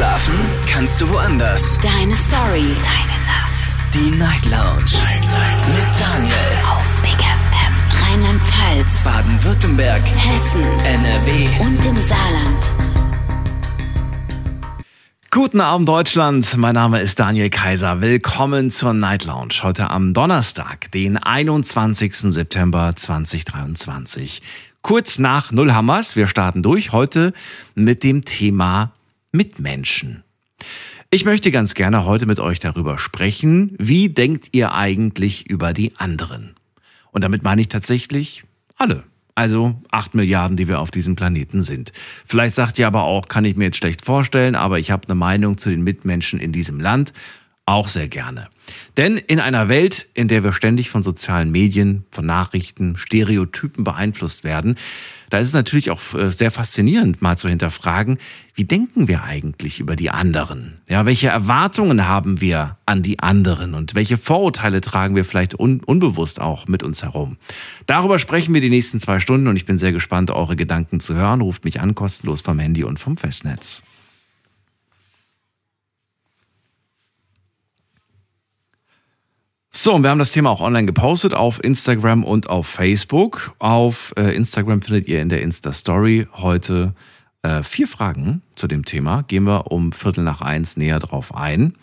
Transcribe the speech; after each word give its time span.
Schlafen 0.00 0.34
kannst 0.66 0.98
du 1.02 1.10
woanders. 1.10 1.78
Deine 1.82 2.16
Story. 2.16 2.74
Deine 2.82 3.18
Nacht. 3.26 3.76
Die 3.92 4.10
Night 4.16 4.46
Lounge. 4.46 4.96
Night, 5.04 5.20
Night. 5.20 5.68
Mit 5.68 6.00
Daniel. 6.00 6.34
Auf 6.70 7.02
Big 7.02 7.18
FM. 7.20 7.74
Rheinland-Pfalz. 8.08 9.04
Baden-Württemberg. 9.04 10.00
Hessen. 10.00 10.62
NRW. 10.86 11.48
Und 11.60 11.84
im 11.84 11.96
Saarland. 11.98 12.72
Guten 15.30 15.60
Abend 15.60 15.86
Deutschland, 15.86 16.56
mein 16.56 16.76
Name 16.76 17.02
ist 17.02 17.20
Daniel 17.20 17.50
Kaiser. 17.50 18.00
Willkommen 18.00 18.70
zur 18.70 18.94
Night 18.94 19.26
Lounge. 19.26 19.62
Heute 19.62 19.90
am 19.90 20.14
Donnerstag, 20.14 20.90
den 20.92 21.18
21. 21.18 22.16
September 22.16 22.94
2023. 22.96 24.40
Kurz 24.80 25.18
nach 25.18 25.52
Nullhammers, 25.52 26.16
wir 26.16 26.26
starten 26.26 26.62
durch 26.62 26.92
heute 26.92 27.34
mit 27.74 28.02
dem 28.02 28.24
Thema 28.24 28.92
Mitmenschen. 29.32 30.24
Ich 31.10 31.24
möchte 31.24 31.50
ganz 31.50 31.74
gerne 31.74 32.04
heute 32.04 32.26
mit 32.26 32.40
euch 32.40 32.58
darüber 32.58 32.98
sprechen, 32.98 33.76
wie 33.78 34.08
denkt 34.08 34.48
ihr 34.52 34.74
eigentlich 34.74 35.48
über 35.48 35.72
die 35.72 35.96
anderen? 35.96 36.56
Und 37.12 37.22
damit 37.22 37.42
meine 37.44 37.60
ich 37.60 37.68
tatsächlich 37.68 38.44
alle. 38.76 39.04
Also 39.36 39.80
acht 39.90 40.14
Milliarden, 40.14 40.56
die 40.56 40.66
wir 40.66 40.80
auf 40.80 40.90
diesem 40.90 41.14
Planeten 41.14 41.62
sind. 41.62 41.92
Vielleicht 42.26 42.54
sagt 42.54 42.78
ihr 42.78 42.86
aber 42.88 43.04
auch, 43.04 43.28
kann 43.28 43.44
ich 43.44 43.56
mir 43.56 43.66
jetzt 43.66 43.76
schlecht 43.78 44.04
vorstellen, 44.04 44.56
aber 44.56 44.78
ich 44.78 44.90
habe 44.90 45.06
eine 45.06 45.14
Meinung 45.14 45.58
zu 45.58 45.70
den 45.70 45.82
Mitmenschen 45.82 46.40
in 46.40 46.52
diesem 46.52 46.80
Land. 46.80 47.12
Auch 47.66 47.86
sehr 47.86 48.08
gerne. 48.08 48.48
Denn 48.96 49.16
in 49.16 49.38
einer 49.38 49.68
Welt, 49.68 50.08
in 50.14 50.26
der 50.26 50.42
wir 50.42 50.52
ständig 50.52 50.90
von 50.90 51.04
sozialen 51.04 51.52
Medien, 51.52 52.04
von 52.10 52.26
Nachrichten, 52.26 52.96
Stereotypen 52.96 53.84
beeinflusst 53.84 54.42
werden, 54.42 54.76
da 55.30 55.38
ist 55.38 55.48
es 55.48 55.54
natürlich 55.54 55.90
auch 55.90 56.00
äh, 56.14 56.28
sehr 56.30 56.50
faszinierend, 56.50 57.22
mal 57.22 57.36
zu 57.36 57.48
hinterfragen, 57.48 58.18
wie 58.54 58.64
denken 58.64 59.08
wir 59.08 59.22
eigentlich 59.24 59.80
über 59.80 59.96
die 59.96 60.10
anderen? 60.10 60.78
Ja, 60.88 61.06
welche 61.06 61.28
Erwartungen 61.28 62.06
haben 62.06 62.40
wir 62.40 62.76
an 62.84 63.02
die 63.02 63.20
anderen 63.20 63.74
und 63.74 63.94
welche 63.94 64.18
Vorurteile 64.18 64.80
tragen 64.80 65.14
wir 65.14 65.24
vielleicht 65.24 65.58
un 65.58 65.80
unbewusst 65.80 66.40
auch 66.40 66.66
mit 66.66 66.82
uns 66.82 67.02
herum? 67.02 67.38
Darüber 67.86 68.18
sprechen 68.18 68.52
wir 68.52 68.60
die 68.60 68.68
nächsten 68.70 69.00
zwei 69.00 69.20
Stunden 69.20 69.46
und 69.46 69.56
ich 69.56 69.64
bin 69.64 69.78
sehr 69.78 69.92
gespannt, 69.92 70.30
eure 70.30 70.56
Gedanken 70.56 71.00
zu 71.00 71.14
hören. 71.14 71.40
Ruft 71.40 71.64
mich 71.64 71.80
an, 71.80 71.94
kostenlos 71.94 72.42
vom 72.42 72.58
Handy 72.58 72.84
und 72.84 72.98
vom 72.98 73.16
Festnetz. 73.16 73.82
So, 79.72 79.94
und 79.94 80.02
wir 80.02 80.10
haben 80.10 80.18
das 80.18 80.32
Thema 80.32 80.50
auch 80.50 80.60
online 80.60 80.86
gepostet 80.86 81.32
auf 81.32 81.62
Instagram 81.62 82.24
und 82.24 82.50
auf 82.50 82.66
Facebook. 82.66 83.54
Auf 83.60 84.12
äh, 84.16 84.34
Instagram 84.34 84.82
findet 84.82 85.06
ihr 85.06 85.22
in 85.22 85.28
der 85.28 85.42
Insta-Story 85.42 86.26
heute 86.32 86.92
äh, 87.42 87.62
vier 87.62 87.86
Fragen 87.86 88.42
zu 88.56 88.66
dem 88.66 88.84
Thema. 88.84 89.22
Gehen 89.22 89.44
wir 89.44 89.70
um 89.70 89.92
Viertel 89.92 90.24
nach 90.24 90.40
eins 90.40 90.76
näher 90.76 90.98
drauf 90.98 91.32
ein. 91.36 91.74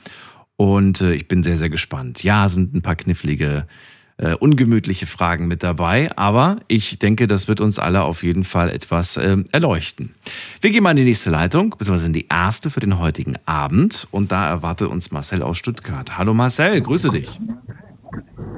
Und 0.58 1.00
äh, 1.00 1.14
ich 1.14 1.30
bin 1.30 1.44
sehr, 1.44 1.56
sehr 1.56 1.70
gespannt. 1.70 2.24
Ja, 2.24 2.50
sind 2.50 2.76
ein 2.76 2.82
paar 2.82 2.98
knifflige, 2.98 3.68
äh, 4.18 4.34
ungemütliche 4.34 5.06
Fragen 5.06 5.48
mit 5.48 5.64
dabei, 5.64 6.10
aber 6.16 6.58
ich 6.68 7.00
denke, 7.00 7.28
das 7.28 7.48
wird 7.48 7.62
uns 7.62 7.78
alle 7.80 8.04
auf 8.04 8.24
jeden 8.24 8.44
Fall 8.44 8.70
etwas 8.70 9.18
äh, 9.18 9.38
erleuchten. 9.52 10.16
Wir 10.62 10.72
gehen 10.72 10.84
mal 10.84 10.92
in 10.92 10.98
die 10.98 11.04
nächste 11.04 11.30
Leitung, 11.30 11.76
beziehungsweise 11.78 12.08
in 12.08 12.14
die 12.14 12.28
erste 12.28 12.70
für 12.70 12.80
den 12.80 13.00
heutigen 13.00 13.36
Abend. 13.46 14.08
Und 14.12 14.32
da 14.32 14.50
erwartet 14.50 14.90
uns 14.90 15.12
Marcel 15.12 15.44
aus 15.44 15.58
Stuttgart. 15.58 16.18
Hallo 16.18 16.34
Marcel, 16.34 16.82
grüße 16.82 17.10
dich. 17.10 17.30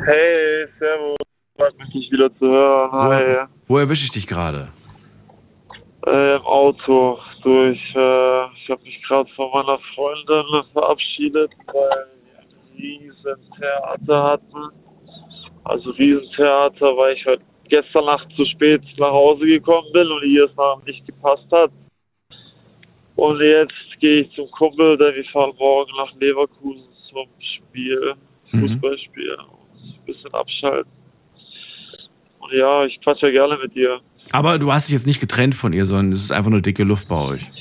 Hey, 0.05 0.67
servus. 0.79 1.17
Freut 1.55 1.77
mich, 1.77 1.89
dich 1.91 2.11
wieder 2.11 2.33
zu 2.37 2.45
hören. 2.45 2.91
Hi. 2.91 3.47
Wo 3.67 3.77
erwische 3.77 4.05
ich 4.05 4.11
dich 4.11 4.27
gerade? 4.27 4.69
Äh, 6.07 6.35
Im 6.35 6.41
Auto. 6.43 7.19
So, 7.43 7.65
ich, 7.65 7.95
äh, 7.95 8.45
ich 8.55 8.69
habe 8.69 8.81
mich 8.83 9.01
gerade 9.05 9.29
von 9.35 9.51
meiner 9.51 9.77
Freundin 9.93 10.63
verabschiedet, 10.71 11.51
weil 11.67 12.07
wir 12.23 12.39
ein 12.39 12.77
Riesentheater 12.77 14.23
hatten. 14.23 14.88
Also 15.63 15.91
Riesentheater, 15.91 16.97
weil 16.97 17.15
ich 17.15 17.25
heute 17.25 17.43
gestern 17.69 18.05
Nacht 18.05 18.27
zu 18.35 18.45
spät 18.45 18.81
nach 18.97 19.11
Hause 19.11 19.45
gekommen 19.45 19.87
bin 19.93 20.07
und 20.07 20.23
ihr 20.23 20.45
es 20.45 20.55
noch 20.55 20.83
nicht 20.85 21.05
gepasst 21.05 21.45
hat. 21.51 21.71
Und 23.15 23.41
jetzt 23.41 23.73
gehe 23.99 24.21
ich 24.21 24.31
zum 24.33 24.49
Kumpel, 24.51 24.97
denn 24.97 25.13
wir 25.13 25.25
fahren 25.25 25.53
morgen 25.59 25.91
nach 25.97 26.13
Leverkusen 26.19 26.83
zum 27.09 27.27
Spiel, 27.39 28.13
Fußballspiel. 28.51 29.37
Und 29.51 29.89
ein 29.89 30.05
bisschen 30.05 30.33
abschalten. 30.33 30.91
Und 32.39 32.53
ja, 32.53 32.85
ich 32.85 32.99
quatsche 33.01 33.27
ja 33.27 33.33
gerne 33.33 33.57
mit 33.61 33.75
dir. 33.75 33.99
Aber 34.31 34.57
du 34.57 34.71
hast 34.71 34.87
dich 34.87 34.93
jetzt 34.93 35.07
nicht 35.07 35.19
getrennt 35.19 35.55
von 35.55 35.73
ihr, 35.73 35.85
sondern 35.85 36.13
es 36.13 36.23
ist 36.23 36.31
einfach 36.31 36.51
nur 36.51 36.61
dicke 36.61 36.83
Luft 36.83 37.07
bei 37.07 37.19
euch. 37.19 37.51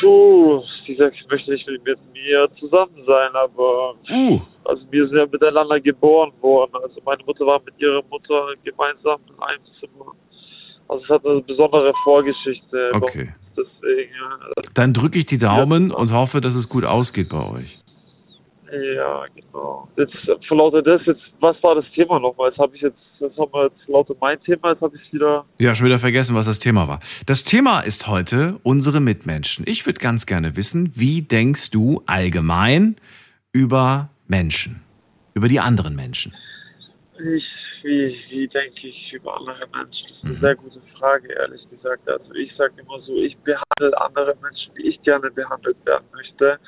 Puh, 0.00 0.62
sie 0.86 0.94
sagt, 0.96 1.16
ich 1.20 1.28
möchte 1.28 1.50
nicht 1.50 1.66
mit, 1.66 1.98
mir 2.12 2.48
zusammen 2.58 3.02
sein, 3.06 3.30
aber 3.34 3.94
Uh, 4.10 4.40
also 4.64 4.82
wir 4.90 5.06
sind 5.08 5.16
ja 5.16 5.26
miteinander 5.26 5.80
geboren 5.80 6.32
worden. 6.40 6.72
Also 6.82 7.00
meine 7.04 7.22
Mutter 7.24 7.46
war 7.46 7.60
mit 7.64 7.74
ihrer 7.78 8.02
Mutter 8.10 8.54
gemeinsam 8.64 9.20
in 9.28 9.42
einem 9.42 9.62
Zimmer. 9.78 10.12
Also 10.88 11.04
es 11.04 11.10
hat 11.10 11.26
eine 11.26 11.40
besondere 11.42 11.92
Vorgeschichte. 12.04 12.90
okay. 12.94 13.34
Deswegen, 13.56 14.12
ja, 14.12 14.62
Dann 14.74 14.92
drücke 14.92 15.18
ich 15.18 15.26
die 15.26 15.38
Daumen 15.38 15.90
und 15.90 16.12
hoffe, 16.12 16.40
dass 16.40 16.54
es 16.54 16.68
gut 16.68 16.84
ausgeht 16.84 17.30
bei 17.30 17.42
euch. 17.50 17.78
Ja, 18.72 19.24
genau. 19.34 19.88
Jetzt 19.96 20.14
vor 20.48 20.56
lauter 20.58 20.82
das, 20.82 21.00
jetzt, 21.06 21.22
was 21.40 21.56
war 21.62 21.74
das 21.76 21.84
Thema 21.94 22.18
nochmal? 22.18 22.50
Jetzt 22.50 22.58
habe 22.58 22.74
ich 22.74 22.82
jetzt, 22.82 22.98
das 23.20 23.30
haben 23.38 23.52
wir 23.52 23.64
jetzt 23.64 23.88
lauter 23.88 24.14
mein 24.20 24.40
Thema, 24.42 24.70
jetzt 24.72 24.80
habe 24.80 24.96
ich 24.96 25.12
wieder. 25.12 25.44
Ja, 25.58 25.74
schon 25.74 25.86
wieder 25.86 25.98
vergessen, 25.98 26.34
was 26.34 26.46
das 26.46 26.58
Thema 26.58 26.88
war. 26.88 27.00
Das 27.26 27.44
Thema 27.44 27.80
ist 27.80 28.08
heute 28.08 28.58
unsere 28.62 29.00
Mitmenschen. 29.00 29.64
Ich 29.68 29.86
würde 29.86 30.00
ganz 30.00 30.26
gerne 30.26 30.56
wissen, 30.56 30.92
wie 30.94 31.22
denkst 31.22 31.70
du 31.70 32.02
allgemein 32.06 32.96
über 33.52 34.10
Menschen, 34.26 34.82
über 35.34 35.48
die 35.48 35.60
anderen 35.60 35.94
Menschen? 35.94 36.34
Ich, 37.18 37.44
wie, 37.82 38.16
wie 38.30 38.48
denke 38.48 38.88
ich 38.88 39.12
über 39.12 39.36
andere 39.38 39.66
Menschen? 39.72 40.06
Das 40.08 40.16
ist 40.18 40.24
eine 40.24 40.34
Mhm. 40.34 40.40
sehr 40.40 40.54
gute 40.56 40.80
Frage, 40.98 41.32
ehrlich 41.32 41.62
gesagt. 41.70 42.08
Also 42.08 42.32
ich 42.34 42.52
sage 42.56 42.72
immer 42.80 43.00
so, 43.02 43.14
ich 43.16 43.36
behandle 43.38 44.00
andere 44.00 44.34
Menschen, 44.42 44.72
wie 44.74 44.88
ich 44.88 45.02
gerne 45.02 45.30
behandelt 45.30 45.76
werden 45.86 46.04
möchte 46.12 46.58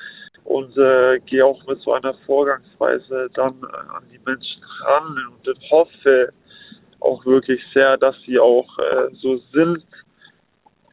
und 0.43 0.75
äh, 0.77 1.19
gehe 1.25 1.45
auch 1.45 1.65
mit 1.67 1.79
so 1.81 1.93
einer 1.93 2.13
Vorgangsweise 2.25 3.29
dann 3.33 3.55
äh, 3.63 3.95
an 3.95 4.03
die 4.11 4.19
Menschen 4.25 4.63
ran 4.83 5.17
und 5.45 5.71
hoffe 5.71 6.33
auch 6.99 7.25
wirklich 7.25 7.61
sehr, 7.73 7.97
dass 7.97 8.15
sie 8.25 8.39
auch 8.39 8.67
äh, 8.79 9.09
so 9.13 9.37
sind 9.53 9.83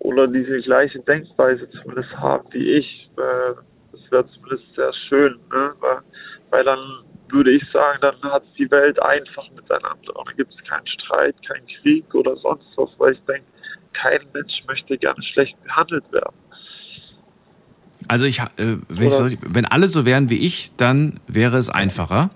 oder 0.01 0.27
diese 0.29 0.61
gleiche 0.61 1.01
Denkweise 1.01 1.69
zumindest 1.71 2.17
haben 2.17 2.47
wie 2.53 2.79
ich. 2.79 3.11
Äh, 3.17 3.55
das 3.93 4.11
wäre 4.11 4.27
zumindest 4.29 4.75
sehr 4.75 4.93
schön, 5.09 5.39
ne? 5.51 5.73
weil, 5.81 5.99
weil 6.51 6.65
dann 6.65 7.05
würde 7.29 7.51
ich 7.51 7.63
sagen, 7.73 7.99
dann 8.01 8.23
hat 8.23 8.45
die 8.57 8.71
Welt 8.71 9.01
einfach 9.03 9.51
miteinander. 9.51 10.17
Und 10.17 10.29
dann 10.29 10.37
gibt 10.37 10.53
es 10.55 10.69
keinen 10.69 10.87
Streit, 10.87 11.35
keinen 11.47 11.67
Krieg 11.67 12.15
oder 12.15 12.37
sonst 12.37 12.67
was, 12.77 12.91
weil 12.99 13.15
ich 13.15 13.21
denke, 13.25 13.47
kein 13.95 14.21
Mensch 14.33 14.63
möchte 14.69 14.97
gerne 14.99 15.23
schlecht 15.23 15.61
behandelt 15.65 16.05
werden. 16.13 16.37
Also 18.09 18.25
ich, 18.25 18.41
äh, 18.41 18.77
wenn, 18.89 19.09
ich 19.09 19.15
so, 19.15 19.29
wenn 19.43 19.65
alle 19.65 19.89
so 19.89 20.05
wären 20.07 20.31
wie 20.31 20.39
ich, 20.39 20.73
dann 20.77 21.21
wäre 21.27 21.57
es 21.57 21.69
einfacher. 21.69 22.31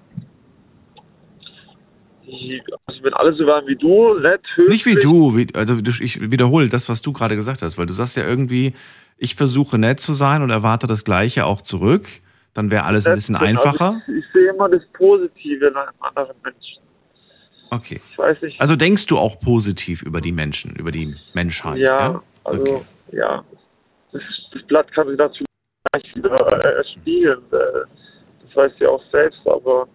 Die, 2.26 2.62
also 2.86 3.02
wenn 3.02 3.14
alle 3.14 3.34
so 3.34 3.46
waren 3.46 3.66
wie 3.66 3.76
du, 3.76 4.18
nett, 4.18 4.40
höflich, 4.54 4.84
Nicht 4.84 4.86
wie 4.86 5.00
du, 5.00 5.36
wie, 5.36 5.46
also 5.54 5.78
ich 5.78 6.30
wiederhole 6.30 6.68
das, 6.68 6.88
was 6.88 7.02
du 7.02 7.12
gerade 7.12 7.36
gesagt 7.36 7.62
hast, 7.62 7.78
weil 7.78 7.86
du 7.86 7.92
sagst 7.92 8.16
ja 8.16 8.26
irgendwie, 8.26 8.74
ich 9.18 9.34
versuche 9.34 9.78
nett 9.78 10.00
zu 10.00 10.14
sein 10.14 10.42
und 10.42 10.50
erwarte 10.50 10.86
das 10.86 11.04
Gleiche 11.04 11.44
auch 11.44 11.62
zurück. 11.62 12.08
Dann 12.54 12.70
wäre 12.70 12.84
alles 12.84 13.06
ein 13.06 13.14
bisschen 13.14 13.38
bin. 13.38 13.48
einfacher. 13.48 14.02
Also 14.06 14.12
ich, 14.12 14.24
ich 14.24 14.24
sehe 14.32 14.50
immer 14.50 14.68
das 14.68 14.82
Positive 14.92 15.66
in 15.66 15.76
einem 15.76 15.92
anderen 16.00 16.36
Menschen. 16.42 16.82
Okay. 17.70 18.00
Ich 18.10 18.18
weiß 18.18 18.42
nicht. 18.42 18.60
Also 18.60 18.74
denkst 18.74 19.06
du 19.06 19.18
auch 19.18 19.38
positiv 19.38 20.02
über 20.02 20.20
die 20.20 20.32
Menschen, 20.32 20.74
über 20.74 20.90
die 20.90 21.14
Menschheit? 21.34 21.78
Ja, 21.78 22.20
also 22.42 22.62
Okay. 22.62 22.80
ja, 23.12 23.44
das, 24.12 24.22
das 24.52 24.62
Blatt 24.64 24.92
kann 24.92 25.06
sich 25.08 25.16
dazu 25.16 25.44
gleich 25.92 26.14
wieder 26.14 26.64
äh, 26.64 26.84
spiegeln. 26.98 27.40
Äh, 27.52 27.56
das 28.54 28.72
du 28.78 28.84
ja 28.84 28.90
auch 28.90 29.02
selbst, 29.12 29.40
aber 29.46 29.86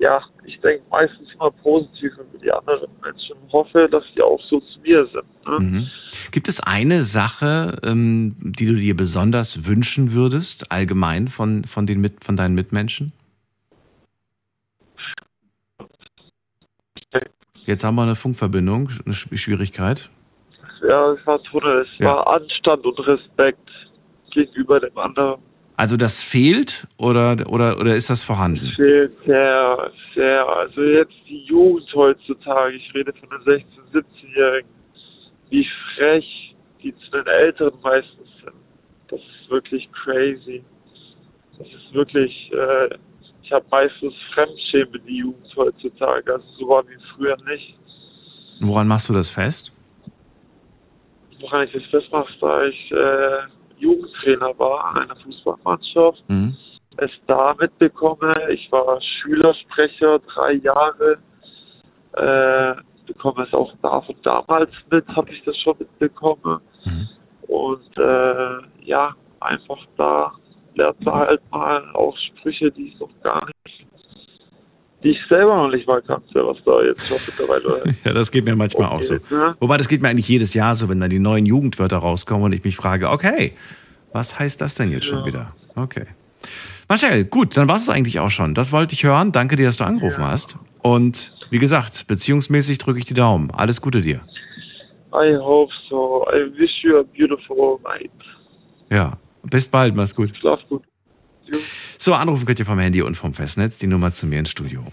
ja, 0.00 0.20
ich 0.44 0.60
denke 0.60 0.82
meistens 0.90 1.32
immer 1.34 1.50
positiv 1.50 2.12
über 2.14 2.38
die 2.42 2.50
anderen 2.50 2.88
Menschen 3.02 3.36
und 3.36 3.52
hoffe, 3.52 3.88
dass 3.88 4.02
die 4.16 4.22
auch 4.22 4.40
so 4.50 4.58
zu 4.60 4.80
mir 4.80 5.06
sind. 5.06 5.46
Ne? 5.46 5.60
Mhm. 5.60 5.90
Gibt 6.32 6.48
es 6.48 6.60
eine 6.60 7.04
Sache, 7.04 7.78
ähm, 7.84 8.34
die 8.40 8.66
du 8.66 8.74
dir 8.74 8.96
besonders 8.96 9.68
wünschen 9.68 10.12
würdest, 10.12 10.72
allgemein 10.72 11.28
von, 11.28 11.64
von, 11.64 11.86
den 11.86 12.00
mit, 12.00 12.24
von 12.24 12.36
deinen 12.36 12.54
Mitmenschen? 12.56 13.12
Jetzt 17.62 17.84
haben 17.84 17.94
wir 17.94 18.02
eine 18.02 18.16
Funkverbindung, 18.16 18.90
eine 19.06 19.14
Sch- 19.14 19.34
Schwierigkeit. 19.38 20.10
Ja, 20.86 21.12
es 21.12 21.26
war 21.26 21.42
Tunnel, 21.44 21.82
es 21.82 21.98
Ja. 21.98 22.08
war 22.08 22.26
Anstand 22.26 22.84
und 22.84 22.98
Respekt 23.06 23.70
gegenüber 24.34 24.80
dem 24.80 24.96
anderen. 24.98 25.40
Also 25.76 25.96
das 25.96 26.22
fehlt 26.22 26.86
oder, 26.98 27.36
oder, 27.48 27.78
oder 27.78 27.96
ist 27.96 28.08
das 28.08 28.22
vorhanden? 28.22 28.72
fehlt 28.76 29.12
sehr, 29.26 29.90
sehr. 30.14 30.48
Also 30.48 30.82
jetzt 30.82 31.14
die 31.28 31.42
Jugend 31.44 31.92
heutzutage, 31.94 32.76
ich 32.76 32.94
rede 32.94 33.12
von 33.12 33.28
den 33.30 33.40
16-, 33.40 33.64
17-Jährigen, 33.92 34.68
wie 35.50 35.66
frech 35.94 36.54
die 36.82 36.94
zu 36.94 37.10
den 37.10 37.26
Älteren 37.26 37.72
meistens 37.82 38.28
sind. 38.44 38.54
Das 39.08 39.20
ist 39.20 39.50
wirklich 39.50 39.88
crazy. 39.92 40.62
das 41.58 41.66
ist 41.66 41.92
wirklich, 41.92 42.52
äh, 42.52 42.96
ich 43.42 43.50
habe 43.50 43.64
meistens 43.70 44.14
Fremdschämen 44.32 45.00
die 45.08 45.18
Jugend 45.18 45.56
heutzutage. 45.56 46.34
Also 46.34 46.46
so 46.58 46.68
war 46.68 46.84
wie 46.88 46.96
früher 47.16 47.36
nicht. 47.48 47.74
Woran 48.60 48.86
machst 48.86 49.08
du 49.08 49.12
das 49.12 49.30
fest? 49.30 49.72
Woran 51.40 51.66
ich 51.66 51.72
das 51.72 51.84
festmache, 51.90 52.32
da 52.40 52.64
ich 52.64 52.92
äh, 52.92 53.38
Jugendtrainer 53.84 54.58
war 54.58 54.96
einer 54.96 55.16
Fußballmannschaft, 55.16 56.24
Mhm. 56.28 56.56
es 56.96 57.10
da 57.26 57.54
mitbekomme. 57.58 58.50
Ich 58.50 58.70
war 58.72 59.00
Schülersprecher 59.00 60.20
drei 60.20 60.52
Jahre. 60.54 61.18
Äh, 62.14 62.74
bekomme 63.06 63.44
es 63.46 63.52
auch 63.52 63.72
da 63.82 64.00
von 64.00 64.16
damals 64.22 64.70
mit, 64.90 65.06
habe 65.08 65.30
ich 65.30 65.42
das 65.44 65.56
schon 65.58 65.76
mitbekommen. 65.78 66.60
Mhm. 66.86 67.08
Und 67.48 67.98
äh, 67.98 68.84
ja, 68.84 69.14
einfach 69.40 69.78
da 69.96 70.32
lernt 70.74 71.00
man 71.04 71.14
halt 71.14 71.42
mal 71.50 71.84
auch 71.94 72.16
Sprüche, 72.16 72.70
die 72.70 72.88
ich 72.88 72.98
noch 72.98 73.10
gar 73.22 73.44
nicht, 73.46 73.86
die 75.04 75.10
ich 75.10 75.18
selber 75.28 75.54
noch 75.56 75.68
nicht 75.68 75.86
mal 75.86 76.00
kannte, 76.02 76.44
was 76.46 76.56
da 76.64 76.82
jetzt 76.82 77.06
schon 77.06 77.18
mittlerweile 77.26 77.94
Ja, 78.04 78.12
das 78.14 78.30
geht 78.32 78.44
mir 78.46 78.56
manchmal 78.56 78.88
auch 78.88 79.02
so. 79.02 79.14
ne? 79.30 79.54
Wobei, 79.60 79.76
das 79.76 79.86
geht 79.88 80.00
mir 80.02 80.08
eigentlich 80.08 80.28
jedes 80.28 80.54
Jahr 80.54 80.74
so, 80.74 80.88
wenn 80.88 80.98
dann 81.00 81.10
die 81.10 81.18
neuen 81.20 81.44
Jugendwörter 81.46 81.98
rauskommen 81.98 82.44
und 82.44 82.52
ich 82.54 82.64
mich 82.64 82.74
frage, 82.76 83.10
okay, 83.10 83.52
was 84.12 84.38
heißt 84.38 84.60
das 84.60 84.74
denn 84.76 84.90
jetzt 84.90 85.04
schon 85.04 85.20
Ja. 85.20 85.26
wieder? 85.26 85.48
Okay. 85.76 86.06
Marcel, 86.88 87.24
gut, 87.24 87.56
dann 87.56 87.68
war 87.68 87.76
es 87.76 87.88
eigentlich 87.88 88.18
auch 88.20 88.30
schon. 88.30 88.54
Das 88.54 88.72
wollte 88.72 88.94
ich 88.94 89.04
hören. 89.04 89.32
Danke 89.32 89.56
dir, 89.56 89.66
dass 89.66 89.76
du 89.78 89.84
angerufen 89.84 90.24
hast. 90.24 90.56
Und 90.82 91.32
wie 91.50 91.58
gesagt, 91.58 92.06
beziehungsmäßig 92.08 92.78
drücke 92.78 92.98
ich 92.98 93.04
die 93.04 93.14
Daumen. 93.14 93.50
Alles 93.50 93.80
Gute 93.80 94.00
dir. 94.00 94.20
I 95.12 95.36
hope 95.38 95.72
so. 95.88 96.26
I 96.32 96.50
wish 96.58 96.82
you 96.82 96.98
a 96.98 97.02
beautiful 97.16 97.78
night. 97.84 98.10
Ja, 98.90 99.16
bis 99.44 99.68
bald, 99.68 99.94
mach's 99.94 100.14
gut. 100.14 100.32
Schlaf 100.38 100.60
gut. 100.68 100.82
So, 101.98 102.14
anrufen 102.14 102.46
könnt 102.46 102.58
ihr 102.58 102.66
vom 102.66 102.78
Handy 102.78 103.02
und 103.02 103.16
vom 103.16 103.34
Festnetz. 103.34 103.78
Die 103.78 103.86
Nummer 103.86 104.12
zu 104.12 104.26
mir 104.26 104.38
ins 104.38 104.50
Studio. 104.50 104.92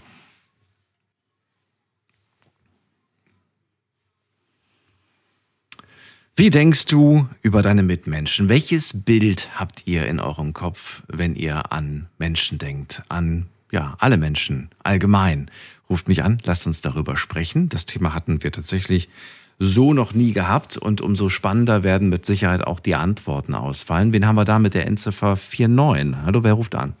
Wie 6.34 6.48
denkst 6.48 6.86
du 6.86 7.28
über 7.42 7.60
deine 7.60 7.82
Mitmenschen? 7.82 8.48
Welches 8.48 9.04
Bild 9.04 9.50
habt 9.54 9.82
ihr 9.86 10.06
in 10.06 10.18
eurem 10.18 10.54
Kopf, 10.54 11.02
wenn 11.06 11.36
ihr 11.36 11.72
an 11.72 12.08
Menschen 12.18 12.56
denkt? 12.56 13.02
An, 13.10 13.48
ja, 13.70 13.96
alle 13.98 14.16
Menschen, 14.16 14.70
allgemein. 14.82 15.50
Ruft 15.90 16.08
mich 16.08 16.22
an, 16.22 16.38
lasst 16.44 16.66
uns 16.66 16.80
darüber 16.80 17.18
sprechen. 17.18 17.68
Das 17.68 17.84
Thema 17.84 18.14
hatten 18.14 18.42
wir 18.42 18.50
tatsächlich 18.50 19.10
so 19.58 19.94
noch 19.94 20.14
nie 20.14 20.32
gehabt 20.32 20.76
und 20.76 21.00
umso 21.00 21.28
spannender 21.28 21.82
werden 21.82 22.08
mit 22.08 22.26
Sicherheit 22.26 22.64
auch 22.66 22.80
die 22.80 22.94
Antworten 22.94 23.54
ausfallen. 23.54 24.12
Wen 24.12 24.26
haben 24.26 24.36
wir 24.36 24.44
da 24.44 24.58
mit 24.58 24.74
der 24.74 24.86
Endziffer 24.86 25.36
49? 25.36 26.16
Hallo, 26.24 26.42
wer 26.42 26.54
ruft 26.54 26.74
an? 26.74 26.94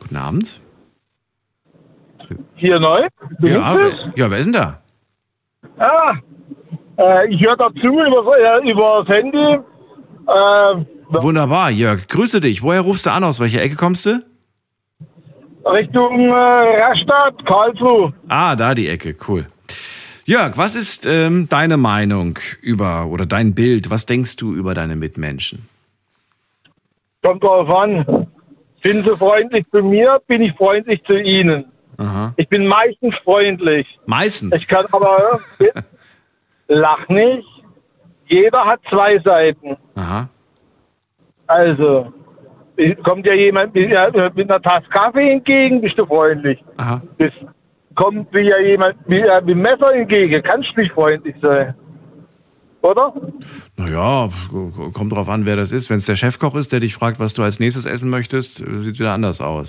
Guten 0.00 0.16
Abend. 0.16 0.60
Hier 2.56 2.78
neu? 2.78 3.08
Bin 3.38 3.54
Ja, 3.54 3.78
wer, 3.78 4.12
ja, 4.16 4.30
wer 4.30 4.38
ist 4.38 4.46
denn 4.46 4.52
da? 4.52 4.80
Ah, 5.78 6.14
äh, 6.96 7.28
ich 7.28 7.40
höre 7.40 7.56
dazu 7.56 7.78
über, 7.78 8.36
äh, 8.38 8.70
über 8.70 9.04
das 9.04 9.16
Handy. 9.16 9.58
Äh, 10.26 10.84
Wunderbar, 11.08 11.70
Jörg. 11.70 12.06
Grüße 12.06 12.40
dich. 12.40 12.62
Woher 12.62 12.82
rufst 12.82 13.06
du 13.06 13.10
an? 13.10 13.24
Aus 13.24 13.40
welcher 13.40 13.62
Ecke 13.62 13.76
kommst 13.76 14.06
du? 14.06 14.22
Richtung 15.64 16.28
äh, 16.28 16.32
Rastatt, 16.32 17.44
Karlsruhe. 17.44 18.12
Ah, 18.28 18.56
da 18.56 18.74
die 18.74 18.88
Ecke. 18.88 19.14
Cool. 19.28 19.46
Jörg, 20.24 20.56
was 20.56 20.74
ist 20.74 21.06
ähm, 21.06 21.48
deine 21.48 21.76
Meinung 21.76 22.38
über 22.62 23.06
oder 23.06 23.26
dein 23.26 23.54
Bild? 23.54 23.90
Was 23.90 24.06
denkst 24.06 24.36
du 24.36 24.54
über 24.54 24.74
deine 24.74 24.96
Mitmenschen? 24.96 25.68
Kommt 27.22 27.42
drauf 27.42 27.68
an. 27.68 28.26
Sind 28.82 29.04
sie 29.04 29.16
freundlich 29.16 29.66
zu 29.70 29.82
mir, 29.82 30.20
bin 30.26 30.40
ich 30.40 30.54
freundlich 30.56 31.02
zu 31.04 31.20
ihnen. 31.20 31.66
Aha. 31.98 32.32
Ich 32.36 32.48
bin 32.48 32.66
meistens 32.66 33.14
freundlich. 33.24 33.86
Meistens. 34.06 34.54
Ich 34.54 34.66
kann 34.66 34.86
aber, 34.92 35.38
lach 36.68 37.06
nicht, 37.08 37.46
jeder 38.26 38.64
hat 38.64 38.80
zwei 38.88 39.18
Seiten. 39.18 39.76
Aha. 39.96 40.28
Also, 41.46 42.12
kommt 43.04 43.26
dir 43.26 43.36
jemand 43.36 43.74
mit, 43.74 43.90
äh, 43.90 44.30
mit 44.34 44.50
einer 44.50 44.62
Tasse 44.62 44.88
Kaffee 44.90 45.30
entgegen, 45.30 45.80
bist 45.80 45.98
du 45.98 46.06
freundlich. 46.06 46.62
Aha. 46.76 47.00
Das 47.18 47.32
kommt 47.94 48.34
dir 48.34 48.60
jemand 48.62 49.08
mit, 49.08 49.26
äh, 49.26 49.40
mit 49.40 49.50
dem 49.50 49.62
Messer 49.62 49.94
entgegen, 49.94 50.42
kannst 50.42 50.76
du 50.76 50.80
nicht 50.80 50.92
freundlich 50.92 51.34
sein. 51.40 51.74
Oder? 52.82 53.12
Naja, 53.76 54.30
kommt 54.94 55.12
drauf 55.12 55.28
an, 55.28 55.44
wer 55.44 55.54
das 55.56 55.70
ist. 55.70 55.90
Wenn 55.90 55.98
es 55.98 56.06
der 56.06 56.16
Chefkoch 56.16 56.54
ist, 56.54 56.72
der 56.72 56.80
dich 56.80 56.94
fragt, 56.94 57.20
was 57.20 57.34
du 57.34 57.42
als 57.42 57.60
nächstes 57.60 57.84
essen 57.84 58.08
möchtest, 58.08 58.60
äh, 58.60 58.82
sieht 58.82 58.98
wieder 58.98 59.12
anders 59.12 59.42
aus. 59.42 59.68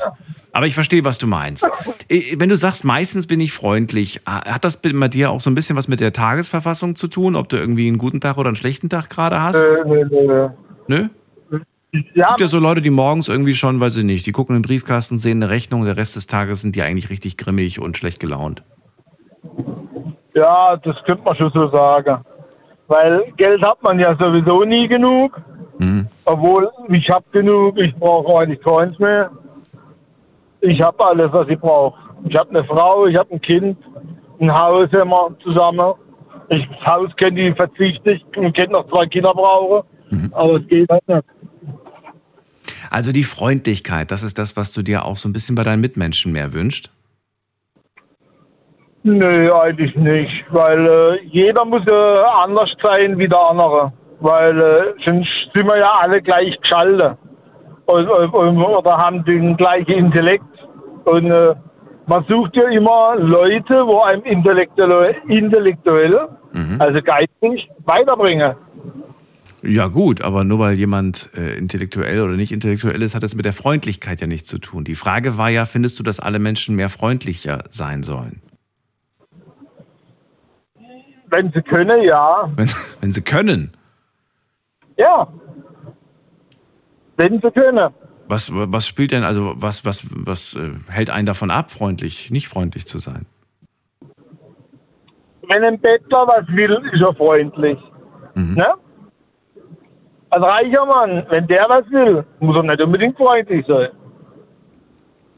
Aber 0.54 0.66
ich 0.66 0.74
verstehe, 0.74 1.04
was 1.04 1.18
du 1.18 1.28
meinst. 1.28 1.68
Wenn 2.38 2.48
du 2.48 2.56
sagst, 2.56 2.86
meistens 2.86 3.28
bin 3.28 3.42
ich 3.42 3.52
freundlich, 3.52 4.22
hat 4.26 4.64
das 4.64 4.78
bei 4.78 5.08
dir 5.10 5.32
auch 5.32 5.42
so 5.42 5.50
ein 5.50 5.56
bisschen 5.56 5.76
was 5.76 5.90
mit 5.90 6.00
der 6.00 6.14
Tagesverfassung 6.14 6.96
zu 6.96 7.08
tun? 7.08 7.36
Ob 7.36 7.50
du 7.50 7.58
irgendwie 7.58 7.88
einen 7.88 7.98
guten 7.98 8.22
Tag 8.22 8.38
oder 8.38 8.48
einen 8.48 8.56
schlechten 8.56 8.88
Tag 8.88 9.10
gerade 9.10 9.42
hast? 9.42 9.56
Äh, 9.56 9.84
nö, 9.86 10.06
nö. 10.10 10.50
Nö? 10.88 11.08
Ja, 11.94 12.30
gibt 12.30 12.40
ja 12.40 12.48
so 12.48 12.60
Leute, 12.60 12.82
die 12.82 12.90
morgens 12.90 13.28
irgendwie 13.28 13.54
schon, 13.54 13.80
weiß 13.82 13.98
ich 13.98 14.06
nicht, 14.06 14.26
die 14.26 14.32
gucken 14.32 14.56
in 14.56 14.62
den 14.62 14.68
Briefkasten, 14.68 15.18
sehen 15.18 15.44
eine 15.44 15.52
Rechnung, 15.52 15.84
der 15.84 15.98
Rest 15.98 16.16
des 16.16 16.26
Tages 16.26 16.62
sind 16.62 16.76
die 16.76 16.82
eigentlich 16.82 17.10
richtig 17.10 17.38
grimmig 17.38 17.80
und 17.80 17.98
schlecht 17.98 18.20
gelaunt. 18.20 18.64
ja, 20.34 20.78
das 20.78 20.96
könnte 21.04 21.24
man 21.26 21.36
schon 21.36 21.52
so 21.52 21.68
sagen. 21.70 22.24
Weil 22.88 23.32
Geld 23.38 23.62
hat 23.62 23.82
man 23.84 24.00
ja 24.00 24.16
sowieso 24.18 24.64
nie 24.64 24.88
genug. 24.88 25.40
Mhm. 25.80 26.08
Obwohl, 26.26 26.70
ich 26.90 27.10
habe 27.10 27.26
genug, 27.32 27.78
ich 27.78 27.94
brauche 27.96 28.40
eigentlich 28.40 28.62
keins 28.62 28.98
mehr. 29.00 29.32
Ich 30.62 30.82
habe 30.82 31.06
alles, 31.06 31.32
was 31.34 31.48
ich 31.50 31.60
brauche. 31.60 31.98
Ich 32.28 32.36
habe 32.38 32.50
eine 32.52 32.64
Frau, 32.64 33.08
ich 33.08 33.18
habe 33.18 33.34
ein 33.34 33.42
Kind, 33.42 33.78
ein 34.40 34.54
Haus 34.54 34.92
wir 34.92 35.36
zusammen. 35.44 35.94
Ich, 36.50 36.68
das 36.68 36.86
Haus 36.86 37.16
kenne 37.16 37.50
ich 37.50 37.56
verzichte 37.56 38.14
ich 38.14 38.26
und 38.38 38.56
könnte 38.56 38.74
noch 38.74 38.88
zwei 38.90 39.06
Kinder 39.08 39.34
brauchen. 39.34 39.84
Aber 40.34 40.58
es 40.58 40.68
geht 40.68 40.90
halt 40.90 41.08
nicht. 41.08 41.24
Also 42.92 43.14
die 43.14 43.24
Freundlichkeit, 43.24 44.12
das 44.12 44.22
ist 44.22 44.38
das, 44.38 44.58
was 44.58 44.74
du 44.74 44.82
dir 44.82 45.06
auch 45.06 45.16
so 45.16 45.30
ein 45.30 45.34
bisschen 45.34 45.56
bei 45.56 45.64
deinen 45.64 45.80
Mitmenschen 45.80 46.34
mehr 46.34 46.52
wünscht. 46.52 46.90
Nö, 49.04 49.52
eigentlich 49.54 49.96
nicht, 49.96 50.46
weil 50.52 50.86
äh, 50.86 51.26
jeder 51.26 51.64
muss 51.66 51.88
äh, 51.88 51.94
anders 52.44 52.76
sein 52.84 53.18
wie 53.18 53.30
der 53.30 53.40
andere. 53.40 53.94
Weil 54.20 54.60
äh, 54.60 55.04
sonst 55.04 55.50
sind 55.54 55.66
wir 55.66 55.78
ja 55.78 55.92
alle 56.02 56.22
gleich 56.22 56.60
geschaltet 56.60 57.18
und, 57.86 58.08
und, 58.10 58.58
oder 58.62 58.98
haben 58.98 59.24
den 59.24 59.56
gleichen 59.56 59.94
Intellekt. 59.94 60.44
Und 61.06 61.32
äh, 61.32 61.56
man 62.08 62.26
sucht 62.28 62.58
ja 62.58 62.68
immer 62.68 63.16
Leute, 63.18 63.82
wo 63.88 64.02
einem 64.02 64.22
intellektuell, 64.24 65.16
intellektuell 65.30 66.28
also 66.80 67.02
geistig, 67.02 67.70
weiterbringen. 67.86 68.56
Ja 69.64 69.88
gut, 69.88 70.22
aber 70.22 70.44
nur 70.44 70.60
weil 70.60 70.78
jemand 70.78 71.30
äh, 71.36 71.56
intellektuell 71.56 72.22
oder 72.22 72.34
nicht 72.34 72.52
intellektuell 72.52 73.02
ist, 73.02 73.14
hat 73.14 73.22
das 73.22 73.36
mit 73.36 73.46
der 73.46 73.54
Freundlichkeit 73.54 74.20
ja 74.20 74.28
nichts 74.28 74.50
zu 74.50 74.58
tun. 74.58 74.84
Die 74.84 74.96
Frage 74.96 75.38
war 75.38 75.50
ja, 75.50 75.66
findest 75.66 76.00
du, 76.00 76.04
dass 76.04 76.20
alle 76.20 76.40
Menschen 76.40 76.76
mehr 76.76 76.90
freundlicher 76.90 77.66
sein 77.70 78.02
sollen? 78.02 78.42
Wenn 81.28 81.52
sie 81.52 81.62
können, 81.62 82.02
ja. 82.04 82.52
Wenn, 82.56 82.70
wenn 83.02 83.12
sie 83.12 83.22
können. 83.22 83.72
Ja. 84.98 85.28
Wenn 87.18 87.40
sie 87.40 87.52
können. 87.52 87.94
Was, 88.28 88.50
was 88.52 88.88
spielt 88.88 89.12
denn, 89.12 89.24
also 89.24 89.54
was, 89.58 89.86
was, 89.86 90.06
was 90.10 90.56
äh, 90.56 90.72
hält 90.88 91.10
einen 91.10 91.26
davon 91.26 91.52
ab, 91.52 91.72
freundlich, 91.72 92.32
nicht 92.32 92.48
freundlich 92.48 92.88
zu 92.88 92.98
sein? 92.98 93.26
Wenn 95.48 95.64
ein 95.64 95.80
Bettler 95.80 96.28
was 96.28 96.48
will, 96.48 96.82
ist 96.92 97.02
er 97.02 97.14
freundlich. 97.14 97.78
Ne? 98.36 98.74
Ein 100.32 100.44
reicher 100.44 100.86
Mann, 100.86 101.26
wenn 101.30 101.48
der 101.48 101.66
was 101.68 101.90
will, 101.92 102.26
muss 102.40 102.58
er 102.58 102.64
nicht 102.64 102.82
unbedingt 102.82 103.18
freundlich 103.18 103.66
sein. 103.68 103.90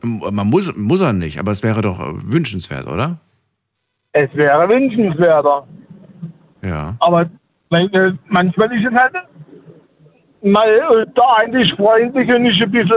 Man 0.01 0.47
muss, 0.47 0.75
muss 0.75 1.01
er 1.01 1.13
nicht, 1.13 1.39
aber 1.39 1.51
es 1.51 1.63
wäre 1.63 1.81
doch 1.81 2.00
wünschenswert, 2.25 2.88
oder? 2.88 3.17
Es 4.12 4.33
wäre 4.35 4.69
wünschenswerter. 4.69 5.65
Ja. 6.62 6.95
Aber 7.00 7.21
äh, 7.71 8.12
manchmal 8.27 8.71
ist 8.73 8.85
es 8.85 8.93
halt 8.93 9.13
mal 10.43 10.67
äh, 10.67 11.05
eine 11.38 11.62
ist 11.62 11.71
freundlich 11.73 12.33
und 12.33 12.45
ist 12.45 12.62
ein 12.62 12.71
bisschen 12.71 12.95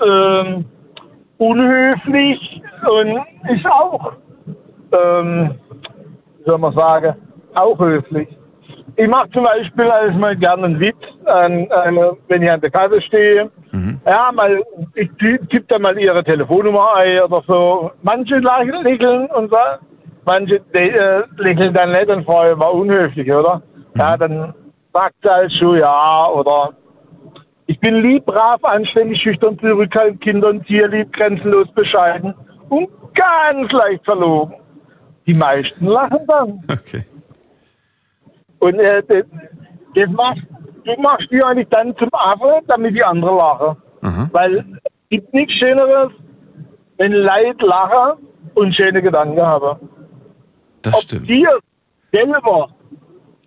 äh, 0.00 0.06
äh, 0.06 0.64
unhöflich 1.38 2.62
und 2.88 3.24
ist 3.50 3.66
auch, 3.66 4.12
ähm, 4.92 5.54
wie 6.38 6.44
soll 6.44 6.58
man 6.58 6.74
sagen, 6.74 7.14
auch 7.54 7.78
höflich. 7.78 8.28
Ich 8.96 9.08
mache 9.08 9.28
zum 9.30 9.44
Beispiel 9.44 9.90
alles 9.90 10.14
mal 10.16 10.36
gerne 10.36 10.66
einen 10.66 10.80
Witz, 10.80 10.96
an, 11.24 11.70
an, 11.72 11.98
wenn 12.28 12.42
ich 12.42 12.50
an 12.50 12.60
der 12.60 12.70
Kasse 12.70 13.00
stehe. 13.00 13.50
Ja, 14.06 14.30
mal, 14.32 14.62
ich 14.94 15.10
tippe 15.18 15.64
da 15.66 15.78
mal 15.78 15.98
ihre 15.98 16.22
Telefonnummer 16.22 16.94
ein 16.96 17.20
oder 17.22 17.42
so. 17.46 17.90
Manche 18.02 18.38
lächeln 18.38 19.26
und 19.26 19.50
so, 19.50 19.56
manche 20.24 20.60
äh, 20.74 21.22
lächeln 21.36 21.74
dann 21.74 21.90
nicht 21.90 22.08
und 22.08 22.24
fragen, 22.24 22.60
war 22.60 22.72
unhöflich, 22.72 23.32
oder? 23.32 23.62
Ja, 23.96 24.16
dann 24.16 24.54
sagt 24.92 25.16
sie 25.22 25.28
halt 25.28 25.52
schon 25.52 25.78
ja 25.78 26.28
oder 26.28 26.70
Ich 27.66 27.80
bin 27.80 27.96
lieb, 27.96 28.26
brav, 28.26 28.62
anständig, 28.62 29.20
schüchtern, 29.20 29.58
zurückhaltend, 29.58 30.20
Kindern, 30.20 30.62
tierlieb, 30.64 31.12
grenzenlos 31.12 31.68
bescheiden 31.72 32.34
und 32.68 32.88
ganz 33.14 33.72
leicht 33.72 34.04
verlogen. 34.04 34.54
Die 35.26 35.34
meisten 35.34 35.86
lachen 35.86 36.20
dann. 36.28 36.62
Okay. 36.70 37.04
Und 38.64 38.78
äh, 38.78 39.02
das, 39.06 39.24
das 39.94 40.10
machst, 40.12 40.40
du 40.84 41.02
machst 41.02 41.30
die 41.30 41.42
eigentlich 41.42 41.68
dann 41.68 41.94
zum 41.98 42.08
Affe, 42.12 42.60
damit 42.66 42.96
die 42.96 43.04
anderen 43.04 43.36
lachen. 43.36 43.76
Aha. 44.00 44.30
Weil 44.32 44.56
es 44.56 44.90
gibt 45.10 45.34
nichts 45.34 45.52
Schöneres, 45.52 46.10
wenn 46.96 47.12
Leute 47.12 47.66
lachen 47.66 48.26
und 48.54 48.74
schöne 48.74 49.02
Gedanken 49.02 49.42
haben. 49.42 49.86
Das 50.80 50.94
Ob 50.94 51.02
stimmt. 51.02 51.28
dir 51.28 51.58
selber 52.10 52.70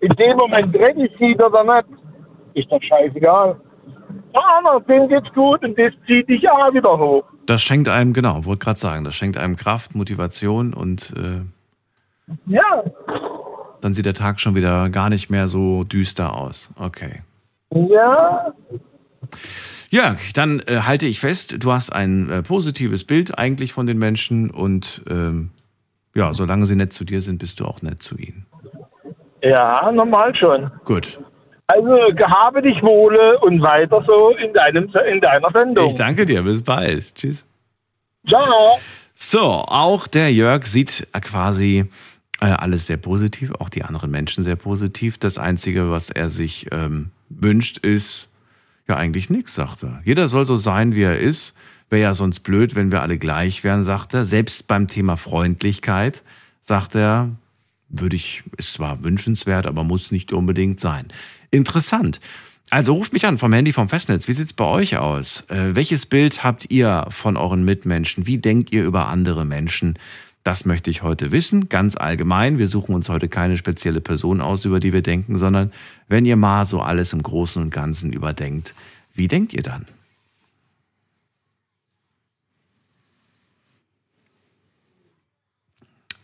in 0.01 0.09
dem 0.09 0.37
Moment 0.37 0.75
dreckig 0.75 1.11
sieht 1.19 1.43
oder 1.43 1.63
nicht, 1.63 1.87
ist 2.53 2.71
doch 2.71 2.81
scheißegal. 2.83 3.59
Andere, 4.33 4.83
dem 4.83 5.07
geht's 5.09 5.33
gut 5.33 5.63
und 5.63 5.79
das 5.79 5.93
zieht 6.05 6.29
dich 6.29 6.47
auch 6.51 6.71
wieder 6.71 6.95
hoch. 6.95 7.23
Das 7.47 7.63
schenkt 7.63 7.89
einem, 7.89 8.13
genau, 8.13 8.45
wollte 8.45 8.65
gerade 8.65 8.77
sagen, 8.77 9.03
das 9.03 9.15
schenkt 9.15 9.35
einem 9.35 9.55
Kraft, 9.55 9.95
Motivation 9.95 10.75
und 10.75 11.11
äh, 11.17 11.41
Ja, 12.45 12.83
dann 13.81 13.93
sieht 13.93 14.05
der 14.05 14.13
Tag 14.13 14.39
schon 14.39 14.55
wieder 14.55 14.89
gar 14.89 15.09
nicht 15.09 15.29
mehr 15.29 15.47
so 15.47 15.83
düster 15.83 16.35
aus. 16.35 16.69
Okay. 16.77 17.21
ja, 17.71 18.53
Jörg, 19.89 20.33
dann 20.33 20.61
äh, 20.67 20.81
halte 20.81 21.05
ich 21.05 21.19
fest, 21.19 21.55
du 21.59 21.71
hast 21.71 21.91
ein 21.91 22.29
äh, 22.29 22.43
positives 22.43 23.05
Bild 23.05 23.37
eigentlich 23.37 23.71
von 23.71 23.87
den 23.87 23.97
Menschen 23.97 24.51
und 24.51 25.01
ähm, 25.09 25.51
ja, 26.13 26.33
solange 26.33 26.65
sie 26.65 26.75
nett 26.75 26.91
zu 26.91 27.05
dir 27.05 27.21
sind, 27.21 27.39
bist 27.39 27.59
du 27.59 27.65
auch 27.65 27.81
nett 27.81 28.01
zu 28.01 28.17
ihnen. 28.17 28.45
ja, 29.41 29.89
normal 29.91 30.35
schon. 30.35 30.71
Gut. 30.83 31.19
Also 31.67 32.13
gehabe 32.15 32.61
dich 32.61 32.81
wohle 32.81 33.39
und 33.39 33.61
weiter 33.61 34.03
so 34.07 34.29
in, 34.31 34.53
deinem, 34.53 34.89
in 35.09 35.21
deiner 35.21 35.51
Sendung. 35.51 35.89
Ich 35.89 35.95
danke 35.95 36.25
dir, 36.25 36.41
bis 36.41 36.61
bald. 36.61 37.13
Tschüss. 37.15 37.45
Ciao. 38.27 38.79
So, 39.15 39.41
auch 39.41 40.07
der 40.07 40.31
Jörg 40.33 40.65
sieht 40.65 41.07
quasi 41.21 41.89
alles 42.39 42.85
sehr 42.85 42.97
positiv, 42.97 43.51
auch 43.59 43.69
die 43.69 43.83
anderen 43.83 44.11
Menschen 44.11 44.43
sehr 44.43 44.55
positiv. 44.55 45.17
Das 45.17 45.37
Einzige, 45.37 45.89
was 45.89 46.09
er 46.09 46.29
sich 46.29 46.67
ähm, 46.71 47.09
wünscht, 47.29 47.79
ist 47.79 48.29
ja 48.87 48.95
eigentlich 48.95 49.29
nichts, 49.29 49.55
sagt 49.55 49.83
er. 49.83 50.01
Jeder 50.05 50.27
soll 50.27 50.45
so 50.45 50.55
sein, 50.55 50.93
wie 50.93 51.03
er 51.03 51.19
ist. 51.19 51.53
Wäre 51.89 52.01
ja 52.01 52.13
sonst 52.13 52.41
blöd, 52.41 52.75
wenn 52.75 52.91
wir 52.91 53.01
alle 53.01 53.17
gleich 53.17 53.63
wären, 53.63 53.83
sagt 53.83 54.13
er. 54.13 54.25
Selbst 54.25 54.67
beim 54.67 54.87
Thema 54.87 55.17
Freundlichkeit, 55.17 56.23
sagt 56.61 56.95
er, 56.95 57.31
würde 57.89 58.15
ich, 58.15 58.43
ist 58.57 58.73
zwar 58.73 59.03
wünschenswert, 59.03 59.65
aber 59.65 59.83
muss 59.83 60.11
nicht 60.11 60.33
unbedingt 60.33 60.79
sein. 60.79 61.07
Interessant. 61.51 62.19
Also 62.69 62.93
ruft 62.93 63.13
mich 63.13 63.25
an 63.25 63.37
vom 63.37 63.53
Handy 63.53 63.71
vom 63.71 63.87
Festnetz. 63.87 64.27
Wie 64.27 64.33
sieht's 64.33 64.51
bei 64.51 64.65
euch 64.65 64.97
aus? 64.97 65.45
Äh, 65.47 65.73
welches 65.73 66.05
Bild 66.05 66.43
habt 66.43 66.69
ihr 66.69 67.05
von 67.09 67.37
euren 67.37 67.63
Mitmenschen? 67.63 68.27
Wie 68.27 68.39
denkt 68.39 68.73
ihr 68.73 68.83
über 68.83 69.07
andere 69.07 69.45
Menschen? 69.45 69.97
Das 70.47 70.63
möchte 70.63 70.89
ich 70.89 71.03
heute 71.03 71.33
wissen, 71.33 71.67
ganz 71.67 71.97
allgemein. 71.97 72.57
Wir 72.57 72.69
suchen 72.69 72.95
uns 72.95 73.09
heute 73.09 73.27
keine 73.27 73.57
spezielle 73.57 73.99
Person 73.99 74.39
aus, 74.39 74.63
über 74.63 74.79
die 74.79 74.93
wir 74.93 75.01
denken, 75.01 75.37
sondern 75.37 75.73
wenn 76.07 76.23
ihr 76.23 76.37
mal 76.37 76.65
so 76.65 76.79
alles 76.79 77.11
im 77.11 77.21
Großen 77.21 77.61
und 77.61 77.69
Ganzen 77.69 78.13
überdenkt, 78.13 78.73
wie 79.13 79.27
denkt 79.27 79.51
ihr 79.51 79.61
dann? 79.61 79.85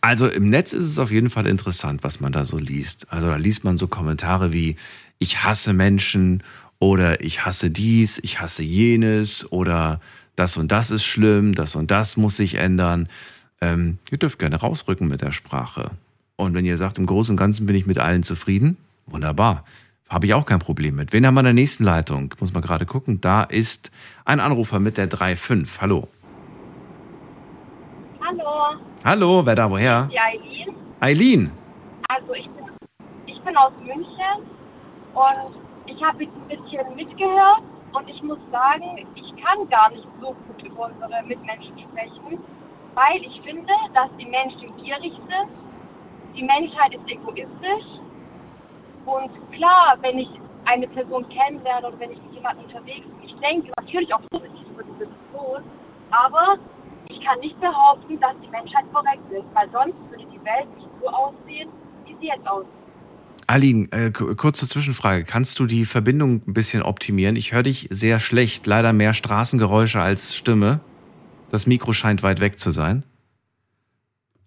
Also 0.00 0.26
im 0.26 0.48
Netz 0.48 0.72
ist 0.72 0.86
es 0.86 0.98
auf 0.98 1.10
jeden 1.10 1.28
Fall 1.28 1.46
interessant, 1.46 2.02
was 2.02 2.18
man 2.18 2.32
da 2.32 2.46
so 2.46 2.56
liest. 2.56 3.06
Also 3.12 3.26
da 3.26 3.36
liest 3.36 3.62
man 3.64 3.76
so 3.76 3.88
Kommentare 3.88 4.54
wie 4.54 4.76
ich 5.18 5.44
hasse 5.44 5.74
Menschen 5.74 6.42
oder 6.78 7.20
ich 7.20 7.44
hasse 7.44 7.70
dies, 7.70 8.20
ich 8.22 8.40
hasse 8.40 8.62
jenes 8.62 9.52
oder 9.52 10.00
das 10.34 10.56
und 10.56 10.72
das 10.72 10.90
ist 10.90 11.04
schlimm, 11.04 11.54
das 11.54 11.76
und 11.76 11.90
das 11.90 12.16
muss 12.16 12.36
sich 12.36 12.54
ändern. 12.54 13.10
Ähm, 13.60 13.98
ihr 14.10 14.18
dürft 14.18 14.38
gerne 14.38 14.56
rausrücken 14.56 15.08
mit 15.08 15.22
der 15.22 15.32
Sprache. 15.32 15.92
Und 16.36 16.54
wenn 16.54 16.64
ihr 16.64 16.76
sagt, 16.76 16.98
im 16.98 17.06
Großen 17.06 17.32
und 17.32 17.36
Ganzen 17.36 17.66
bin 17.66 17.76
ich 17.76 17.86
mit 17.86 17.98
allen 17.98 18.22
zufrieden, 18.22 18.76
wunderbar. 19.06 19.64
Habe 20.08 20.26
ich 20.26 20.34
auch 20.34 20.44
kein 20.46 20.58
Problem 20.58 20.96
mit. 20.96 21.12
Wen 21.12 21.26
haben 21.26 21.34
wir 21.34 21.40
in 21.40 21.44
der 21.46 21.54
nächsten 21.54 21.84
Leitung? 21.84 22.34
Muss 22.40 22.52
man 22.52 22.62
gerade 22.62 22.86
gucken. 22.86 23.20
Da 23.20 23.42
ist 23.44 23.90
ein 24.24 24.38
Anrufer 24.40 24.78
mit 24.80 24.96
der 24.98 25.08
3.5. 25.08 25.80
Hallo. 25.80 26.08
Hallo, 28.20 28.80
Hallo, 29.04 29.46
wer 29.46 29.54
da 29.54 29.70
woher? 29.70 30.08
die 30.10 30.18
Eileen. 30.18 30.74
Eileen. 31.00 31.50
Also 32.08 32.34
ich 32.34 32.44
bin, 32.48 32.64
ich 33.26 33.40
bin 33.42 33.56
aus 33.56 33.72
München 33.80 34.50
und 35.14 35.54
ich 35.86 36.02
habe 36.02 36.24
jetzt 36.24 36.32
ein 36.34 36.48
bisschen 36.48 36.96
mitgehört 36.96 37.62
und 37.92 38.08
ich 38.08 38.22
muss 38.22 38.38
sagen, 38.50 39.06
ich 39.14 39.42
kann 39.42 39.68
gar 39.68 39.90
nicht 39.90 40.06
so 40.20 40.34
gut 40.46 40.62
über 40.64 40.86
unsere 40.90 41.22
Mitmenschen 41.26 41.72
sprechen, 41.78 42.38
weil 42.94 43.22
ich 43.22 43.40
finde, 43.42 43.72
dass 43.92 44.08
die 44.18 44.26
Menschen 44.26 44.74
gierig 44.82 45.12
sind, 45.12 45.50
die 46.34 46.42
Menschheit 46.42 46.94
ist 46.94 47.06
egoistisch 47.08 47.86
und 49.06 49.30
klar, 49.52 49.96
wenn 50.00 50.18
ich 50.18 50.28
eine 50.64 50.88
Person 50.88 51.26
kennenlerne 51.28 51.88
und 51.88 52.00
wenn 52.00 52.12
ich 52.12 52.22
mit 52.22 52.34
jemandem 52.34 52.64
unterwegs 52.64 53.06
bin, 53.06 53.28
ich 53.28 53.34
denke 53.40 53.70
natürlich 53.78 54.12
auch 54.14 54.22
positiv 54.30 54.66
über 54.70 54.82
diese 54.82 55.06
Person, 55.06 55.62
aber 56.10 56.58
ich 57.08 57.20
kann 57.24 57.38
nicht 57.40 57.58
behaupten, 57.60 58.18
dass 58.20 58.34
die 58.42 58.48
Menschheit 58.48 58.84
korrekt 58.92 59.30
ist, 59.30 59.44
weil 59.54 59.68
sonst 59.70 59.96
würde 60.10 60.24
die 60.32 60.44
Welt 60.44 60.74
nicht 60.76 60.88
so 61.00 61.08
aussehen, 61.08 61.68
wie 62.06 62.16
sie 62.20 62.26
jetzt 62.28 62.46
aussieht. 62.46 62.70
Aline, 63.46 63.88
äh, 63.92 64.10
kurze 64.10 64.66
Zwischenfrage. 64.66 65.24
Kannst 65.24 65.58
du 65.58 65.66
die 65.66 65.84
Verbindung 65.84 66.42
ein 66.46 66.54
bisschen 66.54 66.82
optimieren? 66.82 67.36
Ich 67.36 67.52
höre 67.52 67.62
dich 67.62 67.88
sehr 67.90 68.18
schlecht. 68.18 68.66
Leider 68.66 68.94
mehr 68.94 69.12
Straßengeräusche 69.12 70.00
als 70.00 70.34
Stimme. 70.34 70.80
Das 71.54 71.68
Mikro 71.68 71.92
scheint 71.92 72.24
weit 72.24 72.40
weg 72.40 72.58
zu 72.58 72.72
sein. 72.72 73.04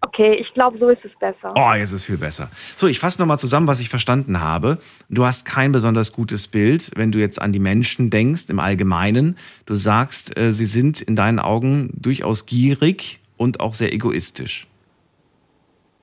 Okay, 0.02 0.34
ich 0.34 0.52
glaube, 0.52 0.76
so 0.76 0.90
ist 0.90 1.02
es 1.06 1.18
besser. 1.18 1.54
Oh, 1.56 1.72
jetzt 1.72 1.92
ist 1.92 2.04
viel 2.04 2.18
besser. 2.18 2.50
So, 2.76 2.86
ich 2.86 2.98
fasse 2.98 3.18
nochmal 3.18 3.38
zusammen, 3.38 3.66
was 3.66 3.80
ich 3.80 3.88
verstanden 3.88 4.40
habe. 4.40 4.76
Du 5.08 5.24
hast 5.24 5.46
kein 5.46 5.72
besonders 5.72 6.12
gutes 6.12 6.48
Bild, 6.48 6.90
wenn 6.96 7.10
du 7.10 7.18
jetzt 7.18 7.40
an 7.40 7.54
die 7.54 7.60
Menschen 7.60 8.10
denkst, 8.10 8.50
im 8.50 8.60
Allgemeinen. 8.60 9.38
Du 9.64 9.74
sagst, 9.74 10.38
äh, 10.38 10.52
sie 10.52 10.66
sind 10.66 11.00
in 11.00 11.16
deinen 11.16 11.38
Augen 11.38 11.94
durchaus 11.94 12.44
gierig 12.44 13.20
und 13.38 13.60
auch 13.60 13.72
sehr 13.72 13.94
egoistisch. 13.94 14.66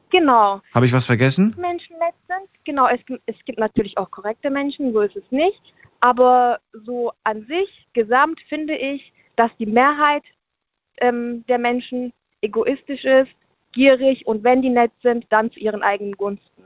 Genau. 0.10 0.60
Habe 0.74 0.88
ich 0.88 0.94
was 0.94 1.06
vergessen? 1.06 1.56
Menschen 1.62 2.00
nett 2.00 2.16
sind. 2.28 2.50
Genau, 2.64 2.88
es, 2.88 3.00
es 3.28 3.36
gibt 3.46 3.60
natürlich 3.60 3.96
auch 4.00 4.10
korrekte 4.10 4.50
Menschen, 4.50 4.92
so 4.92 5.02
ist 5.02 5.16
es 5.16 5.30
nicht. 5.30 5.62
Aber 6.00 6.62
so 6.84 7.12
an 7.24 7.46
sich, 7.46 7.70
gesamt, 7.94 8.40
finde 8.50 8.76
ich, 8.76 9.14
dass 9.36 9.52
die 9.60 9.68
Mehrheit 9.68 10.24
ähm, 10.98 11.46
der 11.48 11.58
Menschen 11.58 12.14
egoistisch 12.42 13.04
ist, 13.04 13.32
gierig 13.72 14.26
und 14.26 14.44
wenn 14.44 14.62
die 14.62 14.70
nett 14.70 14.92
sind, 15.04 15.26
dann 15.30 15.52
zu 15.52 15.60
ihren 15.60 15.84
eigenen 15.84 16.14
Gunsten. 16.14 16.64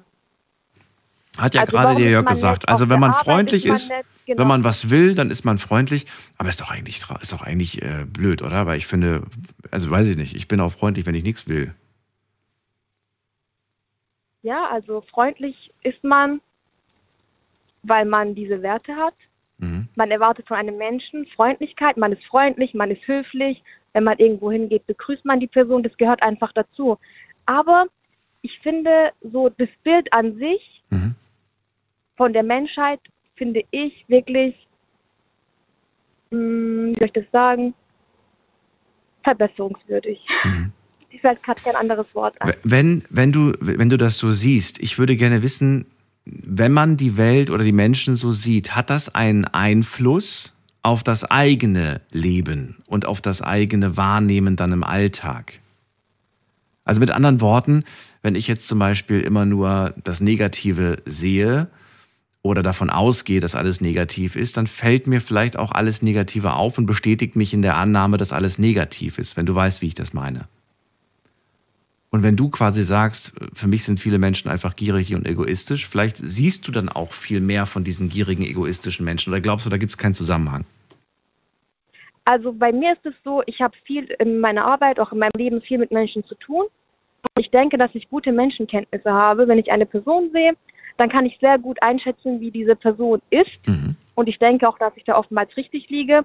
Hat 1.38 1.56
ja 1.56 1.62
Also 1.62 1.72
gerade 1.72 1.96
der 1.96 2.10
Jörg 2.10 2.26
gesagt. 2.26 2.68
Also 2.68 2.90
wenn 2.90 3.00
man 3.00 3.12
Arbeit 3.12 3.24
freundlich 3.24 3.66
ist 3.66 3.90
man 3.90 4.00
nett, 4.00 4.08
genau. 4.26 4.40
wenn 4.40 4.48
man 4.48 4.64
was 4.64 4.90
will, 4.90 5.16
dann 5.16 5.32
ist 5.32 5.46
man 5.46 5.58
freundlich. 5.58 6.06
Aber 6.38 6.50
ist 6.50 6.62
doch 6.62 6.72
eigentlich, 6.72 7.02
ist 7.22 7.32
doch 7.32 7.42
eigentlich 7.42 7.82
äh, 7.82 8.06
blöd, 8.06 8.42
oder? 8.42 8.66
Weil 8.66 8.78
ich 8.78 8.88
finde, 8.88 9.24
also 9.72 9.90
weiß 9.90 10.08
ich 10.08 10.18
nicht, 10.18 10.36
ich 10.36 10.48
bin 10.48 10.60
auch 10.60 10.72
freundlich, 10.74 11.06
wenn 11.06 11.16
ich 11.16 11.24
nichts 11.24 11.48
will. 11.48 11.74
Ja, 14.42 14.68
also 14.72 15.02
freundlich 15.02 15.72
ist 15.84 16.04
man, 16.04 16.42
weil 17.84 18.06
man 18.06 18.36
diese 18.36 18.62
Werte 18.62 18.96
hat. 18.96 19.16
Mhm. 19.58 19.90
Man 19.96 20.12
erwartet 20.12 20.48
von 20.48 20.58
einem 20.58 20.78
Menschen 20.78 21.26
Freundlichkeit, 21.28 21.98
man 21.98 22.14
ist 22.14 22.24
freundlich, 22.26 22.74
man 22.74 22.92
ist 22.92 23.06
höflich. 23.06 23.62
Wenn 23.94 24.04
man 24.04 24.18
irgendwo 24.20 24.52
hingeht, 24.52 24.86
begrüßt 24.88 25.26
man 25.26 25.40
die 25.40 25.48
Person, 25.48 25.84
das 25.84 25.96
gehört 25.98 26.22
einfach 26.22 26.52
dazu. 26.54 26.98
Aber 27.46 27.86
ich 28.42 28.58
finde, 28.60 29.12
so 29.22 29.50
das 29.50 29.70
Bild 29.84 30.12
an 30.14 30.36
sich 30.38 30.62
Mhm. 30.92 31.14
von 32.18 32.34
der 32.34 32.42
Menschheit 32.44 33.00
finde 33.36 33.62
ich 33.72 34.04
wirklich, 34.08 34.56
mh, 36.32 36.38
wie 36.90 36.96
soll 36.98 37.08
ich 37.08 37.14
das 37.14 37.26
sagen, 37.32 37.74
verbesserungswürdig. 39.24 40.20
Mhm. 40.44 40.72
Ich 41.12 41.24
weiß 41.24 41.42
gerade 41.42 41.60
kein 41.62 41.76
anderes 41.76 42.14
Wort 42.14 42.40
an. 42.40 42.54
Wenn, 42.64 43.04
wenn, 43.10 43.32
du, 43.32 43.54
wenn 43.60 43.90
du 43.90 43.98
das 43.98 44.20
so 44.20 44.30
siehst, 44.32 44.80
ich 44.80 45.00
würde 45.00 45.16
gerne 45.16 45.42
wissen, 45.42 45.88
wenn 46.24 46.72
man 46.72 46.98
die 46.98 47.18
Welt 47.18 47.50
oder 47.50 47.64
die 47.64 47.72
Menschen 47.72 48.16
so 48.16 48.32
sieht, 48.32 48.76
hat 48.76 48.92
das 48.92 49.14
einen 49.16 49.46
Einfluss 49.46 50.56
auf 50.82 51.04
das 51.04 51.24
eigene 51.24 52.02
Leben 52.12 52.78
und 52.86 53.06
auf 53.06 53.22
das 53.22 53.42
eigene 53.42 53.98
Wahrnehmen 53.98 54.56
dann 54.56 54.72
im 54.72 54.84
Alltag? 54.84 55.60
Also 56.86 57.00
mit 57.00 57.12
anderen 57.12 57.42
Worten, 57.42 57.84
wenn 58.22 58.36
ich 58.36 58.48
jetzt 58.48 58.68
zum 58.68 58.80
Beispiel 58.80 59.22
immer 59.22 59.46
nur 59.46 59.94
das 60.04 60.22
Negative 60.22 61.02
sehe 61.06 61.68
oder 62.42 62.64
davon 62.64 62.90
ausgehe, 62.90 63.40
dass 63.40 63.56
alles 63.56 63.82
negativ 63.82 64.36
ist, 64.36 64.58
dann 64.58 64.68
fällt 64.68 65.06
mir 65.06 65.22
vielleicht 65.22 65.58
auch 65.58 65.72
alles 65.72 66.02
Negative 66.02 66.54
auf 66.54 66.78
und 66.78 66.86
bestätigt 66.86 67.36
mich 67.36 67.54
in 67.54 67.62
der 67.62 67.78
Annahme, 67.78 68.18
dass 68.18 68.34
alles 68.34 68.58
negativ 68.58 69.20
ist, 69.20 69.38
wenn 69.38 69.46
du 69.46 69.54
weißt, 69.54 69.82
wie 69.82 69.88
ich 69.88 69.96
das 69.96 70.14
meine. 70.14 70.48
Und 72.12 72.24
wenn 72.24 72.36
du 72.36 72.50
quasi 72.50 72.84
sagst, 72.84 73.34
für 73.54 73.68
mich 73.68 73.84
sind 73.84 74.00
viele 74.00 74.18
Menschen 74.18 74.50
einfach 74.50 74.76
gierig 74.76 75.14
und 75.14 75.28
egoistisch, 75.28 75.88
vielleicht 75.88 76.18
siehst 76.18 76.68
du 76.68 76.72
dann 76.72 76.90
auch 76.90 77.14
viel 77.14 77.40
mehr 77.40 77.68
von 77.68 77.84
diesen 77.84 78.10
gierigen, 78.10 78.44
egoistischen 78.44 79.06
Menschen 79.06 79.32
oder 79.32 79.42
glaubst 79.42 79.66
du, 79.66 79.70
da 79.70 79.78
gibt 79.78 79.92
es 79.92 79.98
keinen 79.98 80.16
Zusammenhang? 80.16 80.66
Also 82.26 82.52
bei 82.52 82.72
mir 82.72 82.94
ist 82.94 83.06
es 83.06 83.14
so, 83.24 83.44
ich 83.46 83.62
habe 83.62 83.76
viel 83.86 84.06
in 84.20 84.40
meiner 84.40 84.66
Arbeit, 84.66 85.00
auch 85.00 85.12
in 85.12 85.20
meinem 85.20 85.32
Leben 85.36 85.62
viel 85.62 85.78
mit 85.78 85.92
Menschen 85.92 86.24
zu 86.26 86.36
tun. 86.36 86.66
Und 87.22 87.44
ich 87.44 87.52
denke, 87.52 87.78
dass 87.78 87.94
ich 87.94 88.10
gute 88.10 88.32
Menschenkenntnisse 88.32 89.12
habe. 89.12 89.48
Wenn 89.48 89.60
ich 89.60 89.72
eine 89.72 89.86
Person 89.86 90.30
sehe, 90.32 90.54
dann 90.98 91.10
kann 91.10 91.26
ich 91.26 91.38
sehr 91.40 91.58
gut 91.58 91.82
einschätzen, 91.82 92.40
wie 92.40 92.52
diese 92.52 92.76
Person 92.76 93.22
ist. 93.30 93.60
Mhm. 93.68 93.96
Und 94.16 94.30
ich 94.30 94.38
denke 94.40 94.68
auch, 94.68 94.78
dass 94.78 94.94
ich 94.96 95.04
da 95.06 95.18
oftmals 95.18 95.56
richtig 95.58 95.90
liege. 95.90 96.24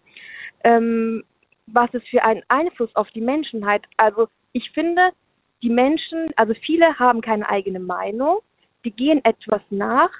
Ähm, 0.62 1.24
was 1.66 1.92
es 1.94 2.02
für 2.04 2.22
einen 2.22 2.42
Einfluss 2.48 2.94
auf 2.94 3.10
die 3.10 3.20
Menschen 3.20 3.66
hat. 3.66 3.82
Also 3.96 4.28
ich 4.52 4.70
finde, 4.70 5.10
die 5.64 5.70
Menschen, 5.70 6.30
also 6.36 6.52
viele 6.52 6.98
haben 6.98 7.22
keine 7.22 7.48
eigene 7.48 7.80
Meinung, 7.80 8.40
die 8.84 8.90
gehen 8.90 9.24
etwas 9.24 9.62
nach, 9.70 10.10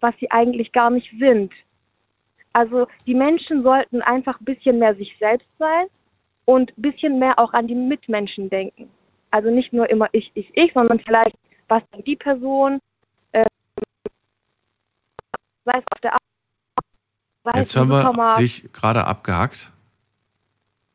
was 0.00 0.14
sie 0.18 0.30
eigentlich 0.32 0.72
gar 0.72 0.90
nicht 0.90 1.14
sind. 1.16 1.52
Also 2.52 2.88
die 3.06 3.14
Menschen 3.14 3.62
sollten 3.62 4.02
einfach 4.02 4.40
ein 4.40 4.44
bisschen 4.44 4.80
mehr 4.80 4.96
sich 4.96 5.16
selbst 5.20 5.48
sein 5.60 5.86
und 6.44 6.76
ein 6.76 6.82
bisschen 6.82 7.20
mehr 7.20 7.38
auch 7.38 7.52
an 7.52 7.68
die 7.68 7.76
Mitmenschen 7.76 8.50
denken. 8.50 8.90
Also 9.30 9.48
nicht 9.48 9.72
nur 9.72 9.88
immer 9.88 10.08
ich, 10.10 10.32
ich, 10.34 10.50
ich, 10.54 10.72
sondern 10.72 10.98
vielleicht, 10.98 11.36
was 11.68 11.88
denkt 11.90 12.08
die 12.08 12.16
Person, 12.16 12.80
äh, 13.30 13.46
sei 15.64 15.78
es 15.78 15.84
auf 15.92 16.00
der 16.02 16.12
Arbeit, 16.14 16.24
sei 17.44 17.60
Jetzt 17.60 17.76
hören 17.76 18.16
wir 18.16 18.34
dich 18.34 18.72
gerade 18.72 19.04
abgehackt. 19.04 19.70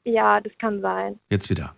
Ja, 0.03 0.41
das 0.41 0.51
kann 0.57 0.81
sein. 0.81 1.17
Jetzt 1.29 1.49
wieder. 1.49 1.73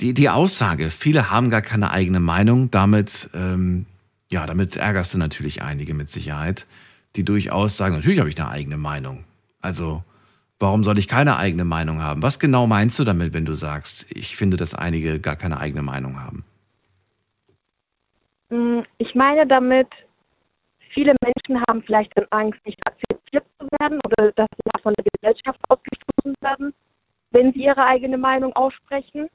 Die, 0.00 0.14
die 0.14 0.28
Aussage, 0.28 0.90
viele 0.90 1.30
haben 1.30 1.50
gar 1.50 1.62
keine 1.62 1.90
eigene 1.90 2.20
Meinung, 2.20 2.70
damit, 2.70 3.30
ähm, 3.34 3.86
ja, 4.30 4.46
damit 4.46 4.76
ärgerst 4.76 5.14
du 5.14 5.18
natürlich 5.18 5.62
einige 5.62 5.92
mit 5.92 6.08
Sicherheit, 6.08 6.66
die 7.16 7.24
durchaus 7.24 7.76
sagen, 7.76 7.96
natürlich 7.96 8.20
habe 8.20 8.28
ich 8.28 8.40
eine 8.40 8.48
eigene 8.48 8.76
Meinung. 8.76 9.24
Also, 9.60 10.04
warum 10.60 10.84
soll 10.84 10.98
ich 10.98 11.08
keine 11.08 11.36
eigene 11.36 11.64
Meinung 11.64 12.00
haben? 12.00 12.22
Was 12.22 12.38
genau 12.38 12.68
meinst 12.68 12.98
du 13.00 13.04
damit, 13.04 13.32
wenn 13.32 13.44
du 13.44 13.54
sagst, 13.54 14.06
ich 14.10 14.36
finde, 14.36 14.56
dass 14.56 14.74
einige 14.74 15.18
gar 15.18 15.34
keine 15.34 15.58
eigene 15.58 15.82
Meinung 15.82 16.20
haben? 16.20 16.44
Mm, 18.50 18.82
Ich 18.98 19.16
meine 19.16 19.48
damit, 19.48 19.88
viele 20.94 21.16
Menschen 21.22 21.64
haben 21.68 21.82
vielleicht 21.82 22.16
dann 22.16 22.26
Angst, 22.30 22.64
nicht 22.64 22.78
akzeptiert 22.86 23.44
zu 23.58 23.66
werden 23.80 23.98
oder 24.04 24.30
dass 24.32 24.46
sie 24.52 24.82
von 24.82 24.94
der 24.94 25.04
Gesellschaft 25.12 25.60
ausgestoßen 25.68 26.34
werden, 26.40 26.72
wenn 27.32 27.52
sie 27.52 27.64
ihre 27.64 27.84
eigene 27.84 28.16
Meinung 28.16 28.52
aussprechen. 28.54 29.28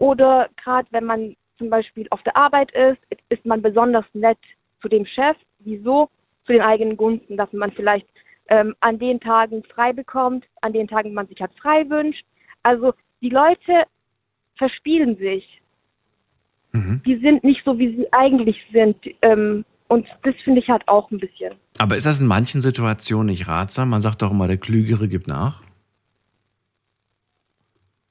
Oder 0.00 0.48
gerade 0.62 0.88
wenn 0.90 1.04
man 1.04 1.36
zum 1.56 1.70
Beispiel 1.70 2.06
auf 2.10 2.22
der 2.24 2.36
Arbeit 2.36 2.72
ist, 2.72 2.98
ist 3.28 3.46
man 3.46 3.62
besonders 3.62 4.04
nett 4.12 4.38
zu 4.82 4.88
dem 4.88 5.06
Chef. 5.06 5.36
Wieso? 5.60 6.10
Zu 6.46 6.52
den 6.52 6.62
eigenen 6.62 6.96
Gunsten, 6.96 7.36
dass 7.36 7.52
man 7.52 7.70
vielleicht 7.70 8.08
ähm, 8.48 8.74
an 8.80 8.98
den 8.98 9.20
Tagen 9.20 9.62
frei 9.62 9.92
bekommt, 9.92 10.44
an 10.62 10.72
den 10.72 10.88
Tagen 10.88 11.14
man 11.14 11.28
sich 11.28 11.40
halt 11.40 11.52
frei 11.62 11.88
wünscht. 11.88 12.24
Also 12.64 12.92
die 13.20 13.30
Leute 13.30 13.84
verspielen 14.56 15.16
sich 15.16 15.60
Mhm. 16.72 17.02
die 17.04 17.16
sind 17.18 17.42
nicht 17.44 17.62
so, 17.64 17.78
wie 17.78 17.96
sie 17.96 18.12
eigentlich 18.12 18.56
sind. 18.72 18.96
Ähm, 19.22 19.64
und 19.88 20.06
das 20.22 20.34
finde 20.44 20.60
ich 20.60 20.68
halt 20.68 20.86
auch 20.86 21.10
ein 21.10 21.18
bisschen. 21.18 21.54
Aber 21.78 21.96
ist 21.96 22.06
das 22.06 22.20
in 22.20 22.26
manchen 22.26 22.60
Situationen 22.60 23.26
nicht 23.26 23.48
ratsam? 23.48 23.90
Man 23.90 24.02
sagt 24.02 24.22
doch 24.22 24.30
immer, 24.30 24.46
der 24.46 24.58
Klügere 24.58 25.08
gibt 25.08 25.26
nach. 25.26 25.62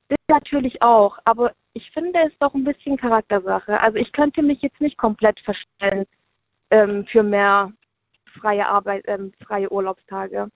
Das 0.10 0.18
natürlich 0.28 0.82
auch, 0.82 1.20
aber 1.24 1.54
ich 1.74 1.90
finde 1.92 2.20
es 2.26 2.34
doch 2.40 2.54
ein 2.54 2.64
bisschen 2.64 2.98
Charaktersache. 2.98 3.80
Also 3.82 3.98
ich 3.98 4.12
könnte 4.12 4.42
mich 4.42 4.62
jetzt 4.62 4.82
nicht 4.82 4.98
komplett 4.98 5.40
verstellen 5.40 6.06
ähm, 6.72 7.06
für 7.06 7.24
mehr 7.24 7.72
freie 8.40 8.68
Arbeit, 8.68 9.06
ähm, 9.08 9.32
freie 9.46 9.72
Urlaubstage. 9.72 10.50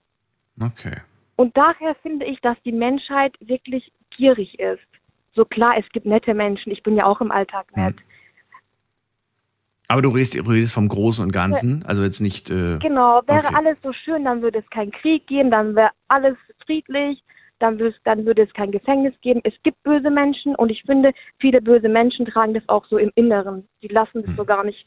Okay. 0.60 0.96
Und 1.36 1.56
daher 1.56 1.94
finde 1.96 2.26
ich, 2.26 2.40
dass 2.40 2.56
die 2.64 2.72
Menschheit 2.72 3.34
wirklich 3.40 3.92
gierig 4.10 4.58
ist. 4.60 4.86
So 5.34 5.44
klar, 5.44 5.74
es 5.76 5.88
gibt 5.90 6.06
nette 6.06 6.32
Menschen. 6.32 6.70
Ich 6.70 6.82
bin 6.82 6.96
ja 6.96 7.06
auch 7.06 7.20
im 7.20 7.32
Alltag 7.32 7.76
nett. 7.76 7.96
Aber 9.88 10.00
du 10.00 10.10
redest, 10.10 10.34
redest 10.34 10.72
vom 10.72 10.88
Großen 10.88 11.22
und 11.22 11.32
Ganzen, 11.32 11.84
also 11.84 12.02
jetzt 12.02 12.20
nicht. 12.20 12.50
Äh, 12.50 12.78
Genau, 12.78 13.20
wäre 13.26 13.48
Okay. 13.48 13.56
alles 13.56 13.76
so 13.82 13.92
schön, 13.92 14.24
dann 14.24 14.40
würde 14.42 14.60
es 14.60 14.70
keinen 14.70 14.92
Krieg 14.92 15.26
geben, 15.26 15.50
dann 15.50 15.74
wäre 15.74 15.90
alles 16.08 16.36
friedlich, 16.64 17.22
dann, 17.58 17.78
dann 18.04 18.26
würde 18.26 18.42
es 18.42 18.52
kein 18.52 18.72
Gefängnis 18.72 19.14
geben. 19.20 19.40
Es 19.44 19.54
gibt 19.62 19.82
böse 19.82 20.10
Menschen 20.10 20.54
und 20.54 20.70
ich 20.70 20.82
finde, 20.82 21.12
viele 21.38 21.60
böse 21.62 21.88
Menschen 21.88 22.26
tragen 22.26 22.54
das 22.54 22.68
auch 22.68 22.86
so 22.86 22.98
im 22.98 23.10
Inneren. 23.14 23.66
Die 23.82 23.88
lassen 23.88 24.24
das 24.24 24.36
so 24.36 24.44
gar 24.44 24.64
nicht 24.64 24.86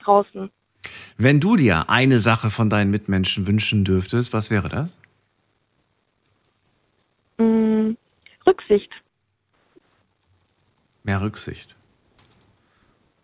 draußen. 0.00 0.50
Wenn 1.16 1.40
du 1.40 1.56
dir 1.56 1.88
eine 1.88 2.20
Sache 2.20 2.50
von 2.50 2.68
deinen 2.68 2.90
Mitmenschen 2.90 3.46
wünschen 3.46 3.84
dürftest, 3.84 4.32
was 4.32 4.50
wäre 4.50 4.68
das? 4.68 4.96
Mm, 7.38 7.92
Rücksicht, 8.46 8.90
Mehr 11.04 11.20
Rücksicht. 11.20 11.74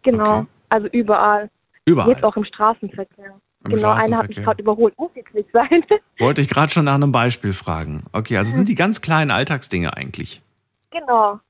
genau. 0.02 0.40
Okay. 0.40 0.48
Also 0.68 0.86
überall. 0.88 1.50
Überall. 1.86 2.10
Jetzt 2.10 2.24
auch 2.24 2.36
im 2.36 2.44
Straßenverkehr. 2.44 3.40
Im 3.64 3.72
genau, 3.72 3.90
einer 3.90 4.18
hat 4.18 4.28
mich 4.28 4.38
gerade 4.38 4.62
überholt. 4.62 4.98
Muss 4.98 5.10
jetzt 5.14 5.34
nicht 5.34 5.50
sein. 5.52 5.84
Wollte 6.18 6.40
ich 6.40 6.48
gerade 6.48 6.72
schon 6.72 6.86
nach 6.86 6.94
einem 6.94 7.12
Beispiel 7.12 7.52
fragen. 7.52 8.04
Okay, 8.12 8.38
also 8.38 8.50
sind 8.50 8.68
die 8.68 8.74
ganz 8.74 9.00
kleinen 9.00 9.30
Alltagsdinge 9.30 9.96
eigentlich. 9.96 10.42
genau. 10.90 11.40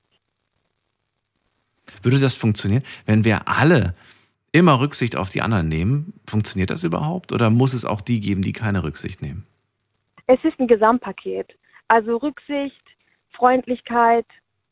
Würde 2.03 2.21
das 2.21 2.37
funktionieren? 2.37 2.85
Wenn 3.05 3.25
wir 3.25 3.49
alle 3.49 3.95
immer 4.53 4.81
Rücksicht 4.81 5.17
auf 5.17 5.31
die 5.31 5.43
anderen 5.43 5.69
nehmen, 5.69 6.13
funktioniert 6.27 6.71
das 6.71 6.85
überhaupt? 6.85 7.33
Oder 7.33 7.51
muss 7.51 7.73
es 7.73 7.85
auch 7.85 8.01
die 8.01 8.21
geben, 8.21 8.43
die 8.43 8.53
keine 8.53 8.83
Rücksicht 8.85 9.23
nehmen? 9.23 9.47
Es 10.27 10.39
ist 10.45 10.59
ein 10.61 10.69
Gesamtpaket. 10.69 11.57
Also 11.89 12.17
Rücksicht, 12.17 12.81
Freundlichkeit, 13.33 14.27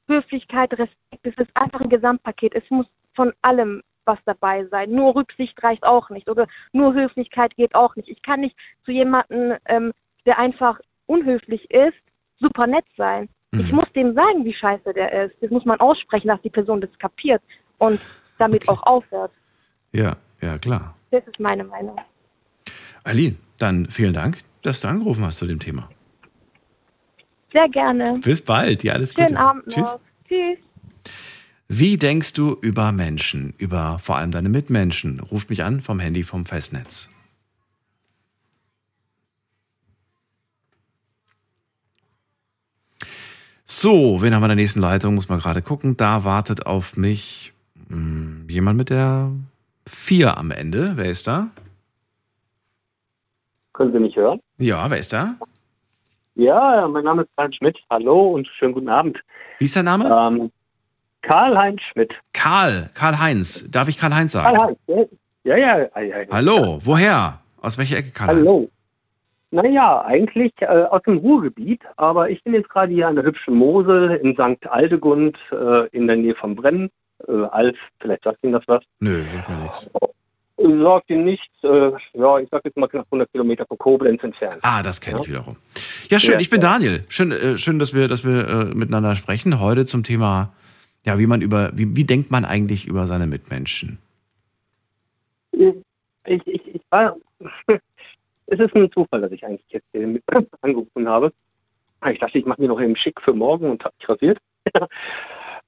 Höflichkeit, 0.07 0.73
Respekt. 0.73 1.25
Es 1.25 1.35
ist 1.37 1.51
einfach 1.55 1.81
ein 1.81 1.89
Gesamtpaket. 1.91 2.55
Es 2.55 2.63
muss 2.71 2.87
von 3.15 3.33
allem 3.43 3.83
was 4.09 4.19
dabei 4.25 4.65
sein. 4.67 4.91
Nur 4.91 5.15
Rücksicht 5.15 5.63
reicht 5.63 5.85
auch 5.85 6.11
nicht 6.11 6.29
oder 6.29 6.49
nur 6.73 6.95
Höflichkeit 6.95 7.55
geht 7.55 7.75
auch 7.77 7.95
nicht. 7.95 8.09
Ich 8.09 8.23
kann 8.23 8.41
nicht 8.41 8.57
zu 8.85 8.91
jemandem, 8.91 9.57
ähm, 9.67 9.93
der 10.27 10.39
einfach 10.39 10.81
unhöflich 11.07 11.71
ist, 11.71 11.97
super 12.41 12.67
nett 12.67 12.87
sein. 12.97 13.29
Ich 13.53 13.71
Mhm. 13.71 13.77
muss 13.77 13.93
dem 13.95 14.15
sagen, 14.15 14.45
wie 14.45 14.53
scheiße 14.55 14.93
der 14.93 15.25
ist. 15.25 15.37
Das 15.41 15.51
muss 15.51 15.65
man 15.65 15.79
aussprechen, 15.81 16.29
dass 16.29 16.43
die 16.43 16.51
Person 16.51 16.81
das 16.81 16.91
kapiert 16.99 17.43
und 17.79 18.01
damit 18.39 18.63
Okay. 18.63 18.73
auch 18.73 18.83
aufhört. 18.83 19.33
Ja, 19.93 20.17
ja, 20.41 20.59
klar. 20.59 20.95
Das 21.11 21.27
ist 21.27 21.39
meine 21.41 21.65
Meinung. 21.65 21.97
Aline, 23.05 23.37
dann 23.59 23.87
vielen 23.91 24.13
Dank, 24.13 24.39
dass 24.63 24.81
du 24.81 24.89
angerufen 24.89 25.25
hast 25.25 25.39
zu 25.39 25.47
dem 25.47 25.61
Thema. 25.61 25.89
Sehr 27.53 27.69
gerne. 27.71 28.21
Bis 28.23 28.45
bald, 28.45 28.83
dir 28.83 28.93
alles 28.95 29.15
Schönen 29.15 29.29
Gute. 29.29 29.41
Abend 29.41 29.67
noch. 29.67 30.01
Tschüss. 30.29 30.59
Wie 31.71 31.99
denkst 31.99 32.33
du 32.33 32.57
über 32.63 32.93
Menschen, 32.93 33.53
über 33.59 33.99
vor 33.99 34.17
allem 34.17 34.31
deine 34.31 34.49
Mitmenschen? 34.49 35.21
Ruft 35.21 35.51
mich 35.51 35.63
an 35.63 35.83
vom 35.83 36.01
Handy 36.01 36.23
vom 36.23 36.47
Festnetz. 36.47 37.11
So, 43.67 44.23
wen 44.23 44.35
haben 44.35 44.41
wir 44.41 44.47
in 44.47 44.57
der 44.57 44.57
nächsten 44.57 44.81
Leitung? 44.81 45.15
Muss 45.15 45.29
man 45.29 45.41
gerade 45.41 45.61
gucken. 45.61 45.99
Da 45.99 46.25
wartet 46.25 46.65
auf 46.65 46.97
mich 46.97 47.53
hm, 47.91 48.47
jemand 48.49 48.79
mit 48.79 48.89
der 48.89 49.31
4 49.87 50.39
am 50.39 50.51
Ende. 50.51 50.93
Wer 50.95 51.11
ist 51.11 51.27
da? 51.27 51.49
Können 53.75 53.93
Sie 53.93 54.01
mich 54.01 54.17
hören? 54.17 54.41
Ja, 54.57 54.91
wer 54.91 54.97
ist 54.97 55.13
da? 55.13 55.35
Ja, 56.35 56.89
mein 56.89 57.05
Name 57.05 57.23
ist 57.23 57.31
Karl 57.37 57.53
Schmidt. 57.53 57.79
Hallo 57.91 58.31
und 58.31 58.49
schönen 58.59 58.73
guten 58.73 58.89
Abend. 58.89 59.19
Wie 59.59 59.67
ist 59.67 59.77
der 59.77 59.83
Name? 59.83 60.09
Ähm, 60.09 60.51
Karl-Heinz 61.23 61.81
Schmidt. 61.93 62.13
Karl, 62.33 62.91
Karl-Heinz. 62.95 63.71
Darf 63.71 63.89
ich 63.89 63.99
Karl-Heinz 63.99 64.33
sagen? 64.33 64.57
Karl-Heinz, 64.57 64.79
ja, 65.45 65.57
ja. 65.57 65.79
ja, 65.79 66.01
ja, 66.01 66.19
ja. 66.23 66.27
Hallo, 66.31 66.81
woher? 66.85 67.41
Aus 67.61 67.77
welcher 67.79 67.97
Ecke, 67.99 68.11
Karl-Heinz? 68.11 68.47
Hallo. 68.49 68.71
Naja, 69.51 70.05
eigentlich 70.05 70.53
äh, 70.61 70.67
aus 70.67 71.03
dem 71.05 71.17
Ruhrgebiet, 71.19 71.81
aber 71.97 72.29
ich 72.29 72.43
bin 72.45 72.53
jetzt 72.53 72.69
gerade 72.69 72.93
hier 72.93 73.09
an 73.09 73.17
der 73.17 73.25
hübschen 73.25 73.55
Mosel 73.55 74.11
in 74.23 74.35
St. 74.35 74.67
Aldegund 74.69 75.39
äh, 75.51 75.87
in 75.89 76.07
der 76.07 76.17
Nähe 76.17 76.35
von 76.35 76.55
Brennen. 76.55 76.91
Äh, 77.27 77.33
Alf, 77.51 77.77
vielleicht 77.99 78.25
sagt 78.25 78.45
Ihnen 78.45 78.53
das 78.53 78.65
was. 78.67 78.83
Nö, 79.01 79.25
sagt 79.35 79.49
mir 79.49 79.57
nichts. 79.63 79.87
Sagt 80.83 81.11
Ihnen 81.11 81.25
nichts. 81.25 81.47
Äh, 81.63 81.93
ja, 82.13 82.39
ich 82.41 82.49
sag 82.51 82.63
jetzt 82.65 82.77
mal 82.77 82.89
knapp 82.89 83.07
100 83.07 83.33
Kilometer 83.33 83.65
von 83.67 83.79
Koblenz 83.79 84.23
entfernt. 84.23 84.59
Ah, 84.63 84.83
das 84.83 85.01
kenne 85.01 85.17
Ja. 85.17 85.23
ich 85.23 85.29
wiederum. 85.31 85.57
Ja, 86.11 86.21
schön, 86.21 86.35
Ja, 86.35 86.41
ich 86.41 86.51
bin. 86.51 86.61
Daniel. 86.61 87.05
Schön, 87.09 87.33
äh, 87.33 87.57
schön 87.57 87.79
dass 87.79 87.95
wir, 87.95 88.07
dass 88.07 88.25
wir 88.25 88.47
äh, 88.49 88.65
miteinander 88.75 89.17
sprechen. 89.17 89.61
Heute 89.61 89.87
zum 89.87 90.05
Thema, 90.05 90.53
ja, 91.05 91.19
wie 91.19 91.27
man 91.27 91.43
über, 91.43 91.71
wie, 91.75 91.97
wie 91.97 92.05
denkt 92.05 92.31
man 92.31 92.45
eigentlich 92.45 92.87
über 92.87 93.07
seine 93.07 93.27
Mitmenschen? 93.27 93.99
Ich, 95.53 95.75
ich, 96.25 96.75
ich 96.75 96.83
war. 96.91 97.17
es 98.47 98.61
ist 98.61 98.75
ein 98.75 98.91
Zufall, 98.93 99.21
dass 99.21 99.33
ich 99.33 99.45
eigentlich 99.45 99.69
jetzt 99.69 99.93
mit 99.95 100.23
angerufen 100.61 101.09
habe. 101.09 101.33
Ich 102.11 102.19
dachte, 102.19 102.39
ich 102.39 102.47
mache 102.47 102.61
mir 102.61 102.69
noch 102.69 102.81
eben 102.81 102.97
schick 102.97 103.21
für 103.21 103.33
morgen 103.33 103.71
und 103.71 103.85
habe 103.85 103.95
mich 103.99 104.09
rasiert. 104.09 104.39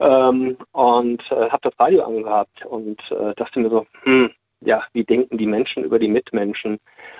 ähm, 0.01 0.57
und 0.73 1.23
äh, 1.31 1.51
habe 1.51 1.62
das 1.62 1.79
Radio 1.79 2.05
angehabt 2.05 2.64
und 2.66 3.01
äh, 3.11 3.35
dachte 3.35 3.61
mir 3.61 3.71
so, 3.71 3.87
hm, 4.03 4.31
ja, 4.61 4.83
wie 4.93 5.05
denken 5.05 5.38
die 5.38 5.47
Menschen 5.47 5.85
über 5.85 5.99
die 5.99 6.09
Mitmenschen? 6.09 6.79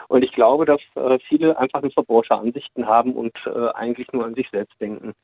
Und 0.09 0.25
ich 0.25 0.33
glaube, 0.33 0.67
dass 0.67 0.81
äh, 0.95 1.19
viele 1.29 1.59
einfach 1.59 1.83
nur 1.83 1.91
verbohrte 1.91 2.35
Ansichten 2.35 2.87
haben 2.87 3.15
und 3.15 3.33
äh, 3.47 3.69
eigentlich 3.75 4.13
nur 4.13 4.25
an 4.25 4.35
sich 4.35 4.49
selbst 4.51 4.79
denken. 4.81 5.15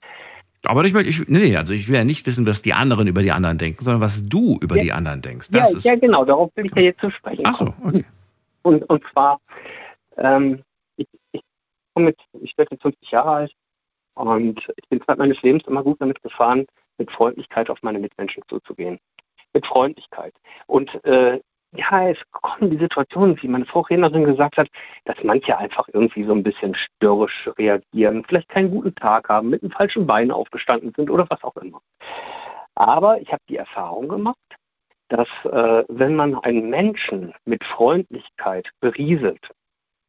Aber 0.66 0.84
ich, 0.84 0.94
ich, 0.94 1.28
nee, 1.28 1.56
also 1.56 1.72
ich 1.72 1.88
will 1.88 1.94
ja 1.94 2.04
nicht 2.04 2.26
wissen, 2.26 2.46
was 2.46 2.62
die 2.62 2.72
anderen 2.72 3.06
über 3.06 3.22
die 3.22 3.32
anderen 3.32 3.58
denken, 3.58 3.84
sondern 3.84 4.00
was 4.00 4.22
du 4.22 4.58
über 4.60 4.76
ja. 4.76 4.82
die 4.82 4.92
anderen 4.92 5.22
denkst. 5.22 5.48
Das 5.50 5.70
ja, 5.70 5.76
ist 5.76 5.84
ja, 5.84 5.94
genau, 5.96 6.24
darauf 6.24 6.50
will 6.54 6.66
ich 6.66 6.74
ja 6.74 6.82
jetzt 6.82 7.00
zu 7.00 7.10
sprechen. 7.10 7.42
Ach 7.44 7.54
so, 7.54 7.74
okay. 7.84 8.04
Und, 8.62 8.82
und 8.84 9.02
zwar, 9.12 9.40
ähm, 10.16 10.62
ich, 10.96 11.06
ich, 11.32 11.42
mit, 11.94 12.18
ich 12.40 12.56
werde 12.58 12.74
jetzt 12.74 12.82
50 12.82 13.10
Jahre 13.10 13.30
alt 13.30 13.52
und 14.14 14.60
ich 14.76 14.88
bin 14.88 15.00
Zeit 15.02 15.18
meines 15.18 15.40
Lebens 15.42 15.64
immer 15.66 15.82
gut 15.82 16.00
damit 16.00 16.22
gefahren, 16.22 16.66
mit 16.98 17.10
Freundlichkeit 17.10 17.70
auf 17.70 17.82
meine 17.82 17.98
Mitmenschen 17.98 18.42
zuzugehen. 18.48 18.98
Mit 19.52 19.66
Freundlichkeit. 19.66 20.34
Und 20.66 20.92
äh, 21.04 21.40
ja, 21.72 22.08
es 22.08 22.18
kommen 22.30 22.70
die 22.70 22.78
Situationen, 22.78 23.40
wie 23.42 23.48
meine 23.48 23.66
Vorrednerin 23.66 24.24
gesagt 24.24 24.56
hat, 24.56 24.68
dass 25.04 25.16
manche 25.22 25.56
einfach 25.58 25.88
irgendwie 25.92 26.24
so 26.24 26.32
ein 26.32 26.42
bisschen 26.42 26.74
störrisch 26.74 27.50
reagieren, 27.58 28.24
vielleicht 28.26 28.48
keinen 28.48 28.70
guten 28.70 28.94
Tag 28.94 29.28
haben, 29.28 29.50
mit 29.50 29.62
einem 29.62 29.72
falschen 29.72 30.06
Bein 30.06 30.30
aufgestanden 30.30 30.92
sind 30.96 31.10
oder 31.10 31.26
was 31.28 31.42
auch 31.44 31.56
immer. 31.56 31.80
Aber 32.74 33.20
ich 33.20 33.32
habe 33.32 33.42
die 33.48 33.56
Erfahrung 33.56 34.08
gemacht, 34.08 34.36
dass 35.08 35.28
äh, 35.44 35.84
wenn 35.88 36.16
man 36.16 36.36
einen 36.36 36.68
Menschen 36.68 37.32
mit 37.44 37.64
Freundlichkeit 37.64 38.68
berieselt 38.80 39.50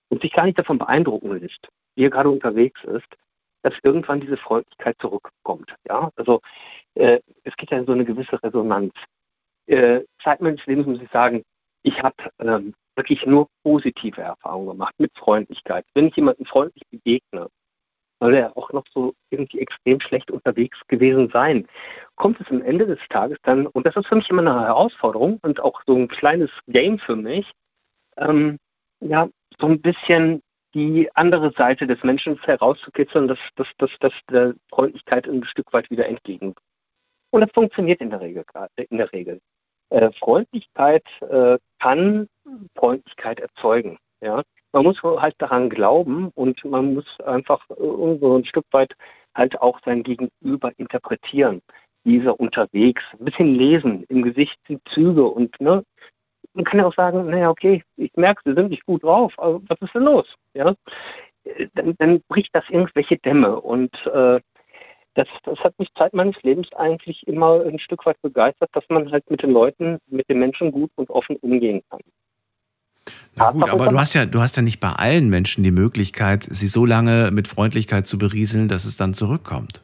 und 0.10 0.22
sich 0.22 0.34
gar 0.34 0.46
nicht 0.46 0.60
davon 0.60 0.78
beeindrucken 0.78 1.39
lässt, 1.39 1.67
wie 1.96 2.06
er 2.06 2.10
gerade 2.10 2.30
unterwegs 2.30 2.84
ist, 2.84 3.08
dass 3.63 3.74
irgendwann 3.84 4.22
diese 4.22 4.38
Freundlichkeit 4.38 4.96
zurückkommt. 5.00 5.74
Ja, 5.88 6.10
also 6.15 6.41
äh, 6.96 7.20
es 7.43 7.56
gibt 7.58 7.72
ja 7.72 7.84
so 7.84 7.91
eine 7.91 8.06
gewisse 8.06 8.41
Resonanz. 8.41 8.93
Äh, 9.68 10.04
Zeit 10.24 10.42
meines 10.42 10.66
Lebens 10.66 10.88
muss 10.88 11.02
ich 11.02 11.10
sagen, 11.12 11.44
ich 11.84 12.02
habe 12.02 12.16
ähm, 12.40 12.74
wirklich 12.96 13.26
nur 13.26 13.48
positive 13.64 14.22
Erfahrungen 14.22 14.70
gemacht 14.70 14.96
mit 14.98 15.12
Freundlichkeit. 15.18 15.86
Wenn 15.94 16.08
ich 16.08 16.16
jemandem 16.16 16.46
freundlich 16.46 16.84
begegne, 16.90 17.48
soll 18.20 18.34
er 18.34 18.58
auch 18.58 18.72
noch 18.74 18.86
so 18.92 19.14
irgendwie 19.30 19.60
extrem 19.60 20.00
schlecht 20.00 20.32
unterwegs 20.32 20.80
gewesen 20.88 21.30
sein, 21.32 21.68
kommt 22.16 22.42
es 22.42 22.48
am 22.50 22.62
Ende 22.64 22.88
des 22.88 23.00
Tages 23.10 23.38
dann, 23.44 23.68
und 23.68 23.86
das 23.86 23.96
ist 23.96 24.08
für 24.08 24.16
mich 24.16 24.30
immer 24.30 24.42
eine 24.42 24.66
Herausforderung 24.66 25.40
und 25.44 25.60
auch 25.60 25.82
so 25.86 25.96
ein 25.96 26.08
kleines 26.08 26.50
Game 26.68 26.98
für 26.98 27.16
mich, 27.16 27.52
ähm, 28.18 28.58
ja, 29.02 29.30
so 29.60 29.68
ein 29.68 29.82
bisschen 29.82 30.42
die 30.74 31.10
andere 31.16 31.52
Seite 31.52 31.88
des 31.88 32.04
Menschen 32.04 32.40
herauszukitzeln, 32.42 33.28
dass, 33.28 33.40
dass, 33.56 33.68
dass, 33.78 33.92
dass 34.00 34.14
der 34.30 34.54
Freundlichkeit 34.70 35.28
ein 35.28 35.44
Stück 35.46 35.72
weit 35.74 35.90
wieder 35.90 36.08
entgegen. 36.08 36.56
Und 37.32 37.42
das 37.42 37.52
funktioniert 37.52 38.02
in 38.02 38.10
der 38.10 38.22
Regel. 38.22 38.44
In 38.90 38.98
der 38.98 39.12
Regel. 39.12 39.40
Äh, 39.89 40.12
Freundlichkeit 40.19 41.06
äh, 41.21 41.58
kann 41.80 42.28
Freundlichkeit 42.76 43.39
erzeugen. 43.39 43.97
Ja? 44.21 44.43
Man 44.73 44.84
muss 44.84 45.02
halt 45.02 45.36
daran 45.38 45.69
glauben 45.69 46.30
und 46.36 46.63
man 46.65 46.95
muss 46.95 47.19
einfach 47.21 47.65
so 47.69 48.38
ein 48.38 48.45
Stück 48.45 48.65
weit 48.71 48.93
halt 49.34 49.60
auch 49.62 49.80
sein 49.86 50.04
Gegenüber 50.04 50.71
interpretieren. 50.78 51.62
Dieser 52.04 52.39
unterwegs, 52.39 53.02
ein 53.13 53.26
bisschen 53.26 53.56
lesen, 53.56 54.04
im 54.10 54.23
Gesicht 54.23 54.58
die 54.67 54.80
Züge 54.93 55.26
und 55.26 55.60
ne, 55.62 55.84
man 56.54 56.65
kann 56.65 56.80
ja 56.80 56.88
auch 56.88 56.95
sagen, 56.95 57.30
naja, 57.30 57.50
okay, 57.50 57.84
ich 57.97 58.12
merke, 58.15 58.41
Sie 58.45 58.54
sind 58.54 58.69
nicht 58.69 58.86
gut 58.86 59.04
drauf, 59.04 59.34
aber 59.38 59.62
was 59.67 59.82
ist 59.82 59.93
denn 59.93 60.04
los? 60.04 60.28
Ja? 60.54 60.73
Dann, 61.76 61.95
dann 61.97 62.21
bricht 62.28 62.54
das 62.54 62.65
irgendwelche 62.69 63.17
Dämme 63.17 63.60
und 63.60 63.93
äh, 64.08 64.39
das, 65.18 65.28
das 65.44 65.58
hat 65.60 65.78
mich 65.80 65.90
Zeit 65.98 66.14
meines 66.14 66.36
Lebens 66.44 66.72
eigentlich 66.74 67.28
immer 67.28 67.62
ein 67.66 67.80
Stück 67.80 68.06
weit 68.06 68.22
begeistert, 68.22 68.70
dass 68.74 68.84
man 68.90 69.12
halt 69.12 69.30
mit 69.32 69.42
den 69.42 69.52
Leuten, 69.52 69.98
mit 70.08 70.30
den 70.30 70.40
Menschen 70.40 70.72
gut 70.72 70.92
und 70.96 71.10
offen 71.10 71.38
umgehen 71.38 71.82
kann. 71.90 72.02
Na 73.36 73.52
gut, 73.52 73.70
aber 73.70 73.88
du 73.88 74.00
hast 74.00 74.14
ja, 74.14 74.26
du 74.26 74.42
hast 74.42 74.58
ja 74.58 74.62
nicht 74.62 74.80
bei 74.80 74.92
allen 74.92 75.30
Menschen 75.30 75.64
die 75.64 75.72
Möglichkeit, 75.72 76.48
sie 76.50 76.68
so 76.68 76.86
lange 76.86 77.32
mit 77.32 77.48
Freundlichkeit 77.48 78.06
zu 78.06 78.18
berieseln, 78.18 78.68
dass 78.68 78.86
es 78.86 78.98
dann 78.98 79.14
zurückkommt. 79.14 79.82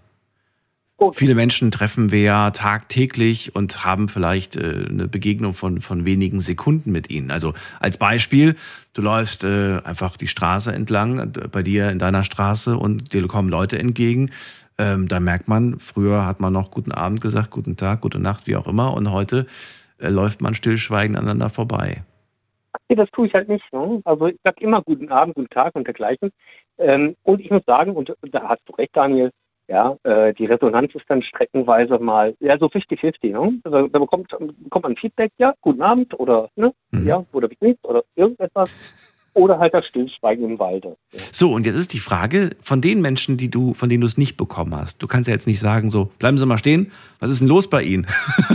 Gut. 0.97 1.15
Viele 1.15 1.33
Menschen 1.33 1.71
treffen 1.71 2.11
wir 2.11 2.21
ja 2.21 2.51
tagtäglich 2.51 3.55
und 3.55 3.83
haben 3.83 4.09
vielleicht 4.09 4.55
äh, 4.55 4.85
eine 4.87 5.07
Begegnung 5.07 5.55
von, 5.55 5.81
von 5.81 6.05
wenigen 6.05 6.39
Sekunden 6.39 6.91
mit 6.91 7.09
ihnen. 7.09 7.31
Also 7.31 7.53
als 7.79 7.97
Beispiel, 7.97 8.55
du 8.93 9.01
läufst 9.01 9.43
äh, 9.43 9.79
einfach 9.83 10.15
die 10.17 10.27
Straße 10.27 10.71
entlang, 10.71 11.17
äh, 11.17 11.47
bei 11.51 11.63
dir 11.63 11.89
in 11.89 11.97
deiner 11.97 12.23
Straße 12.23 12.77
und 12.77 13.13
dir 13.13 13.27
kommen 13.27 13.49
Leute 13.49 13.79
entgegen 13.79 14.29
ähm, 14.77 15.07
da 15.07 15.19
merkt 15.19 15.47
man, 15.47 15.79
früher 15.79 16.25
hat 16.25 16.39
man 16.39 16.53
noch 16.53 16.71
guten 16.71 16.91
Abend 16.91 17.21
gesagt, 17.21 17.51
guten 17.51 17.77
Tag, 17.77 18.01
gute 18.01 18.19
Nacht, 18.19 18.47
wie 18.47 18.55
auch 18.55 18.67
immer. 18.67 18.93
Und 18.93 19.11
heute 19.11 19.45
äh, 19.99 20.09
läuft 20.09 20.41
man 20.41 20.53
stillschweigend 20.53 21.17
aneinander 21.17 21.49
vorbei. 21.49 22.03
Nee, 22.89 22.95
das 22.95 23.09
tue 23.11 23.27
ich 23.27 23.33
halt 23.33 23.49
nicht. 23.49 23.71
Ne? 23.71 24.01
Also 24.05 24.27
ich 24.27 24.39
sage 24.43 24.61
immer 24.61 24.81
guten 24.81 25.09
Abend, 25.09 25.35
guten 25.35 25.49
Tag 25.49 25.75
und 25.75 25.85
dergleichen. 25.85 26.31
Ähm, 26.77 27.15
und 27.23 27.39
ich 27.39 27.51
muss 27.51 27.63
sagen, 27.65 27.91
und 27.93 28.13
da 28.31 28.49
hast 28.49 28.61
du 28.65 28.73
recht, 28.73 28.95
Daniel, 28.95 29.31
ja, 29.67 29.95
äh, 30.03 30.33
die 30.33 30.45
Resonanz 30.45 30.93
ist 30.93 31.05
dann 31.07 31.23
streckenweise 31.23 31.97
mal, 31.99 32.35
ja, 32.39 32.57
so 32.57 32.65
50-50. 32.65 33.31
Ne? 33.31 33.59
Also, 33.63 33.87
da 33.87 33.99
bekommt, 33.99 34.35
bekommt 34.57 34.83
man 34.83 34.97
Feedback, 34.97 35.31
ja, 35.37 35.53
guten 35.61 35.81
Abend 35.81 36.19
oder, 36.19 36.49
ne, 36.55 36.73
mhm. 36.91 37.07
ja, 37.07 37.23
oder 37.31 37.49
wie 37.49 37.55
geht's 37.55 37.83
oder 37.85 38.03
irgendetwas 38.15 38.69
oder 39.33 39.59
halt 39.59 39.73
das 39.73 39.85
Stillschweigen 39.87 40.45
im 40.45 40.59
Walde. 40.59 40.95
So, 41.31 41.51
und 41.51 41.65
jetzt 41.65 41.75
ist 41.75 41.93
die 41.93 41.99
Frage 41.99 42.51
von 42.61 42.81
den 42.81 43.01
Menschen, 43.01 43.37
die 43.37 43.49
du, 43.49 43.73
von 43.73 43.89
denen 43.89 44.01
du 44.01 44.07
es 44.07 44.17
nicht 44.17 44.37
bekommen 44.37 44.75
hast. 44.75 45.01
Du 45.01 45.07
kannst 45.07 45.27
ja 45.27 45.33
jetzt 45.33 45.47
nicht 45.47 45.59
sagen, 45.59 45.89
so, 45.89 46.11
bleiben 46.19 46.37
Sie 46.37 46.45
mal 46.45 46.57
stehen, 46.57 46.91
was 47.19 47.31
ist 47.31 47.39
denn 47.39 47.47
los 47.47 47.69
bei 47.69 47.83
Ihnen? 47.83 48.07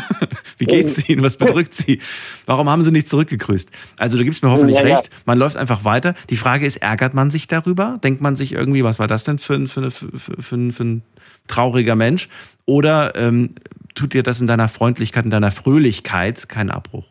Wie 0.59 0.67
geht's 0.67 0.99
ähm. 0.99 1.05
Ihnen? 1.09 1.23
Was 1.23 1.37
bedrückt 1.37 1.75
Sie? 1.75 2.01
Warum 2.47 2.69
haben 2.69 2.83
Sie 2.83 2.93
nicht 2.93 3.09
zurückgegrüßt? 3.09 3.71
Also, 3.99 4.19
du 4.19 4.25
gibst 4.25 4.43
mir 4.43 4.51
hoffentlich 4.51 4.77
ja, 4.79 4.83
recht, 4.83 5.05
ja. 5.05 5.19
man 5.25 5.39
läuft 5.39 5.57
einfach 5.57 5.85
weiter. 5.85 6.15
Die 6.31 6.37
Frage 6.37 6.67
ist, 6.67 6.77
ärgert 6.77 7.15
man 7.15 7.31
sich 7.31 7.49
darüber? 7.49 7.99
Denkt 8.03 8.21
man 8.21 8.37
sich 8.37 8.53
irgendwie, 8.53 8.85
was 8.85 8.99
war 8.99 9.09
das 9.09 9.25
denn 9.25 9.39
für 9.39 9.55
ein, 9.55 9.69
für, 9.69 9.91
für, 9.91 10.19
für, 10.19 10.43
für, 10.43 10.73
für 10.73 10.85
ein 10.85 11.03
trauriger 11.49 11.97
Mensch? 11.97 12.29
Oder 12.67 13.15
ähm, 13.17 13.55
tut 13.95 14.15
dir 14.15 14.23
das 14.23 14.41
in 14.41 14.47
deiner 14.47 14.69
Freundlichkeit, 14.69 15.25
in 15.25 15.31
deiner 15.31 15.51
Fröhlichkeit 15.51 16.49
keinen 16.49 16.71
Abbruch? 16.71 17.05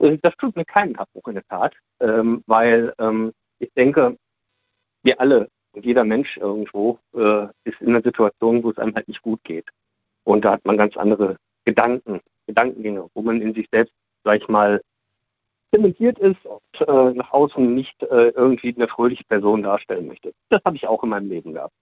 Äh, 0.00 0.18
das 0.22 0.34
tut 0.36 0.56
mir 0.56 0.64
keinen 0.64 0.96
Abbruch 0.96 1.28
in 1.28 1.34
der 1.34 1.46
Tat, 1.46 1.74
ähm, 2.00 2.42
weil 2.46 2.92
ähm, 2.98 3.32
ich 3.58 3.72
denke, 3.74 4.16
wir 5.02 5.20
alle, 5.20 5.48
jeder 5.74 6.04
Mensch 6.04 6.36
irgendwo, 6.36 6.98
äh, 7.14 7.46
ist 7.64 7.80
in 7.80 7.90
einer 7.90 8.02
Situation, 8.02 8.62
wo 8.62 8.70
es 8.70 8.78
einem 8.78 8.94
halt 8.94 9.08
nicht 9.08 9.22
gut 9.22 9.42
geht. 9.44 9.66
Und 10.24 10.44
da 10.44 10.52
hat 10.52 10.64
man 10.64 10.76
ganz 10.76 10.96
andere 10.96 11.36
Gedanken, 11.64 12.20
Gedankengänge, 12.46 13.08
wo 13.14 13.22
man 13.22 13.40
in 13.40 13.54
sich 13.54 13.68
selbst, 13.70 13.94
sag 14.24 14.40
ich 14.42 14.48
mal, 14.48 14.80
zementiert 15.72 16.18
ist 16.18 16.44
und 16.44 16.88
äh, 16.88 17.14
nach 17.14 17.30
außen 17.32 17.74
nicht 17.74 18.02
äh, 18.02 18.30
irgendwie 18.30 18.74
eine 18.74 18.88
fröhliche 18.88 19.24
Person 19.24 19.62
darstellen 19.62 20.08
möchte. 20.08 20.32
Das 20.48 20.60
habe 20.64 20.76
ich 20.76 20.86
auch 20.86 21.02
in 21.04 21.10
meinem 21.10 21.28
Leben 21.28 21.54
gehabt. 21.54 21.74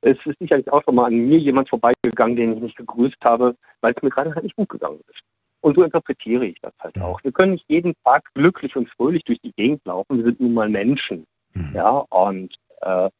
Es 0.00 0.16
ist 0.24 0.38
sicherlich 0.38 0.72
auch 0.72 0.82
schon 0.84 0.94
mal 0.94 1.06
an 1.06 1.14
mir 1.14 1.38
jemand 1.38 1.68
vorbeigegangen, 1.68 2.36
den 2.36 2.54
ich 2.54 2.62
nicht 2.62 2.76
gegrüßt 2.76 3.22
habe, 3.24 3.56
weil 3.80 3.92
es 3.94 4.02
mir 4.02 4.10
gerade 4.10 4.34
halt 4.34 4.44
nicht 4.44 4.56
gut 4.56 4.68
gegangen 4.68 5.00
ist. 5.08 5.20
Und 5.60 5.74
so 5.76 5.82
interpretiere 5.82 6.46
ich 6.46 6.60
das 6.60 6.72
halt 6.80 7.00
auch. 7.00 7.22
Wir 7.24 7.32
können 7.32 7.52
nicht 7.52 7.64
jeden 7.68 7.94
Tag 8.04 8.22
glücklich 8.34 8.76
und 8.76 8.88
fröhlich 8.90 9.24
durch 9.24 9.40
die 9.40 9.52
Gegend 9.52 9.84
laufen. 9.84 10.18
Wir 10.18 10.24
sind 10.24 10.40
nun 10.40 10.54
mal 10.54 10.68
Menschen. 10.68 11.26
Mhm. 11.54 11.72
Ja, 11.74 11.90
und 11.90 12.54
äh, 12.82 13.10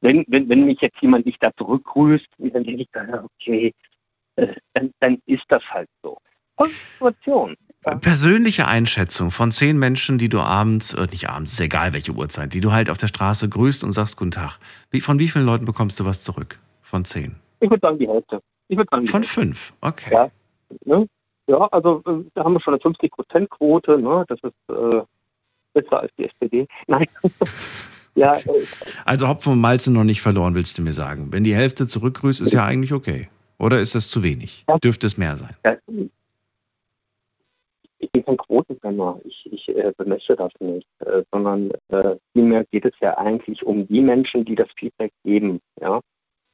wenn, 0.00 0.24
wenn, 0.28 0.48
wenn 0.48 0.66
mich 0.66 0.80
jetzt 0.80 1.00
jemand 1.00 1.26
nicht 1.26 1.42
da 1.42 1.50
zurückgrüßt, 1.56 2.26
dann 2.38 2.64
denke 2.64 2.82
ich, 2.82 2.88
okay, 3.22 3.74
äh, 4.36 4.54
dann, 4.74 4.92
dann 5.00 5.18
ist 5.26 5.44
das 5.48 5.62
halt 5.70 5.88
so. 6.02 6.18
Konzentration. 6.56 7.56
Persönliche 8.02 8.68
Einschätzung 8.68 9.30
von 9.30 9.50
zehn 9.50 9.78
Menschen, 9.78 10.18
die 10.18 10.28
du 10.28 10.40
abends, 10.40 10.92
äh, 10.92 11.06
nicht 11.10 11.30
abends, 11.30 11.52
ist 11.52 11.60
egal 11.60 11.94
welche 11.94 12.12
Uhrzeit, 12.12 12.52
die 12.52 12.60
du 12.60 12.72
halt 12.72 12.90
auf 12.90 12.98
der 12.98 13.06
Straße 13.06 13.48
grüßt 13.48 13.82
und 13.84 13.92
sagst 13.94 14.18
Guten 14.18 14.32
Tag. 14.32 14.58
Wie, 14.90 15.00
von 15.00 15.18
wie 15.18 15.28
vielen 15.28 15.46
Leuten 15.46 15.64
bekommst 15.64 15.98
du 15.98 16.04
was 16.04 16.22
zurück? 16.22 16.58
Von 16.82 17.06
zehn? 17.06 17.36
Ich 17.60 17.70
würde 17.70 17.80
sagen 17.80 17.98
die 17.98 18.08
Hälfte. 18.08 18.42
Ich 18.68 18.76
würde 18.76 18.88
sagen, 18.90 19.06
von 19.06 19.22
Hälfte. 19.22 19.40
fünf, 19.40 19.72
okay. 19.80 20.12
Ja. 20.12 20.30
Ne? 20.84 21.06
Ja, 21.50 21.66
also 21.72 22.00
äh, 22.06 22.24
da 22.34 22.44
haben 22.44 22.52
wir 22.52 22.60
schon 22.60 22.74
eine 22.74 22.82
50-Prozent-Quote, 22.82 23.98
ne? 23.98 24.24
das 24.28 24.38
ist 24.44 24.54
äh, 24.68 25.02
besser 25.72 26.00
als 26.00 26.12
die 26.16 26.26
SPD. 26.26 26.68
Nein. 26.86 27.08
ja, 28.14 28.36
äh, 28.36 28.66
also 29.04 29.26
Hopfen 29.26 29.54
und 29.54 29.60
Malze 29.60 29.92
noch 29.92 30.04
nicht 30.04 30.22
verloren, 30.22 30.54
willst 30.54 30.78
du 30.78 30.82
mir 30.82 30.92
sagen. 30.92 31.32
Wenn 31.32 31.42
die 31.42 31.54
Hälfte 31.56 31.88
zurückgrüßt, 31.88 32.40
ist 32.40 32.52
ja 32.52 32.64
eigentlich 32.64 32.92
okay. 32.92 33.30
Oder 33.58 33.80
ist 33.80 33.96
das 33.96 34.08
zu 34.08 34.22
wenig? 34.22 34.64
Ja. 34.68 34.78
Dürfte 34.78 35.08
es 35.08 35.18
mehr 35.18 35.36
sein? 35.36 35.56
Ja. 35.64 35.76
Ich 37.98 38.12
bin 38.12 38.24
kein 38.24 38.36
Quotengänger. 38.36 39.20
Ich, 39.24 39.48
ich 39.50 39.68
äh, 39.70 39.92
bemesse 39.96 40.36
das 40.36 40.52
nicht, 40.60 40.86
äh, 41.00 41.24
sondern 41.32 41.72
äh, 41.88 42.14
vielmehr 42.32 42.64
geht 42.70 42.84
es 42.84 42.94
ja 43.00 43.18
eigentlich 43.18 43.64
um 43.64 43.88
die 43.88 44.02
Menschen, 44.02 44.44
die 44.44 44.54
das 44.54 44.68
Feedback 44.78 45.12
geben. 45.24 45.60
Ja? 45.80 46.00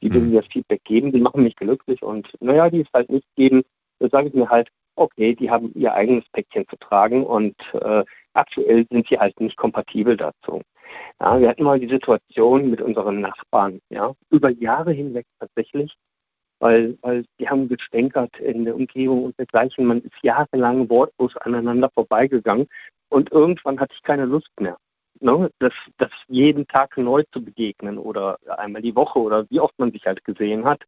Die, 0.01 0.09
die 0.09 0.21
mhm. 0.21 0.35
das 0.35 0.47
Feedback 0.47 0.83
geben, 0.85 1.13
die 1.13 1.21
machen 1.21 1.43
mich 1.43 1.55
glücklich 1.55 2.03
und 2.03 2.27
naja, 2.41 2.71
die 2.71 2.81
es 2.81 2.89
halt 2.95 3.11
nicht 3.11 3.27
geben, 3.37 3.63
sage 4.01 4.29
ich 4.29 4.35
mir 4.35 4.49
halt, 4.49 4.71
okay, 4.97 5.35
die 5.35 5.51
haben 5.51 5.73
ihr 5.75 5.95
eigenes 5.95 6.25
Päckchen 6.33 6.67
zu 6.69 6.77
tragen 6.77 7.25
und 7.25 7.55
äh, 7.75 8.05
aktuell 8.35 8.87
sind 8.91 9.09
sie 9.09 9.19
halt 9.19 9.39
nicht 9.41 9.57
kompatibel 9.57 10.17
dazu. 10.17 10.63
Ja, 11.21 11.41
wir 11.41 11.49
hatten 11.49 11.65
mal 11.65 11.81
die 11.81 11.89
Situation 11.89 12.71
mit 12.71 12.81
unseren 12.81 13.21
Nachbarn, 13.21 13.81
ja, 13.91 14.13
über 14.31 14.51
Jahre 14.51 14.93
hinweg 14.93 15.27
tatsächlich, 15.39 15.95
weil, 16.59 16.97
weil 17.03 17.25
die 17.39 17.49
haben 17.49 17.69
gestänkert 17.69 18.39
in 18.39 18.65
der 18.65 18.75
Umgebung 18.75 19.25
und 19.25 19.39
dergleichen. 19.39 19.87
Man 19.87 20.03
ist 20.03 20.15
jahrelang 20.23 20.89
wortlos 20.89 21.37
aneinander 21.39 21.91
vorbeigegangen 21.91 22.69
und 23.09 23.33
irgendwann 23.33 23.81
hatte 23.81 23.95
ich 23.95 24.03
keine 24.03 24.25
Lust 24.25 24.51
mehr. 24.61 24.77
Ne? 25.21 25.51
Das, 25.59 25.73
das 25.99 26.11
jeden 26.29 26.67
Tag 26.67 26.97
neu 26.97 27.25
zu 27.33 27.43
begegnen 27.43 27.99
oder 27.99 28.39
einmal 28.59 28.83
die 28.83 28.95
Woche 28.95 29.19
oder 29.19 29.49
wie 29.51 29.61
oft 29.61 29.79
man 29.79 29.93
sich 29.93 30.05
halt 30.07 30.25
gesehen 30.25 30.65
hat. 30.65 30.83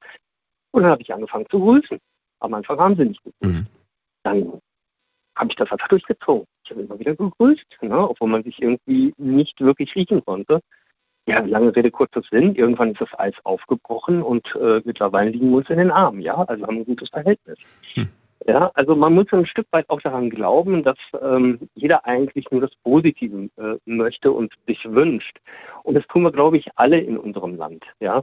Und 0.70 0.82
dann 0.82 0.92
habe 0.92 1.02
ich 1.02 1.12
angefangen 1.12 1.46
zu 1.50 1.58
grüßen. 1.58 1.98
Am 2.40 2.54
Anfang 2.54 2.78
haben 2.78 2.96
sie 2.96 3.06
nicht 3.06 3.22
gegrüßt. 3.24 3.60
Mhm. 3.60 3.66
Dann 4.28 4.60
habe 5.36 5.50
ich 5.50 5.56
das 5.56 5.70
einfach 5.70 5.88
durchgezogen. 5.88 6.46
Ich 6.64 6.70
habe 6.70 6.82
immer 6.82 6.98
wieder 6.98 7.14
gegrüßt, 7.14 7.82
ne? 7.82 8.08
obwohl 8.08 8.28
man 8.28 8.42
sich 8.42 8.60
irgendwie 8.60 9.14
nicht 9.16 9.60
wirklich 9.60 9.94
riechen 9.94 10.24
konnte. 10.24 10.60
Ja, 11.26 11.40
lange 11.40 11.74
Rede, 11.74 11.90
kurzer 11.90 12.22
Sinn. 12.30 12.54
Irgendwann 12.54 12.92
ist 12.92 13.00
das 13.00 13.18
Eis 13.18 13.34
aufgebrochen 13.44 14.22
und 14.22 14.46
äh, 14.54 14.80
mittlerweile 14.84 15.30
liegen 15.30 15.50
wir 15.50 15.58
uns 15.58 15.70
in 15.70 15.78
den 15.78 15.90
Armen, 15.90 16.20
ja, 16.20 16.34
also 16.42 16.66
haben 16.66 16.78
ein 16.78 16.84
gutes 16.84 17.10
Verhältnis. 17.10 17.58
Hm. 17.94 18.08
Ja, 18.48 18.70
also 18.72 18.96
man 18.96 19.12
muss 19.12 19.26
ein 19.30 19.44
Stück 19.44 19.66
weit 19.72 19.90
auch 19.90 20.00
daran 20.00 20.30
glauben, 20.30 20.82
dass 20.82 20.96
ähm, 21.20 21.68
jeder 21.74 22.06
eigentlich 22.06 22.50
nur 22.50 22.62
das 22.62 22.70
Positive 22.82 23.50
äh, 23.58 23.76
möchte 23.84 24.32
und 24.32 24.54
sich 24.66 24.82
wünscht. 24.86 25.38
Und 25.82 25.96
das 25.96 26.06
tun 26.06 26.22
wir, 26.22 26.32
glaube 26.32 26.56
ich, 26.56 26.66
alle 26.76 26.98
in 26.98 27.18
unserem 27.18 27.56
Land. 27.56 27.84
Ja. 28.00 28.22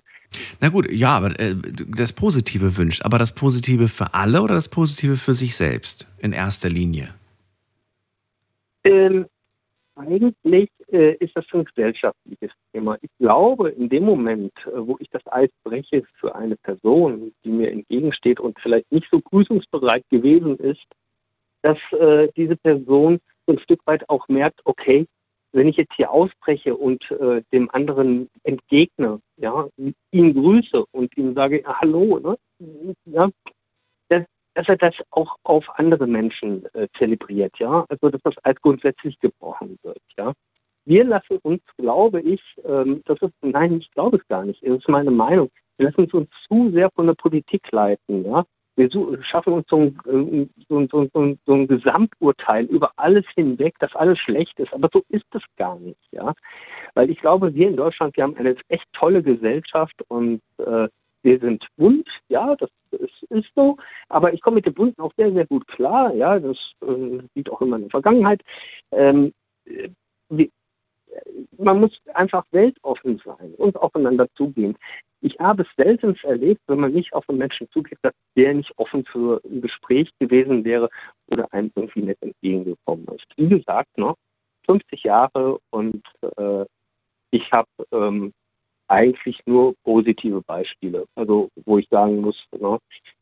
Na 0.60 0.70
gut, 0.70 0.92
ja, 0.92 1.16
aber 1.16 1.40
äh, 1.40 1.56
das 1.96 2.12
Positive 2.12 2.76
wünscht. 2.76 3.06
Aber 3.06 3.20
das 3.20 3.36
Positive 3.36 3.88
für 3.88 4.16
alle 4.16 4.42
oder 4.42 4.56
das 4.56 4.68
Positive 4.68 5.16
für 5.16 5.36
sich 5.36 5.56
selbst 5.56 6.08
in 6.18 6.34
erster 6.34 6.70
Linie? 6.70 7.10
Ähm, 8.84 9.28
eigentlich 9.96 10.70
äh, 10.92 11.16
ist 11.16 11.36
das 11.36 11.46
ein 11.54 11.66
gesellschaftliches 11.66 12.52
Thema. 12.74 12.98
Ich 13.02 13.10
glaube, 13.20 13.70
in 13.70 13.90
dem 13.90 14.04
Moment, 14.04 14.54
äh, 14.68 14.72
wo 14.76 14.98
ich 15.00 15.10
das 15.10 15.26
Eis 15.28 15.50
breche 15.64 16.04
für 16.20 16.36
eine 16.36 16.58
Person, 16.58 17.34
die 17.44 17.50
mir 17.50 17.72
entgegensteht 17.72 18.40
und 18.40 18.60
vielleicht 18.60 18.92
nicht 18.92 19.08
so 19.10 19.20
grüßungsbereit 19.20 20.04
gewesen 20.10 20.58
ist, 20.58 20.86
dass 21.62 21.78
äh, 22.00 22.30
diese 22.36 22.56
Person 22.58 23.20
so 23.48 23.54
ein 23.54 23.60
Stück 23.60 23.82
weit 23.86 24.08
auch 24.10 24.28
merkt, 24.28 24.62
okay, 24.66 25.08
wenn 25.52 25.68
ich 25.68 25.78
jetzt 25.78 25.94
hier 25.96 26.12
ausbreche 26.12 26.76
und 26.76 27.10
äh, 27.12 27.42
dem 27.54 27.70
anderen 27.72 28.30
entgegne, 28.44 29.22
ja, 29.38 29.68
ihn 30.12 30.34
grüße 30.34 30.86
und 30.92 31.16
ihm 31.18 31.34
sage, 31.34 31.64
hallo, 31.66 32.20
ne, 32.20 32.38
ja, 33.06 33.30
dass 34.56 34.68
er 34.68 34.78
das 34.78 34.96
auch 35.12 35.36
auf 35.44 35.66
andere 35.78 36.08
Menschen 36.08 36.66
äh, 36.74 36.88
zelebriert, 36.98 37.58
ja, 37.60 37.86
also 37.90 38.10
dass 38.10 38.22
das 38.24 38.38
als 38.44 38.60
grundsätzlich 38.62 39.20
gebrochen 39.20 39.78
wird, 39.84 40.02
ja. 40.18 40.34
Wir 40.86 41.04
lassen 41.04 41.40
uns, 41.42 41.62
glaube 41.78 42.22
ich, 42.22 42.42
ähm, 42.64 43.02
das 43.06 43.20
ist, 43.22 43.34
nein, 43.42 43.80
ich 43.80 43.92
glaube 43.92 44.18
es 44.18 44.28
gar 44.28 44.46
nicht, 44.46 44.66
das 44.66 44.78
ist 44.78 44.90
meine 44.90 45.12
Meinung, 45.12 45.50
wir 45.78 45.88
lassen 45.88 46.10
uns 46.12 46.30
zu 46.48 46.72
sehr 46.72 46.90
von 46.92 47.08
der 47.08 47.14
Politik 47.14 47.72
leiten, 47.72 48.26
ja. 48.26 48.44
Wir 48.78 48.90
schaffen 49.22 49.54
uns 49.54 49.68
so 49.70 49.78
ein, 49.78 49.98
äh, 50.06 50.48
so, 50.68 50.86
so, 50.92 51.08
so, 51.14 51.36
so 51.46 51.54
ein 51.54 51.68
Gesamturteil 51.68 52.66
über 52.66 52.92
alles 52.98 53.26
hinweg, 53.34 53.76
dass 53.80 53.96
alles 53.96 54.20
schlecht 54.20 54.60
ist, 54.60 54.74
aber 54.74 54.90
so 54.92 55.04
ist 55.10 55.26
es 55.34 55.42
gar 55.58 55.80
nicht, 55.80 56.00
ja. 56.12 56.34
Weil 56.94 57.10
ich 57.10 57.20
glaube, 57.20 57.54
wir 57.54 57.68
in 57.68 57.78
Deutschland, 57.78 58.16
wir 58.16 58.24
haben 58.24 58.38
eine 58.38 58.56
echt 58.70 58.86
tolle 58.94 59.22
Gesellschaft 59.24 60.02
und 60.10 60.42
äh, 60.58 60.88
wir 61.26 61.40
sind 61.40 61.68
bunt, 61.76 62.08
ja, 62.30 62.56
das 62.56 62.70
ist, 62.92 63.24
ist, 63.30 63.50
so, 63.56 63.78
aber 64.10 64.34
ich 64.34 64.42
komme 64.42 64.56
mit 64.56 64.68
dem 64.68 64.76
Bunten 64.76 65.02
auch 65.02 65.12
sehr, 65.18 65.34
sehr 65.34 65.46
gut 65.48 65.68
klar, 65.68 66.14
ja, 66.14 66.40
das 66.40 66.58
äh, 66.82 67.20
sieht 67.34 67.50
auch 67.50 67.62
immer 67.62 67.78
in 67.78 67.84
der 67.84 67.92
Vergangenheit. 67.92 68.42
Ähm, 68.92 69.34
wie, 70.30 70.52
man 71.58 71.80
muss 71.80 72.00
einfach 72.14 72.46
weltoffen 72.52 73.22
sein 73.26 73.56
und 73.58 73.76
aufeinander 73.78 74.28
zugehen. 74.36 74.78
Ich 75.22 75.40
habe 75.40 75.64
es 75.64 75.70
selten 75.76 76.16
erlebt, 76.24 76.62
wenn 76.68 76.80
man 76.80 76.92
nicht 76.92 77.14
auf 77.14 77.28
einen 77.28 77.40
Menschen 77.40 77.70
zugeht, 77.72 77.98
dass 78.04 78.14
der 78.36 78.54
nicht 78.54 78.72
offen 78.78 79.04
für 79.06 79.42
ein 79.46 79.62
Gespräch 79.62 80.12
gewesen 80.20 80.64
wäre 80.64 80.90
oder 81.28 81.52
einem 81.52 81.72
irgendwie 81.76 82.04
nicht 82.04 82.22
entgegengekommen 82.22 83.08
ist. 83.16 83.26
Wie 83.36 83.50
gesagt, 83.50 83.98
noch 83.98 84.16
50 84.68 85.04
Jahre 85.04 85.58
und 85.72 86.04
äh, 86.38 86.66
ich 87.32 87.52
habe 87.52 87.68
ähm, 87.92 88.34
eigentlich 88.88 89.40
nur 89.46 89.76
positive 89.84 90.42
Beispiele. 90.42 91.06
Also 91.16 91.50
wo 91.66 91.78
ich 91.78 91.88
sagen 91.90 92.22
muss, 92.22 92.38
ne, 92.58 92.78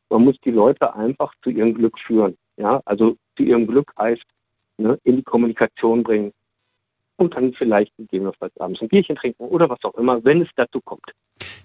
man 0.10 0.23
muss 0.23 0.36
die 0.45 0.52
Leute 0.52 0.95
einfach 0.95 1.34
zu 1.43 1.49
ihrem 1.49 1.73
Glück 1.73 1.97
führen. 1.99 2.38
Ja, 2.58 2.82
also 2.86 3.17
zu 3.36 3.43
ihrem 3.43 3.67
Glück 3.67 3.91
heißt 3.97 4.23
ne, 4.78 4.99
in 5.04 5.17
die 5.17 5.23
Kommunikation 5.23 6.04
bringen 6.04 6.34
und 7.17 7.36
dann 7.36 7.54
vielleicht 7.54 7.95
gegebenenfalls 7.97 8.56
abends 8.60 8.82
ein 8.82 8.89
Bierchen 8.89 9.15
trinken 9.15 9.45
oder 9.45 9.69
was 9.69 9.84
auch 9.84 9.95
immer, 9.95 10.23
wenn 10.23 10.41
es 10.41 10.49
dazu 10.56 10.82
kommt. 10.82 11.06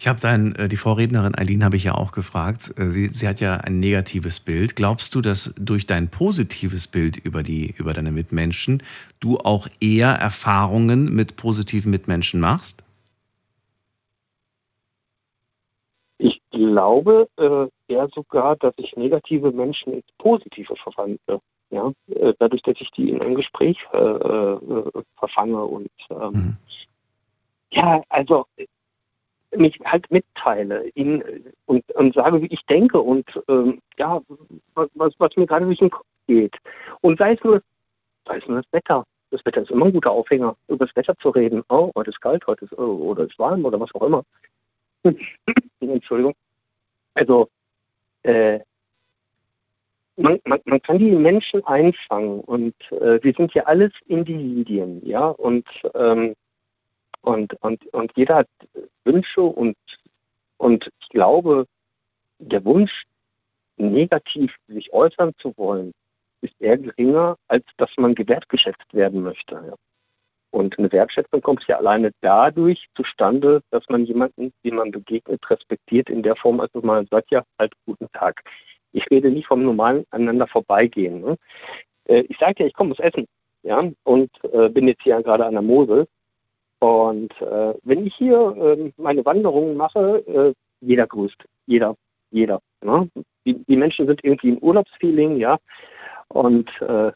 Ich 0.00 0.06
habe 0.06 0.20
dann 0.20 0.54
äh, 0.54 0.68
die 0.68 0.76
Vorrednerin 0.76 1.36
Eileen 1.36 1.64
habe 1.64 1.76
ich 1.76 1.84
ja 1.84 1.94
auch 1.94 2.12
gefragt. 2.12 2.72
Äh, 2.76 2.88
sie, 2.88 3.08
sie 3.08 3.26
hat 3.26 3.40
ja 3.40 3.56
ein 3.56 3.80
negatives 3.80 4.40
Bild. 4.40 4.76
Glaubst 4.76 5.14
du, 5.14 5.20
dass 5.20 5.52
durch 5.58 5.86
dein 5.86 6.08
positives 6.08 6.86
Bild 6.86 7.16
über 7.16 7.42
die 7.42 7.74
über 7.76 7.92
deine 7.92 8.12
Mitmenschen 8.12 8.82
du 9.20 9.38
auch 9.38 9.66
eher 9.80 10.10
Erfahrungen 10.10 11.14
mit 11.14 11.36
positiven 11.36 11.90
Mitmenschen 11.90 12.40
machst? 12.40 12.84
Glaube 16.58 17.28
äh, 17.36 17.92
eher 17.92 18.08
sogar, 18.08 18.56
dass 18.56 18.74
ich 18.76 18.96
negative 18.96 19.52
Menschen 19.52 19.92
ins 19.92 20.06
Positive 20.18 20.74
verwandle. 20.76 21.40
Ja, 21.70 21.92
äh, 22.08 22.34
dadurch, 22.38 22.62
dass 22.62 22.80
ich 22.80 22.90
die 22.92 23.10
in 23.10 23.20
ein 23.20 23.34
Gespräch 23.34 23.78
äh, 23.92 23.98
äh, 23.98 24.90
verfange 25.16 25.64
und 25.64 25.90
ähm, 26.10 26.32
mhm. 26.32 26.56
ja, 27.70 28.02
also 28.08 28.46
mich 29.54 29.78
halt 29.84 30.10
mitteile 30.10 30.88
ihnen 30.94 31.22
und, 31.66 31.84
und 31.92 32.14
sage, 32.14 32.42
wie 32.42 32.46
ich 32.46 32.64
denke 32.66 33.00
und 33.00 33.26
ähm, 33.48 33.80
ja, 33.98 34.20
was, 34.74 34.88
was, 34.94 35.12
was 35.18 35.36
mir 35.36 35.46
gerade 35.46 35.66
durch 35.66 35.78
den 35.78 35.90
Kopf 35.90 36.06
geht. 36.26 36.56
Und 37.00 37.18
sei 37.18 37.34
es 37.34 37.44
nur, 37.44 37.62
sei 38.26 38.38
es 38.38 38.46
nur 38.46 38.62
das 38.62 38.72
Wetter. 38.72 39.04
Das 39.30 39.44
Wetter 39.44 39.62
ist 39.62 39.70
immer 39.70 39.86
ein 39.86 39.92
guter 39.92 40.10
Aufhänger, 40.10 40.56
über 40.68 40.86
das 40.86 40.96
Wetter 40.96 41.14
zu 41.18 41.28
reden. 41.30 41.62
Oh, 41.68 41.90
heute 41.94 42.10
ist 42.10 42.20
kalt, 42.20 42.46
heute 42.46 42.64
ist, 42.64 42.78
oh, 42.78 43.10
oder 43.10 43.24
ist 43.24 43.38
warm 43.38 43.64
oder 43.64 43.78
was 43.78 43.94
auch 43.94 44.02
immer. 44.02 44.24
Entschuldigung. 45.80 46.34
Also 47.18 47.48
äh, 48.22 48.60
man, 50.16 50.40
man, 50.44 50.60
man, 50.64 50.82
kann 50.82 50.98
die 50.98 51.10
Menschen 51.10 51.64
einfangen 51.66 52.40
und 52.40 52.74
äh, 52.92 53.22
wir 53.22 53.32
sind 53.34 53.52
ja 53.54 53.64
alles 53.64 53.92
Individuen, 54.06 55.04
ja, 55.04 55.28
und, 55.28 55.66
ähm, 55.94 56.34
und, 57.22 57.54
und, 57.62 57.84
und 57.92 58.12
jeder 58.16 58.36
hat 58.36 58.48
Wünsche 59.04 59.42
und, 59.42 59.76
und 60.58 60.90
ich 61.00 61.08
glaube, 61.08 61.66
der 62.38 62.64
Wunsch, 62.64 63.04
negativ 63.76 64.54
sich 64.68 64.92
äußern 64.92 65.32
zu 65.38 65.52
wollen, 65.56 65.92
ist 66.40 66.54
eher 66.60 66.78
geringer, 66.78 67.36
als 67.48 67.64
dass 67.76 67.90
man 67.96 68.14
gewertgeschätzt 68.14 68.92
werden 68.92 69.22
möchte. 69.22 69.54
Ja. 69.54 69.74
Und 70.50 70.78
eine 70.78 70.90
Wertschätzung 70.90 71.42
kommt 71.42 71.66
ja 71.66 71.76
alleine 71.76 72.10
dadurch 72.20 72.86
zustande, 72.94 73.62
dass 73.70 73.84
man 73.88 74.04
jemanden, 74.04 74.52
dem 74.64 74.76
man 74.76 74.90
begegnet, 74.90 75.40
respektiert 75.50 76.08
in 76.08 76.22
der 76.22 76.36
Form, 76.36 76.60
also 76.60 76.80
man 76.80 77.06
sagt 77.06 77.30
ja 77.30 77.44
halt 77.58 77.72
guten 77.84 78.08
Tag. 78.12 78.42
Ich 78.92 79.04
rede 79.10 79.30
nicht 79.30 79.46
vom 79.46 79.62
normalen 79.62 80.04
aneinander 80.10 80.46
vorbeigehen. 80.46 81.20
Ne? 81.20 81.36
Äh, 82.06 82.20
ich 82.28 82.38
sage 82.38 82.62
ja, 82.62 82.66
ich 82.66 82.72
komme 82.72 82.92
aus 82.92 83.00
Essen, 83.00 83.26
ja, 83.62 83.84
und 84.04 84.30
äh, 84.52 84.68
bin 84.70 84.88
jetzt 84.88 85.02
hier 85.02 85.22
gerade 85.22 85.44
an 85.44 85.52
der 85.52 85.62
Mosel. 85.62 86.06
Und 86.78 87.32
äh, 87.40 87.74
wenn 87.82 88.06
ich 88.06 88.14
hier 88.14 88.38
äh, 88.56 88.92
meine 88.96 89.24
Wanderungen 89.24 89.76
mache, 89.76 90.24
äh, 90.26 90.54
jeder 90.80 91.06
grüßt, 91.06 91.44
jeder, 91.66 91.96
jeder. 92.30 92.60
Ne? 92.82 93.08
Die, 93.44 93.54
die 93.64 93.76
Menschen 93.76 94.06
sind 94.06 94.24
irgendwie 94.24 94.50
im 94.50 94.58
Urlaubsfeeling, 94.58 95.36
ja. 95.36 95.58
Und 96.28 96.70
äh, 96.82 97.12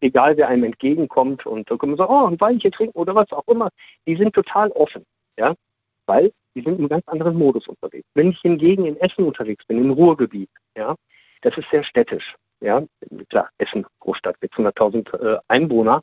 egal, 0.00 0.36
wer 0.36 0.48
einem 0.48 0.64
entgegenkommt 0.64 1.46
und 1.46 1.70
da 1.70 1.76
können 1.76 1.92
wir 1.92 1.98
sagen, 1.98 2.12
oh, 2.12 2.26
ein 2.26 2.40
Weinchen 2.40 2.72
trinken 2.72 2.98
oder 2.98 3.14
was 3.14 3.30
auch 3.30 3.46
immer, 3.46 3.68
die 4.06 4.16
sind 4.16 4.34
total 4.34 4.70
offen, 4.72 5.04
ja, 5.38 5.54
weil 6.06 6.32
die 6.54 6.62
sind 6.62 6.74
in 6.74 6.78
einem 6.80 6.88
ganz 6.88 7.06
anderen 7.06 7.38
Modus 7.38 7.68
unterwegs. 7.68 8.08
Wenn 8.14 8.30
ich 8.30 8.40
hingegen 8.40 8.86
in 8.86 8.96
Essen 8.96 9.24
unterwegs 9.24 9.64
bin, 9.66 9.78
im 9.78 9.92
Ruhrgebiet, 9.92 10.50
ja, 10.76 10.96
das 11.42 11.56
ist 11.56 11.70
sehr 11.70 11.84
städtisch, 11.84 12.34
ja, 12.60 12.82
klar, 13.28 13.50
Essen, 13.58 13.86
Großstadt, 14.00 14.36
600.000 14.42 15.16
äh, 15.16 15.38
Einwohner, 15.46 16.02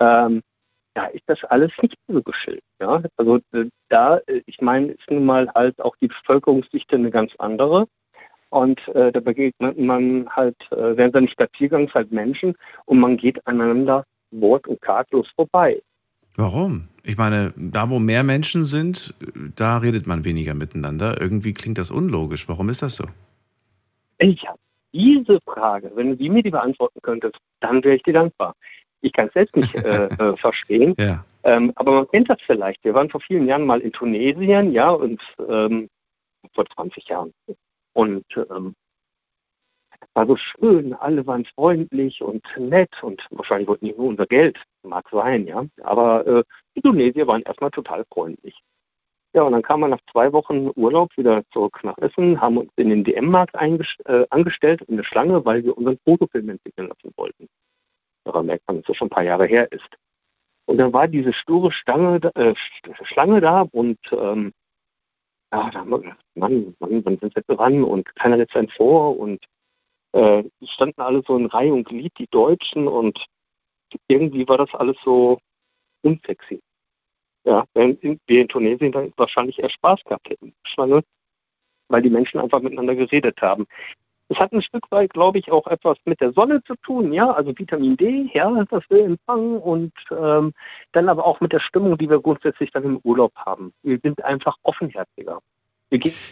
ähm, 0.00 0.42
da 0.96 1.06
ist 1.06 1.24
das 1.26 1.44
alles 1.44 1.70
nicht 1.82 1.94
so 2.08 2.22
geschillt. 2.22 2.62
Ja? 2.80 3.02
Also 3.16 3.36
äh, 3.52 3.66
da, 3.88 4.18
äh, 4.26 4.42
ich 4.46 4.60
meine, 4.60 4.92
ist 4.92 5.10
nun 5.10 5.26
mal 5.26 5.48
halt 5.54 5.80
auch 5.80 5.94
die 5.96 6.08
Bevölkerungsdichte 6.08 6.96
eine 6.96 7.10
ganz 7.10 7.32
andere. 7.38 7.86
Und 8.56 8.80
äh, 8.94 9.12
da 9.12 9.20
begegnet 9.20 9.78
man 9.78 10.30
halt 10.30 10.56
äh, 10.70 10.96
während 10.96 11.12
seines 11.12 11.30
Spaziergangs 11.30 11.92
halt 11.92 12.10
Menschen 12.10 12.54
und 12.86 12.98
man 12.98 13.18
geht 13.18 13.46
aneinander 13.46 14.06
wort- 14.30 14.66
und 14.66 14.80
kartlos 14.80 15.28
vorbei. 15.36 15.82
Warum? 16.36 16.88
Ich 17.02 17.18
meine, 17.18 17.52
da 17.54 17.90
wo 17.90 17.98
mehr 17.98 18.22
Menschen 18.22 18.64
sind, 18.64 19.12
da 19.56 19.76
redet 19.76 20.06
man 20.06 20.24
weniger 20.24 20.54
miteinander. 20.54 21.20
Irgendwie 21.20 21.52
klingt 21.52 21.76
das 21.76 21.90
unlogisch. 21.90 22.48
Warum 22.48 22.70
ist 22.70 22.80
das 22.80 22.96
so? 22.96 23.04
Ich 24.16 24.48
habe 24.48 24.58
diese 24.94 25.38
Frage, 25.42 25.92
wenn 25.94 26.08
du 26.08 26.16
die 26.16 26.30
mir 26.30 26.42
die 26.42 26.50
beantworten 26.50 27.00
könntest, 27.02 27.36
dann 27.60 27.84
wäre 27.84 27.96
ich 27.96 28.04
dir 28.04 28.14
dankbar. 28.14 28.54
Ich 29.02 29.12
kann 29.12 29.26
es 29.26 29.34
selbst 29.34 29.54
nicht 29.54 29.74
äh, 29.74 30.06
äh, 30.18 30.36
verstehen. 30.38 30.94
Ja. 30.96 31.22
Ähm, 31.44 31.72
aber 31.74 31.92
man 31.92 32.08
kennt 32.08 32.30
das 32.30 32.38
vielleicht. 32.46 32.82
Wir 32.84 32.94
waren 32.94 33.10
vor 33.10 33.20
vielen 33.20 33.46
Jahren 33.46 33.66
mal 33.66 33.82
in 33.82 33.92
Tunesien, 33.92 34.72
ja, 34.72 34.88
und 34.88 35.20
ähm, 35.46 35.90
vor 36.54 36.64
20 36.74 37.06
Jahren 37.08 37.34
Und 37.96 38.26
ähm, 38.50 38.74
war 40.12 40.26
so 40.26 40.36
schön, 40.36 40.92
alle 40.92 41.26
waren 41.26 41.46
freundlich 41.46 42.20
und 42.20 42.44
nett 42.58 42.90
und 43.02 43.26
wahrscheinlich 43.30 43.68
wollten 43.68 43.86
die 43.86 43.94
nur 43.94 44.08
unser 44.08 44.26
Geld, 44.26 44.58
mag 44.82 45.08
sein, 45.10 45.46
ja. 45.46 45.64
Aber 45.82 46.26
äh, 46.26 46.44
die 46.74 46.80
Indonesier 46.80 47.26
waren 47.26 47.40
erstmal 47.40 47.70
total 47.70 48.04
freundlich. 48.12 48.60
Ja, 49.32 49.44
und 49.44 49.52
dann 49.52 49.62
kam 49.62 49.80
man 49.80 49.90
nach 49.90 50.00
zwei 50.12 50.30
Wochen 50.34 50.70
Urlaub 50.76 51.10
wieder 51.16 51.42
zurück 51.54 51.80
nach 51.84 51.96
Essen, 51.96 52.38
haben 52.38 52.58
uns 52.58 52.70
in 52.76 52.90
den 52.90 53.02
DM-Markt 53.02 53.54
äh, 53.54 54.26
angestellt 54.28 54.82
in 54.88 54.98
der 54.98 55.04
Schlange, 55.04 55.42
weil 55.46 55.64
wir 55.64 55.74
unseren 55.74 55.98
Fotofilm 56.04 56.50
entwickeln 56.50 56.88
lassen 56.88 57.14
wollten. 57.16 57.48
Daran 58.24 58.44
merkt 58.44 58.68
man, 58.68 58.76
dass 58.76 58.86
das 58.88 58.96
schon 58.98 59.06
ein 59.06 59.16
paar 59.16 59.24
Jahre 59.24 59.46
her 59.46 59.72
ist. 59.72 59.88
Und 60.66 60.76
dann 60.76 60.92
war 60.92 61.08
diese 61.08 61.32
sture 61.32 61.72
Stange, 61.72 62.20
äh, 62.34 62.54
Schlange 63.04 63.40
da 63.40 63.62
und 63.62 63.98
ähm, 64.12 64.52
ja, 65.52 65.70
da 65.70 65.80
haben 65.80 65.90
wir 65.90 66.00
gedacht, 66.00 66.20
Mann, 66.34 66.74
Mann, 66.78 67.04
wann 67.04 67.18
sind 67.18 67.34
wir 67.36 67.42
dran 67.56 67.84
und 67.84 68.14
keiner 68.16 68.36
lässt 68.36 68.56
einen 68.56 68.68
vor 68.68 69.18
und 69.18 69.44
äh, 70.12 70.44
standen 70.64 71.00
alle 71.00 71.22
so 71.26 71.36
in 71.36 71.46
Reihe 71.46 71.72
und 71.72 71.84
Glied, 71.84 72.12
die 72.18 72.28
Deutschen 72.30 72.88
und 72.88 73.24
irgendwie 74.08 74.46
war 74.48 74.58
das 74.58 74.74
alles 74.74 74.96
so 75.04 75.38
unsexy. 76.02 76.60
Ja, 77.44 77.64
während 77.74 78.02
wir 78.02 78.40
in 78.40 78.48
Tunesien 78.48 78.90
dann 78.90 79.12
wahrscheinlich 79.16 79.58
eher 79.58 79.70
Spaß 79.70 80.02
gehabt 80.04 80.28
hätten, 80.28 80.52
weil 81.88 82.02
die 82.02 82.10
Menschen 82.10 82.40
einfach 82.40 82.60
miteinander 82.60 82.96
geredet 82.96 83.40
haben. 83.40 83.66
Es 84.28 84.38
hat 84.38 84.52
ein 84.52 84.62
Stück 84.62 84.90
weit, 84.90 85.12
glaube 85.12 85.38
ich, 85.38 85.52
auch 85.52 85.66
etwas 85.68 85.98
mit 86.04 86.20
der 86.20 86.32
Sonne 86.32 86.62
zu 86.64 86.74
tun, 86.76 87.12
ja, 87.12 87.30
also 87.30 87.56
Vitamin 87.56 87.96
D, 87.96 88.28
ja, 88.34 88.64
das 88.70 88.82
wir 88.88 89.04
empfangen 89.04 89.58
und 89.58 89.92
ähm, 90.10 90.52
dann 90.92 91.08
aber 91.08 91.24
auch 91.24 91.40
mit 91.40 91.52
der 91.52 91.60
Stimmung, 91.60 91.96
die 91.96 92.10
wir 92.10 92.20
grundsätzlich 92.20 92.72
dann 92.72 92.84
im 92.84 93.00
Urlaub 93.04 93.32
haben. 93.36 93.72
Wir 93.82 93.98
sind 94.02 94.24
einfach 94.24 94.56
offenherziger. 94.64 95.40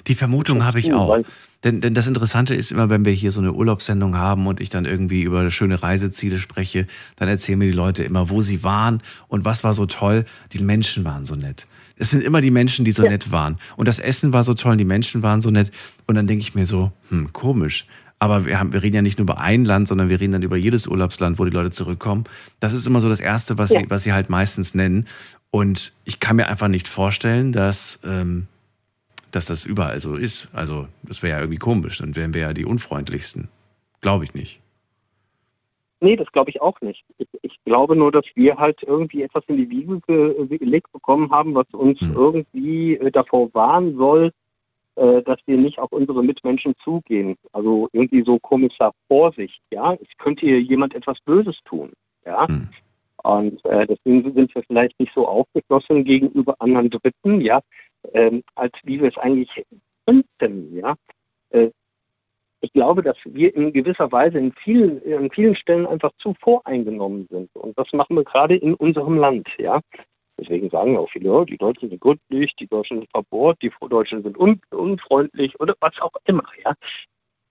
Die 0.07 0.15
Vermutung 0.17 0.65
habe 0.65 0.81
ich 0.81 0.93
auch. 0.93 1.21
Denn, 1.63 1.81
denn 1.81 1.95
das 1.95 2.09
Interessante 2.09 2.57
ist 2.57 2.73
immer, 2.73 2.91
wenn 2.91 3.05
wir 3.05 3.13
hier 3.13 3.31
so 3.31 3.41
eine 3.41 3.53
Urlaubssendung 3.53 4.19
haben 4.19 4.49
und 4.49 4.61
ich 4.61 4.69
dann 4.69 4.85
irgendwie 4.85 5.23
über 5.23 5.49
schöne 5.51 5.81
Reiseziele 5.81 6.39
spreche, 6.39 6.89
dann 7.17 7.29
erzählen 7.29 7.59
mir 7.59 7.67
die 7.67 7.77
Leute 7.77 8.03
immer, 8.03 8.31
wo 8.31 8.43
sie 8.43 8.65
waren 8.65 9.01
und 9.29 9.45
was 9.45 9.63
war 9.63 9.73
so 9.73 9.87
toll. 9.87 10.25
Die 10.53 10.63
Menschen 10.63 11.05
waren 11.05 11.25
so 11.25 11.37
nett. 11.37 11.69
Es 11.97 12.11
sind 12.11 12.23
immer 12.23 12.41
die 12.41 12.51
Menschen, 12.51 12.85
die 12.85 12.93
so 12.93 13.05
ja. 13.05 13.11
nett 13.11 13.31
waren. 13.31 13.57
Und 13.77 13.87
das 13.87 13.99
Essen 13.99 14.33
war 14.33 14.45
so 14.45 14.55
toll 14.55 14.73
und 14.73 14.79
die 14.79 14.85
Menschen 14.85 15.23
waren 15.23 15.41
so 15.41 15.51
nett. 15.51 15.71
Und 16.07 16.17
dann 16.17 16.27
denke 16.27 16.43
ich 16.43 16.55
mir 16.55 16.67
so, 16.67 16.93
hm, 17.09 17.33
komisch. 17.33 17.87
Aber 18.19 18.47
wir, 18.47 18.59
haben, 18.59 18.73
wir 18.73 18.83
reden 18.83 18.97
ja 18.97 19.03
nicht 19.03 19.19
nur 19.19 19.25
über 19.25 19.41
ein 19.41 19.65
Land, 19.65 19.89
sondern 19.89 20.09
wir 20.09 20.21
reden 20.21 20.33
dann 20.33 20.43
über 20.43 20.57
jedes 20.57 20.87
Urlaubsland, 20.87 21.39
wo 21.39 21.45
die 21.45 21.51
Leute 21.51 21.71
zurückkommen. 21.71 22.25
Das 22.59 22.73
ist 22.73 22.87
immer 22.87 23.01
so 23.01 23.09
das 23.09 23.21
Erste, 23.21 23.59
was, 23.59 23.71
ja. 23.71 23.81
sie, 23.81 23.91
was 23.91 24.03
sie 24.03 24.13
halt 24.13 24.31
meistens 24.31 24.75
nennen. 24.75 25.07
Und 25.51 25.93
ich 26.05 26.21
kann 26.21 26.37
mir 26.37 26.49
einfach 26.49 26.69
nicht 26.69 26.89
vorstellen, 26.89 27.53
dass, 27.53 28.01
ähm, 28.05 28.47
dass 29.31 29.47
das 29.47 29.67
überall 29.67 30.01
so 30.01 30.17
ist. 30.17 30.49
Also, 30.53 30.89
das 31.03 31.23
wäre 31.23 31.37
ja 31.37 31.41
irgendwie 31.41 31.59
komisch. 31.59 31.99
Dann 31.99 32.17
wären 32.17 32.35
wir 32.35 32.41
ja 32.41 32.53
die 32.55 32.65
unfreundlichsten. 32.65 33.49
Glaube 34.01 34.25
ich 34.25 34.35
nicht. 34.35 34.61
Nee, 36.05 36.17
das 36.17 36.31
glaube 36.33 36.51
ich 36.51 36.61
auch 36.61 36.79
nicht. 36.83 37.03
Ich, 37.17 37.27
ich, 37.41 37.59
glaube 37.65 37.97
nur, 37.97 38.13
dass 38.13 38.27
wir 38.35 38.59
halt 38.59 38.83
irgendwie 38.83 39.23
etwas 39.23 39.43
in 39.47 39.57
die 39.57 39.71
Wiege 39.71 40.01
ge 40.07 40.59
gelegt 40.59 40.93
bekommen 40.93 41.31
haben, 41.31 41.55
was 41.55 41.67
uns 41.73 41.99
hm. 41.99 42.13
irgendwie 42.15 42.97
äh, 42.97 43.11
davor 43.11 43.49
warnen 43.55 43.97
soll, 43.97 44.31
äh, 44.97 45.23
dass 45.23 45.39
wir 45.47 45.57
nicht 45.57 45.79
auf 45.79 45.93
unsere 45.93 46.23
Mitmenschen 46.23 46.75
zugehen. 46.85 47.37
Also 47.53 47.89
irgendwie 47.93 48.23
so 48.23 48.39
Kommissar 48.39 48.93
Vorsicht, 49.09 49.63
ja. 49.71 49.95
Es 49.95 50.09
könnte 50.19 50.45
hier 50.45 50.61
jemand 50.61 50.95
etwas 50.95 51.19
Böses 51.25 51.57
tun, 51.65 51.91
ja. 52.27 52.47
Hm. 52.49 52.69
Und 53.23 53.65
äh, 53.65 53.87
deswegen 53.87 54.31
sind 54.35 54.55
wir 54.55 54.63
vielleicht 54.65 55.01
nicht 55.01 55.15
so 55.15 55.27
aufgeschlossen 55.27 56.05
gegenüber 56.05 56.55
anderen 56.59 56.91
Dritten, 56.91 57.41
ja, 57.41 57.63
ähm, 58.13 58.43
als 58.57 58.75
wie 58.83 59.01
wir 59.01 59.09
es 59.09 59.17
eigentlich 59.17 59.65
könnten, 60.07 60.77
ja. 60.77 60.97
Ich 62.65 62.73
glaube, 62.73 63.03
dass 63.03 63.19
wir 63.27 63.55
in 63.55 63.75
gewisser 63.75 64.11
Weise 64.11 64.39
in 64.39 64.53
vielen, 64.53 65.03
in 65.03 65.31
vielen 65.31 65.55
Stellen 65.55 65.87
einfach 65.87 66.13
zu 66.17 66.35
voreingenommen 66.41 67.27
sind. 67.31 67.51
Und 67.55 67.79
das 67.79 67.93
machen 67.93 68.17
wir 68.17 68.25
gerade 68.25 68.57
in 68.57 68.73
unserem 68.73 69.19
Land, 69.19 69.47
ja. 69.59 69.81
Deswegen 70.39 70.71
sagen 70.71 70.97
auch 70.97 71.11
viele, 71.11 71.31
oh, 71.31 71.45
die 71.45 71.59
Deutschen 71.59 71.91
sind 71.91 72.01
gründlich, 72.01 72.57
die 72.57 72.67
Deutschen 72.67 73.01
sind 73.01 73.11
verbohrt, 73.11 73.61
die 73.61 73.71
Deutschen 73.91 74.23
sind 74.23 74.39
un 74.39 74.63
unfreundlich 74.71 75.61
oder 75.61 75.75
was 75.81 75.93
auch 76.01 76.15
immer, 76.25 76.47
ja. 76.65 76.73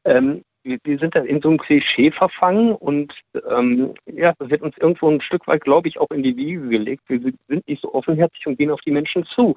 Ähm, 0.04 0.44
wir, 0.64 0.80
wir, 0.84 0.98
sind 0.98 1.14
da 1.14 1.20
in 1.20 1.42
so 1.42 1.50
einem 1.50 1.60
Klischee 1.60 2.10
verfangen 2.10 2.74
und 2.74 3.14
ähm, 3.52 3.94
ja, 4.08 4.34
das 4.40 4.50
wird 4.50 4.64
uns 4.64 4.76
irgendwo 4.80 5.12
ein 5.12 5.22
Stück 5.22 5.46
weit, 5.46 5.64
glaube 5.64 5.90
ich, 5.90 6.00
auch 6.00 6.10
in 6.10 6.24
die 6.24 6.36
Wiege 6.36 6.70
gelegt. 6.70 7.04
Wir 7.08 7.20
sind 7.20 7.68
nicht 7.68 7.84
so 7.84 7.94
offenherzig 7.94 8.48
und 8.48 8.58
gehen 8.58 8.72
auf 8.72 8.82
die 8.82 8.92
Menschen 8.92 9.26
zu. 9.26 9.54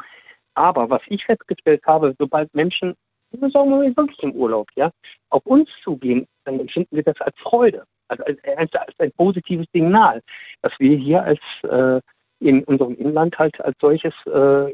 Aber 0.52 0.90
was 0.90 1.02
ich 1.06 1.24
festgestellt 1.24 1.82
habe, 1.86 2.14
sobald 2.18 2.54
Menschen, 2.54 2.94
sagen 3.40 3.70
wir 3.70 3.76
mal 3.76 3.96
wirklich 3.96 4.22
im 4.22 4.32
Urlaub, 4.32 4.68
ja, 4.76 4.90
auf 5.30 5.44
uns 5.46 5.68
zugehen, 5.82 6.26
dann 6.44 6.60
empfinden 6.60 6.96
wir 6.96 7.02
das 7.02 7.20
als 7.20 7.36
Freude, 7.38 7.84
also 8.08 8.24
als, 8.24 8.38
als, 8.56 8.72
als 8.74 9.00
ein 9.00 9.12
positives 9.12 9.66
Signal, 9.72 10.22
dass 10.62 10.72
wir 10.78 10.96
hier 10.96 11.22
als 11.22 11.40
äh, 11.62 12.00
in 12.40 12.64
unserem 12.64 12.96
Inland 12.96 13.38
halt 13.38 13.60
als 13.60 13.76
solches 13.80 14.14
äh, 14.26 14.72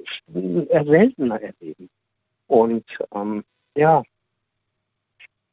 seltener 0.85 1.41
erleben. 1.41 1.89
Und 2.49 2.85
ähm, 3.15 3.45
ja. 3.75 4.03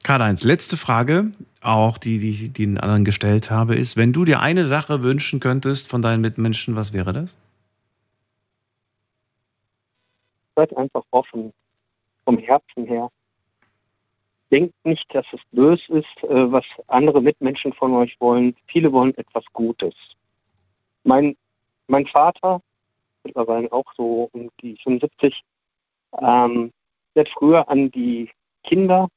Karl-Heinz, 0.04 0.44
letzte 0.44 0.78
Frage, 0.78 1.32
auch 1.62 1.98
die, 1.98 2.20
die 2.20 2.30
ich 2.30 2.54
den 2.54 2.78
anderen 2.78 3.06
gestellt 3.06 3.52
habe, 3.52 3.76
ist, 3.76 3.98
wenn 3.98 4.14
du 4.14 4.26
dir 4.26 4.40
eine 4.40 4.66
Sache 4.66 5.04
wünschen 5.04 5.40
könntest 5.40 5.90
von 5.90 6.02
deinen 6.02 6.22
Mitmenschen, 6.22 6.76
was 6.76 6.94
wäre 6.94 7.14
das? 7.14 7.38
Seid 10.56 10.76
einfach 10.76 11.04
offen, 11.12 11.54
vom 12.30 12.38
Herzen 12.38 12.86
her. 12.86 13.10
Denkt 14.52 14.76
nicht, 14.84 15.04
dass 15.16 15.26
es 15.32 15.40
böse 15.52 16.00
ist, 16.00 16.24
äh, 16.24 16.52
was 16.52 16.66
andere 16.86 17.24
Mitmenschen 17.24 17.74
von 17.74 17.92
euch 17.96 18.16
wollen. 18.20 18.56
Viele 18.68 18.92
wollen 18.92 19.18
etwas 19.18 19.44
Gutes. 19.52 19.96
Mein 21.04 21.36
mein 21.88 22.06
Vater, 22.06 22.62
mittlerweile 23.24 23.72
auch 23.72 23.92
so 23.98 24.30
um 24.32 24.52
die 24.62 24.78
75, 24.84 25.42
ähm, 26.22 26.72
der 27.16 27.26
hat 27.26 27.30
früher 27.30 27.68
an 27.68 27.90
die 27.90 28.30
Kinder, 28.64 29.08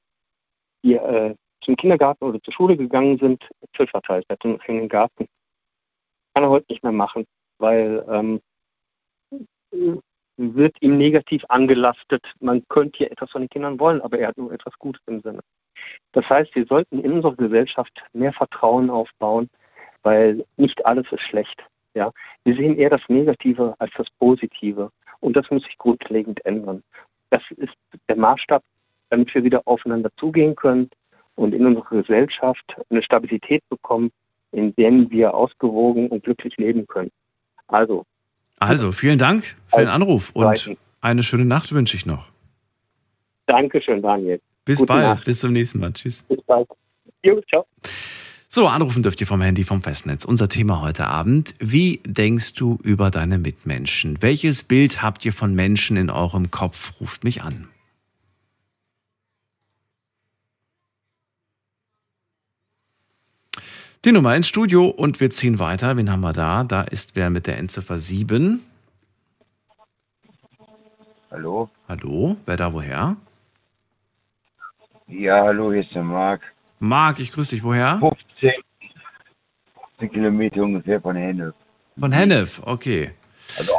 die 0.82 0.94
äh, 0.94 1.34
zum 1.60 1.76
Kindergarten 1.76 2.24
oder 2.24 2.42
zur 2.42 2.54
Schule 2.54 2.78
gegangen 2.78 3.18
sind, 3.18 3.46
Äpfel 3.60 3.88
verteilt 3.88 4.26
hat 4.30 4.42
in 4.46 4.58
den 4.66 4.88
Garten. 4.88 5.28
Kann 6.32 6.44
er 6.44 6.50
heute 6.50 6.72
nicht 6.72 6.82
mehr 6.82 6.92
machen, 6.92 7.26
weil 7.58 8.02
ähm, 8.08 8.40
wird 10.36 10.76
ihm 10.80 10.98
negativ 10.98 11.44
angelastet. 11.48 12.24
Man 12.40 12.66
könnte 12.68 12.98
hier 12.98 13.12
etwas 13.12 13.30
von 13.30 13.42
den 13.42 13.50
Kindern 13.50 13.78
wollen, 13.78 14.00
aber 14.00 14.18
er 14.18 14.28
hat 14.28 14.38
nur 14.38 14.52
etwas 14.52 14.78
Gutes 14.78 15.02
im 15.06 15.20
Sinne. 15.20 15.40
Das 16.12 16.28
heißt, 16.28 16.54
wir 16.54 16.66
sollten 16.66 17.00
in 17.00 17.12
unserer 17.12 17.36
Gesellschaft 17.36 18.02
mehr 18.12 18.32
Vertrauen 18.32 18.90
aufbauen, 18.90 19.48
weil 20.02 20.44
nicht 20.56 20.84
alles 20.86 21.10
ist 21.12 21.22
schlecht. 21.22 21.62
Ja, 21.94 22.10
wir 22.44 22.56
sehen 22.56 22.78
eher 22.78 22.90
das 22.90 23.02
Negative 23.08 23.74
als 23.78 23.92
das 23.96 24.08
Positive. 24.18 24.90
Und 25.20 25.36
das 25.36 25.50
muss 25.50 25.62
sich 25.64 25.76
grundlegend 25.78 26.44
ändern. 26.44 26.82
Das 27.30 27.42
ist 27.56 27.74
der 28.08 28.16
Maßstab, 28.16 28.62
damit 29.10 29.34
wir 29.34 29.44
wieder 29.44 29.62
aufeinander 29.66 30.10
zugehen 30.16 30.56
können 30.56 30.90
und 31.34 31.54
in 31.54 31.66
unserer 31.66 32.02
Gesellschaft 32.02 32.64
eine 32.90 33.02
Stabilität 33.02 33.62
bekommen, 33.68 34.10
in 34.52 34.74
der 34.76 34.90
wir 35.10 35.34
ausgewogen 35.34 36.08
und 36.08 36.24
glücklich 36.24 36.56
leben 36.56 36.86
können. 36.86 37.10
Also. 37.68 38.04
Also, 38.62 38.92
vielen 38.92 39.18
Dank 39.18 39.56
für 39.68 39.80
den 39.80 39.88
Anruf 39.88 40.30
und 40.34 40.76
eine 41.00 41.22
schöne 41.22 41.44
Nacht 41.44 41.72
wünsche 41.72 41.96
ich 41.96 42.06
noch. 42.06 42.28
Dankeschön, 43.46 44.00
Daniel. 44.00 44.40
Bis 44.64 44.78
Gute 44.78 44.86
bald. 44.86 45.02
Nacht. 45.02 45.24
Bis 45.24 45.40
zum 45.40 45.52
nächsten 45.52 45.80
Mal. 45.80 45.92
Tschüss. 45.92 46.22
Bis 46.28 46.40
bald. 46.42 46.68
Jo, 47.24 47.40
ciao. 47.50 47.66
So, 48.48 48.68
anrufen 48.68 49.02
dürft 49.02 49.20
ihr 49.20 49.26
vom 49.26 49.40
Handy 49.40 49.64
vom 49.64 49.82
Festnetz. 49.82 50.24
Unser 50.24 50.48
Thema 50.48 50.80
heute 50.80 51.08
Abend. 51.08 51.54
Wie 51.58 52.00
denkst 52.06 52.54
du 52.54 52.78
über 52.84 53.10
deine 53.10 53.38
Mitmenschen? 53.38 54.20
Welches 54.20 54.62
Bild 54.62 55.02
habt 55.02 55.24
ihr 55.24 55.32
von 55.32 55.54
Menschen 55.54 55.96
in 55.96 56.10
eurem 56.10 56.50
Kopf? 56.50 56.92
Ruft 57.00 57.24
mich 57.24 57.42
an. 57.42 57.68
Die 64.04 64.10
Nummer 64.10 64.34
ins 64.34 64.48
Studio 64.48 64.88
und 64.88 65.20
wir 65.20 65.30
ziehen 65.30 65.60
weiter. 65.60 65.96
Wen 65.96 66.10
haben 66.10 66.22
wir 66.22 66.32
da? 66.32 66.64
Da 66.64 66.82
ist 66.82 67.14
wer 67.14 67.30
mit 67.30 67.46
der 67.46 67.58
Endziffer 67.58 68.00
7. 68.00 68.60
Hallo? 71.30 71.70
Hallo? 71.88 72.36
Wer 72.44 72.56
da 72.56 72.72
woher? 72.72 73.16
Ja, 75.06 75.44
hallo, 75.44 75.72
hier 75.72 75.82
ist 75.82 75.94
der 75.94 76.02
Marc. 76.02 76.40
Marc, 76.80 77.20
ich 77.20 77.30
grüße 77.30 77.54
dich. 77.54 77.62
Woher? 77.62 78.00
15, 78.00 78.50
15 79.98 80.10
Kilometer 80.10 80.62
ungefähr 80.62 81.00
von 81.00 81.14
Hennef. 81.14 81.54
Von 81.96 82.10
Hennef, 82.10 82.60
okay. 82.64 83.12
Also, 83.56 83.72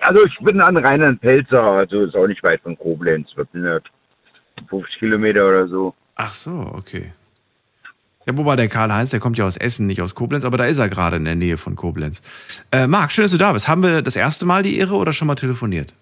also 0.00 0.26
ich 0.26 0.36
bin 0.40 0.60
an 0.60 0.76
Rheinland-Pelzer, 0.76 1.62
also 1.62 2.02
ist 2.02 2.14
auch 2.14 2.26
nicht 2.26 2.42
weit 2.42 2.60
von 2.60 2.76
Koblenz. 2.76 3.30
Was 3.36 3.46
sind 3.52 3.64
das? 3.64 3.84
50 4.68 4.98
Kilometer 4.98 5.48
oder 5.48 5.66
so. 5.66 5.94
Ach 6.16 6.34
so, 6.34 6.70
okay. 6.74 7.12
Ja, 8.26 8.36
wobei 8.36 8.56
der 8.56 8.68
Karl-Heinz, 8.68 9.10
der 9.10 9.20
kommt 9.20 9.36
ja 9.38 9.44
aus 9.44 9.56
Essen, 9.56 9.86
nicht 9.86 10.00
aus 10.00 10.14
Koblenz, 10.14 10.44
aber 10.44 10.56
da 10.56 10.66
ist 10.66 10.78
er 10.78 10.88
gerade 10.88 11.16
in 11.16 11.24
der 11.24 11.34
Nähe 11.34 11.56
von 11.56 11.76
Koblenz. 11.76 12.22
Äh, 12.72 12.86
Marc, 12.86 13.12
schön, 13.12 13.24
dass 13.24 13.32
du 13.32 13.38
da 13.38 13.52
bist. 13.52 13.68
Haben 13.68 13.82
wir 13.82 14.02
das 14.02 14.16
erste 14.16 14.46
Mal 14.46 14.62
die 14.62 14.78
Ehre 14.78 14.94
oder 14.94 15.12
schon 15.12 15.26
mal 15.26 15.34
telefoniert? 15.34 15.92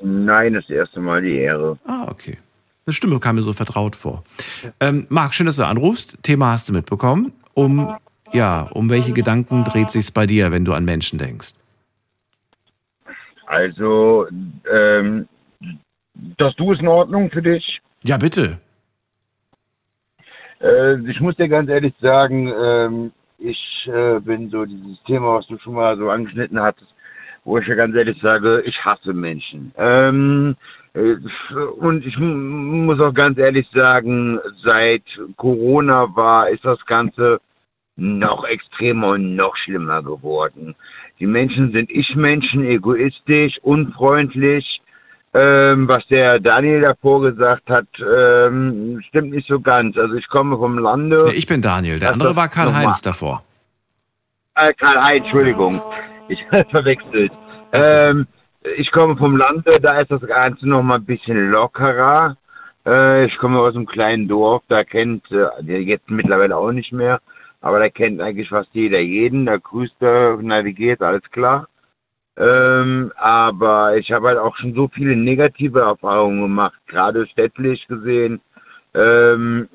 Nein, 0.00 0.54
das 0.54 0.68
erste 0.68 1.00
Mal 1.00 1.22
die 1.22 1.36
Ehre. 1.36 1.78
Ah, 1.86 2.08
okay. 2.10 2.38
Eine 2.86 2.94
Stimme 2.94 3.18
kam 3.20 3.36
mir 3.36 3.42
so 3.42 3.52
vertraut 3.52 3.96
vor. 3.96 4.24
Ähm, 4.80 5.06
Marc, 5.08 5.32
schön, 5.32 5.46
dass 5.46 5.56
du 5.56 5.64
anrufst. 5.66 6.18
Thema 6.22 6.52
hast 6.52 6.68
du 6.68 6.72
mitbekommen. 6.72 7.32
Um, 7.54 7.96
ja, 8.32 8.62
um 8.62 8.90
welche 8.90 9.12
Gedanken 9.12 9.64
dreht 9.64 9.90
sich's 9.90 10.10
bei 10.10 10.26
dir, 10.26 10.50
wenn 10.50 10.64
du 10.64 10.74
an 10.74 10.84
Menschen 10.84 11.18
denkst? 11.18 11.54
Also, 13.46 14.26
ähm, 14.70 15.28
das 16.36 16.54
Du 16.56 16.72
ist 16.72 16.80
in 16.80 16.88
Ordnung 16.88 17.30
für 17.30 17.42
dich? 17.42 17.80
Ja, 18.02 18.16
bitte. 18.18 18.58
Äh, 20.60 20.96
ich 21.08 21.20
muss 21.20 21.36
dir 21.36 21.48
ganz 21.48 21.68
ehrlich 21.68 21.94
sagen, 22.00 22.52
ähm, 22.62 23.12
ich 23.38 23.88
äh, 23.92 24.20
bin 24.20 24.50
so 24.50 24.64
dieses 24.64 25.02
Thema, 25.04 25.36
was 25.36 25.46
du 25.46 25.58
schon 25.58 25.74
mal 25.74 25.96
so 25.96 26.10
angeschnitten 26.10 26.60
hattest, 26.60 26.94
wo 27.44 27.58
ich 27.58 27.66
ja 27.66 27.74
ganz 27.74 27.94
ehrlich 27.94 28.20
sage, 28.20 28.62
ich 28.64 28.84
hasse 28.84 29.12
Menschen. 29.12 29.72
Ähm, 29.76 30.56
äh, 30.94 31.16
und 31.78 32.06
ich 32.06 32.16
muss 32.18 33.00
auch 33.00 33.12
ganz 33.12 33.38
ehrlich 33.38 33.68
sagen, 33.74 34.38
seit 34.62 35.02
Corona 35.36 36.08
war, 36.14 36.48
ist 36.48 36.64
das 36.64 36.84
Ganze 36.86 37.40
noch 37.96 38.44
extremer 38.44 39.08
und 39.08 39.36
noch 39.36 39.56
schlimmer 39.56 40.02
geworden. 40.02 40.74
Die 41.20 41.26
Menschen 41.26 41.72
sind 41.72 41.90
Ich-Menschen, 41.90 42.64
egoistisch, 42.64 43.58
unfreundlich. 43.62 44.80
Ähm, 45.36 45.88
was 45.88 46.06
der 46.06 46.38
Daniel 46.38 46.82
davor 46.82 47.20
gesagt 47.22 47.68
hat, 47.68 47.86
ähm, 47.98 49.00
stimmt 49.08 49.32
nicht 49.32 49.48
so 49.48 49.58
ganz. 49.58 49.96
Also 49.96 50.14
ich 50.14 50.28
komme 50.28 50.56
vom 50.56 50.78
Lande. 50.78 51.24
Nee, 51.26 51.32
ich 51.32 51.46
bin 51.46 51.60
Daniel, 51.60 51.98
der 51.98 52.12
andere 52.12 52.36
war 52.36 52.48
Karl-Heinz 52.48 53.02
davor. 53.02 53.42
Äh, 54.54 54.72
Karl-Heinz, 54.74 55.24
Entschuldigung. 55.24 55.82
Ich 56.28 56.38
habe 56.52 56.64
verwechselt. 56.70 57.32
Ähm, 57.72 58.28
ich 58.76 58.92
komme 58.92 59.16
vom 59.16 59.36
Lande, 59.36 59.80
da 59.80 59.98
ist 59.98 60.12
das 60.12 60.22
Ganze 60.22 60.68
noch 60.68 60.82
mal 60.82 60.96
ein 60.96 61.04
bisschen 61.04 61.50
lockerer. 61.50 62.36
Äh, 62.86 63.26
ich 63.26 63.36
komme 63.36 63.58
aus 63.58 63.74
einem 63.74 63.86
kleinen 63.86 64.28
Dorf, 64.28 64.62
da 64.68 64.84
kennt, 64.84 65.30
äh, 65.32 65.46
der 65.60 65.82
jetzt 65.82 66.10
mittlerweile 66.10 66.56
auch 66.56 66.70
nicht 66.70 66.92
mehr, 66.92 67.20
aber 67.60 67.80
da 67.80 67.88
kennt 67.88 68.20
eigentlich 68.20 68.50
fast 68.50 68.70
jeder 68.72 69.00
jeden. 69.00 69.46
Da 69.46 69.56
grüßt 69.56 69.96
er, 70.00 70.38
na, 70.40 70.64
wie 70.64 70.74
geht's, 70.74 71.02
alles 71.02 71.28
klar. 71.30 71.66
Ähm, 72.36 73.12
aber 73.16 73.96
ich 73.96 74.10
habe 74.10 74.28
halt 74.28 74.38
auch 74.38 74.56
schon 74.56 74.74
so 74.74 74.88
viele 74.88 75.14
negative 75.14 75.80
Erfahrungen 75.80 76.42
gemacht, 76.42 76.78
gerade 76.88 77.26
städtlich 77.28 77.86
gesehen, 77.86 78.40
ähm, 78.94 79.68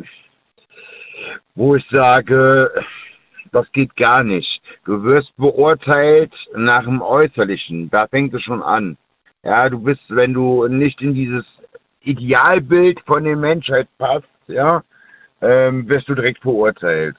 wo 1.55 1.75
ich 1.75 1.85
sage, 1.89 2.71
das 3.51 3.71
geht 3.71 3.95
gar 3.95 4.23
nicht. 4.23 4.61
Du 4.85 5.03
wirst 5.03 5.35
beurteilt 5.37 6.33
nach 6.55 6.83
dem 6.83 7.01
Äußerlichen. 7.01 7.89
Da 7.89 8.07
fängt 8.07 8.33
es 8.33 8.43
schon 8.43 8.61
an. 8.61 8.97
Ja, 9.43 9.69
du 9.69 9.79
bist, 9.79 10.03
wenn 10.09 10.33
du 10.33 10.67
nicht 10.67 11.01
in 11.01 11.13
dieses 11.13 11.45
Idealbild 12.01 12.99
von 13.05 13.23
der 13.23 13.37
Menschheit 13.37 13.87
passt, 13.97 14.27
ja, 14.47 14.83
ähm, 15.41 15.87
wirst 15.87 16.09
du 16.09 16.15
direkt 16.15 16.41
verurteilt. 16.41 17.15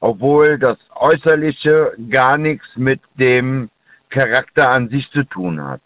Obwohl 0.00 0.58
das 0.58 0.78
Äußerliche 0.96 1.92
gar 2.10 2.38
nichts 2.38 2.66
mit 2.76 3.00
dem 3.14 3.70
Charakter 4.14 4.70
an 4.70 4.88
sich 4.88 5.10
zu 5.10 5.24
tun 5.24 5.62
hat. 5.62 5.80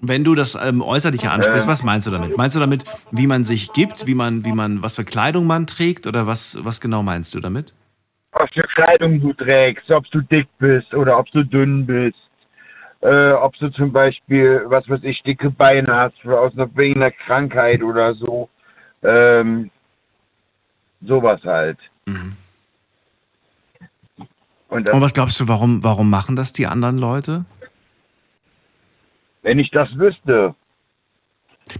Wenn 0.00 0.22
du 0.24 0.34
das 0.34 0.54
ähm, 0.54 0.82
Äußerliche 0.82 1.30
ansprichst, 1.30 1.66
Ähm. 1.66 1.72
was 1.72 1.82
meinst 1.82 2.06
du 2.06 2.10
damit? 2.10 2.36
Meinst 2.36 2.54
du 2.54 2.60
damit, 2.60 2.84
wie 3.10 3.26
man 3.26 3.42
sich 3.44 3.72
gibt, 3.72 4.06
wie 4.06 4.14
man, 4.14 4.44
wie 4.44 4.52
man, 4.52 4.82
was 4.82 4.96
für 4.96 5.04
Kleidung 5.04 5.46
man 5.46 5.66
trägt 5.66 6.06
oder 6.06 6.26
was, 6.26 6.56
was 6.62 6.80
genau 6.80 7.02
meinst 7.02 7.34
du 7.34 7.40
damit? 7.40 7.72
was 8.32 8.50
für 8.52 8.62
Kleidung 8.62 9.20
du 9.20 9.32
trägst, 9.32 9.90
ob 9.90 10.08
du 10.10 10.20
dick 10.20 10.48
bist 10.58 10.94
oder 10.94 11.18
ob 11.18 11.30
du 11.32 11.42
dünn 11.44 11.86
bist, 11.86 12.18
äh, 13.00 13.32
ob 13.32 13.56
du 13.58 13.70
zum 13.70 13.90
Beispiel, 13.92 14.62
was 14.66 14.88
weiß 14.88 15.00
ich, 15.02 15.22
dicke 15.22 15.50
Beine 15.50 15.92
hast 15.94 16.24
aus 16.26 16.52
einer, 16.54 16.68
wegen 16.76 17.02
einer 17.02 17.10
Krankheit 17.10 17.82
oder 17.82 18.14
so. 18.14 18.48
Ähm, 19.02 19.70
sowas 21.00 21.40
halt. 21.44 21.78
Und 24.68 24.88
Und 24.88 25.00
was 25.00 25.14
glaubst 25.14 25.40
du, 25.40 25.48
warum, 25.48 25.82
warum 25.82 26.10
machen 26.10 26.36
das 26.36 26.52
die 26.52 26.66
anderen 26.66 26.98
Leute? 26.98 27.44
wenn 29.42 29.58
ich 29.58 29.70
das 29.70 29.88
wüsste, 29.96 30.54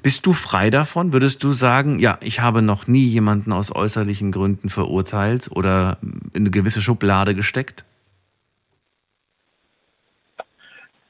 Bist 0.03 0.25
du 0.27 0.33
frei 0.33 0.71
davon? 0.71 1.13
Würdest 1.13 1.43
du 1.45 1.53
sagen, 1.53 1.99
ja, 1.99 2.17
ich 2.21 2.41
habe 2.41 2.63
noch 2.63 2.87
nie 2.87 3.05
jemanden 3.07 3.53
aus 3.53 3.75
äußerlichen 3.75 4.33
Gründen 4.33 4.71
verurteilt 4.71 5.51
oder 5.53 5.99
in 6.33 6.43
eine 6.43 6.51
gewisse 6.51 6.81
Schublade 6.83 7.35
gesteckt? 7.35 7.85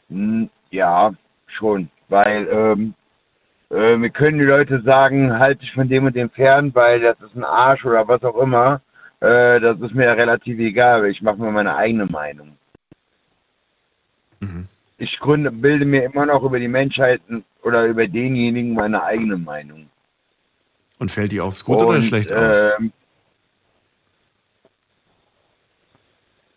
Hm, 0.09 0.49
Ja, 0.71 1.13
schon. 1.47 1.91
Weil 2.09 2.49
ähm, 2.51 2.95
äh, 3.71 3.97
mir 3.97 4.11
können 4.11 4.39
die 4.39 4.45
Leute 4.45 4.81
sagen, 4.83 5.39
halt 5.39 5.61
dich 5.63 5.73
von 5.73 5.89
dem 5.89 6.07
und 6.07 6.17
dem 6.17 6.31
fern, 6.31 6.75
weil 6.75 7.01
das 7.01 7.21
ist 7.21 7.37
ein 7.37 7.45
Arsch 7.45 7.85
oder 7.85 8.09
was 8.09 8.23
auch 8.25 8.37
immer. 8.39 8.81
Äh, 9.21 9.61
das 9.61 9.81
ist 9.81 9.95
mir 9.95 10.05
ja 10.05 10.13
relativ 10.13 10.59
egal. 10.59 11.07
Ich 11.07 11.23
mache 11.23 11.39
mir 11.39 11.51
meine 11.51 11.75
eigene 11.75 12.07
Meinung. 12.07 12.57
Mhm. 14.41 14.69
Ich 14.99 15.19
gründe, 15.19 15.51
bilde 15.51 15.85
mir 15.85 16.05
immer 16.05 16.27
noch 16.27 16.43
über 16.43 16.59
die 16.59 16.69
Menschheit 16.69 17.21
oder 17.63 17.87
über 17.87 18.07
denjenigen 18.07 18.75
meine 18.75 19.03
eigene 19.03 19.37
Meinung. 19.37 19.89
Und 20.99 21.11
fällt 21.11 21.33
die 21.33 21.41
aufs 21.41 21.65
gut 21.65 21.79
oder 21.79 22.01
schlecht 22.03 22.33
aus? 22.33 22.57
ähm, 22.79 22.93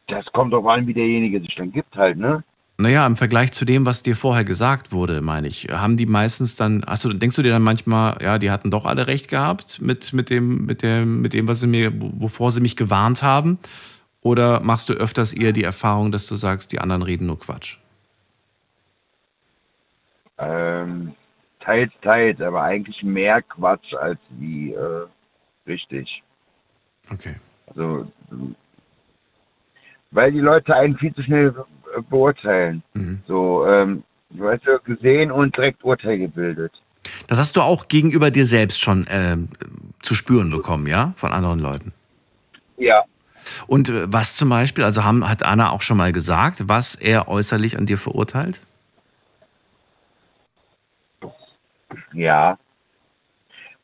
das 0.08 0.26
kommt 0.34 0.54
drauf 0.54 0.66
an, 0.66 0.88
wie 0.88 0.94
derjenige 0.94 1.40
sich 1.40 1.56
dann 1.56 1.72
gibt 1.72 1.96
halt, 1.96 2.18
ne? 2.18 2.44
Naja, 2.78 3.06
im 3.06 3.16
Vergleich 3.16 3.52
zu 3.52 3.64
dem, 3.64 3.86
was 3.86 4.02
dir 4.02 4.16
vorher 4.16 4.44
gesagt 4.44 4.92
wurde, 4.92 5.22
meine 5.22 5.48
ich, 5.48 5.68
haben 5.70 5.98
die 5.98 6.08
meistens 6.08 6.56
dann, 6.56 6.84
hast 6.88 7.06
du, 7.06 7.14
denkst 7.14 7.36
du 7.36 7.44
dir 7.44 7.52
dann 7.52 7.62
manchmal, 7.62 8.18
ja, 8.22 8.40
die 8.40 8.50
hatten 8.50 8.72
doch 8.72 8.86
alle 8.86 9.06
recht 9.06 9.28
gehabt 9.28 9.80
mit, 9.82 10.14
mit 10.14 10.30
dem, 10.32 10.66
mit 10.66 10.82
dem, 10.82 11.22
mit 11.22 11.34
dem, 11.34 11.48
was 11.48 11.60
sie 11.60 11.68
mir, 11.68 11.92
wovor 11.94 12.52
sie 12.52 12.62
mich 12.62 12.76
gewarnt 12.76 13.22
haben? 13.22 13.60
Oder 14.22 14.62
machst 14.62 14.90
du 14.90 14.94
öfters 14.94 15.34
eher 15.34 15.52
die 15.52 15.64
Erfahrung, 15.64 16.12
dass 16.12 16.28
du 16.28 16.36
sagst, 16.36 16.72
die 16.72 16.80
anderen 16.80 17.04
reden 17.04 17.28
nur 17.28 17.40
Quatsch? 17.40 17.78
Ähm, 20.38 21.14
teils, 21.60 21.92
teils, 22.02 22.42
aber 22.42 22.64
eigentlich 22.64 23.04
mehr 23.04 23.42
Quatsch 23.44 23.94
als 23.94 24.20
wie 24.30 24.74
äh, 24.74 25.06
richtig. 25.68 26.24
Okay. 27.12 27.36
Also, 27.68 28.12
weil 30.12 30.32
die 30.32 30.40
Leute 30.40 30.76
einen 30.76 30.98
viel 30.98 31.14
zu 31.14 31.24
schnell 31.24 31.54
beurteilen. 32.10 32.84
Mhm. 32.94 33.22
So, 33.28 33.66
ähm, 33.66 34.04
du 34.30 34.50
hast 34.50 34.66
ja 34.66 34.78
gesehen 34.78 35.32
und 35.32 35.56
direkt 35.56 35.84
Urteil 35.84 36.18
gebildet. 36.18 36.72
Das 37.28 37.38
hast 37.38 37.56
du 37.56 37.62
auch 37.62 37.88
gegenüber 37.88 38.32
dir 38.32 38.46
selbst 38.46 38.80
schon 38.80 39.06
ähm, 39.10 39.50
zu 40.02 40.16
spüren 40.16 40.50
bekommen, 40.50 40.88
ja? 40.88 41.14
Von 41.18 41.32
anderen 41.34 41.60
Leuten. 41.60 41.94
Ja. 42.78 43.04
Und 43.68 43.90
äh, 43.90 44.12
was 44.12 44.36
zum 44.36 44.50
Beispiel, 44.50 44.84
also 44.84 45.04
haben, 45.04 45.28
hat 45.28 45.44
Anna 45.44 45.72
auch 45.72 45.82
schon 45.82 45.98
mal 45.98 46.12
gesagt, 46.12 46.68
was 46.68 46.96
er 46.96 47.28
äußerlich 47.28 47.78
an 47.78 47.86
dir 47.86 47.98
verurteilt? 47.98 48.62
Ja. 52.14 52.58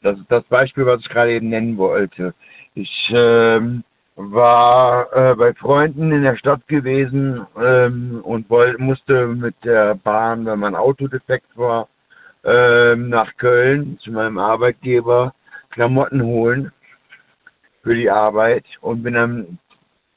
Das 0.02 0.18
ist 0.18 0.30
das 0.30 0.44
Beispiel, 0.46 0.86
was 0.86 1.02
ich 1.02 1.10
gerade 1.10 1.34
eben 1.34 1.50
nennen 1.50 1.78
wollte. 1.78 2.34
Ich 2.76 3.12
ähm, 3.14 3.84
war 4.18 5.14
äh, 5.14 5.36
bei 5.36 5.54
Freunden 5.54 6.12
in 6.12 6.24
der 6.24 6.36
Stadt 6.38 6.68
gewesen 6.68 7.46
ähm, 7.62 8.20
und 8.24 8.50
woll, 8.50 8.76
musste 8.80 9.28
mit 9.28 9.56
der 9.64 9.96
Bahn, 9.96 10.46
weil 10.46 10.58
mein 10.58 10.76
Auto 10.76 11.08
defekt 11.08 11.56
war, 11.56 11.88
ähm, 12.44 13.10
nach 13.10 13.38
Köln 13.38 14.00
zu 14.00 14.12
meinem 14.12 14.40
Arbeitgeber 14.40 15.34
Klamotten 15.70 16.24
holen 16.24 16.72
für 17.84 17.94
die 17.94 18.10
Arbeit 18.10 18.66
und 18.82 19.04
bin 19.04 19.14
dann 19.14 19.60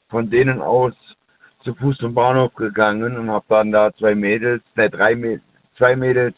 von 0.09 0.29
denen 0.29 0.61
aus 0.61 0.93
zu 1.63 1.75
Fuß 1.75 1.97
zum 1.97 2.15
Bahnhof 2.15 2.55
gegangen 2.55 3.17
und 3.17 3.29
habe 3.29 3.45
dann 3.49 3.71
da 3.71 3.93
zwei 3.93 4.15
Mädels, 4.15 4.63
ne, 4.75 4.89
drei 4.89 5.15
Mädels, 5.15 5.43
zwei 5.77 5.95
Mädels 5.95 6.35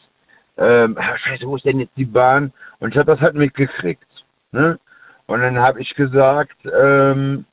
ähm, 0.58 0.96
ah, 0.98 1.16
scheiße, 1.16 1.46
wo 1.46 1.56
ist 1.56 1.64
denn 1.64 1.80
jetzt 1.80 1.96
die 1.96 2.04
Bahn? 2.04 2.52
Und 2.78 2.92
ich 2.92 2.98
habe 2.98 3.10
das 3.10 3.20
halt 3.20 3.34
mitgekriegt. 3.34 4.04
Ne? 4.52 4.78
Und 5.26 5.40
dann 5.40 5.58
habe 5.58 5.80
ich 5.80 5.94
gesagt, 5.94 6.56
ähm, 6.64 7.46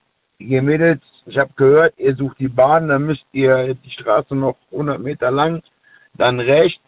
hier 0.47 0.61
Mädels, 0.61 1.01
ich 1.25 1.37
habe 1.37 1.51
gehört, 1.55 1.93
ihr 1.97 2.15
sucht 2.15 2.39
die 2.39 2.47
Bahn, 2.47 2.87
dann 2.87 3.05
müsst 3.05 3.25
ihr 3.31 3.75
die 3.75 3.91
Straße 3.91 4.35
noch 4.35 4.57
100 4.71 4.99
Meter 4.99 5.31
lang, 5.31 5.61
dann 6.15 6.39
rechts, 6.39 6.81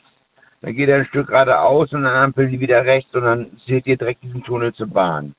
dann 0.62 0.76
geht 0.76 0.90
ihr 0.90 0.96
ein 0.96 1.06
Stück 1.06 1.28
geradeaus 1.28 1.92
und 1.94 2.04
dann 2.04 2.16
ampeln 2.16 2.52
die 2.52 2.60
wieder 2.60 2.84
rechts 2.84 3.14
und 3.14 3.24
dann 3.24 3.52
seht 3.68 3.86
ihr 3.88 3.98
direkt 3.98 4.24
diesen 4.24 4.44
Tunnel 4.44 4.74
zur 4.74 4.88
Bahn. 4.88 5.36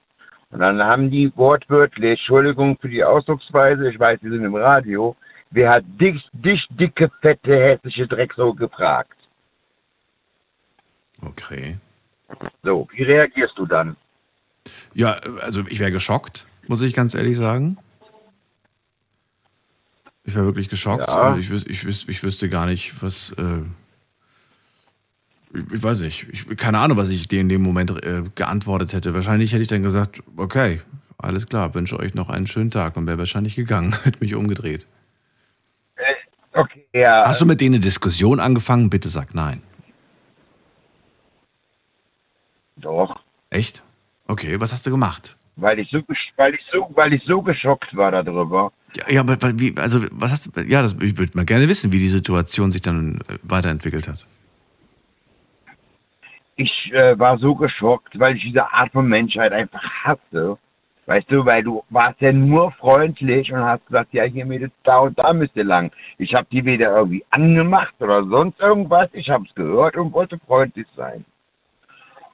Und 0.51 0.61
dann 0.61 0.83
haben 0.83 1.11
die 1.11 1.33
wortwörtlich, 1.37 2.21
Entschuldigung 2.21 2.79
für 2.81 2.89
die 2.89 3.03
Ausdrucksweise, 3.03 3.91
ich 3.91 3.99
weiß, 3.99 4.21
die 4.21 4.29
sind 4.29 4.45
im 4.45 4.55
Radio, 4.55 5.17
wer 5.51 5.71
hat 5.71 5.85
dich, 5.87 6.29
dich 6.33 6.67
dicke, 6.71 7.11
fette, 7.21 7.57
hässliche 7.57 8.07
Drecksau 8.07 8.53
gefragt? 8.53 9.17
Okay. 11.23 11.79
So, 12.63 12.89
wie 12.93 13.03
reagierst 13.03 13.59
du 13.59 13.67
dann? 13.67 13.97
Ja, 14.95 15.15
also 15.41 15.63
ich 15.69 15.81
wäre 15.81 15.93
geschockt, 15.93 16.47
muss 16.69 16.83
ich 16.83 16.95
ganz 16.95 17.15
ehrlich 17.15 17.37
sagen. 17.37 17.79
Ich 20.25 20.35
wäre 20.35 20.47
wirklich 20.47 20.69
geschockt. 20.69 21.07
Ja. 21.07 21.15
Also 21.15 21.41
Ich, 21.41 21.51
wüs 21.51 21.65
ich, 21.67 21.85
wüs 21.85 22.09
ich 22.09 22.23
wüsste 22.23 22.49
gar 22.49 22.67
nicht, 22.67 23.03
was. 23.03 23.33
Äh 23.33 23.63
Ich, 25.53 25.73
ich 25.73 25.83
weiß 25.83 26.01
nicht. 26.01 26.27
Ich, 26.33 26.57
keine 26.57 26.79
Ahnung, 26.79 26.97
was 26.97 27.11
ich 27.11 27.29
dir 27.29 27.41
in 27.41 27.49
dem 27.49 27.63
Moment 27.63 27.91
äh, 28.05 28.23
geantwortet 28.35 28.93
hätte. 28.93 29.15
Wahrscheinlich 29.15 29.53
hätte 29.53 29.63
ich 29.63 29.69
dann 29.69 29.83
gesagt, 29.83 30.23
okay, 30.37 30.81
alles 31.19 31.47
klar, 31.47 31.75
wünsche 31.75 31.99
euch 31.99 32.15
noch 32.15 32.29
einen 32.29 32.47
schönen 32.47 32.71
Tag 32.71 32.97
und 32.97 33.07
wäre 33.07 33.19
wahrscheinlich 33.19 33.55
gegangen, 33.55 33.95
hätte 34.05 34.19
mich 34.21 34.35
umgedreht. 34.35 34.87
Okay, 36.53 36.87
ja. 36.93 37.25
Hast 37.27 37.41
du 37.41 37.47
mit 37.47 37.61
denen 37.61 37.77
eine 37.77 37.83
Diskussion 37.83 38.39
angefangen? 38.39 38.89
Bitte 38.89 39.09
sag 39.09 39.35
nein. 39.35 39.61
Doch. 42.77 43.21
Echt? 43.51 43.83
Okay, 44.29 44.61
was 44.61 44.73
hast 44.73 44.87
du 44.87 44.91
gemacht? 44.91 45.37
Weil 45.57 45.79
ich 45.81 45.91
so, 45.91 46.01
weil 46.37 46.55
ich 46.55 46.61
so, 46.73 46.91
weil 46.95 47.13
ich 47.13 47.23
so 47.25 47.43
geschockt 47.43 47.97
war 47.97 48.11
darüber. 48.11 48.73
Ja, 49.09 49.21
aber 49.21 49.39
wie, 49.59 49.77
also 49.77 50.01
was 50.13 50.31
hast 50.31 50.57
du, 50.57 50.61
ja, 50.63 50.83
das, 50.83 50.95
ich 51.01 51.19
würde 51.19 51.33
mal 51.35 51.45
gerne 51.45 51.69
wissen, 51.69 51.93
wie 51.93 51.99
die 51.99 52.09
Situation 52.09 52.71
sich 52.71 52.81
dann 52.81 53.21
äh, 53.29 53.39
weiterentwickelt 53.43 54.09
hat. 54.09 54.25
Ich 56.57 56.93
äh, 56.93 57.19
war 57.19 57.39
so 57.39 57.55
geschockt, 57.55 58.19
weil 58.19 58.37
ich 58.37 58.45
diese 58.45 58.73
Art 58.73 58.93
von 58.93 59.09
Menschheit 59.09 59.53
einfach 59.53 59.83
hasse. 60.05 60.57
Weißt 61.07 61.31
du, 61.31 61.45
weil 61.45 61.63
du 61.63 61.85
warst 61.91 62.21
ja 62.21 62.33
nur 62.33 62.73
freundlich 62.73 63.53
und 63.53 63.59
hast 63.59 63.85
gesagt, 63.87 64.15
ja, 64.15 64.23
hier 64.25 64.47
Mädels, 64.47 64.73
da 64.85 64.99
und 64.99 65.19
da 65.19 65.33
müsst 65.35 65.55
ihr 65.57 65.65
lang. 65.65 65.93
Ich 66.17 66.35
habe 66.35 66.47
die 66.51 66.65
weder 66.65 66.97
irgendwie 66.97 67.25
angemacht 67.31 67.95
oder 67.99 68.25
sonst 68.25 68.59
irgendwas. 68.61 69.11
Ich 69.13 69.29
habe 69.29 69.45
es 69.47 69.55
gehört 69.55 69.97
und 69.97 70.13
wollte 70.13 70.39
freundlich 70.47 70.87
sein. 70.97 71.25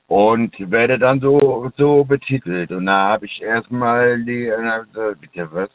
Und 0.07 0.55
werde 0.71 0.99
dann 0.99 1.21
so, 1.21 1.73
so 1.77 2.05
betitelt. 2.05 2.71
Und 2.71 2.87
da 2.87 3.09
habe 3.09 3.27
ich 3.27 3.43
erstmal 3.43 4.23
die, 4.23 4.47
gesagt, 4.47 5.17
bitte 5.21 5.49
was? 5.53 5.71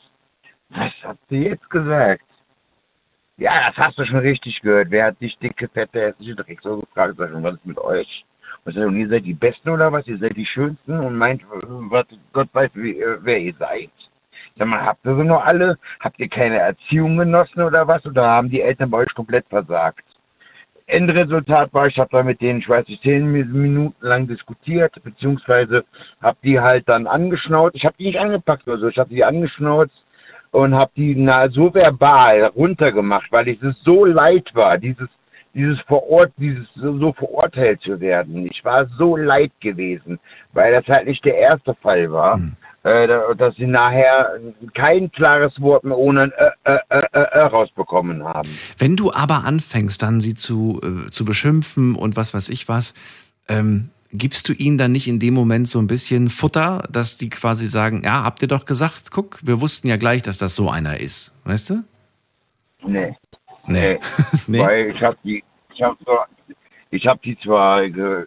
Was 0.70 0.92
hat 1.04 1.18
sie 1.30 1.44
jetzt 1.44 1.70
gesagt? 1.70 2.24
Ja, 3.38 3.68
das 3.68 3.78
hast 3.78 4.00
du 4.00 4.06
schon 4.06 4.20
richtig 4.20 4.62
gehört. 4.62 4.92
Wer 4.92 5.06
hat 5.08 5.22
dich 5.22 5.38
dicke, 5.38 5.68
fette, 5.68 6.02
hässliche 6.02 6.36
Dreck 6.36 6.62
gefragt? 6.62 7.16
Sag 7.18 7.30
ich, 7.30 7.36
und 7.36 7.44
was 7.44 7.56
ist 7.56 7.66
mit 7.66 7.78
euch? 7.78 8.26
Ich 8.66 8.74
sag, 8.74 8.88
und 8.88 8.98
ihr 8.98 9.10
seid 9.10 9.26
die 9.26 9.34
Besten 9.34 9.70
oder 9.70 9.92
was? 9.92 10.08
Ihr 10.08 10.18
seid 10.18 10.38
die 10.38 10.46
Schönsten 10.46 11.00
und 11.00 11.18
meint, 11.18 11.42
äh, 11.42 11.46
was, 11.90 12.06
Gott 12.32 12.50
weiß, 12.54 12.72
wie, 12.76 13.00
äh, 13.00 13.18
wer 13.22 13.38
ihr 13.38 13.54
seid. 13.60 13.92
Sag 14.58 14.68
mal, 14.68 14.86
habt 14.86 15.06
ihr 15.06 15.16
sie 15.18 15.24
noch 15.24 15.44
alle? 15.44 15.78
Habt 16.00 16.18
ihr 16.20 16.30
keine 16.30 16.60
Erziehung 16.60 17.18
genossen 17.18 17.62
oder 17.62 17.88
was? 17.88 18.06
Oder 18.06 18.26
haben 18.26 18.50
die 18.50 18.62
Eltern 18.62 18.90
bei 18.90 19.00
euch 19.00 19.14
komplett 19.14 19.46
versagt? 19.50 20.06
Endresultat 20.88 21.74
war, 21.74 21.88
ich 21.88 21.98
habe 21.98 22.10
da 22.12 22.24
mit 22.24 22.42
denen, 22.42 22.60
ich 22.60 22.70
weiß 22.70 22.88
nicht, 22.88 23.02
zehn 23.02 23.32
Minuten 23.32 24.06
lang 24.06 24.28
diskutiert, 24.28 24.96
beziehungsweise 25.04 25.84
habe 26.22 26.38
die 26.44 26.60
halt 26.60 26.88
dann 26.88 27.08
angeschnauzt. 27.08 27.76
Ich 27.76 27.86
habe 27.86 27.96
die 27.98 28.06
nicht 28.06 28.20
angepackt 28.20 28.68
oder 28.68 28.78
so, 28.78 28.88
ich 28.88 29.00
habe 29.00 29.10
die 29.10 29.24
angeschnauzt 29.24 30.05
und 30.56 30.74
habe 30.74 30.92
die 30.96 31.16
na, 31.16 31.50
so 31.50 31.74
verbal 31.74 32.46
runtergemacht, 32.56 33.32
weil 33.32 33.48
ich 33.50 33.62
es 33.62 33.76
so 33.84 34.06
leid 34.06 34.50
war, 34.54 34.78
dieses 34.78 35.10
dieses 35.54 35.80
Verort, 35.82 36.34
dieses 36.38 36.68
so, 36.76 36.98
so 36.98 37.14
verurteilt 37.14 37.82
zu 37.82 38.00
werden. 38.02 38.46
Ich 38.46 38.64
war 38.66 38.88
so 38.98 39.16
leid 39.16 39.52
gewesen, 39.62 40.20
weil 40.52 40.74
das 40.74 40.86
halt 40.88 41.08
nicht 41.08 41.24
der 41.24 41.38
erste 41.38 41.74
Fall 41.76 42.12
war, 42.12 42.40
äh, 42.84 43.08
da- 43.08 43.34
dass 43.34 43.56
sie 43.56 43.66
nachher 43.66 44.38
kein 44.74 45.10
klares 45.12 45.60
Wort 45.62 45.86
mehr 45.86 45.98
ohne 45.98 46.24
ein 46.24 46.32
äh, 46.34 46.52
äh, 46.66 46.80
äh, 46.90 47.06
äh, 47.14 47.20
äh 47.20 47.40
rausbekommen 47.40 48.26
haben. 48.26 48.50
Wenn 48.78 48.98
du 48.98 49.14
aber 49.14 49.46
anfängst, 49.46 50.02
dann 50.02 50.20
sie 50.20 50.36
zu, 50.36 50.82
äh, 50.84 51.10
zu 51.10 51.24
beschimpfen 51.24 51.96
und 51.96 52.18
was 52.18 52.34
weiß 52.34 52.50
ich 52.50 52.68
was, 52.68 52.94
ähm, 53.48 53.92
gibst 54.12 54.48
du 54.50 54.54
ihnen 54.54 54.78
dann 54.78 54.92
nicht 54.92 55.08
in 55.08 55.20
dem 55.20 55.34
Moment 55.34 55.68
so 55.68 55.80
ein 55.80 55.88
bisschen 55.88 56.30
Futter, 56.30 56.88
dass 56.90 57.18
die 57.18 57.30
quasi 57.30 57.66
sagen, 57.66 58.02
ja, 58.04 58.24
habt 58.24 58.42
ihr 58.42 58.48
doch 58.48 58.66
gesagt, 58.66 59.12
guck, 59.12 59.40
wir 59.42 59.60
wussten 59.62 59.88
ja 59.88 59.98
gleich, 59.98 60.22
dass 60.22 60.38
das 60.38 60.56
so 60.56 60.70
einer 60.70 61.00
ist, 61.00 61.34
weißt 61.44 61.70
du? 61.72 61.84
Nee. 62.86 63.16
Nee. 63.68 64.00
nee. 64.48 64.60
Weil 64.66 64.90
ich 64.92 65.02
habe 65.02 65.18
die, 65.24 65.44
ich 65.74 65.82
habe 65.82 65.98
so, 66.06 66.18
ich 66.92 67.06
habe 67.08 67.20
die 67.24 67.38
zwar 67.40 67.90
ge, 67.90 68.26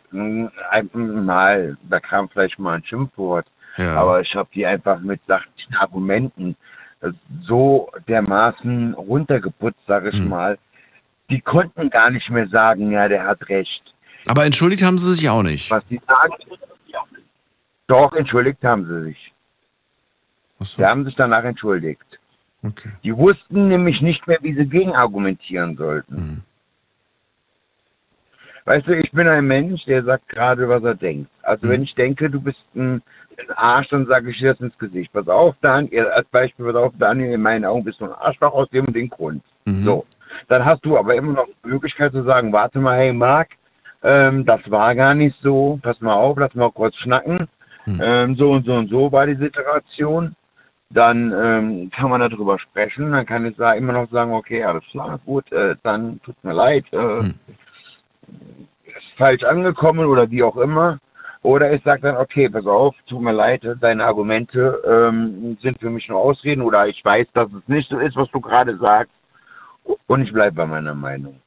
einfach 0.70 0.99
mal, 0.99 1.76
da 1.89 2.01
kam 2.01 2.29
vielleicht 2.29 2.59
mal 2.59 2.74
ein 2.74 2.85
Schimpfwort, 2.85 3.47
Ja. 3.76 3.95
aber 3.97 4.20
ich 4.20 4.35
habe 4.35 4.49
die 4.55 4.66
einfach 4.66 5.01
mit 5.01 5.20
sachlichen 5.26 5.74
Argumenten 5.76 6.57
äh, 7.01 7.12
so 7.43 7.89
dermaßen 8.09 8.95
runtergeputzt, 8.95 9.79
sage 9.87 10.11
ich 10.11 10.16
Hm. 10.18 10.29
mal. 10.29 10.59
Die 11.31 11.41
konnten 11.41 11.89
gar 11.91 12.11
nicht 12.11 12.29
mehr 12.31 12.49
sagen, 12.49 12.91
ja, 12.91 13.07
der 13.09 13.24
hat 13.24 13.49
recht. 13.49 13.95
Aber 14.29 14.45
entschuldigt 14.45 14.83
haben 14.83 14.99
sie 14.99 15.14
sich 15.14 15.29
auch 15.29 15.43
nicht. 15.43 15.70
Was 15.70 15.85
die 15.89 16.01
sagen, 16.07 16.35
doch, 17.87 18.12
entschuldigt 18.12 18.62
haben 18.64 18.87
sie 18.87 19.03
sich. 19.05 19.33
Sie 20.61 20.85
haben 20.85 21.05
sich 21.05 21.14
danach 21.14 21.45
entschuldigt. 21.45 22.03
Okay. 22.62 22.91
Die 23.05 23.16
wussten 23.16 23.68
nämlich 23.68 24.03
nicht 24.03 24.26
mehr, 24.26 24.39
wie 24.43 24.53
sie 24.55 24.66
gegenargumentieren 24.66 25.76
sollten. 25.76 26.14
Mhm. 26.14 26.43
Weißt 28.64 28.87
du, 28.87 28.97
ich 28.99 29.11
bin 29.12 29.26
ein 29.29 29.47
Mensch, 29.47 29.85
der 29.87 30.03
sagt 30.05 30.29
gerade, 30.29 30.68
was 30.68 30.83
er 30.83 30.95
denkt. 30.95 31.31
Also 31.43 31.66
Mhm. 31.66 31.70
wenn 31.70 31.83
ich 31.85 31.95
denke, 31.95 32.29
du 32.29 32.41
bist 32.41 32.59
ein, 32.74 33.01
ein 33.39 33.51
Arsch, 33.57 33.89
dann 33.89 34.07
sage 34.07 34.31
ich 34.31 34.39
dir 34.39 34.53
das 34.53 34.61
ins 34.61 34.76
Gesicht. 34.76 35.12
Pass 35.12 35.29
auf, 35.29 35.55
Daniel, 35.62 36.09
als 36.09 36.29
Beispiel, 36.29 36.66
pass 36.66 36.74
auf, 36.74 36.93
Daniel, 36.99 37.33
in 37.33 37.41
meinen 37.41 37.64
Augen 37.64 37.85
bist 37.85 38.01
du 38.01 38.05
ein 38.07 38.12
Arschloch 38.12 38.53
aus 38.53 38.68
dem 38.70 38.85
und 38.87 38.95
dem 38.95 39.09
Grund. 39.09 39.43
Mhm. 39.64 39.85
So. 39.85 40.07
Dann 40.49 40.64
hast 40.64 40.85
du 40.85 40.99
aber 40.99 41.14
immer 41.14 41.33
noch 41.33 41.47
die 41.64 41.68
Möglichkeit 41.68 42.12
zu 42.12 42.22
sagen, 42.24 42.53
warte 42.53 42.79
mal, 42.81 42.99
hey 42.99 43.12
Marc, 43.12 43.51
ähm, 44.03 44.44
das 44.44 44.61
war 44.70 44.94
gar 44.94 45.14
nicht 45.14 45.36
so, 45.42 45.78
pass 45.82 46.01
mal 46.01 46.14
auf, 46.14 46.38
lass 46.38 46.55
mal 46.55 46.70
kurz 46.70 46.94
schnacken. 46.96 47.49
Mhm. 47.86 48.01
Ähm, 48.03 48.34
so 48.36 48.53
und 48.53 48.66
so 48.66 48.74
und 48.74 48.88
so 48.90 49.11
war 49.12 49.26
die 49.26 49.34
Situation. 49.34 50.34
Dann 50.90 51.32
ähm, 51.32 51.90
kann 51.90 52.11
man 52.11 52.20
darüber 52.20 52.59
sprechen. 52.59 53.12
Dann 53.12 53.26
kann 53.26 53.44
ich 53.44 53.57
da 53.57 53.72
immer 53.72 53.92
noch 53.92 54.11
sagen, 54.11 54.32
okay, 54.32 54.64
alles 54.64 54.84
klar, 54.90 55.18
gut, 55.26 55.51
äh, 55.53 55.76
dann 55.82 56.20
tut 56.22 56.42
mir 56.42 56.55
leid, 56.55 56.84
äh, 56.92 56.96
Hm. 56.96 57.34
ist 58.84 59.18
falsch 59.18 59.44
angekommen 59.44 60.07
oder 60.07 60.30
wie 60.30 60.42
auch 60.42 60.57
immer. 60.57 60.99
Oder 61.42 61.72
ich 61.72 61.82
sage 61.84 62.03
dann, 62.03 62.16
okay, 62.16 62.49
pass 62.49 62.66
auf, 62.66 62.96
tut 63.07 63.20
mir 63.20 63.32
leid, 63.32 63.62
deine 63.80 64.05
Argumente 64.05 64.82
ähm, 64.86 65.57
sind 65.62 65.78
für 65.78 65.90
mich 65.90 66.09
nur 66.09 66.18
Ausreden 66.18 66.62
oder 66.62 66.88
ich 66.88 67.05
weiß, 67.05 67.28
dass 67.32 67.49
es 67.53 67.68
nicht 67.68 67.88
so 67.88 67.99
ist, 67.99 68.16
was 68.16 68.30
du 68.32 68.40
gerade 68.40 68.76
sagst. 68.78 69.12
Und 70.07 70.22
ich 70.22 70.32
bleibe 70.32 70.57
bei 70.57 70.66
meiner 70.66 70.94
Meinung. 70.94 71.40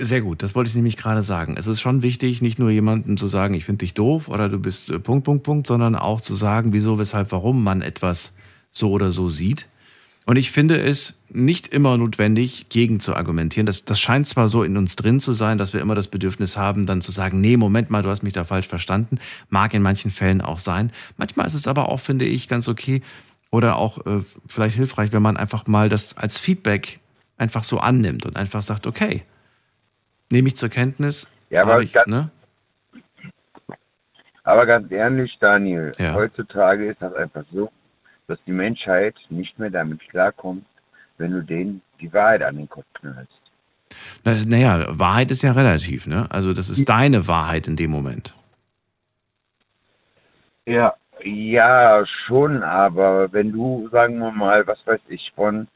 Sehr 0.00 0.20
gut, 0.20 0.44
das 0.44 0.54
wollte 0.54 0.68
ich 0.68 0.76
nämlich 0.76 0.96
gerade 0.96 1.24
sagen. 1.24 1.56
Es 1.56 1.66
ist 1.66 1.80
schon 1.80 2.02
wichtig, 2.02 2.40
nicht 2.40 2.60
nur 2.60 2.70
jemandem 2.70 3.16
zu 3.16 3.26
sagen, 3.26 3.54
ich 3.54 3.64
finde 3.64 3.78
dich 3.78 3.94
doof 3.94 4.28
oder 4.28 4.48
du 4.48 4.60
bist 4.60 4.90
äh, 4.90 5.00
Punkt, 5.00 5.24
Punkt, 5.24 5.42
Punkt, 5.42 5.66
sondern 5.66 5.96
auch 5.96 6.20
zu 6.20 6.36
sagen, 6.36 6.72
wieso, 6.72 6.98
weshalb, 6.98 7.32
warum 7.32 7.64
man 7.64 7.82
etwas 7.82 8.32
so 8.70 8.92
oder 8.92 9.10
so 9.10 9.28
sieht. 9.28 9.66
Und 10.24 10.36
ich 10.36 10.52
finde 10.52 10.80
es 10.80 11.14
nicht 11.30 11.68
immer 11.68 11.96
notwendig, 11.96 12.68
gegen 12.68 13.00
zu 13.00 13.16
argumentieren. 13.16 13.66
Das, 13.66 13.86
das 13.86 13.98
scheint 13.98 14.28
zwar 14.28 14.48
so 14.48 14.62
in 14.62 14.76
uns 14.76 14.94
drin 14.94 15.18
zu 15.18 15.32
sein, 15.32 15.58
dass 15.58 15.72
wir 15.72 15.80
immer 15.80 15.96
das 15.96 16.06
Bedürfnis 16.06 16.56
haben, 16.56 16.86
dann 16.86 17.00
zu 17.00 17.10
sagen, 17.10 17.40
nee, 17.40 17.56
Moment 17.56 17.90
mal, 17.90 18.02
du 18.02 18.10
hast 18.10 18.22
mich 18.22 18.34
da 18.34 18.44
falsch 18.44 18.68
verstanden. 18.68 19.18
Mag 19.48 19.74
in 19.74 19.82
manchen 19.82 20.12
Fällen 20.12 20.42
auch 20.42 20.58
sein. 20.58 20.92
Manchmal 21.16 21.46
ist 21.46 21.54
es 21.54 21.66
aber 21.66 21.88
auch, 21.88 21.98
finde 21.98 22.24
ich, 22.24 22.46
ganz 22.46 22.68
okay 22.68 23.02
oder 23.50 23.76
auch 23.76 24.06
äh, 24.06 24.22
vielleicht 24.46 24.76
hilfreich, 24.76 25.10
wenn 25.10 25.22
man 25.22 25.36
einfach 25.36 25.66
mal 25.66 25.88
das 25.88 26.16
als 26.16 26.38
Feedback 26.38 27.00
einfach 27.36 27.64
so 27.64 27.78
annimmt 27.78 28.26
und 28.26 28.36
einfach 28.36 28.62
sagt, 28.62 28.86
okay, 28.86 29.22
nehme 30.30 30.48
ich 30.48 30.56
zur 30.56 30.68
Kenntnis. 30.68 31.28
Ja, 31.50 31.62
aber 31.62 31.80
ich, 31.82 31.92
ganz- 31.92 32.06
ne? 32.06 32.30
Aber 34.44 34.64
ganz 34.66 34.90
ehrlich, 34.90 35.36
Daniel, 35.40 35.92
Ja. 35.98 36.14
heutzutage 36.14 36.86
ist 36.90 37.02
das 37.02 37.14
einfach 37.14 37.44
so, 37.52 37.70
dass 38.28 38.38
die 38.46 38.52
Menschheit 38.52 39.14
nicht 39.30 39.58
mehr 39.58 39.70
damit 39.70 40.00
klarkommt, 40.08 40.64
wenn 41.18 41.32
du 41.32 41.42
denen 41.42 41.82
die 42.00 42.12
Wahrheit 42.12 42.42
an 42.42 42.56
den 42.56 42.68
Kopf 42.68 42.86
knallst. 42.94 43.32
Das- 44.24 44.46
Naja, 44.46 44.86
Wahrheit 44.98 45.30
ist 45.30 45.42
ja 45.42 45.52
relativ, 45.52 46.06
ne? 46.06 46.26
Also 46.30 46.52
das 46.54 46.68
ist 46.68 46.88
deine 46.88 47.26
Wahrheit 47.26 47.66
in 47.68 47.76
dem 47.76 47.90
Moment. 47.90 48.34
Ja, 50.66 50.94
ja, 51.24 52.04
schon, 52.26 52.62
aber 52.62 53.32
wenn 53.32 53.52
du, 53.52 53.88
sagen 53.90 54.18
wir 54.18 54.30
mal, 54.30 54.66
was 54.66 54.78
weiß 54.86 55.00
ich, 55.08 55.32
von 55.34 55.66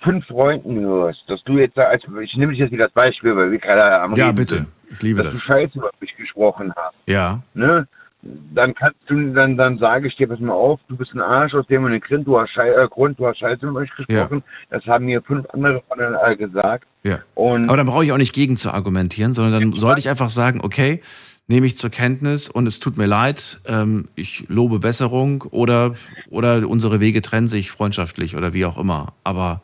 fünf 0.00 0.26
Freunden 0.26 0.80
hörst, 0.80 1.22
dass 1.28 1.42
du 1.44 1.58
jetzt, 1.58 1.78
als 1.78 2.02
ich 2.22 2.36
nehme 2.36 2.52
dich 2.52 2.60
jetzt 2.60 2.72
wieder 2.72 2.84
als 2.84 2.92
Beispiel, 2.92 3.36
weil 3.36 3.50
wir 3.50 3.58
gerade 3.58 4.00
am 4.00 4.14
Ja, 4.16 4.26
Reden 4.26 4.36
bitte. 4.36 4.54
sind, 4.56 4.66
Ich 4.90 5.02
liebe 5.02 5.22
dass 5.22 5.32
du 5.32 5.38
das. 5.38 5.44
Scheiße 5.46 5.78
über 5.78 5.90
mich 6.00 6.16
gesprochen 6.16 6.72
hast, 6.76 6.94
Ja. 7.06 7.42
ne? 7.54 7.86
Dann 8.22 8.74
kannst 8.74 8.98
du, 9.06 9.32
dann, 9.32 9.56
dann 9.56 9.78
sage 9.78 10.06
ich 10.06 10.14
dir, 10.16 10.28
pass 10.28 10.40
mal 10.40 10.52
auf, 10.52 10.78
du 10.88 10.96
bist 10.96 11.14
ein 11.14 11.22
Arsch 11.22 11.54
aus 11.54 11.66
dem 11.68 11.84
und 11.84 11.92
dem 11.92 12.02
Grund, 12.02 12.26
du 12.26 12.38
hast, 12.38 12.50
Schei 12.50 12.68
äh, 12.68 12.86
Grund, 12.86 13.18
du 13.18 13.26
hast 13.26 13.38
Scheiße 13.38 13.64
über 13.66 13.80
mich 13.80 13.90
gesprochen. 13.96 14.42
Das 14.68 14.84
haben 14.84 15.06
mir 15.06 15.22
fünf 15.22 15.46
andere 15.54 15.82
von 15.88 15.98
äh, 16.00 16.36
gesagt. 16.36 16.84
Ja. 17.02 17.20
Und 17.34 17.68
Aber 17.68 17.78
dann 17.78 17.86
brauche 17.86 18.04
ich 18.04 18.12
auch 18.12 18.18
nicht 18.18 18.34
gegen 18.34 18.58
zu 18.58 18.72
argumentieren, 18.74 19.32
sondern 19.32 19.58
dann 19.70 19.72
sollte 19.80 20.00
ich 20.00 20.10
einfach 20.10 20.28
sagen, 20.28 20.60
okay, 20.62 21.00
nehme 21.48 21.66
ich 21.66 21.78
zur 21.78 21.88
Kenntnis 21.88 22.50
und 22.50 22.66
es 22.66 22.78
tut 22.78 22.98
mir 22.98 23.06
leid, 23.06 23.58
ähm, 23.64 24.08
ich 24.16 24.44
lobe 24.48 24.80
Besserung 24.80 25.40
oder, 25.50 25.94
oder 26.28 26.68
unsere 26.68 27.00
Wege 27.00 27.22
trennen 27.22 27.48
sich 27.48 27.70
freundschaftlich 27.70 28.36
oder 28.36 28.52
wie 28.52 28.66
auch 28.66 28.76
immer. 28.76 29.14
Aber 29.24 29.62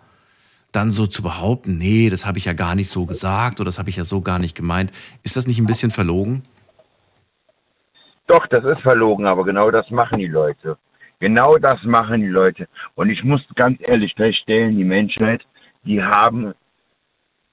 dann 0.77 0.91
so 0.91 1.07
zu 1.07 1.23
behaupten, 1.23 1.79
nee, 1.79 2.11
das 2.11 2.27
habe 2.27 2.39
ich 2.39 2.45
ja 2.45 2.53
gar 2.53 2.75
nicht 2.75 2.91
so 2.91 3.07
gesagt 3.07 3.61
oder 3.61 3.69
das 3.69 3.79
habe 3.79 3.91
ich 3.91 3.97
ja 3.97 4.05
so 4.05 4.21
gar 4.21 4.39
nicht 4.39 4.55
gemeint, 4.55 4.93
ist 5.23 5.37
das 5.37 5.47
nicht 5.47 5.59
ein 5.59 5.67
bisschen 5.67 5.91
verlogen? 5.91 6.43
Doch, 8.27 8.47
das 8.49 8.65
ist 8.65 8.81
verlogen, 8.83 9.27
aber 9.27 9.45
genau 9.45 9.71
das 9.71 9.91
machen 9.91 10.19
die 10.19 10.27
Leute. 10.27 10.77
Genau 11.19 11.57
das 11.57 11.83
machen 11.85 12.21
die 12.21 12.27
Leute. 12.27 12.69
Und 12.95 13.09
ich 13.09 13.25
muss 13.25 13.43
ganz 13.55 13.79
ehrlich 13.81 14.15
feststellen, 14.15 14.77
die 14.77 14.85
Menschheit, 14.85 15.47
die 15.85 16.03
haben 16.03 16.53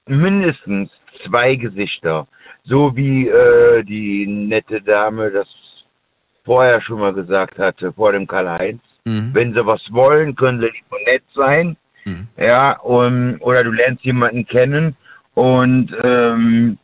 mindestens 0.06 0.90
zwei 1.24 1.54
Gesichter. 1.54 2.26
so 2.64 2.94
wie 2.96 3.28
äh, 3.28 3.82
die 3.84 4.26
nette 4.26 4.80
Dame 4.80 5.30
das 5.30 5.48
vorher 6.44 6.80
schon 6.80 7.00
mal 7.00 7.12
gesagt 7.12 7.58
hatte, 7.58 7.92
vor 7.92 8.12
dem 8.12 8.26
Karl-Heinz. 8.26 8.82
Mhm. 9.04 9.30
Wenn 9.32 9.54
sie 9.54 9.66
was 9.66 9.82
wollen, 9.90 10.34
können 10.34 10.60
sie 10.60 10.72
und 10.90 11.04
nett 11.04 11.22
sein. 11.34 11.76
Mhm. 12.04 12.28
Ja, 12.36 12.78
um, 12.80 13.36
oder 13.40 13.64
du 13.64 13.70
lernst 13.70 14.04
jemanden 14.04 14.46
kennen 14.46 14.96
und, 15.34 15.94
ähm, 16.02 16.78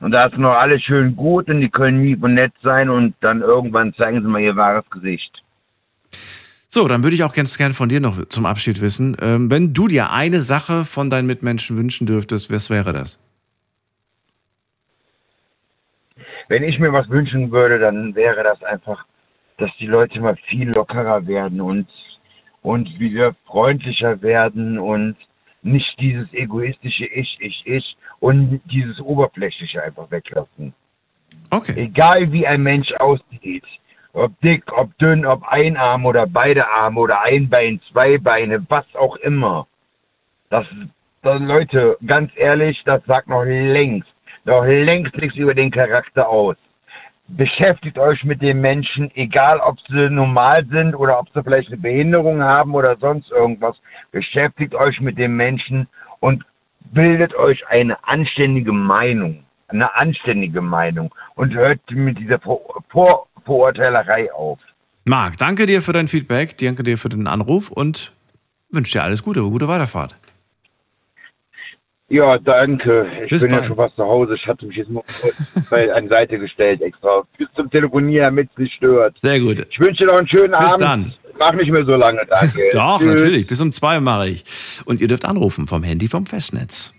und 0.00 0.12
da 0.12 0.26
ist 0.26 0.38
noch 0.38 0.54
alles 0.54 0.82
schön 0.82 1.16
gut 1.16 1.48
und 1.48 1.60
die 1.60 1.70
können 1.70 2.02
lieb 2.02 2.22
und 2.22 2.34
nett 2.34 2.52
sein 2.62 2.88
und 2.88 3.14
dann 3.20 3.40
irgendwann 3.40 3.94
zeigen 3.94 4.22
sie 4.22 4.28
mal 4.28 4.40
ihr 4.40 4.56
wahres 4.56 4.88
Gesicht. 4.90 5.42
So, 6.70 6.86
dann 6.86 7.02
würde 7.02 7.16
ich 7.16 7.24
auch 7.24 7.32
ganz 7.32 7.56
gerne 7.56 7.72
von 7.72 7.88
dir 7.88 8.00
noch 8.00 8.26
zum 8.26 8.44
Abschied 8.44 8.82
wissen. 8.82 9.16
Ähm, 9.22 9.50
wenn 9.50 9.72
du 9.72 9.88
dir 9.88 10.10
eine 10.12 10.42
Sache 10.42 10.84
von 10.84 11.08
deinen 11.08 11.26
Mitmenschen 11.26 11.78
wünschen 11.78 12.06
dürftest, 12.06 12.52
was 12.52 12.68
wäre 12.68 12.92
das? 12.92 13.18
Wenn 16.48 16.62
ich 16.62 16.78
mir 16.78 16.92
was 16.92 17.08
wünschen 17.08 17.50
würde, 17.50 17.78
dann 17.78 18.14
wäre 18.14 18.42
das 18.42 18.62
einfach, 18.62 19.04
dass 19.56 19.70
die 19.78 19.86
Leute 19.86 20.20
mal 20.20 20.36
viel 20.48 20.70
lockerer 20.70 21.26
werden 21.26 21.60
und, 21.60 21.88
und 22.68 23.00
wieder 23.00 23.34
freundlicher 23.46 24.20
werden 24.20 24.78
und 24.78 25.16
nicht 25.62 25.98
dieses 25.98 26.30
egoistische 26.34 27.06
Ich, 27.06 27.38
Ich, 27.40 27.66
Ich 27.66 27.96
und 28.20 28.60
dieses 28.66 29.00
oberflächliche 29.00 29.82
einfach 29.82 30.10
weglassen. 30.10 30.74
Okay. 31.48 31.74
Egal 31.76 32.30
wie 32.30 32.46
ein 32.46 32.62
Mensch 32.62 32.92
aussieht, 32.92 33.64
ob 34.12 34.38
dick, 34.42 34.70
ob 34.70 34.96
dünn, 34.98 35.24
ob 35.24 35.48
ein 35.48 35.78
Arm 35.78 36.04
oder 36.04 36.26
beide 36.26 36.68
Arme 36.68 37.00
oder 37.00 37.22
ein 37.22 37.48
Bein, 37.48 37.80
zwei 37.90 38.18
Beine, 38.18 38.62
was 38.68 38.84
auch 38.94 39.16
immer. 39.16 39.66
Das, 40.50 40.66
das 41.22 41.40
Leute, 41.40 41.96
ganz 42.06 42.30
ehrlich, 42.36 42.84
das 42.84 43.02
sagt 43.06 43.28
noch 43.28 43.44
längst, 43.44 44.12
noch 44.44 44.64
längst 44.64 45.16
nichts 45.16 45.38
über 45.38 45.54
den 45.54 45.70
Charakter 45.70 46.28
aus. 46.28 46.56
Beschäftigt 47.28 47.98
euch 47.98 48.24
mit 48.24 48.40
den 48.40 48.60
Menschen, 48.60 49.10
egal 49.14 49.60
ob 49.60 49.78
sie 49.88 50.08
normal 50.08 50.64
sind 50.70 50.94
oder 50.94 51.18
ob 51.18 51.28
sie 51.34 51.42
vielleicht 51.42 51.68
eine 51.68 51.76
Behinderung 51.76 52.42
haben 52.42 52.74
oder 52.74 52.96
sonst 52.96 53.30
irgendwas. 53.30 53.76
Beschäftigt 54.12 54.74
euch 54.74 55.00
mit 55.00 55.18
den 55.18 55.36
Menschen 55.36 55.86
und 56.20 56.44
bildet 56.92 57.34
euch 57.34 57.66
eine 57.68 58.02
anständige 58.04 58.72
Meinung. 58.72 59.44
Eine 59.68 59.94
anständige 59.94 60.62
Meinung. 60.62 61.14
Und 61.34 61.54
hört 61.54 61.80
mit 61.90 62.18
dieser 62.18 62.38
Vor 62.38 62.60
Vor 62.88 63.26
Vorurteilerei 63.44 64.32
auf. 64.32 64.58
Marc, 65.04 65.38
danke 65.38 65.66
dir 65.66 65.80
für 65.80 65.94
dein 65.94 66.08
Feedback, 66.08 66.58
danke 66.58 66.82
dir 66.82 66.98
für 66.98 67.08
den 67.08 67.26
Anruf 67.26 67.70
und 67.70 68.12
wünsche 68.70 68.92
dir 68.92 69.02
alles 69.02 69.22
Gute, 69.22 69.40
gute 69.40 69.68
Weiterfahrt. 69.68 70.14
Ja, 72.10 72.38
danke. 72.38 73.06
Ich 73.24 73.30
Bis 73.30 73.42
bin 73.42 73.50
bald. 73.50 73.62
ja 73.62 73.68
schon 73.68 73.76
fast 73.76 73.96
zu 73.96 74.04
Hause. 74.04 74.34
Ich 74.34 74.46
hatte 74.46 74.64
mich 74.64 74.76
jetzt 74.76 74.88
mal 74.90 75.02
an 75.94 76.08
Seite 76.08 76.38
gestellt 76.38 76.80
extra. 76.80 77.22
Bis 77.36 77.48
zum 77.54 77.70
Telefonieren, 77.70 78.24
damit 78.34 78.48
es 78.52 78.58
nicht 78.58 78.74
stört. 78.74 79.18
Sehr 79.20 79.38
gut. 79.40 79.66
Ich 79.70 79.78
wünsche 79.78 80.04
dir 80.04 80.10
noch 80.12 80.18
einen 80.18 80.28
schönen 80.28 80.52
Bis 80.52 80.60
Abend. 80.60 80.80
dann. 80.82 81.14
Mach 81.38 81.52
nicht 81.52 81.70
mehr 81.70 81.84
so 81.84 81.94
lange, 81.96 82.24
danke. 82.28 82.68
Doch, 82.72 82.98
Tschüss. 82.98 83.08
natürlich. 83.08 83.46
Bis 83.46 83.60
um 83.60 83.72
zwei 83.72 84.00
mache 84.00 84.28
ich. 84.30 84.44
Und 84.86 85.00
ihr 85.00 85.08
dürft 85.08 85.24
anrufen 85.26 85.66
vom 85.66 85.82
Handy 85.82 86.08
vom 86.08 86.24
Festnetz. 86.26 86.94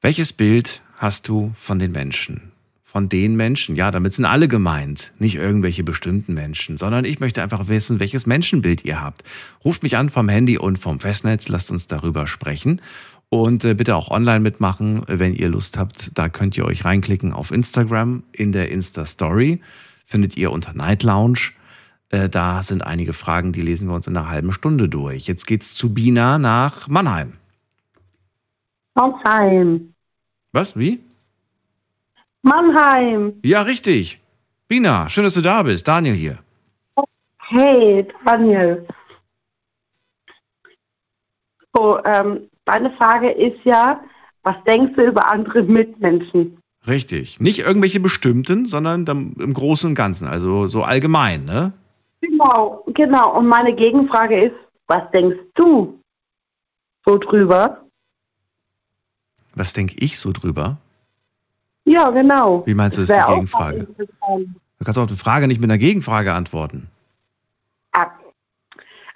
Welches 0.00 0.32
Bild 0.32 0.82
hast 0.96 1.28
du 1.28 1.52
von 1.58 1.78
den 1.78 1.92
Menschen? 1.92 2.52
Von 2.96 3.10
den 3.10 3.36
Menschen, 3.36 3.76
ja, 3.76 3.90
damit 3.90 4.14
sind 4.14 4.24
alle 4.24 4.48
gemeint, 4.48 5.12
nicht 5.18 5.34
irgendwelche 5.34 5.84
bestimmten 5.84 6.32
Menschen, 6.32 6.78
sondern 6.78 7.04
ich 7.04 7.20
möchte 7.20 7.42
einfach 7.42 7.68
wissen, 7.68 8.00
welches 8.00 8.24
Menschenbild 8.24 8.86
ihr 8.86 9.02
habt. 9.02 9.22
Ruft 9.66 9.82
mich 9.82 9.98
an 9.98 10.08
vom 10.08 10.30
Handy 10.30 10.56
und 10.56 10.78
vom 10.78 10.98
Festnetz, 10.98 11.46
lasst 11.48 11.70
uns 11.70 11.88
darüber 11.88 12.26
sprechen. 12.26 12.80
Und 13.28 13.66
äh, 13.66 13.74
bitte 13.74 13.96
auch 13.96 14.10
online 14.10 14.40
mitmachen, 14.40 15.02
wenn 15.08 15.34
ihr 15.34 15.50
Lust 15.50 15.76
habt. 15.76 16.16
Da 16.16 16.30
könnt 16.30 16.56
ihr 16.56 16.64
euch 16.64 16.86
reinklicken 16.86 17.34
auf 17.34 17.50
Instagram 17.50 18.22
in 18.32 18.52
der 18.52 18.70
Insta-Story. 18.70 19.60
Findet 20.06 20.38
ihr 20.38 20.50
unter 20.50 20.72
Night 20.72 21.02
Lounge. 21.02 21.50
Äh, 22.08 22.30
da 22.30 22.62
sind 22.62 22.80
einige 22.80 23.12
Fragen, 23.12 23.52
die 23.52 23.60
lesen 23.60 23.88
wir 23.88 23.94
uns 23.94 24.06
in 24.06 24.16
einer 24.16 24.30
halben 24.30 24.52
Stunde 24.52 24.88
durch. 24.88 25.26
Jetzt 25.26 25.46
geht's 25.46 25.74
zu 25.74 25.92
Bina 25.92 26.38
nach 26.38 26.88
Mannheim. 26.88 27.34
Mannheim. 28.94 29.92
Was? 30.52 30.78
Wie? 30.78 31.00
Mannheim. 32.46 33.40
Ja, 33.42 33.62
richtig. 33.62 34.20
Bina, 34.68 35.08
schön, 35.08 35.24
dass 35.24 35.34
du 35.34 35.40
da 35.40 35.62
bist. 35.64 35.86
Daniel 35.88 36.14
hier. 36.14 36.38
Hey, 37.48 38.06
Daniel. 38.24 38.86
So, 41.74 42.02
ähm, 42.04 42.48
meine 42.64 42.90
Frage 42.92 43.30
ist 43.30 43.58
ja, 43.64 44.00
was 44.42 44.56
denkst 44.64 44.94
du 44.96 45.06
über 45.06 45.28
andere 45.28 45.62
Mitmenschen? 45.62 46.58
Richtig. 46.86 47.40
Nicht 47.40 47.58
irgendwelche 47.58 47.98
bestimmten, 47.98 48.66
sondern 48.66 49.06
im 49.06 49.52
Großen 49.52 49.90
und 49.90 49.96
Ganzen, 49.96 50.28
also 50.28 50.68
so 50.68 50.84
allgemein, 50.84 51.44
ne? 51.44 51.72
Genau, 52.20 52.84
genau. 52.94 53.36
Und 53.36 53.48
meine 53.48 53.74
Gegenfrage 53.74 54.46
ist, 54.46 54.56
was 54.86 55.10
denkst 55.10 55.38
du 55.56 56.00
so 57.04 57.18
drüber? 57.18 57.82
Was 59.54 59.72
denke 59.72 59.96
ich 59.98 60.18
so 60.18 60.32
drüber? 60.32 60.78
Ja, 61.88 62.10
genau. 62.10 62.66
Wie 62.66 62.74
meinst 62.74 62.98
du, 62.98 63.02
das 63.02 63.10
ist 63.10 63.16
die 63.16 63.22
auch 63.22 63.34
Gegenfrage? 63.34 63.86
Du 64.78 64.84
kannst 64.84 64.98
auf 64.98 65.06
die 65.06 65.14
Frage 65.16 65.46
nicht 65.48 65.60
mit 65.60 65.70
einer 65.70 65.78
Gegenfrage 65.78 66.32
antworten. 66.34 66.88
Ah, 67.92 68.08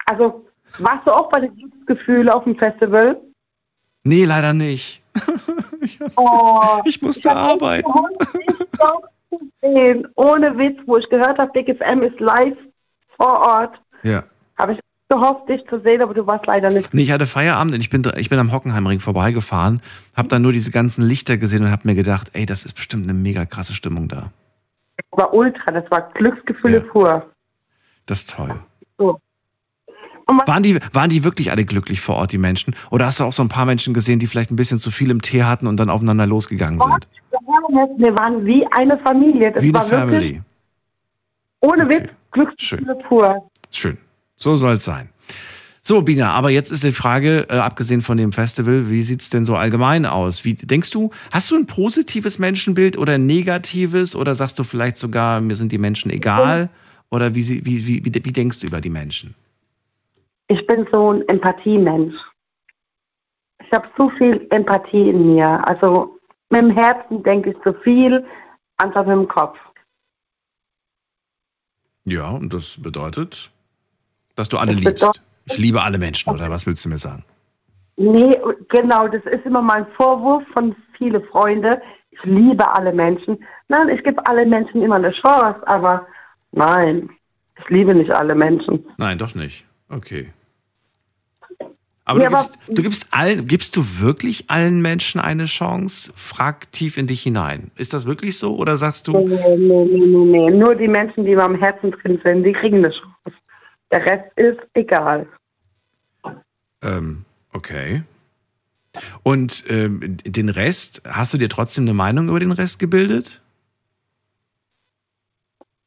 Also, 0.07 0.47
warst 0.79 1.07
du 1.07 1.11
auch 1.13 1.29
bei 1.31 1.41
den 1.41 1.55
Glücksgefühlen 1.57 2.29
auf 2.31 2.45
dem 2.45 2.57
Festival? 2.57 3.21
Nee, 4.05 4.25
leider 4.25 4.53
nicht. 4.53 5.03
Oh, 6.17 6.81
ich 6.85 7.01
musste 7.01 7.29
echt 7.31 7.37
arbeiten. 7.39 7.91
Ohne 10.15 10.59
Witz, 10.59 10.79
wo 10.87 10.97
ich 10.99 11.09
gehört 11.09 11.39
habe, 11.39 11.51
Big 11.53 11.75
FM 11.77 12.03
ist 12.03 12.21
live 12.21 12.57
vor 13.17 13.41
Ort, 13.41 13.81
Ja. 14.03 14.23
habe 14.59 14.75
ich 14.75 14.81
gehofft, 15.11 15.49
dich 15.49 15.63
zu 15.69 15.81
sehen, 15.81 16.01
aber 16.01 16.15
du 16.15 16.27
warst 16.27 16.47
leider 16.47 16.71
nicht. 16.71 16.95
Nee, 16.95 17.03
ich 17.03 17.11
hatte 17.11 17.27
Feierabend 17.27 17.75
und 17.75 17.81
ich 17.81 17.91
bin, 17.91 18.03
ich 18.17 18.31
bin 18.31 18.39
am 18.39 18.53
Hockenheimring 18.53 19.01
vorbeigefahren, 19.01 19.83
habe 20.17 20.29
dann 20.29 20.41
nur 20.43 20.53
diese 20.53 20.71
ganzen 20.71 21.03
Lichter 21.03 21.37
gesehen 21.37 21.65
und 21.65 21.71
habe 21.71 21.83
mir 21.85 21.95
gedacht, 21.95 22.31
ey, 22.33 22.47
das 22.47 22.65
ist 22.65 22.75
bestimmt 22.75 23.05
eine 23.05 23.13
mega 23.13 23.45
krasse 23.45 23.75
Stimmung 23.75 24.09
da. 24.09 24.31
Das 24.97 25.19
war 25.19 25.35
ultra, 25.35 25.73
das 25.73 25.91
war 25.91 26.09
Glücksgefühle 26.15 26.79
Ja. 26.79 26.93
pur. 26.93 27.27
Das 28.07 28.21
ist 28.21 28.31
toll. 28.35 28.55
So. 28.99 29.21
Waren 30.47 30.63
die, 30.63 30.79
waren 30.93 31.11
die 31.11 31.25
wirklich 31.25 31.51
alle 31.51 31.65
glücklich 31.65 32.01
vor 32.01 32.15
Ort, 32.17 32.31
die 32.31 32.39
Menschen? 32.39 32.77
Oder 32.91 33.07
hast 33.07 33.19
du 33.19 33.25
auch 33.25 33.33
so 33.33 33.43
ein 33.43 33.49
paar 33.49 33.67
Menschen 33.67 33.95
gesehen, 33.95 34.21
die 34.21 34.29
vielleicht 34.29 34.53
ein 34.53 34.57
bisschen 34.57 34.79
zu 34.79 34.93
viel 34.93 35.11
im 35.11 35.23
Tee 35.23 35.43
hatten 35.43 35.67
und 35.67 35.77
dann 35.77 35.91
aufeinander 35.91 36.25
losgegangen 36.27 36.79
sind? 36.79 37.09
Wir 37.99 38.15
waren 38.15 38.47
wie 38.47 38.65
eine 38.73 38.97
Familie. 38.99 39.51
Das 39.51 39.63
Wie 39.63 39.75
eine 39.75 39.85
Family. 39.85 40.41
ohne 41.61 41.89
Witz, 41.89 42.11
Glücksgefühle 42.31 42.95
pur. 43.09 43.51
Schön. 43.73 43.99
So 44.43 44.57
soll 44.57 44.77
es 44.77 44.85
sein. 44.85 45.11
So, 45.83 46.03
Bina, 46.03 46.33
aber 46.33 46.51
jetzt 46.51 46.71
ist 46.71 46.85
die 46.85 46.93
Frage, 46.93 47.47
äh, 47.49 47.57
abgesehen 47.57 48.03
von 48.03 48.17
dem 48.17 48.33
Festival, 48.33 48.91
wie 48.91 49.03
sieht's 49.03 49.31
denn 49.31 49.45
so 49.45 49.55
allgemein 49.55 50.05
aus? 50.07 50.45
Wie 50.45 50.55
denkst 50.55 50.91
du, 50.91 51.11
hast 51.31 51.51
du 51.51 51.57
ein 51.57 51.67
positives 51.67 52.39
Menschenbild 52.39 52.99
oder 52.99 53.15
ein 53.15 53.27
negatives? 53.27 54.15
Oder 54.15 54.35
sagst 54.35 54.59
du 54.59 54.65
vielleicht 54.65 54.99
sogar, 54.99 55.41
mir 55.41 55.57
sind 55.57 55.73
die 55.73 55.79
Menschen 55.79 56.11
egal? 56.11 56.69
Oder 57.11 57.35
wie, 57.35 57.49
wie, 57.49 57.87
wie, 57.87 58.05
wie, 58.05 58.15
wie 58.15 58.33
denkst 58.33 58.61
du 58.61 58.67
über 58.67 58.81
die 58.81 58.91
Menschen? 58.91 59.35
Ich 60.49 60.67
bin 60.67 60.87
so 60.93 61.13
ein 61.13 61.27
Empathiemensch. 61.29 62.15
Ich 63.65 63.73
habe 63.73 63.89
so 63.97 64.11
viel 64.19 64.47
Empathie 64.51 65.11
in 65.11 65.35
mir. 65.35 65.67
Also 65.67 66.19
mit 66.51 66.61
dem 66.61 66.71
Herzen 66.71 67.23
denke 67.23 67.51
ich 67.51 67.57
zu 67.63 67.73
viel, 67.83 68.25
anstatt 68.77 69.07
mit 69.07 69.17
dem 69.17 69.29
Kopf. 69.29 69.59
Ja, 72.05 72.31
und 72.31 72.53
das 72.53 72.81
bedeutet, 72.81 73.51
dass 74.41 74.49
du 74.49 74.57
alle 74.57 74.75
Das 74.75 74.85
liebst. 74.85 75.21
Ich 75.45 75.59
liebe 75.59 75.83
alle 75.83 75.99
Menschen, 75.99 76.31
oder 76.33 76.51
was 76.51 76.67
willst 76.67 76.85
du 76.85 76.89
mir 76.89 76.99
sagen? 76.99 77.25
Nee, 77.97 78.37
genau, 78.71 79.07
das 79.09 79.23
ist 79.27 79.45
immer 79.45 79.61
mein 79.61 79.87
Vorwurf 79.97 80.43
von 80.55 80.75
vielen 80.97 81.23
Freunden. 81.25 81.77
Ich 82.11 82.21
liebe 82.25 82.67
alle 82.67 82.93
Menschen. 82.93 83.39
Nein, 83.69 83.91
ich 83.91 84.03
gebe 84.03 84.27
alle 84.27 84.47
Menschen 84.47 84.83
immer 84.83 84.97
eine 84.97 85.11
Chance, 85.13 85.61
aber 85.69 86.07
nein, 86.53 87.11
ich 87.59 87.69
liebe 87.69 87.95
nicht 87.95 88.11
alle 88.11 88.35
Menschen. 88.35 88.85
Nein, 88.97 89.19
doch 89.19 89.35
nicht. 89.35 89.67
Okay. 89.91 90.33
Aber, 92.07 92.21
Ja, 92.23 92.29
du, 92.31 92.37
aber- 92.37 92.45
gibst, 92.47 92.59
du 92.69 92.83
gibst 92.83 93.07
allen, 93.13 93.47
gibst 93.47 93.77
du 93.77 93.85
wirklich 94.01 94.49
allen 94.51 94.81
Menschen 94.81 95.21
eine 95.21 95.45
Chance? 95.45 96.13
Frag 96.17 96.73
tief 96.73 96.97
in 96.97 97.07
dich 97.07 97.23
hinein. 97.23 97.71
Ist 97.77 97.93
das 97.93 98.07
wirklich 98.07 98.39
so? 98.39 98.57
Oder 98.57 98.77
sagst 98.79 99.07
Nee, 99.09 99.13
du, 99.13 99.29
nee, 99.29 99.57
nee, 99.59 99.85
nee, 99.85 100.49
nee. 100.51 100.51
Nur 100.51 100.75
die 100.75 100.89
Menschen, 100.89 101.25
die 101.25 101.37
mir 101.37 101.45
am 101.45 101.55
Herzen 101.57 101.91
drin 101.93 102.19
sind, 102.25 102.43
die 102.45 102.53
kriegen 102.53 102.79
eine 102.79 102.91
Chance. 102.91 103.37
Der 103.91 104.05
Rest 104.07 104.31
ist 104.37 104.61
egal. 104.75 105.27
ähm, 106.83 107.25
okay. 107.53 108.03
Und 109.23 109.65
ähm, 109.69 110.17
den 110.25 110.49
Rest, 110.49 111.03
hast 111.07 111.33
du 111.33 111.39
dir 111.39 111.49
trotzdem 111.49 111.85
eine 111.85 111.95
Meinung 111.95 112.29
über 112.29 112.41
den 112.41 112.53
Rest 112.53 112.79
gebildet? 112.79 113.41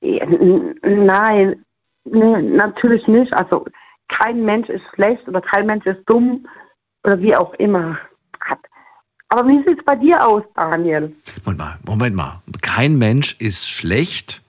Ja, 0.01 0.23
n- 0.25 0.75
Nein, 0.83 1.65
nee, 2.05 2.41
natürlich 2.41 3.07
nicht. 3.07 3.33
Also 3.33 3.65
kein 4.09 4.43
Mensch 4.45 4.69
ist 4.69 4.83
schlecht 4.93 5.27
oder 5.27 5.41
kein 5.41 5.65
Mensch 5.65 5.85
ist 5.85 6.01
dumm 6.05 6.47
oder 7.03 7.19
wie 7.19 7.35
auch 7.35 7.53
immer. 7.55 7.97
Aber 9.29 9.47
wie 9.47 9.63
sieht 9.67 9.79
es 9.79 9.85
bei 9.85 9.95
dir 9.95 10.25
aus, 10.25 10.43
Daniel? 10.55 11.15
Moment 11.43 11.57
mal, 11.59 11.79
Moment 11.85 12.15
mal. 12.15 12.41
Kein 12.61 12.97
Mensch 12.99 13.35
ist 13.39 13.67
schlecht. 13.67 14.42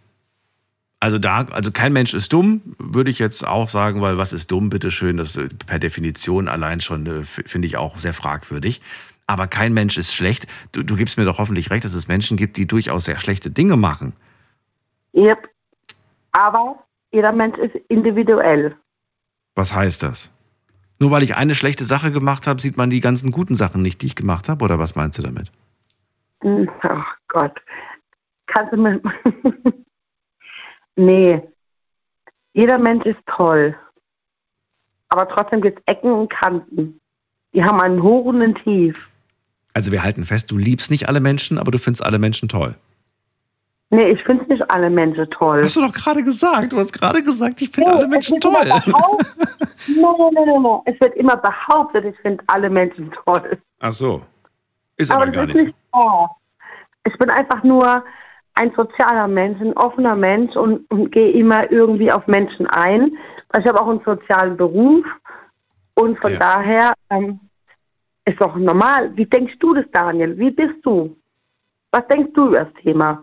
Also 1.04 1.18
da, 1.18 1.44
also 1.50 1.70
kein 1.70 1.92
Mensch 1.92 2.14
ist 2.14 2.32
dumm, 2.32 2.62
würde 2.78 3.10
ich 3.10 3.18
jetzt 3.18 3.46
auch 3.46 3.68
sagen, 3.68 4.00
weil 4.00 4.16
was 4.16 4.32
ist 4.32 4.50
dumm, 4.50 4.70
bitteschön, 4.70 5.18
das 5.18 5.36
ist 5.36 5.66
per 5.66 5.78
Definition 5.78 6.48
allein 6.48 6.80
schon, 6.80 7.04
äh, 7.04 7.24
finde 7.24 7.66
ich 7.66 7.76
auch 7.76 7.98
sehr 7.98 8.14
fragwürdig. 8.14 8.80
Aber 9.26 9.46
kein 9.46 9.74
Mensch 9.74 9.98
ist 9.98 10.14
schlecht. 10.14 10.46
Du, 10.72 10.82
du 10.82 10.96
gibst 10.96 11.18
mir 11.18 11.26
doch 11.26 11.36
hoffentlich 11.36 11.70
recht, 11.70 11.84
dass 11.84 11.92
es 11.92 12.08
Menschen 12.08 12.38
gibt, 12.38 12.56
die 12.56 12.66
durchaus 12.66 13.04
sehr 13.04 13.18
schlechte 13.18 13.50
Dinge 13.50 13.76
machen. 13.76 14.14
Yep. 15.12 15.46
Aber 16.32 16.82
jeder 17.12 17.32
Mensch 17.32 17.58
ist 17.58 17.74
individuell. 17.90 18.74
Was 19.56 19.74
heißt 19.74 20.02
das? 20.02 20.32
Nur 20.98 21.10
weil 21.10 21.22
ich 21.22 21.36
eine 21.36 21.54
schlechte 21.54 21.84
Sache 21.84 22.12
gemacht 22.12 22.46
habe, 22.46 22.62
sieht 22.62 22.78
man 22.78 22.88
die 22.88 23.00
ganzen 23.00 23.30
guten 23.30 23.56
Sachen 23.56 23.82
nicht, 23.82 24.00
die 24.00 24.06
ich 24.06 24.16
gemacht 24.16 24.48
habe? 24.48 24.64
Oder 24.64 24.78
was 24.78 24.94
meinst 24.94 25.18
du 25.18 25.22
damit? 25.22 25.52
Hm, 26.40 26.66
Ach 26.80 27.14
Gott. 27.28 27.60
Kannst 28.46 28.72
du 28.72 28.78
mir. 28.78 29.02
nee. 30.96 31.42
Jeder 32.52 32.78
Mensch 32.78 33.04
ist 33.04 33.18
toll. 33.26 33.74
Aber 35.08 35.28
trotzdem 35.28 35.60
gibt 35.60 35.78
es 35.80 35.84
Ecken 35.86 36.12
und 36.12 36.28
Kanten. 36.30 37.00
Die 37.52 37.62
haben 37.64 37.80
einen 37.80 38.02
Hoch 38.02 38.24
und 38.26 38.42
einen 38.42 38.54
Tief. 38.56 38.96
Also 39.72 39.90
wir 39.92 40.02
halten 40.02 40.24
fest, 40.24 40.50
du 40.50 40.56
liebst 40.58 40.90
nicht 40.90 41.08
alle 41.08 41.20
Menschen, 41.20 41.58
aber 41.58 41.70
du 41.70 41.78
findest 41.78 42.04
alle 42.04 42.18
Menschen 42.18 42.48
toll. 42.48 42.74
Nee, 43.90 44.10
ich 44.10 44.22
finde 44.24 44.44
nicht 44.46 44.68
alle 44.70 44.90
Menschen 44.90 45.28
toll. 45.30 45.62
Hast 45.62 45.76
du 45.76 45.80
doch 45.80 45.92
gerade 45.92 46.22
gesagt. 46.22 46.72
Du 46.72 46.78
hast 46.78 46.92
gerade 46.92 47.22
gesagt, 47.22 47.60
ich 47.62 47.70
finde 47.70 47.90
Nee, 47.90 47.96
alle 47.96 48.08
Menschen 48.08 48.40
toll. 48.40 48.52
Nein, 48.64 48.82
nein, 49.86 50.30
nein, 50.34 50.62
nein. 50.62 50.80
Es 50.86 50.98
wird 51.00 51.14
immer 51.16 51.36
behauptet, 51.36 52.04
ich 52.04 52.16
finde 52.20 52.42
alle 52.46 52.70
Menschen 52.70 53.12
toll. 53.24 53.58
Ach 53.80 53.92
so. 53.92 54.22
Ist 54.96 55.10
aber, 55.10 55.26
das 55.26 55.34
gar 55.34 55.48
ist 55.48 55.54
nicht. 55.54 55.66
nicht 55.66 55.76
wahr. 55.92 56.36
Ich 57.06 57.16
bin 57.18 57.30
einfach 57.30 57.62
nur 57.62 58.02
ein 58.54 58.72
sozialer 58.76 59.28
Mensch, 59.28 59.60
ein 59.60 59.72
offener 59.76 60.14
Mensch 60.16 60.54
und, 60.56 60.88
und 60.90 61.10
gehe 61.10 61.30
immer 61.32 61.70
irgendwie 61.70 62.10
auf 62.12 62.26
Menschen 62.26 62.66
ein. 62.66 63.10
Weil 63.50 63.60
Ich 63.62 63.66
habe 63.66 63.80
auch 63.80 63.88
einen 63.88 64.02
sozialen 64.04 64.56
Beruf 64.56 65.04
und 65.94 66.18
von 66.18 66.32
Ja. 66.32 66.38
daher 66.38 66.94
ähm, 67.10 67.40
ist 68.24 68.40
doch 68.40 68.56
normal. 68.56 69.16
Wie 69.16 69.26
denkst 69.26 69.54
du 69.60 69.74
das, 69.74 69.84
Daniel? 69.92 70.38
Wie 70.38 70.50
bist 70.50 70.76
du? 70.82 71.16
Was 71.90 72.06
denkst 72.08 72.32
du 72.34 72.48
über 72.48 72.64
das 72.64 72.74
Thema? 72.82 73.22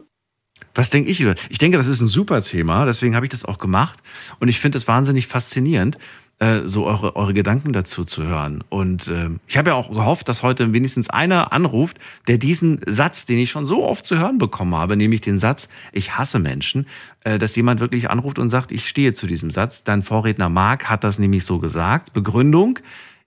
Was 0.76 0.90
denke 0.90 1.10
ich 1.10 1.20
über? 1.20 1.36
Ich 1.50 1.58
denke, 1.58 1.78
das 1.78 1.88
ist 1.88 2.02
ein 2.02 2.08
super 2.08 2.42
Thema, 2.42 2.86
deswegen 2.86 3.16
habe 3.16 3.26
ich 3.26 3.32
das 3.32 3.44
auch 3.44 3.58
gemacht. 3.58 4.00
Und 4.40 4.48
ich 4.48 4.60
finde 4.60 4.78
es 4.78 4.88
wahnsinnig 4.88 5.28
faszinierend, 5.28 5.98
äh, 6.42 6.68
so 6.68 6.88
eure, 6.88 7.16
eure 7.16 7.36
Gedanken 7.36 7.72
dazu 7.72 8.04
zu 8.04 8.24
hören. 8.24 8.64
Und 8.70 9.08
äh, 9.08 9.30
ich 9.48 9.58
habe 9.58 9.70
ja 9.70 9.76
auch 9.76 9.92
gehofft, 9.92 10.28
dass 10.28 10.42
heute 10.42 10.74
wenigstens 10.74 11.08
einer 11.08 11.54
anruft, 11.54 12.00
der 12.28 12.40
diesen 12.40 12.82
Satz, 12.88 13.28
den 13.28 13.38
ich 13.38 13.52
schon 13.52 13.68
so 13.68 13.84
oft 13.84 14.08
zu 14.08 14.18
hören 14.18 14.40
bekommen 14.40 14.74
habe, 14.74 14.98
nämlich 14.98 15.22
den 15.22 15.38
Satz, 15.38 15.70
ich 15.92 16.18
hasse 16.18 16.40
Menschen, 16.40 16.88
äh, 17.24 17.38
dass 17.38 17.56
jemand 17.56 17.80
wirklich 17.80 18.10
anruft 18.10 18.40
und 18.40 18.50
sagt, 18.50 18.72
ich 18.72 18.90
stehe 18.90 19.14
zu 19.14 19.28
diesem 19.28 19.52
Satz. 19.52 19.84
Dein 19.84 20.02
Vorredner 20.02 20.50
Marc 20.50 20.90
hat 20.90 21.04
das 21.04 21.20
nämlich 21.20 21.46
so 21.46 21.60
gesagt. 21.60 22.12
Begründung, 22.12 22.80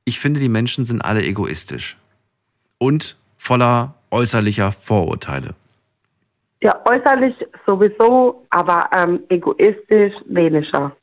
ich 0.05 0.19
finde, 0.19 0.41
die 0.41 0.49
Menschen 0.49 0.85
sind 0.85 1.01
alle 1.01 1.23
egoistisch 1.23 1.97
und 2.79 3.17
voller 3.39 3.95
äußerlicher 4.11 4.73
Vorurteile. 4.73 5.55
Ja, 6.65 6.81
äußerlich 6.85 7.37
sowieso, 7.65 8.45
aber 8.51 8.89
ähm, 8.93 9.21
egoistisch 9.29 10.15
weniger. 10.27 10.97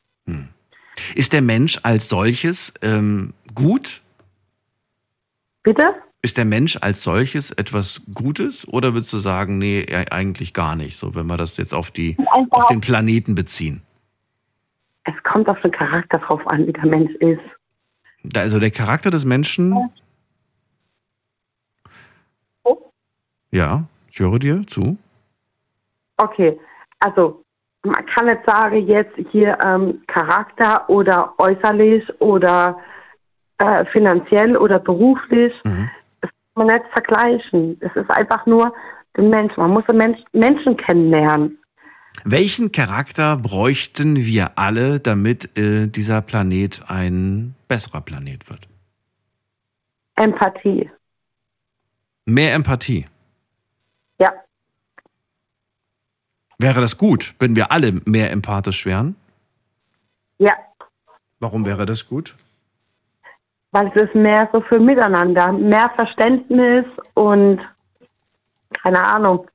Ist 1.15 1.33
der 1.33 1.41
Mensch 1.41 1.79
als 1.83 2.09
solches 2.09 2.73
ähm, 2.81 3.33
gut? 3.55 4.01
Bitte? 5.63 5.95
Ist 6.23 6.37
der 6.37 6.45
Mensch 6.45 6.77
als 6.81 7.01
solches 7.01 7.51
etwas 7.51 8.01
Gutes 8.13 8.67
oder 8.67 8.93
würdest 8.93 9.11
du 9.13 9.17
sagen, 9.17 9.57
nee, 9.57 9.81
e- 9.81 10.11
eigentlich 10.11 10.53
gar 10.53 10.75
nicht, 10.75 10.97
so 10.97 11.15
wenn 11.15 11.25
wir 11.25 11.37
das 11.37 11.57
jetzt 11.57 11.73
auf, 11.73 11.89
die, 11.89 12.15
auf 12.51 12.67
den 12.67 12.81
Planeten 12.81 13.33
beziehen? 13.33 13.81
Es 15.03 15.15
kommt 15.23 15.49
auf 15.49 15.59
den 15.61 15.71
Charakter 15.71 16.19
drauf 16.19 16.45
an, 16.47 16.67
wie 16.67 16.73
der 16.73 16.85
Mensch 16.85 17.11
ist. 17.15 17.41
Also 18.35 18.59
der 18.59 18.69
Charakter 18.69 19.09
des 19.09 19.25
Menschen. 19.25 19.89
Ja, 23.49 23.85
ich 24.11 24.19
höre 24.19 24.39
dir 24.39 24.65
zu. 24.67 24.97
Okay, 26.17 26.59
also 26.99 27.40
man 27.83 28.05
kann 28.05 28.25
nicht 28.25 28.45
sagen, 28.45 28.87
jetzt 28.87 29.13
hier 29.31 29.57
ähm, 29.63 30.01
Charakter 30.07 30.89
oder 30.89 31.33
äußerlich 31.37 32.03
oder 32.21 32.79
äh, 33.57 33.85
finanziell 33.85 34.55
oder 34.55 34.79
beruflich. 34.79 35.53
Das 36.21 36.29
kann 36.31 36.67
man 36.67 36.67
nicht 36.67 36.85
vergleichen. 36.93 37.77
Es 37.81 37.95
ist 37.95 38.09
einfach 38.09 38.45
nur 38.45 38.73
den 39.17 39.29
Mensch. 39.29 39.55
Man 39.57 39.71
muss 39.71 39.85
den 39.85 39.97
Mensch, 39.97 40.19
Menschen 40.31 40.77
kennenlernen. 40.77 41.57
Welchen 42.23 42.71
Charakter 42.71 43.37
bräuchten 43.37 44.17
wir 44.17 44.57
alle, 44.57 44.99
damit 44.99 45.57
äh, 45.57 45.87
dieser 45.87 46.21
Planet 46.21 46.83
ein 46.87 47.55
besserer 47.67 48.01
Planet 48.01 48.49
wird? 48.49 48.67
Empathie. 50.15 50.89
Mehr 52.25 52.53
Empathie. 52.53 53.07
Ja, 54.19 54.31
Wäre 56.61 56.79
das 56.79 56.97
gut, 56.97 57.33
wenn 57.39 57.55
wir 57.55 57.71
alle 57.71 58.01
mehr 58.05 58.31
empathisch 58.31 58.85
wären? 58.85 59.15
ja. 60.37 60.53
Warum 61.39 61.65
wäre 61.65 61.87
das 61.87 62.07
gut? 62.07 62.35
Weil 63.71 63.87
es 63.87 64.03
ist 64.03 64.13
mehr 64.13 64.47
so 64.53 64.61
für 64.61 64.79
Miteinander, 64.79 65.51
mehr 65.51 65.89
Verständnis 65.95 66.85
und 67.15 67.59
keine 68.83 69.03
Ahnung. 69.03 69.47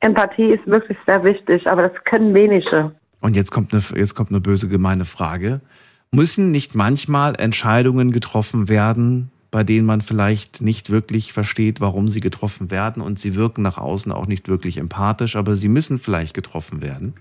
Empathie 0.00 0.54
ist 0.54 0.66
wirklich 0.66 0.98
sehr 1.06 1.22
wichtig, 1.22 1.70
aber 1.70 1.88
das 1.88 2.04
können 2.04 2.34
wenige. 2.34 2.92
Und 3.20 3.36
jetzt 3.36 3.52
kommt 3.52 3.72
eine, 3.72 3.82
jetzt 3.94 4.16
kommt 4.16 4.30
eine 4.30 4.40
böse 4.40 4.68
gemeine 4.68 5.04
Frage. 5.04 5.60
Müssen 6.10 6.50
nicht 6.50 6.74
manchmal 6.74 7.36
Entscheidungen 7.36 8.10
getroffen 8.10 8.68
werden, 8.68 9.30
bei 9.50 9.64
denen 9.64 9.86
man 9.86 10.00
vielleicht 10.00 10.60
nicht 10.60 10.90
wirklich 10.90 11.32
versteht, 11.32 11.80
warum 11.80 12.08
sie 12.08 12.20
getroffen 12.20 12.70
werden 12.70 13.02
und 13.02 13.18
sie 13.18 13.34
wirken 13.34 13.62
nach 13.62 13.78
außen 13.78 14.12
auch 14.12 14.26
nicht 14.26 14.48
wirklich 14.48 14.76
empathisch, 14.76 15.36
aber 15.36 15.56
sie 15.56 15.68
müssen 15.68 15.98
vielleicht 15.98 16.34
getroffen 16.34 16.82
werden? 16.82 17.14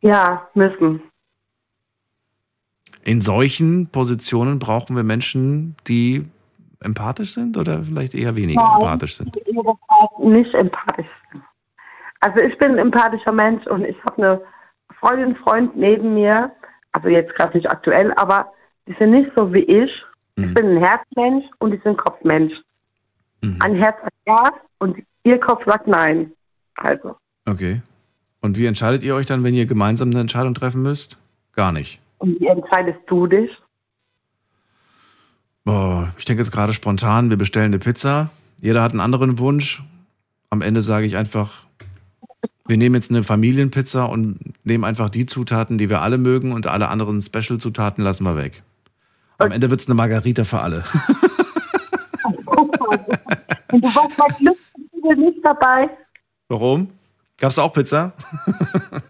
Ja, 0.00 0.48
müssen. 0.54 1.02
In 3.02 3.20
solchen 3.20 3.88
Positionen 3.88 4.58
brauchen 4.58 4.94
wir 4.94 5.02
Menschen, 5.02 5.74
die 5.88 6.26
empathisch 6.80 7.34
sind 7.34 7.56
oder 7.56 7.82
vielleicht 7.82 8.14
eher 8.14 8.36
weniger 8.36 8.62
Nein. 8.62 8.80
empathisch 8.80 9.16
sind? 9.16 9.36
Nicht 10.18 10.54
empathisch. 10.54 11.06
Also 12.20 12.40
ich 12.40 12.56
bin 12.58 12.72
ein 12.72 12.78
empathischer 12.78 13.32
Mensch 13.32 13.66
und 13.66 13.84
ich 13.84 13.96
habe 14.04 14.22
eine 14.22 14.40
Freundin, 14.98 15.36
Freund 15.36 15.76
neben 15.76 16.14
mir, 16.14 16.52
also 16.92 17.08
jetzt 17.08 17.34
gerade 17.34 17.56
nicht 17.56 17.70
aktuell, 17.70 18.12
aber 18.14 18.52
die 18.86 18.94
sind 18.98 19.12
nicht 19.12 19.30
so 19.34 19.52
wie 19.52 19.60
ich. 19.60 19.90
Ich 20.44 20.54
bin 20.54 20.76
ein 20.76 20.76
Herzmensch 20.78 21.44
und 21.58 21.70
die 21.72 21.76
sind 21.78 21.92
ein 21.92 21.96
Kopfmensch. 21.96 22.52
Ein 23.60 23.74
Herz 23.76 23.96
sagt 24.02 24.14
ja 24.26 24.52
und 24.78 24.98
ihr 25.24 25.38
Kopf 25.38 25.64
sagt 25.64 25.86
nein. 25.86 26.32
Also, 26.76 27.16
Okay. 27.46 27.80
Und 28.42 28.56
wie 28.58 28.66
entscheidet 28.66 29.02
ihr 29.02 29.14
euch 29.14 29.26
dann, 29.26 29.44
wenn 29.44 29.54
ihr 29.54 29.66
gemeinsam 29.66 30.10
eine 30.10 30.20
Entscheidung 30.20 30.54
treffen 30.54 30.82
müsst? 30.82 31.18
Gar 31.54 31.72
nicht. 31.72 32.00
und 32.18 32.38
wie 32.40 32.46
entscheidest 32.46 33.00
du 33.06 33.26
dich? 33.26 33.50
Boah, 35.64 36.12
ich 36.18 36.24
denke 36.24 36.42
jetzt 36.42 36.52
gerade 36.52 36.72
spontan, 36.72 37.30
wir 37.30 37.36
bestellen 37.36 37.66
eine 37.66 37.78
Pizza. 37.78 38.30
Jeder 38.60 38.82
hat 38.82 38.92
einen 38.92 39.00
anderen 39.00 39.38
Wunsch. 39.38 39.82
Am 40.48 40.62
Ende 40.62 40.82
sage 40.82 41.06
ich 41.06 41.16
einfach, 41.16 41.64
wir 42.66 42.76
nehmen 42.76 42.94
jetzt 42.94 43.10
eine 43.10 43.22
Familienpizza 43.22 44.04
und 44.04 44.38
nehmen 44.64 44.84
einfach 44.84 45.10
die 45.10 45.26
Zutaten, 45.26 45.78
die 45.78 45.90
wir 45.90 46.00
alle 46.02 46.18
mögen 46.18 46.52
und 46.52 46.66
alle 46.66 46.88
anderen 46.88 47.20
Special-Zutaten 47.20 48.02
lassen 48.02 48.24
wir 48.24 48.36
weg. 48.36 48.62
Am 49.40 49.52
Ende 49.52 49.70
wird 49.70 49.80
es 49.80 49.86
eine 49.88 49.94
Margarita 49.94 50.44
für 50.44 50.60
alle. 50.60 50.84
Und 53.72 53.84
du 53.84 53.94
warst 53.94 54.16
bei 54.16 54.26
Glück 54.38 54.58
nicht 55.18 55.44
dabei. 55.44 55.88
Warum? 56.48 56.90
Gab's 57.38 57.58
auch 57.58 57.72
Pizza? 57.72 58.12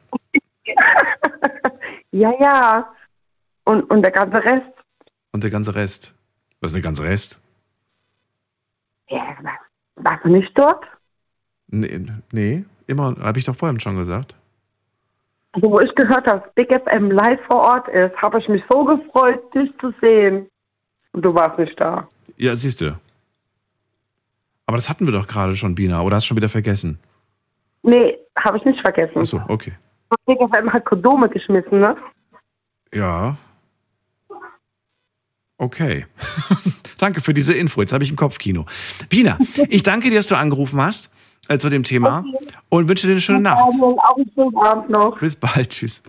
Ja, 2.12 2.32
ja. 2.40 2.92
Und, 3.64 3.84
und 3.84 4.02
der 4.02 4.10
ganze 4.10 4.42
Rest. 4.44 4.66
Und 5.30 5.44
der 5.44 5.50
ganze 5.50 5.74
Rest? 5.76 6.12
Was 6.60 6.70
ist 6.70 6.74
der 6.74 6.82
ganze 6.82 7.04
Rest? 7.04 7.40
Ja, 9.08 9.36
war- 9.42 9.60
warst 9.94 10.24
du 10.24 10.28
nicht 10.30 10.50
dort? 10.58 10.84
Nee, 11.68 12.04
nee 12.32 12.64
immer, 12.88 13.14
habe 13.20 13.38
ich 13.38 13.44
doch 13.44 13.54
vorhin 13.54 13.78
schon 13.78 13.96
gesagt. 13.96 14.34
Also, 15.52 15.70
wo 15.70 15.80
ich 15.80 15.92
gehört 15.94 16.26
habe, 16.26 16.40
dass 16.40 16.54
Big 16.54 16.68
FM 16.68 17.10
live 17.10 17.40
vor 17.46 17.60
Ort 17.60 17.88
ist, 17.88 18.16
habe 18.16 18.38
ich 18.38 18.48
mich 18.48 18.62
so 18.70 18.84
gefreut, 18.84 19.42
dich 19.54 19.70
zu 19.80 19.92
sehen. 20.00 20.48
Und 21.12 21.22
du 21.24 21.34
warst 21.34 21.58
nicht 21.58 21.78
da. 21.80 22.06
Ja, 22.36 22.54
siehst 22.54 22.80
du. 22.80 22.96
Aber 24.66 24.76
das 24.76 24.88
hatten 24.88 25.06
wir 25.06 25.12
doch 25.12 25.26
gerade 25.26 25.56
schon, 25.56 25.74
Bina, 25.74 26.02
oder 26.02 26.16
hast 26.16 26.24
du 26.24 26.28
schon 26.28 26.36
wieder 26.36 26.48
vergessen? 26.48 27.00
Nee, 27.82 28.16
habe 28.38 28.58
ich 28.58 28.64
nicht 28.64 28.80
vergessen. 28.80 29.18
Achso, 29.18 29.42
okay. 29.48 29.72
Big 30.26 30.38
FM 30.38 30.72
hat 30.72 30.84
Kondome 30.84 31.28
geschmissen, 31.28 31.80
ne? 31.80 31.96
Ja. 32.94 33.36
Okay. 35.58 36.06
danke 36.98 37.20
für 37.20 37.34
diese 37.34 37.54
Info. 37.54 37.80
Jetzt 37.80 37.92
habe 37.92 38.04
ich 38.04 38.12
ein 38.12 38.16
Kopfkino. 38.16 38.66
Pina, 39.08 39.38
ich 39.68 39.82
danke 39.82 40.10
dir, 40.10 40.16
dass 40.16 40.28
du 40.28 40.36
angerufen 40.36 40.80
hast 40.80 41.10
äh, 41.50 41.58
zu 41.58 41.68
dem 41.68 41.84
Thema 41.84 42.20
okay. 42.20 42.54
und 42.68 42.88
wünsche 42.88 43.06
dir 43.06 43.14
eine 43.14 43.20
schöne 43.20 43.40
Nacht. 43.40 43.58
Auch 43.58 44.16
einen 44.16 44.30
schönen 44.34 44.56
Abend 44.56 44.88
noch. 44.88 45.18
Bis 45.18 45.36
bald. 45.36 45.70
Tschüss. 45.70 46.02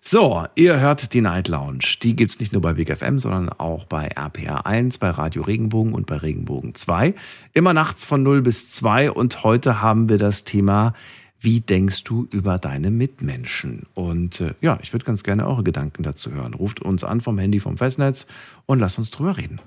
So, 0.00 0.44
ihr 0.54 0.78
hört 0.78 1.12
die 1.14 1.20
Night 1.20 1.48
Lounge. 1.48 1.96
Die 2.02 2.14
gibt 2.14 2.32
es 2.32 2.40
nicht 2.40 2.52
nur 2.52 2.62
bei 2.62 2.74
Big 2.74 2.96
FM, 2.96 3.18
sondern 3.18 3.48
auch 3.48 3.84
bei 3.84 4.08
RPR 4.08 4.66
1, 4.66 4.98
bei 4.98 5.10
Radio 5.10 5.42
Regenbogen 5.42 5.92
und 5.92 6.06
bei 6.06 6.16
Regenbogen 6.16 6.74
2. 6.74 7.14
Immer 7.54 7.74
nachts 7.74 8.04
von 8.04 8.22
0 8.22 8.42
bis 8.42 8.68
2 8.68 9.10
und 9.10 9.44
heute 9.44 9.80
haben 9.82 10.08
wir 10.08 10.18
das 10.18 10.44
Thema, 10.44 10.94
wie 11.40 11.60
denkst 11.60 12.04
du 12.04 12.26
über 12.32 12.58
deine 12.58 12.90
Mitmenschen? 12.90 13.84
Und 13.94 14.40
äh, 14.40 14.54
ja, 14.60 14.78
ich 14.82 14.92
würde 14.92 15.04
ganz 15.04 15.22
gerne 15.22 15.46
eure 15.46 15.62
Gedanken 15.62 16.02
dazu 16.02 16.32
hören. 16.32 16.54
Ruft 16.54 16.80
uns 16.80 17.04
an 17.04 17.20
vom 17.20 17.38
Handy 17.38 17.60
vom 17.60 17.76
Festnetz 17.76 18.26
und 18.66 18.80
lasst 18.80 18.98
uns 18.98 19.10
drüber 19.10 19.36
reden. 19.36 19.60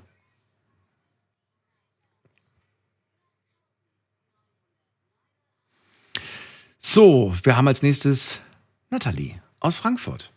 So, 6.82 7.34
wir 7.42 7.56
haben 7.56 7.68
als 7.68 7.82
nächstes 7.82 8.40
Nathalie 8.88 9.34
aus 9.60 9.76
Frankfurt. 9.76 10.32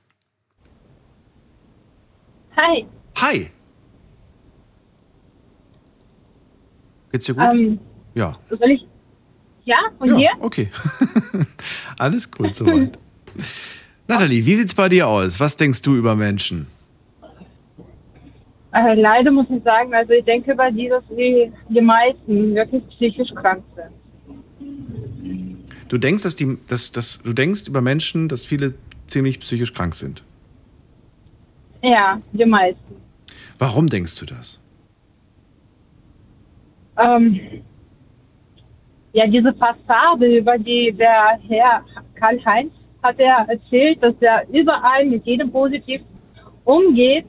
Hi. 2.57 2.85
Hi. 3.15 3.49
Geht's 7.11 7.25
dir 7.25 7.33
gut? 7.33 7.43
Ähm, 7.53 7.79
ja. 8.13 8.37
Soll 8.49 8.71
ich? 8.71 8.85
Ja, 9.63 9.77
und 9.99 10.09
ja, 10.09 10.17
dir? 10.17 10.29
Okay. 10.41 10.69
Alles 11.97 12.29
gut 12.29 12.53
soweit. 12.53 12.99
Nathalie, 14.07 14.45
wie 14.45 14.55
sieht's 14.55 14.73
bei 14.73 14.89
dir 14.89 15.07
aus? 15.07 15.39
Was 15.39 15.55
denkst 15.55 15.81
du 15.81 15.95
über 15.95 16.13
Menschen? 16.13 16.67
Äh, 18.73 18.95
leider 18.95 19.31
muss 19.31 19.45
ich 19.49 19.63
sagen, 19.63 19.93
also 19.93 20.11
ich 20.11 20.25
denke 20.25 20.51
über 20.51 20.69
die, 20.69 20.89
dass 20.89 21.03
die, 21.09 21.53
die 21.69 21.81
meisten 21.81 22.53
wirklich 22.53 22.85
psychisch 22.89 23.33
krank 23.33 23.63
sind. 23.75 23.93
Du 25.93 25.99
denkst, 25.99 26.23
dass 26.23 26.35
die, 26.35 26.57
dass, 26.67 26.91
dass, 26.91 27.21
du 27.21 27.33
denkst 27.33 27.67
über 27.67 27.79
Menschen, 27.79 28.27
dass 28.27 28.43
viele 28.43 28.73
ziemlich 29.05 29.39
psychisch 29.39 29.75
krank 29.75 29.93
sind. 29.93 30.23
Ja, 31.83 32.19
die 32.31 32.45
meisten. 32.45 32.95
Warum 33.59 33.87
denkst 33.87 34.15
du 34.15 34.25
das? 34.25 34.59
Ähm, 36.97 37.39
ja, 39.11 39.27
diese 39.27 39.53
Fassade, 39.53 40.39
über 40.39 40.57
die 40.57 40.91
der 40.93 41.37
Herr 41.47 41.85
Karl-Heinz 42.15 42.73
hat 43.03 43.19
er 43.19 43.45
erzählt, 43.47 44.01
dass 44.01 44.15
er 44.19 44.49
überall 44.49 45.05
mit 45.05 45.23
jedem 45.27 45.51
positiv 45.51 46.01
umgeht 46.63 47.27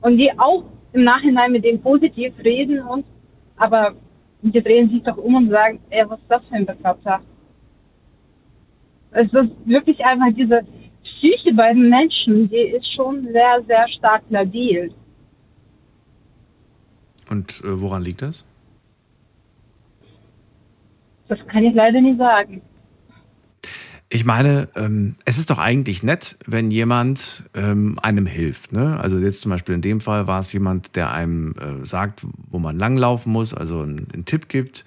und 0.00 0.16
die 0.16 0.32
auch 0.38 0.64
im 0.94 1.04
Nachhinein 1.04 1.52
mit 1.52 1.66
dem 1.66 1.82
positiv 1.82 2.32
reden 2.42 2.80
und 2.80 3.04
aber 3.58 3.92
die 4.40 4.62
drehen 4.62 4.88
sich 4.88 5.02
doch 5.02 5.18
um 5.18 5.34
und 5.34 5.50
sagen, 5.50 5.80
ey, 5.90 6.08
was 6.08 6.18
ist 6.18 6.30
das 6.30 6.42
für 6.46 6.54
ein 6.54 6.64
Bekloppter? 6.64 7.20
Es 9.12 9.32
ist 9.32 9.50
wirklich 9.64 10.04
einfach 10.04 10.32
diese 10.34 10.60
Psyche 11.02 11.54
bei 11.54 11.72
den 11.72 11.88
Menschen, 11.88 12.48
die 12.48 12.56
ist 12.56 12.92
schon 12.92 13.26
sehr, 13.32 13.62
sehr 13.66 13.88
stark 13.88 14.22
labil. 14.28 14.92
Und 17.28 17.60
äh, 17.64 17.80
woran 17.80 18.02
liegt 18.02 18.22
das? 18.22 18.44
Das 21.28 21.38
kann 21.48 21.64
ich 21.64 21.74
leider 21.74 22.00
nicht 22.00 22.18
sagen. 22.18 22.62
Ich 24.08 24.24
meine, 24.24 24.68
ähm, 24.76 25.16
es 25.24 25.36
ist 25.36 25.50
doch 25.50 25.58
eigentlich 25.58 26.04
nett, 26.04 26.36
wenn 26.46 26.70
jemand 26.70 27.42
ähm, 27.54 27.98
einem 28.00 28.26
hilft. 28.26 28.72
Ne? 28.72 29.00
Also 29.00 29.18
jetzt 29.18 29.40
zum 29.40 29.50
Beispiel 29.50 29.74
in 29.74 29.82
dem 29.82 30.00
Fall 30.00 30.28
war 30.28 30.38
es 30.38 30.52
jemand, 30.52 30.94
der 30.94 31.12
einem 31.12 31.54
äh, 31.58 31.84
sagt, 31.84 32.24
wo 32.48 32.60
man 32.60 32.78
langlaufen 32.78 33.32
muss, 33.32 33.52
also 33.52 33.80
einen, 33.80 34.06
einen 34.12 34.24
Tipp 34.24 34.48
gibt. 34.48 34.84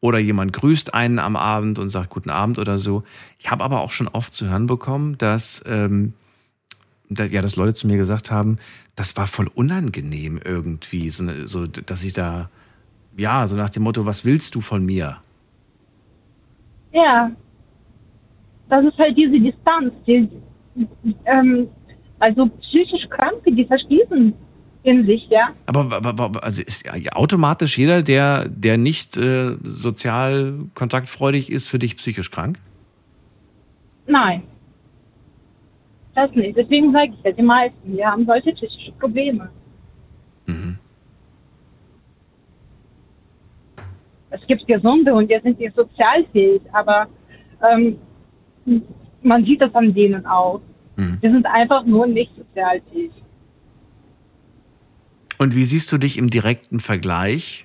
Oder 0.00 0.18
jemand 0.18 0.52
grüßt 0.52 0.94
einen 0.94 1.18
am 1.18 1.36
Abend 1.36 1.78
und 1.78 1.90
sagt 1.90 2.10
Guten 2.10 2.30
Abend 2.30 2.58
oder 2.58 2.78
so. 2.78 3.02
Ich 3.38 3.50
habe 3.50 3.62
aber 3.64 3.80
auch 3.80 3.90
schon 3.90 4.08
oft 4.08 4.32
zu 4.32 4.48
hören 4.48 4.66
bekommen, 4.66 5.18
dass, 5.18 5.62
ähm, 5.66 6.14
da, 7.10 7.24
ja, 7.24 7.42
dass 7.42 7.56
Leute 7.56 7.74
zu 7.74 7.86
mir 7.86 7.98
gesagt 7.98 8.30
haben, 8.30 8.56
das 8.96 9.16
war 9.16 9.26
voll 9.26 9.50
unangenehm 9.54 10.40
irgendwie, 10.42 11.10
so, 11.10 11.46
so, 11.46 11.66
dass 11.66 12.02
ich 12.02 12.14
da, 12.14 12.48
ja, 13.16 13.46
so 13.46 13.56
nach 13.56 13.70
dem 13.70 13.82
Motto, 13.82 14.06
was 14.06 14.24
willst 14.24 14.54
du 14.54 14.60
von 14.60 14.84
mir? 14.84 15.18
Ja, 16.92 17.30
das 18.68 18.84
ist 18.84 18.98
halt 18.98 19.16
diese 19.16 19.38
Distanz. 19.38 19.92
Die, 20.06 20.28
ähm, 21.26 21.68
also 22.18 22.46
psychisch 22.46 23.08
Kranke, 23.08 23.52
die 23.52 23.64
verschließen 23.64 24.32
in 24.82 25.06
sich, 25.06 25.28
ja. 25.28 25.50
Aber, 25.66 25.92
aber 25.92 26.42
also 26.42 26.62
ist 26.62 26.84
automatisch 27.12 27.76
jeder, 27.76 28.02
der, 28.02 28.48
der 28.48 28.78
nicht 28.78 29.16
äh, 29.16 29.56
sozial 29.62 30.54
kontaktfreudig 30.74 31.50
ist, 31.52 31.68
für 31.68 31.78
dich 31.78 31.96
psychisch 31.96 32.30
krank? 32.30 32.58
Nein. 34.06 34.42
Das 36.14 36.30
nicht. 36.32 36.56
Deswegen 36.56 36.92
sage 36.92 37.12
ich 37.12 37.24
ja, 37.24 37.32
die 37.32 37.42
meisten, 37.42 37.96
die 37.96 38.04
haben 38.04 38.26
solche 38.26 38.52
psychische 38.52 38.92
Probleme. 38.92 39.50
Mhm. 40.46 40.78
Es 44.30 44.46
gibt 44.46 44.66
Gesunde 44.66 45.12
und 45.14 45.30
die 45.30 45.38
sind 45.42 45.58
nicht 45.58 45.74
sozialfähig, 45.74 46.62
aber 46.72 47.06
ähm, 47.68 47.98
man 49.22 49.44
sieht 49.44 49.60
das 49.60 49.74
an 49.74 49.92
denen 49.92 50.24
auch. 50.26 50.60
Mhm. 50.96 51.18
Die 51.22 51.30
sind 51.30 51.46
einfach 51.46 51.84
nur 51.84 52.06
nicht 52.06 52.32
sozialfähig. 52.36 53.10
Und 55.40 55.56
wie 55.56 55.64
siehst 55.64 55.90
du 55.90 55.96
dich 55.96 56.18
im 56.18 56.28
direkten 56.28 56.80
Vergleich? 56.80 57.64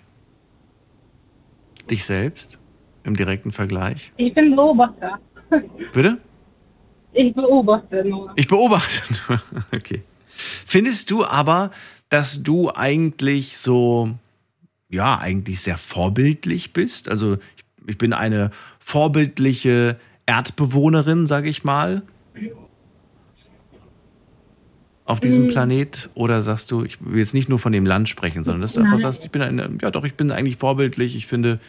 Dich 1.91 2.05
selbst? 2.05 2.57
Im 3.03 3.17
direkten 3.17 3.51
Vergleich? 3.51 4.13
Ich 4.15 4.33
bin 4.33 4.55
Beobachter. 4.55 5.19
Bitte? 5.91 6.17
Ich 7.11 7.33
beobachte 7.33 8.05
nur. 8.05 8.31
Ich 8.37 8.47
beobachte 8.47 9.13
nur. 9.27 9.41
Okay. 9.75 10.03
Findest 10.65 11.11
du 11.11 11.25
aber, 11.25 11.71
dass 12.07 12.41
du 12.41 12.71
eigentlich 12.73 13.57
so, 13.57 14.09
ja, 14.87 15.19
eigentlich 15.19 15.59
sehr 15.59 15.77
vorbildlich 15.77 16.71
bist? 16.71 17.09
Also 17.09 17.33
ich, 17.33 17.65
ich 17.87 17.97
bin 17.97 18.13
eine 18.13 18.51
vorbildliche 18.79 19.99
Erdbewohnerin, 20.25 21.27
sage 21.27 21.49
ich 21.49 21.65
mal, 21.65 22.03
auf 25.05 25.19
diesem 25.19 25.43
Mhm. 25.43 25.47
Planet? 25.47 26.09
Oder 26.15 26.41
sagst 26.41 26.71
du, 26.71 26.83
ich 26.83 26.97
will 27.03 27.19
jetzt 27.19 27.33
nicht 27.33 27.47
nur 27.47 27.59
von 27.59 27.71
dem 27.71 27.85
Land 27.85 28.09
sprechen, 28.09 28.43
sondern 28.43 28.61
dass 28.61 28.73
du 28.73 28.79
einfach 28.81 28.93
Nein. 28.93 29.01
sagst, 29.01 29.23
ich 29.23 29.31
bin 29.31 29.41
eine, 29.41 29.69
ja 29.81 29.91
doch, 29.91 30.03
ich 30.03 30.15
bin 30.15 30.31
eigentlich 30.31 30.57
vorbildlich, 30.57 31.15
ich 31.15 31.27
finde, 31.27 31.59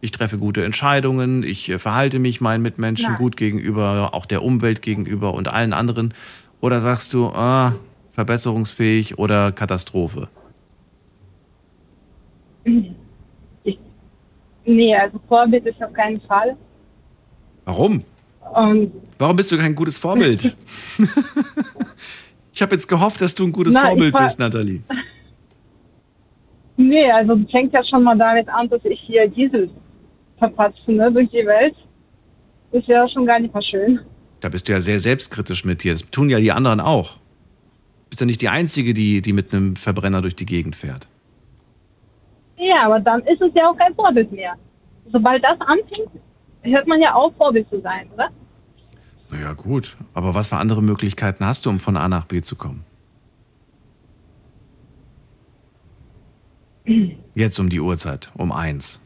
ich 0.00 0.10
treffe 0.10 0.38
gute 0.38 0.64
Entscheidungen, 0.64 1.42
ich 1.42 1.68
äh, 1.68 1.78
verhalte 1.78 2.18
mich 2.18 2.40
meinen 2.40 2.62
Mitmenschen 2.62 3.08
Nein. 3.10 3.18
gut 3.18 3.36
gegenüber, 3.36 4.14
auch 4.14 4.26
der 4.26 4.42
Umwelt 4.42 4.80
gegenüber 4.82 5.34
und 5.34 5.48
allen 5.48 5.72
anderen. 5.72 6.14
Oder 6.60 6.80
sagst 6.80 7.12
du, 7.12 7.26
ah, 7.26 7.74
verbesserungsfähig 8.12 9.18
oder 9.18 9.52
Katastrophe? 9.52 10.28
Ich, 13.64 13.78
nee, 14.64 14.94
also 14.96 15.20
Vorbild 15.28 15.66
ist 15.66 15.82
auf 15.82 15.92
keinen 15.92 16.20
Fall. 16.22 16.56
Warum? 17.64 18.02
Und 18.54 18.92
Warum 19.18 19.36
bist 19.36 19.52
du 19.52 19.58
kein 19.58 19.74
gutes 19.74 19.98
Vorbild? 19.98 20.56
ich 22.58 22.62
habe 22.62 22.74
jetzt 22.74 22.88
gehofft, 22.88 23.20
dass 23.20 23.36
du 23.36 23.44
ein 23.44 23.52
gutes 23.52 23.72
Na, 23.72 23.86
Vorbild 23.86 24.12
war- 24.12 24.24
bist, 24.24 24.40
Nathalie. 24.40 24.82
nee, 26.76 27.08
also 27.08 27.38
fängt 27.52 27.72
ja 27.72 27.84
schon 27.84 28.02
mal 28.02 28.18
damit 28.18 28.48
an, 28.48 28.68
dass 28.68 28.84
ich 28.84 28.98
hier 28.98 29.28
Diesel 29.28 29.70
verpatze 30.38 30.90
ne, 30.90 31.12
durch 31.12 31.30
die 31.30 31.46
Welt. 31.46 31.76
Ist 32.72 32.88
ja 32.88 33.08
schon 33.08 33.26
gar 33.26 33.38
nicht 33.38 33.54
mal 33.54 33.62
schön. 33.62 34.00
Da 34.40 34.48
bist 34.48 34.68
du 34.68 34.72
ja 34.72 34.80
sehr 34.80 34.98
selbstkritisch 34.98 35.64
mit 35.64 35.84
dir. 35.84 35.92
Das 35.92 36.02
tun 36.10 36.30
ja 36.30 36.40
die 36.40 36.50
anderen 36.50 36.80
auch. 36.80 37.12
Du 37.12 38.10
bist 38.10 38.20
ja 38.20 38.26
nicht 38.26 38.42
die 38.42 38.48
Einzige, 38.48 38.92
die, 38.92 39.22
die 39.22 39.32
mit 39.32 39.54
einem 39.54 39.76
Verbrenner 39.76 40.20
durch 40.20 40.34
die 40.34 40.46
Gegend 40.46 40.74
fährt. 40.74 41.06
Ja, 42.56 42.86
aber 42.86 42.98
dann 42.98 43.20
ist 43.20 43.40
es 43.40 43.52
ja 43.54 43.70
auch 43.70 43.76
kein 43.76 43.94
Vorbild 43.94 44.32
mehr. 44.32 44.54
Sobald 45.12 45.44
das 45.44 45.60
anfängt, 45.60 46.10
hört 46.62 46.88
man 46.88 47.00
ja 47.00 47.14
auf, 47.14 47.36
Vorbild 47.36 47.70
zu 47.70 47.80
sein, 47.82 48.08
oder? 48.14 48.30
Naja, 49.30 49.52
gut. 49.52 49.96
Aber 50.14 50.34
was 50.34 50.48
für 50.48 50.56
andere 50.56 50.82
Möglichkeiten 50.82 51.44
hast 51.44 51.66
du, 51.66 51.70
um 51.70 51.80
von 51.80 51.96
A 51.96 52.08
nach 52.08 52.24
B 52.24 52.40
zu 52.42 52.56
kommen? 52.56 52.84
Jetzt 57.34 57.58
um 57.58 57.68
die 57.68 57.80
Uhrzeit, 57.80 58.30
um 58.34 58.50
eins. 58.50 59.00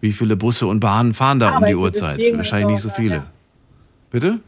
Wie 0.00 0.12
viele 0.12 0.36
Busse 0.36 0.66
und 0.66 0.80
Bahnen 0.80 1.14
fahren 1.14 1.40
da 1.40 1.56
um 1.56 1.64
die 1.64 1.74
Uhrzeit? 1.74 2.20
Wahrscheinlich 2.34 2.74
nicht 2.74 2.82
so 2.82 2.90
viele. 2.90 3.16
ja. 3.16 3.26
Bitte? 4.10 4.40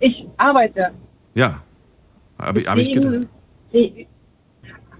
Ich 0.00 0.26
arbeite. 0.36 0.90
Ja. 1.34 1.62
Habe 2.38 2.60
hab 2.62 2.76
ich 2.78 2.92
gedacht. 2.92 3.28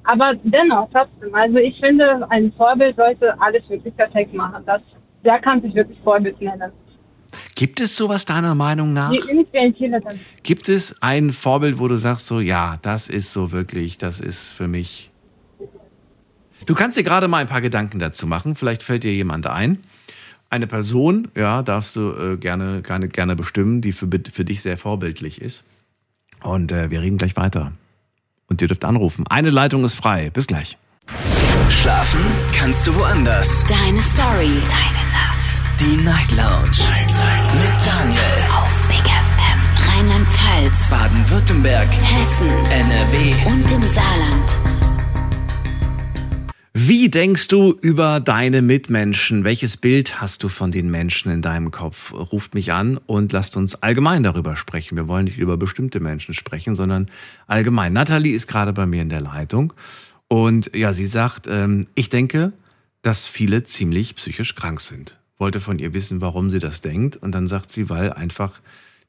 Aber 0.05 0.35
dennoch, 0.45 0.89
trotzdem. 0.93 1.35
Also 1.35 1.59
ich 1.59 1.79
finde, 1.81 2.31
ein 2.31 2.53
Vorbild 2.53 2.97
sollte 2.97 3.39
alles 3.41 3.69
wirklich 3.69 3.95
perfekt 3.97 4.33
machen. 4.35 4.63
Das, 4.65 4.81
der 5.25 5.41
kann 5.41 5.61
sich 5.61 5.75
wirklich 5.75 5.99
Vorbild 6.05 6.41
nennen. 6.41 6.71
Gibt 7.57 7.81
es 7.81 7.97
sowas 7.97 8.27
deiner 8.27 8.55
Meinung 8.55 8.93
nach? 8.93 9.13
Gibt 10.43 10.69
es 10.69 10.95
ein 11.01 11.33
Vorbild, 11.33 11.79
wo 11.79 11.89
du 11.89 11.97
sagst 11.97 12.27
so, 12.27 12.39
ja, 12.39 12.79
das 12.83 13.09
ist 13.09 13.33
so 13.33 13.51
wirklich, 13.51 13.97
das 13.97 14.21
ist 14.21 14.53
für 14.53 14.69
mich. 14.69 15.11
Du 16.67 16.75
kannst 16.75 16.99
dir 16.99 17.03
gerade 17.03 17.29
mal 17.29 17.39
ein 17.39 17.47
paar 17.47 17.63
Gedanken 17.63 17.99
dazu 17.99 18.27
machen. 18.27 18.57
Vielleicht 18.57 18.83
fällt 18.83 19.05
dir 19.05 19.13
jemand 19.13 19.47
ein. 19.47 19.79
Eine 20.51 20.67
Person, 20.67 21.29
ja, 21.35 21.63
darfst 21.63 21.97
du 21.97 22.13
äh, 22.13 22.37
gerne, 22.37 22.83
gerne, 22.83 23.09
gerne 23.09 23.35
bestimmen, 23.35 23.81
die 23.81 23.93
für, 23.93 24.09
für 24.33 24.45
dich 24.45 24.61
sehr 24.61 24.77
vorbildlich 24.77 25.41
ist. 25.41 25.65
Und 26.43 26.73
äh, 26.73 26.91
wir 26.91 27.01
reden 27.01 27.17
gleich 27.17 27.37
weiter. 27.37 27.73
Und 28.49 28.61
ihr 28.61 28.69
dürft 28.69 28.85
anrufen. 28.85 29.27
Eine 29.29 29.51
Leitung 29.51 29.83
ist 29.85 29.95
frei. 29.95 30.29
Bis 30.31 30.47
gleich. 30.47 30.77
Schlafen 31.71 32.21
kannst 32.53 32.87
du 32.87 32.95
woanders. 32.95 33.65
Deine 33.65 34.03
Story. 34.03 34.61
Deine. 34.69 35.06
Die 35.81 35.97
Night 36.05 36.31
Lounge. 36.33 36.71
Night, 36.89 37.07
Night. 37.09 37.55
Mit 37.55 37.87
Daniel. 37.87 38.21
Auf 38.51 38.89
Big 38.89 39.05
FM. 39.05 39.61
Rheinland-Pfalz. 39.89 40.91
Baden-Württemberg. 40.91 41.87
Hessen. 41.87 42.49
NRW. 42.49 43.35
Und 43.47 43.71
im 43.71 43.83
Saarland. 43.83 44.59
Wie 46.73 47.11
denkst 47.11 47.49
du 47.49 47.73
über 47.73 48.21
deine 48.21 48.63
Mitmenschen? 48.63 49.45
Welches 49.45 49.77
Bild 49.77 50.19
hast 50.19 50.43
du 50.43 50.49
von 50.49 50.73
den 50.73 50.91
Menschen 50.91 51.31
in 51.31 51.43
deinem 51.43 51.71
Kopf? 51.71 52.13
Ruft 52.13 52.55
mich 52.55 52.73
an 52.73 52.97
und 52.97 53.33
lasst 53.33 53.57
uns 53.57 53.75
allgemein 53.75 54.23
darüber 54.23 54.57
sprechen. 54.57 54.97
Wir 54.97 55.09
wollen 55.09 55.27
nicht 55.27 55.39
über 55.39 55.59
bestimmte 55.59 56.01
Menschen 56.01 56.33
sprechen, 56.33 56.75
sondern 56.75 57.11
allgemein. 57.47 57.93
Nathalie 57.93 58.35
ist 58.35 58.47
gerade 58.47 58.73
bei 58.73 58.87
mir 58.87 59.03
in 59.03 59.11
der 59.11 59.21
Leitung 59.21 59.75
und 60.29 60.71
ja, 60.75 60.95
sie 60.95 61.07
sagt, 61.07 61.47
ähm, 61.49 61.87
ich 61.95 62.09
denke, 62.09 62.55
dass 63.03 63.27
viele 63.27 63.65
ziemlich 63.65 64.17
psychisch 64.17 64.55
krank 64.55 64.81
sind. 64.81 65.19
Wollte 65.39 65.61
von 65.61 65.79
ihr 65.79 65.95
wissen, 65.95 66.21
warum 66.21 66.51
sie 66.51 66.59
das 66.59 66.81
denkt 66.81 67.17
und 67.17 67.33
dann 67.33 67.47
sagt 67.47 67.71
sie, 67.71 67.89
weil 67.89 68.13
einfach 68.13 68.61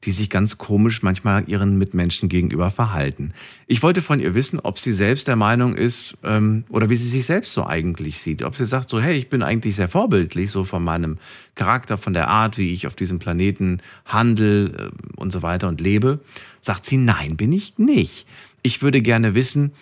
die 0.04 0.12
sich 0.12 0.30
ganz 0.30 0.58
komisch 0.58 1.02
manchmal 1.02 1.48
ihren 1.48 1.76
Mitmenschen 1.76 2.28
gegenüber 2.28 2.70
verhalten. 2.70 3.32
Ich 3.66 3.82
wollte 3.82 4.00
von 4.00 4.20
ihr 4.20 4.34
wissen, 4.34 4.60
ob 4.60 4.78
sie 4.78 4.92
selbst 4.92 5.26
der 5.26 5.34
Meinung 5.34 5.74
ist 5.74 6.16
ähm, 6.22 6.64
oder 6.68 6.88
wie 6.88 6.96
sie 6.96 7.08
sich 7.08 7.26
selbst 7.26 7.52
so 7.52 7.66
eigentlich 7.66 8.18
sieht. 8.18 8.44
Ob 8.44 8.54
sie 8.54 8.66
sagt 8.66 8.90
so, 8.90 9.00
hey, 9.00 9.16
ich 9.16 9.28
bin 9.28 9.42
eigentlich 9.42 9.74
sehr 9.74 9.88
vorbildlich, 9.88 10.52
so 10.52 10.64
von 10.64 10.84
meinem 10.84 11.18
Charakter, 11.56 11.98
von 11.98 12.12
der 12.12 12.28
Art, 12.28 12.58
wie 12.58 12.72
ich 12.72 12.86
auf 12.86 12.94
diesem 12.94 13.18
Planeten 13.18 13.80
handel 14.04 14.92
äh, 14.92 15.16
und 15.16 15.32
so 15.32 15.42
weiter 15.42 15.66
und 15.66 15.80
lebe. 15.80 16.20
Sagt 16.60 16.86
sie, 16.86 16.96
nein, 16.96 17.36
bin 17.36 17.50
ich 17.52 17.78
nicht. 17.78 18.26
Ich 18.62 18.82
würde 18.82 19.02
gerne 19.02 19.34
wissen, 19.34 19.72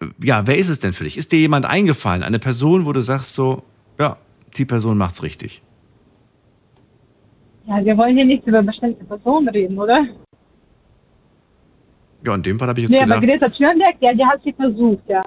äh, 0.00 0.06
ja, 0.22 0.46
wer 0.46 0.56
ist 0.56 0.70
es 0.70 0.78
denn 0.78 0.94
für 0.94 1.04
dich? 1.04 1.18
Ist 1.18 1.32
dir 1.32 1.38
jemand 1.38 1.66
eingefallen? 1.66 2.22
Eine 2.22 2.38
Person, 2.38 2.86
wo 2.86 2.94
du 2.94 3.02
sagst 3.02 3.34
so, 3.34 3.62
ja, 3.98 4.16
die 4.56 4.64
Person 4.64 4.96
macht's 4.96 5.22
richtig. 5.22 5.60
Ja, 7.66 7.84
wir 7.84 7.96
wollen 7.96 8.16
hier 8.16 8.24
nicht 8.24 8.46
über 8.46 8.62
bestimmte 8.62 9.04
Personen 9.04 9.48
reden, 9.48 9.78
oder? 9.78 10.06
Ja, 12.24 12.34
in 12.34 12.42
dem 12.42 12.58
Fall 12.58 12.68
habe 12.68 12.80
ich 12.80 12.84
jetzt 12.84 12.92
Nee, 12.92 13.00
gedacht, 13.04 13.18
aber 13.18 13.26
Greta 13.26 13.48
Thunberg, 13.48 13.96
ja, 14.00 14.12
die 14.14 14.24
hat 14.24 14.42
sie 14.42 14.52
versucht, 14.52 15.02
ja. 15.08 15.22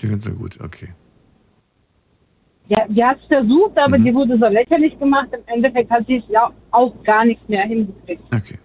die 0.00 0.06
findest 0.06 0.28
du 0.28 0.34
gut, 0.34 0.58
okay. 0.62 0.88
Ja, 2.68 2.86
die 2.88 3.02
hat 3.04 3.18
es 3.20 3.26
versucht, 3.26 3.76
aber 3.78 3.98
Mhm. 3.98 4.04
die 4.04 4.14
wurde 4.14 4.38
so 4.38 4.46
lächerlich 4.46 4.96
gemacht. 4.98 5.28
Im 5.32 5.40
Endeffekt 5.52 5.90
hat 5.90 6.06
sie 6.06 6.16
es 6.18 6.24
ja 6.28 6.50
auch 6.70 6.94
gar 7.02 7.24
nichts 7.24 7.46
mehr 7.48 7.62
hingekriegt. 7.66 8.22
Okay. 8.32 8.58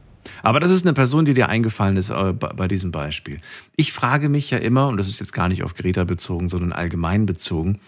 Aber 0.44 0.60
das 0.60 0.70
ist 0.70 0.86
eine 0.86 0.94
Person, 0.94 1.26
die 1.26 1.34
dir 1.34 1.50
eingefallen 1.50 1.98
ist 1.98 2.12
äh, 2.12 2.34
bei 2.34 2.68
diesem 2.68 2.92
Beispiel. 2.92 3.40
Ich 3.76 3.94
frage 3.94 4.30
mich 4.30 4.52
ja 4.52 4.60
immer, 4.60 4.90
und 4.90 4.98
das 4.98 5.08
ist 5.08 5.20
jetzt 5.20 5.34
gar 5.34 5.50
nicht 5.50 5.64
auf 5.64 5.74
Greta 5.74 6.04
bezogen, 6.04 6.50
sondern 6.50 6.72
allgemein 6.72 7.26
bezogen, 7.26 7.80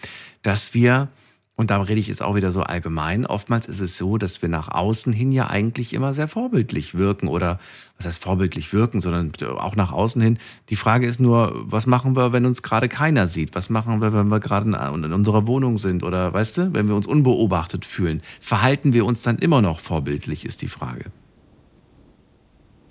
dass 0.42 0.74
wir, 0.74 1.10
und 1.58 1.72
da 1.72 1.82
rede 1.82 2.00
ich 2.00 2.08
jetzt 2.08 2.22
auch 2.22 2.36
wieder 2.36 2.52
so 2.52 2.62
allgemein, 2.62 3.26
oftmals 3.26 3.66
ist 3.66 3.82
es 3.82 3.98
so, 3.98 4.20
dass 4.20 4.44
wir 4.44 4.48
nach 4.48 4.70
außen 4.70 5.12
hin 5.12 5.32
ja 5.32 5.50
eigentlich 5.50 5.94
immer 5.94 6.14
sehr 6.14 6.28
vorbildlich 6.28 6.94
wirken 6.94 7.28
oder 7.28 7.60
was 7.98 8.06
heißt 8.06 8.24
vorbildlich 8.24 8.74
wirken, 8.74 9.02
sondern 9.02 9.32
auch 9.58 9.76
nach 9.76 9.92
außen 9.92 10.22
hin. 10.22 10.38
Die 10.70 10.76
Frage 10.76 11.08
ist 11.08 11.20
nur, 11.20 11.52
was 11.56 11.88
machen 11.88 12.16
wir, 12.16 12.32
wenn 12.32 12.46
uns 12.46 12.62
gerade 12.62 12.88
keiner 12.88 13.26
sieht? 13.26 13.56
Was 13.56 13.72
machen 13.72 14.02
wir, 14.02 14.14
wenn 14.14 14.28
wir 14.28 14.40
gerade 14.40 14.66
in 14.68 15.14
unserer 15.14 15.48
Wohnung 15.48 15.78
sind 15.78 16.04
oder 16.04 16.32
weißt 16.32 16.58
du, 16.58 16.74
wenn 16.76 16.88
wir 16.88 16.96
uns 16.96 17.08
unbeobachtet 17.08 17.86
fühlen? 17.86 18.22
Verhalten 18.40 18.94
wir 18.94 19.04
uns 19.08 19.24
dann 19.24 19.40
immer 19.40 19.64
noch 19.64 19.80
vorbildlich, 19.80 20.46
ist 20.46 20.62
die 20.62 20.68
Frage. 20.68 21.06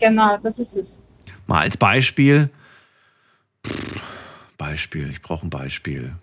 Genau, 0.01 0.39
das 0.43 0.59
ist 0.59 0.75
es. 0.75 0.87
Mal 1.47 1.61
als 1.61 1.77
Beispiel. 1.77 2.51
Beispiel, 4.59 5.09
ich 5.09 5.23
brauche 5.23 5.47
ein 5.47 5.51
Beispiel. 5.51 6.17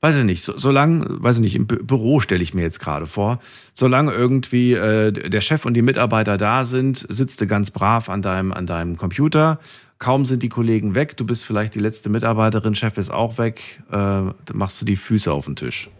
Weiß 0.00 0.16
ich 0.16 0.24
nicht, 0.24 0.44
so, 0.44 0.56
solange, 0.56 1.04
weiß 1.08 1.36
ich 1.36 1.42
nicht, 1.42 1.56
im 1.56 1.66
Bü 1.66 1.82
Büro 1.82 2.20
stelle 2.20 2.40
ich 2.40 2.54
mir 2.54 2.62
jetzt 2.62 2.78
gerade 2.78 3.06
vor, 3.06 3.40
solange 3.74 4.12
irgendwie 4.12 4.74
äh, 4.74 5.10
der 5.10 5.40
Chef 5.40 5.64
und 5.64 5.74
die 5.74 5.82
Mitarbeiter 5.82 6.38
da 6.38 6.64
sind, 6.64 7.04
sitzt 7.08 7.40
du 7.40 7.48
ganz 7.48 7.72
brav 7.72 8.08
an 8.08 8.22
deinem, 8.22 8.52
an 8.52 8.64
deinem 8.64 8.96
Computer. 8.96 9.58
Kaum 9.98 10.24
sind 10.24 10.44
die 10.44 10.48
Kollegen 10.48 10.94
weg, 10.94 11.16
du 11.16 11.26
bist 11.26 11.44
vielleicht 11.44 11.74
die 11.74 11.80
letzte 11.80 12.10
Mitarbeiterin, 12.10 12.76
Chef 12.76 12.96
ist 12.96 13.10
auch 13.10 13.38
weg, 13.38 13.82
äh, 13.88 13.92
dann 13.92 14.34
machst 14.54 14.80
du 14.80 14.84
die 14.84 14.94
Füße 14.94 15.32
auf 15.32 15.46
den 15.46 15.56
Tisch. 15.56 15.90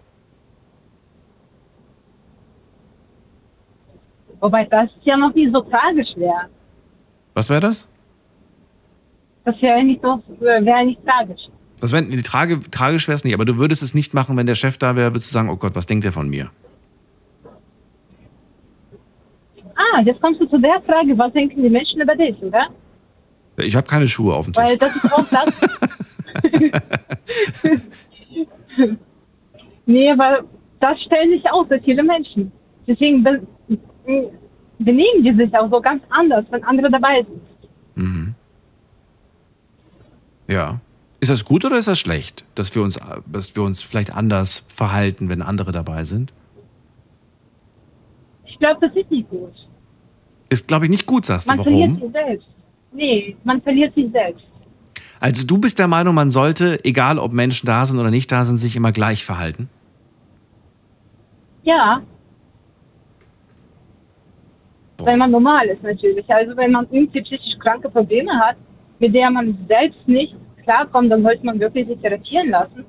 Wobei 4.38 4.64
das 4.66 4.84
ist 4.90 5.04
ja 5.06 5.16
noch 5.16 5.34
nicht 5.34 5.52
so 5.52 5.60
tragisch 5.62 6.14
wäre. 6.14 6.48
Was 7.34 7.50
wäre 7.50 7.62
das? 7.62 7.88
Das 9.44 9.60
wäre 9.60 9.82
nicht 9.82 10.00
so, 10.00 10.22
wäre 10.38 10.84
nicht 10.84 11.00
tragisch. 11.04 11.48
Das 11.80 11.92
wäre 11.92 12.02
die 12.02 12.22
Trage, 12.22 12.60
tragisch 12.70 13.06
wäre 13.06 13.16
es 13.16 13.24
nicht, 13.24 13.34
aber 13.34 13.44
du 13.44 13.56
würdest 13.56 13.82
es 13.82 13.94
nicht 13.94 14.14
machen, 14.14 14.36
wenn 14.36 14.46
der 14.46 14.54
Chef 14.54 14.78
da 14.78 14.96
wäre, 14.96 15.12
würdest 15.12 15.30
du 15.30 15.32
sagen, 15.32 15.48
oh 15.48 15.56
Gott, 15.56 15.74
was 15.74 15.86
denkt 15.86 16.04
der 16.04 16.12
von 16.12 16.28
mir? 16.28 16.50
Ah, 19.76 20.00
jetzt 20.02 20.20
kommst 20.20 20.40
du 20.40 20.46
zu 20.46 20.58
der 20.58 20.82
Frage, 20.82 21.16
was 21.16 21.32
denken 21.32 21.62
die 21.62 21.70
Menschen 21.70 22.00
über 22.00 22.16
dich, 22.16 22.36
oder? 22.42 22.68
Ich 23.58 23.76
habe 23.76 23.86
keine 23.86 24.08
Schuhe 24.08 24.34
auf 24.34 24.46
dem 24.46 24.54
Tisch. 24.54 24.64
Weil 24.64 24.76
das 24.76 24.96
ist 24.96 25.12
auch 25.12 25.26
das. 25.30 25.60
nee, 29.86 30.12
weil 30.16 30.44
das 30.80 31.00
stellen 31.02 31.30
sich 31.30 31.44
auch 31.50 31.66
sehr 31.68 31.82
viele 31.82 32.02
Menschen. 32.02 32.52
Deswegen 32.86 33.22
be 33.22 33.40
benehmen 34.78 35.24
die 35.24 35.34
sich 35.34 35.54
auch 35.56 35.70
so 35.70 35.80
ganz 35.80 36.02
anders, 36.10 36.44
wenn 36.50 36.62
andere 36.64 36.90
dabei 36.90 37.24
sind. 37.28 37.42
Mhm. 37.96 38.34
Ja. 40.46 40.80
Ist 41.20 41.30
das 41.30 41.44
gut 41.44 41.64
oder 41.64 41.78
ist 41.78 41.88
das 41.88 41.98
schlecht, 41.98 42.44
dass 42.54 42.74
wir 42.74 42.82
uns, 42.82 42.98
dass 43.26 43.56
wir 43.56 43.62
uns 43.62 43.82
vielleicht 43.82 44.12
anders 44.12 44.64
verhalten, 44.68 45.28
wenn 45.28 45.42
andere 45.42 45.72
dabei 45.72 46.04
sind? 46.04 46.32
Ich 48.44 48.58
glaube, 48.58 48.86
das 48.86 48.94
ist 48.94 49.10
nicht 49.10 49.28
gut. 49.28 49.52
Ist, 50.48 50.68
glaube 50.68 50.86
ich, 50.86 50.90
nicht 50.90 51.06
gut, 51.06 51.26
sagst 51.26 51.48
du. 51.48 51.54
Man 51.54 51.64
verliert 51.64 51.90
Warum? 51.90 52.00
sich 52.00 52.12
selbst. 52.12 52.48
Nee, 52.92 53.36
man 53.44 53.60
verliert 53.60 53.94
sich 53.94 54.10
selbst. 54.12 54.44
Also 55.20 55.44
du 55.44 55.58
bist 55.58 55.78
der 55.78 55.88
Meinung, 55.88 56.14
man 56.14 56.30
sollte, 56.30 56.84
egal 56.84 57.18
ob 57.18 57.32
Menschen 57.32 57.66
da 57.66 57.84
sind 57.84 57.98
oder 57.98 58.10
nicht 58.10 58.30
da 58.30 58.44
sind, 58.44 58.58
sich 58.58 58.76
immer 58.76 58.92
gleich 58.92 59.24
verhalten? 59.24 59.68
Ja. 61.64 62.00
Wenn 64.98 65.18
man 65.18 65.30
normal 65.30 65.66
ist 65.66 65.82
natürlich. 65.82 66.28
Also 66.28 66.56
wenn 66.56 66.72
man 66.72 66.86
irgendwie 66.90 67.20
psychisch 67.20 67.58
kranke 67.58 67.88
Probleme 67.88 68.32
hat, 68.32 68.56
mit 69.00 69.14
der 69.14 69.30
man 69.30 69.56
selbst 69.68 70.06
nicht 70.06 70.34
klarkommt, 70.68 71.10
dann 71.10 71.22
sollte 71.22 71.44
man 71.46 71.58
wirklich 71.58 71.86
sich 71.88 71.98
therapieren 72.00 72.50
lassen. 72.50 72.84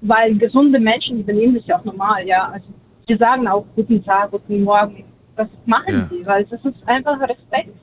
Weil 0.00 0.36
gesunde 0.36 0.78
Menschen, 0.80 1.18
die 1.18 1.22
benehmen 1.22 1.54
sich 1.54 1.72
auch 1.72 1.84
normal, 1.84 2.26
ja. 2.26 2.48
Also 2.48 2.66
die 3.08 3.16
sagen 3.16 3.46
auch 3.46 3.64
guten 3.76 4.04
Tag, 4.04 4.32
guten 4.32 4.62
Morgen. 4.64 5.04
Das 5.36 5.48
machen 5.66 5.94
Ja. 5.94 6.08
sie, 6.10 6.26
weil 6.26 6.44
das 6.44 6.64
ist 6.64 6.76
einfach 6.86 7.20
Respekt. 7.20 7.74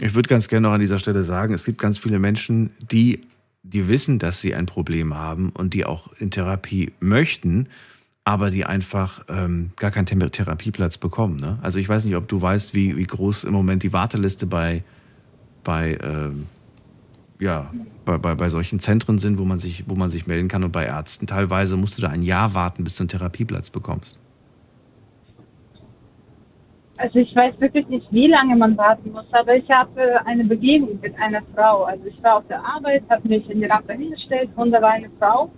Ich 0.00 0.14
würde 0.14 0.28
ganz 0.28 0.48
gerne 0.48 0.66
noch 0.66 0.74
an 0.74 0.80
dieser 0.80 0.98
Stelle 0.98 1.22
sagen, 1.22 1.54
es 1.54 1.64
gibt 1.64 1.78
ganz 1.78 1.98
viele 1.98 2.18
Menschen, 2.18 2.70
die, 2.92 3.20
die 3.62 3.88
wissen, 3.88 4.18
dass 4.18 4.40
sie 4.40 4.54
ein 4.54 4.66
Problem 4.66 5.14
haben 5.14 5.50
und 5.50 5.72
die 5.72 5.86
auch 5.86 6.08
in 6.18 6.30
Therapie 6.30 6.92
möchten, 7.00 7.68
aber 8.24 8.50
die 8.50 8.64
einfach 8.66 9.24
ähm, 9.28 9.70
gar 9.76 9.90
keinen 9.90 10.06
Thera- 10.06 10.30
Therapieplatz 10.30 10.98
bekommen. 10.98 11.36
Ne? 11.36 11.58
Also 11.62 11.78
ich 11.78 11.88
weiß 11.88 12.04
nicht, 12.04 12.16
ob 12.16 12.28
du 12.28 12.42
weißt, 12.42 12.74
wie, 12.74 12.96
wie 12.96 13.04
groß 13.06 13.44
im 13.44 13.52
Moment 13.52 13.82
die 13.82 13.92
Warteliste 13.92 14.46
bei, 14.46 14.82
bei, 15.62 15.96
ähm, 16.02 16.46
ja, 17.40 17.70
bei, 18.04 18.18
bei, 18.18 18.34
bei 18.34 18.48
solchen 18.48 18.78
Zentren 18.78 19.18
sind, 19.18 19.38
wo 19.38 19.44
man, 19.44 19.58
sich, 19.58 19.84
wo 19.88 19.94
man 19.94 20.10
sich 20.10 20.26
melden 20.26 20.48
kann 20.48 20.64
und 20.64 20.72
bei 20.72 20.84
Ärzten. 20.84 21.26
Teilweise 21.26 21.76
musst 21.76 21.98
du 21.98 22.02
da 22.02 22.08
ein 22.08 22.22
Jahr 22.22 22.54
warten, 22.54 22.84
bis 22.84 22.96
du 22.96 23.02
einen 23.02 23.08
Therapieplatz 23.08 23.70
bekommst. 23.70 24.18
Also 26.96 27.18
ich 27.18 27.34
weiß 27.34 27.60
wirklich 27.60 27.88
nicht, 27.88 28.06
wie 28.12 28.28
lange 28.28 28.54
man 28.54 28.76
warten 28.76 29.10
muss, 29.10 29.26
aber 29.32 29.56
ich 29.56 29.68
habe 29.68 30.24
eine 30.26 30.44
Begegnung 30.44 30.98
mit 31.02 31.18
einer 31.18 31.42
Frau. 31.54 31.84
Also 31.84 32.04
ich 32.06 32.22
war 32.22 32.36
auf 32.36 32.46
der 32.48 32.64
Arbeit, 32.64 33.02
habe 33.10 33.28
mich 33.28 33.48
in 33.50 33.60
die 33.60 33.66
Rampe 33.66 33.94
hingestellt 33.94 34.50
und 34.54 34.70
da 34.70 34.80
war 34.80 34.92
eine 34.92 35.10
Frau, 35.18 35.50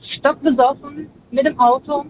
stockbesoffen, 0.00 1.08
mit 1.30 1.44
dem 1.44 1.58
Auto, 1.60 2.06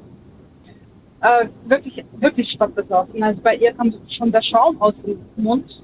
äh, 1.20 1.48
wirklich, 1.66 2.04
wirklich 2.18 2.50
stockbesoffen. 2.50 3.22
Also 3.22 3.40
bei 3.40 3.56
ihr 3.56 3.72
kam 3.72 3.92
schon 4.08 4.30
der 4.30 4.42
Schaum 4.42 4.80
aus 4.80 4.94
dem 5.04 5.18
Mund, 5.36 5.82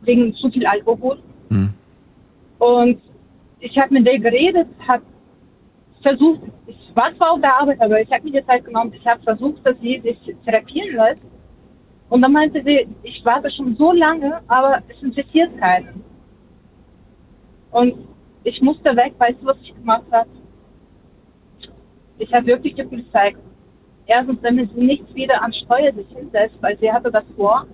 wegen 0.00 0.34
zu 0.34 0.50
viel 0.50 0.66
Alkohol. 0.66 1.18
Hm. 1.50 1.74
Und 2.62 3.02
ich 3.58 3.76
habe 3.76 3.92
mit 3.92 4.06
der 4.06 4.20
geredet, 4.20 4.68
habe 4.86 5.02
versucht, 6.00 6.42
ich 6.68 6.76
war 6.94 7.12
zwar 7.16 7.32
auf 7.32 7.40
der 7.40 7.56
Arbeit, 7.56 7.80
aber 7.80 8.00
ich 8.00 8.08
habe 8.12 8.22
mir 8.22 8.40
die 8.40 8.46
Zeit 8.46 8.64
genommen, 8.64 8.92
ich 8.94 9.04
habe 9.04 9.20
versucht, 9.24 9.66
dass 9.66 9.76
sie 9.80 10.00
sich 10.00 10.36
therapieren 10.44 10.94
lässt. 10.94 11.22
Und 12.08 12.22
dann 12.22 12.32
meinte 12.32 12.62
sie, 12.64 12.86
ich 13.02 13.24
warte 13.24 13.50
schon 13.50 13.74
so 13.74 13.90
lange, 13.90 14.40
aber 14.46 14.80
es 14.86 15.02
interessiert 15.02 15.58
keinen. 15.58 16.04
Und 17.72 18.06
ich 18.44 18.62
musste 18.62 18.94
weg, 18.94 19.14
weißt 19.18 19.42
du, 19.42 19.46
was 19.46 19.56
ich 19.60 19.74
gemacht 19.74 20.06
habe? 20.12 20.30
Ich 22.18 22.32
habe 22.32 22.46
wirklich 22.46 22.76
die 22.76 22.84
Polizei. 22.84 23.34
Erstens, 24.06 24.38
damit 24.40 24.72
sie 24.72 24.84
nichts 24.84 25.12
wieder 25.16 25.42
an 25.42 25.52
Steuer 25.52 25.92
sich 25.92 26.06
hinsetzt, 26.16 26.54
weil 26.60 26.78
sie 26.78 26.92
hatte 26.92 27.10
das 27.10 27.24
vor. 27.34 27.66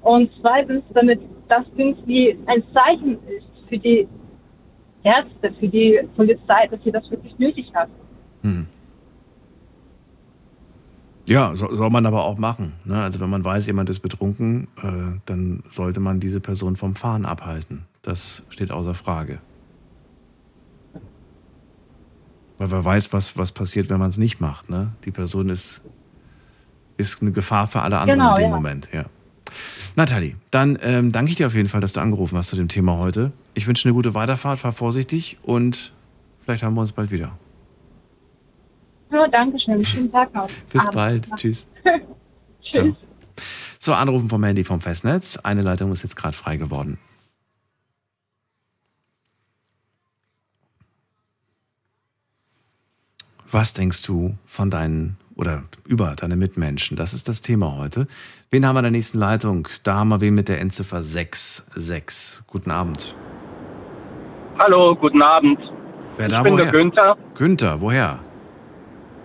Und 0.00 0.30
zweitens, 0.40 0.82
damit 0.94 1.20
das 1.48 1.64
irgendwie 1.76 2.38
ein 2.46 2.62
Zeichen 2.72 3.18
ist 3.28 3.51
für 3.72 3.78
die 3.78 4.06
Ärzte, 5.02 5.52
für 5.58 5.68
die 5.68 5.98
Polizei, 6.14 6.66
dass 6.70 6.82
sie 6.84 6.92
das 6.92 7.10
wirklich 7.10 7.38
nötig 7.38 7.72
hat. 7.74 7.88
Hm. 8.42 8.66
Ja, 11.24 11.54
so, 11.54 11.74
soll 11.74 11.88
man 11.88 12.04
aber 12.04 12.24
auch 12.24 12.36
machen. 12.36 12.74
Ne? 12.84 13.02
Also 13.02 13.20
wenn 13.20 13.30
man 13.30 13.44
weiß, 13.44 13.66
jemand 13.66 13.88
ist 13.88 14.00
betrunken, 14.00 14.68
äh, 14.82 15.18
dann 15.24 15.62
sollte 15.70 16.00
man 16.00 16.20
diese 16.20 16.40
Person 16.40 16.76
vom 16.76 16.94
Fahren 16.96 17.24
abhalten. 17.24 17.86
Das 18.02 18.42
steht 18.50 18.70
außer 18.70 18.94
Frage. 18.94 19.38
Weil 22.58 22.70
wer 22.70 22.84
weiß, 22.84 23.12
was, 23.12 23.38
was 23.38 23.52
passiert, 23.52 23.88
wenn 23.88 23.98
man 23.98 24.10
es 24.10 24.18
nicht 24.18 24.40
macht. 24.40 24.68
Ne? 24.68 24.92
Die 25.04 25.12
Person 25.12 25.48
ist, 25.48 25.80
ist 26.98 27.22
eine 27.22 27.32
Gefahr 27.32 27.66
für 27.66 27.80
alle 27.80 27.98
anderen 27.98 28.18
Genau, 28.18 28.34
in 28.34 28.42
dem 28.42 28.50
ja. 28.50 28.54
Moment. 28.56 28.88
Ja. 28.92 29.04
Nathalie, 29.96 30.36
dann 30.50 30.78
ähm, 30.82 31.12
danke 31.12 31.30
ich 31.30 31.36
dir 31.36 31.46
auf 31.46 31.54
jeden 31.54 31.68
Fall, 31.68 31.80
dass 31.80 31.92
du 31.94 32.00
angerufen 32.00 32.36
hast 32.36 32.50
zu 32.50 32.56
dem 32.56 32.68
Thema 32.68 32.98
heute. 32.98 33.32
Ich 33.54 33.66
wünsche 33.66 33.86
eine 33.88 33.94
gute 33.94 34.14
Weiterfahrt, 34.14 34.58
fahr 34.58 34.72
vorsichtig 34.72 35.38
und 35.42 35.92
vielleicht 36.44 36.62
haben 36.62 36.74
wir 36.74 36.80
uns 36.80 36.92
bald 36.92 37.10
wieder. 37.10 37.36
Ja, 39.10 39.28
danke 39.28 39.58
schön. 39.60 39.84
Schönen 39.84 40.10
Tag 40.10 40.32
noch. 40.34 40.48
Bis 40.70 40.80
Abend. 40.80 40.94
bald. 40.94 41.28
Tschüss. 41.36 41.68
Tschüss. 42.62 42.94
So, 43.78 43.92
Anrufen 43.92 44.30
vom 44.30 44.42
Handy 44.44 44.64
vom 44.64 44.80
Festnetz. 44.80 45.36
Eine 45.36 45.62
Leitung 45.62 45.92
ist 45.92 46.02
jetzt 46.02 46.16
gerade 46.16 46.34
frei 46.36 46.56
geworden. 46.56 46.98
Was 53.50 53.74
denkst 53.74 54.02
du 54.02 54.38
von 54.46 54.70
deinen 54.70 55.18
oder 55.34 55.64
über 55.84 56.14
deine 56.16 56.36
Mitmenschen? 56.36 56.96
Das 56.96 57.12
ist 57.12 57.28
das 57.28 57.42
Thema 57.42 57.76
heute. 57.76 58.06
Wen 58.50 58.64
haben 58.64 58.76
wir 58.76 58.80
in 58.80 58.84
der 58.84 58.92
nächsten 58.92 59.18
Leitung? 59.18 59.68
Da 59.82 59.96
haben 59.96 60.08
wir 60.08 60.22
wen 60.22 60.34
mit 60.34 60.48
der 60.48 60.58
Endziffer 60.58 61.02
66. 61.02 62.44
Guten 62.46 62.70
Abend. 62.70 63.14
Hallo, 64.62 64.94
guten 64.94 65.20
Abend. 65.22 65.58
Wer 66.16 66.26
ich 66.26 66.32
da 66.32 66.42
bin 66.44 66.52
woher? 66.52 66.64
der 66.66 66.72
Günther 66.72 67.16
Günther, 67.36 67.80
woher? 67.80 68.20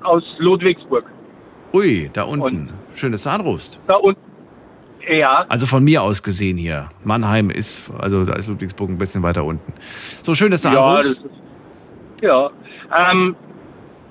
aus 0.02 0.24
Ludwigsburg. 0.40 1.06
Ui, 1.74 2.10
da 2.12 2.24
unten. 2.24 2.70
Schön, 2.96 3.12
dass 3.12 3.22
du 3.24 3.30
anrufst. 3.30 3.80
Da 3.88 3.98
unten. 3.98 4.20
Ja, 5.08 5.46
Also 5.48 5.68
von 5.68 5.84
mir 5.84 6.02
aus 6.02 6.24
gesehen 6.24 6.58
hier. 6.58 6.90
Mannheim 7.04 7.52
ist, 7.52 7.84
also 8.00 8.26
da 8.26 8.34
ist 8.34 8.48
Ludwigsburg 8.48 8.90
ein 8.90 8.98
bisschen 8.98 9.22
weiter 9.22 9.44
unten. 9.44 9.72
So 10.24 10.34
schön, 10.34 10.50
dass 10.50 10.64
du 10.64 10.70
ja, 10.70 10.84
anrufst. 10.84 11.24
ist, 11.24 12.24
ja. 12.24 12.50
Ähm, 12.98 13.36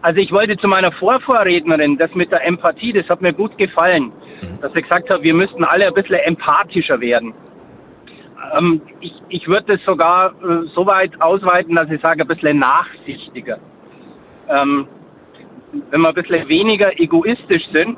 also 0.03 0.21
ich 0.21 0.31
wollte 0.31 0.57
zu 0.59 0.69
meiner 0.69 0.93
Vorvorrednerin, 0.93 1.99
das 1.99 2.15
mit 2.15 2.31
der 2.31 2.47
Empathie, 2.47 2.93
das 2.93 3.09
hat 3.09 3.21
mir 3.21 3.33
gut 3.33 3.59
gefallen, 3.59 4.13
dass 4.61 4.73
sie 4.75 4.83
gesagt 4.83 5.13
hat, 5.13 5.25
wir 5.25 5.35
müssten 5.35 5.65
alle 5.65 5.89
ein 5.89 5.95
bisschen 5.95 6.21
empathischer 6.21 7.01
werden. 7.01 7.35
Ähm, 8.57 8.81
ich 9.01 9.15
ich 9.29 9.49
würde 9.49 9.77
das 9.77 9.85
sogar 9.85 10.31
äh, 10.43 10.67
so 10.75 10.87
weit 10.87 11.21
ausweiten, 11.21 11.75
dass 11.75 11.91
ich 11.91 12.01
sage, 12.01 12.23
ein 12.23 12.29
bisschen 12.29 12.59
nachsichtiger. 12.59 13.59
Ähm, 14.49 14.87
wenn 15.91 16.01
wir 16.01 16.09
ein 16.09 16.15
bisschen 16.15 16.49
weniger 16.49 16.99
egoistisch 16.99 17.69
sind 17.73 17.97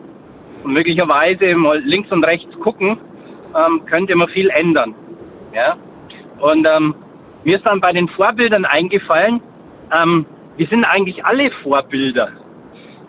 und 0.65 0.73
möglicherweise 0.73 1.55
mal 1.55 1.79
links 1.81 2.11
und 2.11 2.25
rechts 2.25 2.59
gucken, 2.61 2.99
ähm, 3.55 3.85
könnte 3.87 4.15
man 4.17 4.29
viel 4.29 4.49
ändern. 4.51 4.95
Ja? 5.55 5.77
Und 6.39 6.67
ähm, 6.69 6.95
mir 7.45 7.57
ist 7.57 7.67
dann 7.67 7.81
bei 7.81 7.93
den 7.93 8.09
Vorbildern 8.09 8.65
eingefallen, 8.65 9.41
ähm, 9.93 10.27
wir 10.57 10.67
sind 10.67 10.85
eigentlich 10.85 11.25
alle 11.25 11.51
Vorbilder. 11.63 12.31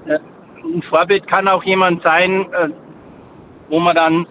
Äh, 0.06 0.20
ein 0.64 0.84
Vorbild 0.84 1.28
kann 1.28 1.48
auch 1.48 1.64
jemand 1.64 2.04
sein, 2.04 2.46
äh, 2.54 2.70
wo 3.70 3.80
man 3.80 3.96
dann 3.96 4.28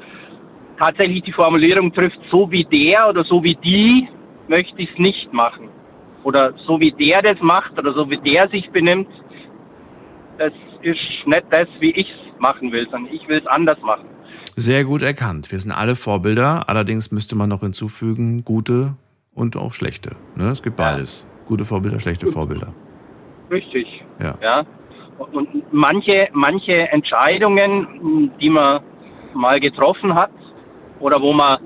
tatsächlich 0.79 1.23
die 1.23 1.33
Formulierung 1.33 1.93
trifft, 1.93 2.19
so 2.31 2.51
wie 2.51 2.65
der 2.65 3.09
oder 3.09 3.25
so 3.25 3.43
wie 3.43 3.55
die 3.55 4.09
möchte 4.49 4.83
ich 4.83 4.91
es 4.93 4.99
nicht 4.99 5.33
machen. 5.33 5.69
Oder 6.25 6.53
so 6.67 6.81
wie 6.81 6.93
der 6.93 7.23
das 7.23 7.41
macht 7.41 7.79
oder 7.79 7.93
so 7.93 8.09
wie 8.11 8.19
der 8.19 8.49
sich 8.49 8.71
benimmt, 8.71 9.09
das 10.39 10.53
ist 10.83 11.01
nicht 11.27 11.45
das, 11.51 11.69
wie 11.81 11.91
ich 11.91 12.11
es 12.11 12.41
machen 12.41 12.71
will, 12.73 12.87
sondern 12.91 13.13
ich 13.13 13.27
will 13.29 13.39
es 13.39 13.47
anders 13.47 13.81
machen. 13.83 14.07
Sehr 14.57 14.85
gut 14.85 15.03
erkannt. 15.03 15.51
Wir 15.53 15.59
sind 15.59 15.73
alle 15.73 15.97
Vorbilder. 15.97 16.69
Allerdings 16.69 17.11
müsste 17.11 17.37
man 17.37 17.49
noch 17.49 17.61
hinzufügen, 17.61 18.45
gute 18.45 18.95
und 19.35 19.57
auch 19.57 19.73
schlechte. 19.73 20.17
Ne? 20.35 20.51
Es 20.51 20.63
gibt 20.63 20.77
beides. 20.77 21.25
Gute 21.47 21.65
Vorbilder, 21.65 22.01
schlechte 22.01 22.31
Vorbilder. 22.31 22.73
Richtig. 23.51 24.05
Ja. 24.21 24.37
Ja. 24.43 24.67
Und 25.33 25.49
manche, 25.73 26.29
manche 26.33 26.91
Entscheidungen, 26.91 28.31
die 28.41 28.51
man 28.51 28.81
mal 29.35 29.61
getroffen 29.61 30.15
hat 30.15 30.31
oder 31.01 31.21
wo 31.21 31.33
man 31.33 31.59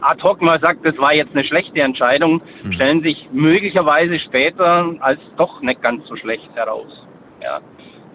ad 0.00 0.22
hoc 0.22 0.42
mal 0.42 0.60
sagt, 0.60 0.84
das 0.84 0.96
war 0.98 1.14
jetzt 1.14 1.32
eine 1.34 1.44
schlechte 1.44 1.80
Entscheidung, 1.80 2.40
stellen 2.70 3.02
sich 3.02 3.28
möglicherweise 3.32 4.18
später 4.18 4.94
als 5.00 5.20
doch 5.36 5.60
nicht 5.62 5.82
ganz 5.82 6.06
so 6.06 6.16
schlecht 6.16 6.48
heraus. 6.54 7.06
Ja. 7.42 7.60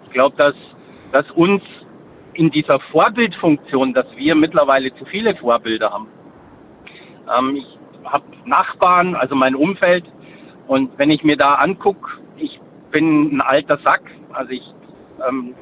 Ich 0.04 0.10
glaube, 0.12 0.36
dass, 0.36 0.54
dass 1.12 1.30
uns 1.32 1.62
in 2.34 2.50
dieser 2.50 2.80
Vorbildfunktion, 2.80 3.92
dass 3.92 4.06
wir 4.16 4.34
mittlerweile 4.34 4.94
zu 4.94 5.04
viele 5.04 5.34
Vorbilder 5.34 5.90
haben. 5.90 6.08
Ähm, 7.38 7.56
ich 7.56 7.78
habe 8.04 8.24
Nachbarn, 8.44 9.14
also 9.14 9.34
mein 9.34 9.54
Umfeld, 9.54 10.04
und 10.68 10.96
wenn 10.98 11.10
ich 11.10 11.24
mir 11.24 11.36
da 11.36 11.54
angucke, 11.54 12.10
ich 12.36 12.60
bin 12.90 13.36
ein 13.36 13.40
alter 13.40 13.78
Sack, 13.84 14.02
also 14.32 14.50
ich, 14.50 14.62
ähm, 15.28 15.54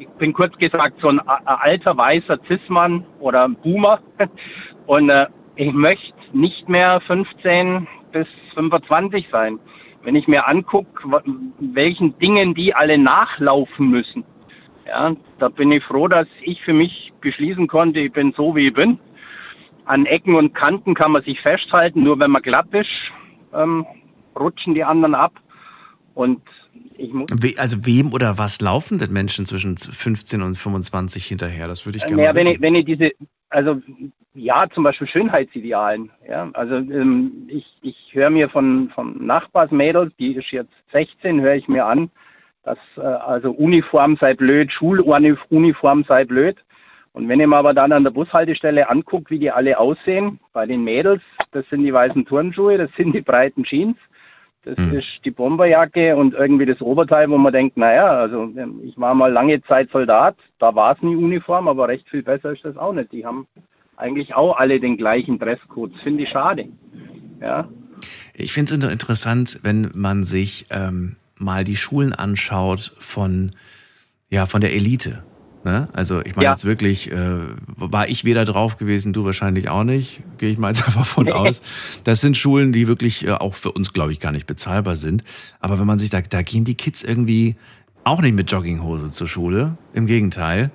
ich 0.00 0.08
bin 0.18 0.32
kurz 0.32 0.56
gesagt 0.58 0.98
so 1.00 1.08
ein 1.08 1.20
a- 1.20 1.40
a- 1.44 1.54
alter 1.56 1.96
weißer 1.96 2.38
Cis-Mann 2.48 3.04
oder 3.18 3.48
Boomer 3.48 4.00
und 4.86 5.10
äh, 5.10 5.26
ich 5.56 5.72
möchte 5.72 6.14
nicht 6.32 6.68
mehr 6.68 7.00
15 7.06 7.86
bis 8.12 8.26
25 8.54 9.28
sein. 9.30 9.58
Wenn 10.02 10.16
ich 10.16 10.26
mir 10.26 10.48
angucke, 10.48 11.22
welchen 11.58 12.18
Dingen 12.18 12.54
die 12.54 12.74
alle 12.74 12.96
nachlaufen 12.96 13.90
müssen, 13.90 14.24
ja, 14.86 15.14
da 15.38 15.48
bin 15.50 15.70
ich 15.70 15.84
froh, 15.84 16.08
dass 16.08 16.26
ich 16.40 16.62
für 16.62 16.72
mich 16.72 17.12
beschließen 17.20 17.66
konnte, 17.68 18.00
ich 18.00 18.12
bin 18.12 18.32
so, 18.32 18.56
wie 18.56 18.68
ich 18.68 18.72
bin. 18.72 18.98
An 19.84 20.06
Ecken 20.06 20.34
und 20.34 20.54
Kanten 20.54 20.94
kann 20.94 21.12
man 21.12 21.22
sich 21.22 21.40
festhalten, 21.40 22.02
nur 22.02 22.18
wenn 22.18 22.30
man 22.30 22.40
glatt 22.42 22.72
ist, 22.72 22.90
ähm, 23.52 23.84
rutschen 24.38 24.74
die 24.74 24.84
anderen 24.84 25.14
ab. 25.14 25.32
Und. 26.14 26.40
We 27.00 27.54
also 27.58 27.86
wem 27.86 28.12
oder 28.12 28.38
was 28.38 28.60
laufen 28.60 28.98
denn 28.98 29.12
Menschen 29.12 29.46
zwischen 29.46 29.76
15 29.76 30.42
und 30.42 30.56
25 30.56 31.24
hinterher? 31.26 31.68
Das 31.68 31.86
würde 31.86 31.98
ich 31.98 32.04
gerne 32.04 32.16
Naja, 32.16 32.32
mal 32.32 32.38
wenn 32.38 32.46
wissen. 32.46 32.54
ich, 32.54 32.60
wenn 32.60 32.74
ich 32.74 32.84
diese, 32.84 33.10
also 33.48 33.80
ja, 34.34 34.66
zum 34.72 34.84
Beispiel 34.84 35.08
Schönheitsidealen. 35.08 36.10
Ja, 36.28 36.50
also 36.52 36.76
ähm, 36.76 37.48
ich, 37.48 37.66
ich 37.82 37.96
höre 38.12 38.30
mir 38.30 38.48
von, 38.48 38.90
von 38.94 39.24
Nachbarsmädels, 39.24 40.12
die 40.18 40.34
ist 40.34 40.50
jetzt 40.50 40.72
16, 40.92 41.40
höre 41.40 41.56
ich 41.56 41.68
mir 41.68 41.84
an, 41.86 42.10
dass 42.62 42.78
äh, 42.96 43.00
also 43.00 43.50
Uniform 43.50 44.16
sei 44.20 44.34
blöd, 44.34 44.72
Schuluniform 44.72 46.04
sei 46.04 46.24
blöd. 46.24 46.56
Und 47.12 47.28
wenn 47.28 47.40
ich 47.40 47.46
mir 47.46 47.56
aber 47.56 47.74
dann 47.74 47.90
an 47.90 48.04
der 48.04 48.12
Bushaltestelle 48.12 48.88
angucke, 48.88 49.30
wie 49.30 49.40
die 49.40 49.50
alle 49.50 49.78
aussehen, 49.78 50.38
bei 50.52 50.64
den 50.64 50.84
Mädels, 50.84 51.22
das 51.50 51.68
sind 51.68 51.82
die 51.82 51.92
weißen 51.92 52.24
Turnschuhe, 52.24 52.78
das 52.78 52.90
sind 52.96 53.12
die 53.12 53.20
breiten 53.20 53.64
Jeans, 53.64 53.96
das 54.64 54.78
ist 54.78 55.24
die 55.24 55.30
Bomberjacke 55.30 56.16
und 56.16 56.34
irgendwie 56.34 56.66
das 56.66 56.80
Oberteil, 56.80 57.30
wo 57.30 57.38
man 57.38 57.52
denkt, 57.52 57.76
naja, 57.76 58.06
also 58.06 58.42
ähm, 58.56 58.80
ich 58.84 58.98
war 58.98 59.14
mal 59.14 59.32
lange 59.32 59.62
Zeit 59.62 59.90
Soldat, 59.90 60.36
da 60.58 60.74
war 60.74 60.94
es 60.94 61.02
nie 61.02 61.16
Uniform, 61.16 61.66
aber 61.66 61.88
recht 61.88 62.08
viel 62.08 62.22
besser 62.22 62.52
ist 62.52 62.64
das 62.64 62.76
auch 62.76 62.92
nicht. 62.92 63.10
Die 63.12 63.24
haben 63.24 63.46
eigentlich 63.96 64.34
auch 64.34 64.58
alle 64.58 64.78
den 64.80 64.96
gleichen 64.96 65.38
Dresscode. 65.38 65.94
Das 65.94 66.02
finde 66.02 66.24
ich 66.24 66.30
schade. 66.30 66.68
Ja. 67.40 67.68
Ich 68.34 68.52
finde 68.52 68.74
es 68.74 68.92
interessant, 68.92 69.60
wenn 69.62 69.90
man 69.94 70.24
sich 70.24 70.66
ähm, 70.70 71.16
mal 71.36 71.64
die 71.64 71.76
Schulen 71.76 72.12
anschaut 72.12 72.92
von, 72.98 73.50
ja, 74.28 74.46
von 74.46 74.60
der 74.60 74.72
Elite. 74.72 75.22
Ne? 75.62 75.88
Also 75.92 76.20
ich 76.24 76.36
meine 76.36 76.44
Ja. 76.46 76.50
jetzt 76.52 76.64
wirklich, 76.64 77.12
äh, 77.12 77.38
war 77.76 78.08
ich 78.08 78.24
weder 78.24 78.46
drauf 78.46 78.78
gewesen, 78.78 79.12
du 79.12 79.24
wahrscheinlich 79.24 79.68
auch 79.68 79.84
nicht, 79.84 80.22
gehe 80.38 80.50
ich 80.50 80.58
mal 80.58 80.68
jetzt 80.68 80.84
einfach 80.86 81.04
von 81.04 81.30
aus. 81.30 81.60
Das 82.04 82.20
sind 82.20 82.36
Schulen, 82.36 82.72
die 82.72 82.88
wirklich 82.88 83.26
äh, 83.26 83.32
auch 83.32 83.54
für 83.54 83.72
uns, 83.72 83.92
glaube 83.92 84.12
ich, 84.12 84.20
gar 84.20 84.32
nicht 84.32 84.46
bezahlbar 84.46 84.96
sind. 84.96 85.22
Aber 85.60 85.78
wenn 85.78 85.86
man 85.86 85.98
sich 85.98 86.08
da, 86.08 86.22
da 86.22 86.42
gehen 86.42 86.64
die 86.64 86.76
Kids 86.76 87.02
irgendwie 87.02 87.56
auch 88.04 88.22
nicht 88.22 88.34
mit 88.34 88.50
Jogginghose 88.50 89.10
zur 89.10 89.28
Schule. 89.28 89.76
Im 89.92 90.06
Gegenteil. 90.06 90.70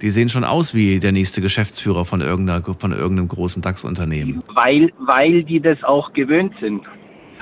Die 0.00 0.10
sehen 0.10 0.28
schon 0.28 0.44
aus 0.44 0.74
wie 0.74 1.00
der 1.00 1.12
nächste 1.12 1.40
Geschäftsführer 1.40 2.04
von, 2.04 2.20
irgendeiner, 2.20 2.62
von 2.78 2.92
irgendeinem 2.92 3.28
großen 3.28 3.60
DAX-Unternehmen. 3.62 4.42
Weil, 4.54 4.92
weil 5.00 5.42
die 5.42 5.60
das 5.60 5.82
auch 5.82 6.12
gewöhnt 6.12 6.54
sind. 6.60 6.82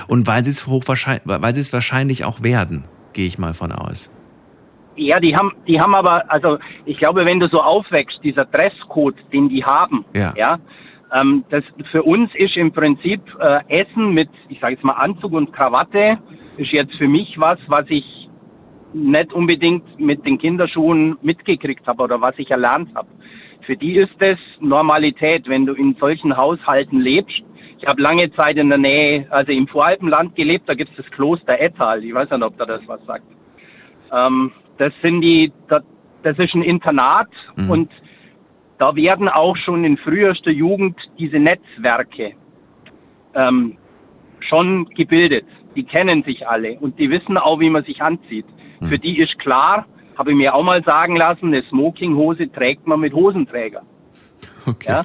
Und 0.07 0.27
weil 0.27 0.43
sie 0.43 0.49
es 0.49 0.67
hochwahrscheinlich, 0.67 1.23
weil 1.25 1.53
sie 1.53 1.61
es 1.61 1.71
wahrscheinlich 1.71 2.25
auch 2.25 2.41
werden, 2.41 2.83
gehe 3.13 3.25
ich 3.25 3.37
mal 3.37 3.53
von 3.53 3.71
aus. 3.71 4.11
Ja, 4.97 5.19
die 5.19 5.35
haben, 5.35 5.53
die 5.67 5.79
haben 5.79 5.93
aber, 5.93 6.29
also 6.31 6.57
ich 6.85 6.97
glaube, 6.97 7.23
wenn 7.25 7.39
du 7.39 7.47
so 7.47 7.61
aufwächst, 7.61 8.19
dieser 8.23 8.45
Dresscode, 8.45 9.15
den 9.31 9.47
die 9.47 9.63
haben, 9.63 10.03
Ja. 10.13 10.33
ja 10.35 10.59
ähm, 11.13 11.45
das 11.49 11.63
für 11.91 12.03
uns 12.03 12.29
ist 12.35 12.57
im 12.57 12.71
Prinzip 12.71 13.21
äh, 13.39 13.59
Essen 13.67 14.13
mit, 14.13 14.29
ich 14.49 14.59
sage 14.59 14.73
jetzt 14.73 14.83
mal 14.83 14.93
Anzug 14.93 15.33
und 15.33 15.53
Krawatte, 15.53 16.17
ist 16.57 16.71
jetzt 16.71 16.95
für 16.95 17.07
mich 17.07 17.39
was, 17.39 17.59
was 17.67 17.85
ich 17.89 18.29
nicht 18.93 19.31
unbedingt 19.33 19.99
mit 19.99 20.25
den 20.25 20.37
Kinderschuhen 20.37 21.17
mitgekriegt 21.21 21.85
habe 21.87 22.03
oder 22.03 22.19
was 22.19 22.33
ich 22.37 22.49
erlernt 22.49 22.93
habe. 22.95 23.07
Für 23.61 23.75
die 23.75 23.95
ist 23.97 24.15
es 24.19 24.37
Normalität, 24.59 25.47
wenn 25.47 25.65
du 25.65 25.73
in 25.73 25.95
solchen 25.99 26.35
Haushalten 26.35 26.99
lebst. 26.99 27.43
Ich 27.79 27.85
habe 27.85 28.01
lange 28.01 28.31
Zeit 28.33 28.57
in 28.57 28.69
der 28.69 28.77
Nähe, 28.77 29.27
also 29.29 29.51
im 29.51 29.67
Voralpenland 29.67 30.35
gelebt, 30.35 30.67
da 30.67 30.73
gibt 30.73 30.91
es 30.91 31.05
das 31.05 31.11
Kloster 31.11 31.59
Ettal. 31.59 32.03
Ich 32.03 32.13
weiß 32.13 32.29
nicht, 32.31 32.41
ob 32.41 32.57
da 32.57 32.65
das 32.65 32.81
was 32.87 32.99
sagt. 33.05 33.25
Ähm, 34.11 34.51
das 34.77 34.93
sind 35.01 35.21
die, 35.21 35.51
das, 35.67 36.37
ist 36.37 36.53
ein 36.55 36.61
Internat 36.61 37.29
Mhm. 37.55 37.69
und 37.69 37.91
da 38.77 38.95
werden 38.95 39.27
auch 39.29 39.57
schon 39.57 39.83
in 39.83 39.97
frühester 39.97 40.51
Jugend 40.51 40.95
diese 41.17 41.39
Netzwerke 41.39 42.33
ähm, 43.33 43.77
schon 44.39 44.85
gebildet. 44.89 45.45
Die 45.75 45.83
kennen 45.83 46.23
sich 46.23 46.47
alle 46.47 46.77
und 46.79 46.99
die 46.99 47.09
wissen 47.09 47.37
auch, 47.37 47.59
wie 47.59 47.69
man 47.69 47.83
sich 47.83 48.01
anzieht. 48.01 48.45
Für 48.87 48.99
die 48.99 49.17
ist 49.19 49.39
klar, 49.39 49.85
habe 50.17 50.31
ich 50.31 50.37
mir 50.37 50.53
auch 50.53 50.63
mal 50.63 50.83
sagen 50.83 51.15
lassen, 51.15 51.47
eine 51.47 51.63
Smokinghose 51.63 52.51
trägt 52.51 52.85
man 52.85 52.99
mit 52.99 53.13
Hosenträger. 53.13 53.81
Okay. 54.65 54.89
Ja? 54.89 55.01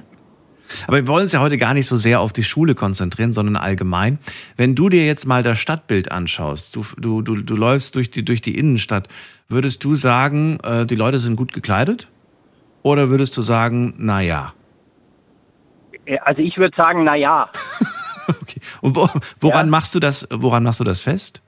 Aber 0.86 0.96
wir 0.98 1.06
wollen 1.06 1.24
uns 1.24 1.32
ja 1.32 1.40
heute 1.40 1.58
gar 1.58 1.74
nicht 1.74 1.86
so 1.86 1.96
sehr 1.96 2.20
auf 2.20 2.32
die 2.32 2.42
Schule 2.42 2.74
konzentrieren, 2.74 3.32
sondern 3.32 3.56
allgemein. 3.56 4.18
Wenn 4.56 4.74
du 4.74 4.88
dir 4.88 5.06
jetzt 5.06 5.26
mal 5.26 5.42
das 5.42 5.58
Stadtbild 5.58 6.10
anschaust, 6.10 6.76
du, 6.76 6.84
du, 6.96 7.22
du, 7.22 7.36
du 7.36 7.56
läufst 7.56 7.94
durch 7.96 8.10
die, 8.10 8.24
durch 8.24 8.40
die 8.40 8.56
Innenstadt, 8.56 9.08
würdest 9.48 9.84
du 9.84 9.94
sagen, 9.94 10.58
äh, 10.62 10.86
die 10.86 10.96
Leute 10.96 11.18
sind 11.18 11.36
gut 11.36 11.52
gekleidet? 11.52 12.08
Oder 12.82 13.10
würdest 13.10 13.36
du 13.36 13.42
sagen, 13.42 13.94
na 13.98 14.20
ja? 14.20 14.54
Äh, 16.04 16.18
Also 16.24 16.42
ich 16.42 16.56
würde 16.56 16.76
sagen, 16.76 17.04
na 17.04 17.14
ja. 17.14 17.48
Und 18.80 18.96
wo, 18.96 19.08
woran 19.40 19.68
machst 19.68 19.94
du 19.94 20.00
das, 20.00 20.26
woran 20.30 20.62
machst 20.62 20.80
du 20.80 20.84
das 20.84 21.00
fest? 21.00 21.42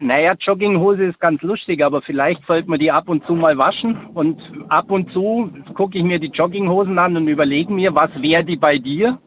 Naja, 0.00 0.34
Jogginghose 0.38 1.04
ist 1.04 1.18
ganz 1.18 1.42
lustig, 1.42 1.84
aber 1.84 2.00
vielleicht 2.02 2.46
sollte 2.46 2.70
man 2.70 2.78
die 2.78 2.92
ab 2.92 3.08
und 3.08 3.26
zu 3.26 3.34
mal 3.34 3.58
waschen. 3.58 3.96
Und 4.14 4.40
ab 4.68 4.90
und 4.90 5.12
zu 5.12 5.50
gucke 5.74 5.98
ich 5.98 6.04
mir 6.04 6.20
die 6.20 6.28
Jogginghosen 6.28 6.96
an 6.98 7.16
und 7.16 7.26
überlege 7.26 7.72
mir, 7.72 7.92
was 7.94 8.10
wäre 8.20 8.44
die 8.44 8.56
bei 8.56 8.78
dir? 8.78 9.18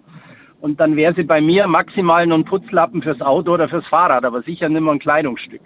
Und 0.62 0.80
dann 0.80 0.96
wäre 0.96 1.14
sie 1.14 1.24
bei 1.24 1.42
mir 1.42 1.68
maximal 1.68 2.26
nur 2.26 2.38
ein 2.38 2.46
Putzlappen 2.46 3.02
fürs 3.02 3.20
Auto 3.20 3.54
oder 3.54 3.68
fürs 3.68 3.86
Fahrrad, 3.88 4.24
aber 4.24 4.44
sicher 4.44 4.70
nicht 4.70 4.82
mehr 4.82 4.94
ein 4.94 5.00
Kleidungsstück. 5.00 5.62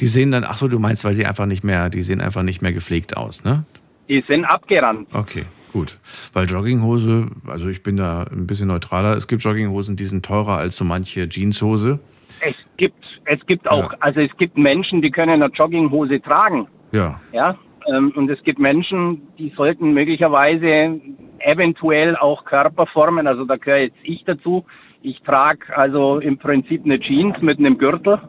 Die 0.00 0.06
sehen 0.06 0.32
dann, 0.32 0.44
ach 0.44 0.56
so, 0.56 0.66
du 0.66 0.78
meinst, 0.78 1.04
weil 1.04 1.14
die 1.14 1.26
einfach 1.26 1.46
nicht 1.46 1.62
mehr, 1.62 1.90
die 1.90 2.02
sehen 2.02 2.22
einfach 2.22 2.42
nicht 2.42 2.62
mehr 2.62 2.72
gepflegt 2.72 3.16
aus, 3.16 3.44
ne? 3.44 3.64
Die 4.08 4.24
sind 4.26 4.44
abgerannt. 4.44 5.08
Okay, 5.12 5.44
gut. 5.72 5.98
Weil 6.32 6.46
Jogginghose, 6.46 7.28
also 7.46 7.68
ich 7.68 7.82
bin 7.82 7.98
da 7.98 8.24
ein 8.24 8.46
bisschen 8.46 8.68
neutraler. 8.68 9.16
Es 9.16 9.28
gibt 9.28 9.42
Jogginghosen, 9.42 9.96
die 9.96 10.06
sind 10.06 10.24
teurer 10.24 10.56
als 10.56 10.76
so 10.76 10.84
manche 10.84 11.28
Jeanshose. 11.28 11.98
Es 12.44 12.56
gibt, 12.76 13.04
es 13.24 13.44
gibt 13.46 13.68
auch, 13.68 13.92
also 14.00 14.20
es 14.20 14.36
gibt 14.36 14.58
Menschen, 14.58 15.00
die 15.00 15.10
können 15.10 15.42
eine 15.42 15.52
Jogginghose 15.52 16.20
tragen. 16.20 16.66
Ja. 16.92 17.20
Ja, 17.32 17.56
ähm, 17.86 18.12
und 18.16 18.30
es 18.30 18.42
gibt 18.42 18.58
Menschen, 18.58 19.22
die 19.38 19.52
sollten 19.56 19.92
möglicherweise 19.92 21.00
eventuell 21.38 22.16
auch 22.16 22.44
Körper 22.44 22.86
formen. 22.86 23.26
Also 23.26 23.44
da 23.44 23.56
gehöre 23.56 23.82
jetzt 23.82 23.96
ich 24.02 24.24
dazu. 24.24 24.64
Ich 25.02 25.20
trage 25.22 25.76
also 25.76 26.18
im 26.18 26.38
Prinzip 26.38 26.84
eine 26.84 27.00
Jeans 27.00 27.40
mit 27.40 27.58
einem 27.58 27.78
Gürtel. 27.78 28.20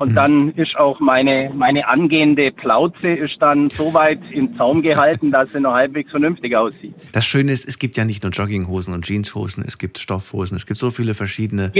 Und 0.00 0.14
dann 0.14 0.52
ist 0.56 0.78
auch 0.78 0.98
meine, 0.98 1.50
meine 1.54 1.86
angehende 1.86 2.50
Plauze 2.50 3.08
ist 3.08 3.40
dann 3.42 3.68
so 3.68 3.92
weit 3.92 4.18
im 4.32 4.56
Zaum 4.56 4.80
gehalten, 4.80 5.30
dass 5.30 5.52
sie 5.52 5.60
noch 5.60 5.74
halbwegs 5.74 6.10
vernünftig 6.10 6.56
aussieht. 6.56 6.94
Das 7.12 7.26
Schöne 7.26 7.52
ist, 7.52 7.68
es 7.68 7.78
gibt 7.78 7.98
ja 7.98 8.06
nicht 8.06 8.22
nur 8.22 8.32
Jogginghosen 8.32 8.94
und 8.94 9.06
Jeanshosen, 9.06 9.62
es 9.66 9.76
gibt 9.76 9.98
Stoffhosen, 9.98 10.56
es 10.56 10.64
gibt 10.64 10.80
so 10.80 10.90
viele 10.90 11.12
verschiedene 11.12 11.70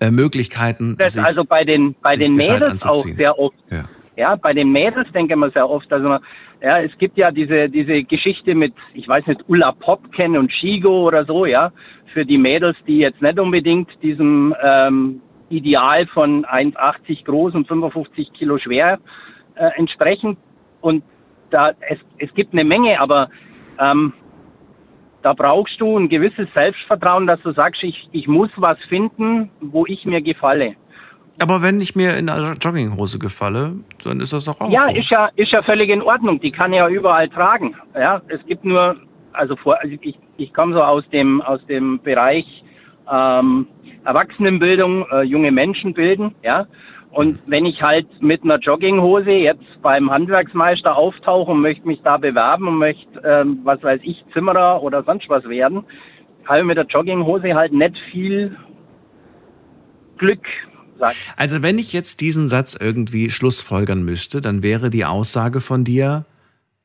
äh, 0.00 0.10
Möglichkeiten. 0.10 0.96
Das 0.98 1.12
sich- 1.12 1.22
also 1.22 1.44
bei 1.44 1.62
den, 1.62 1.94
bei 2.02 2.16
den 2.16 2.36
Mädels 2.36 2.84
auch 2.84 3.04
sehr 3.04 3.38
oft. 3.38 3.54
Ja. 3.70 3.84
Ja, 4.16 4.34
bei 4.34 4.54
den 4.54 4.72
Mädels 4.72 5.06
denke 5.12 5.36
man 5.36 5.50
sehr 5.52 5.68
oft, 5.68 5.92
also 5.92 6.16
ja, 6.62 6.80
es 6.80 6.96
gibt 6.98 7.18
ja 7.18 7.30
diese, 7.30 7.68
diese 7.68 8.02
Geschichte 8.02 8.54
mit, 8.54 8.72
ich 8.94 9.06
weiß 9.06 9.26
nicht, 9.26 9.42
Ulla 9.46 9.72
Popken 9.72 10.38
und 10.38 10.50
Shigo 10.52 11.06
oder 11.06 11.24
so, 11.26 11.44
ja, 11.44 11.70
für 12.14 12.24
die 12.24 12.38
Mädels, 12.38 12.76
die 12.86 12.98
jetzt 12.98 13.20
nicht 13.20 13.38
unbedingt 13.38 13.90
diesem 14.02 14.54
ähm, 14.64 15.20
Ideal 15.50 16.06
von 16.06 16.44
1,80 16.44 17.24
groß 17.24 17.54
und 17.54 17.68
55 17.68 18.32
Kilo 18.32 18.58
schwer 18.58 18.98
äh, 19.54 19.70
entsprechen. 19.76 20.36
Und 20.80 21.02
da, 21.50 21.72
es, 21.88 21.98
es 22.18 22.32
gibt 22.34 22.52
eine 22.52 22.64
Menge, 22.64 23.00
aber 23.00 23.30
ähm, 23.78 24.12
da 25.22 25.32
brauchst 25.32 25.80
du 25.80 25.98
ein 25.98 26.08
gewisses 26.08 26.48
Selbstvertrauen, 26.54 27.26
dass 27.26 27.40
du 27.42 27.52
sagst, 27.52 27.82
ich, 27.82 28.08
ich 28.12 28.28
muss 28.28 28.50
was 28.56 28.78
finden, 28.88 29.50
wo 29.60 29.84
ich 29.86 30.04
mir 30.04 30.22
gefalle. 30.22 30.74
Aber 31.40 31.62
wenn 31.62 31.80
ich 31.80 31.94
mir 31.94 32.16
in 32.16 32.28
einer 32.28 32.54
Jogginghose 32.54 33.18
gefalle, 33.18 33.76
dann 34.02 34.20
ist 34.20 34.32
das 34.32 34.44
doch 34.44 34.60
auch. 34.60 34.70
Ja, 34.70 34.88
gut. 34.88 34.96
ist 34.96 35.10
ja, 35.10 35.30
ist 35.36 35.52
ja 35.52 35.62
völlig 35.62 35.88
in 35.88 36.02
Ordnung. 36.02 36.40
Die 36.40 36.50
kann 36.50 36.72
ja 36.72 36.88
überall 36.88 37.28
tragen. 37.28 37.76
Ja, 37.94 38.20
es 38.28 38.44
gibt 38.46 38.64
nur, 38.64 38.96
also 39.32 39.54
vor, 39.54 39.80
also 39.80 39.94
ich, 40.00 40.18
ich 40.36 40.52
komme 40.52 40.74
so 40.74 40.82
aus 40.82 41.08
dem, 41.10 41.40
aus 41.42 41.64
dem 41.66 42.00
Bereich 42.00 42.64
ähm, 43.10 43.66
Erwachsenenbildung, 44.04 45.06
äh, 45.10 45.22
junge 45.22 45.50
Menschen 45.52 45.94
bilden, 45.94 46.34
ja. 46.42 46.66
Und 47.10 47.40
wenn 47.46 47.64
ich 47.64 47.82
halt 47.82 48.06
mit 48.20 48.44
einer 48.44 48.58
Jogginghose 48.58 49.30
jetzt 49.30 49.82
beim 49.82 50.10
Handwerksmeister 50.10 50.94
auftauche 50.94 51.52
und 51.52 51.60
möchte 51.60 51.86
mich 51.86 52.00
da 52.02 52.18
bewerben 52.18 52.68
und 52.68 52.76
möchte, 52.76 53.20
ähm, 53.24 53.60
was 53.64 53.82
weiß 53.82 54.00
ich, 54.04 54.22
Zimmerer 54.32 54.82
oder 54.82 55.02
sonst 55.02 55.28
was 55.28 55.48
werden, 55.48 55.84
habe 56.44 56.60
ich 56.60 56.64
mit 56.66 56.76
der 56.76 56.86
Jogginghose 56.86 57.54
halt 57.54 57.72
nicht 57.72 57.98
viel 58.10 58.56
Glück. 60.18 60.46
Also 61.36 61.62
wenn 61.62 61.78
ich 61.78 61.92
jetzt 61.92 62.20
diesen 62.20 62.48
Satz 62.48 62.76
irgendwie 62.78 63.30
schlussfolgern 63.30 64.04
müsste, 64.04 64.40
dann 64.40 64.62
wäre 64.62 64.90
die 64.90 65.04
Aussage 65.04 65.60
von 65.60 65.84
dir, 65.84 66.24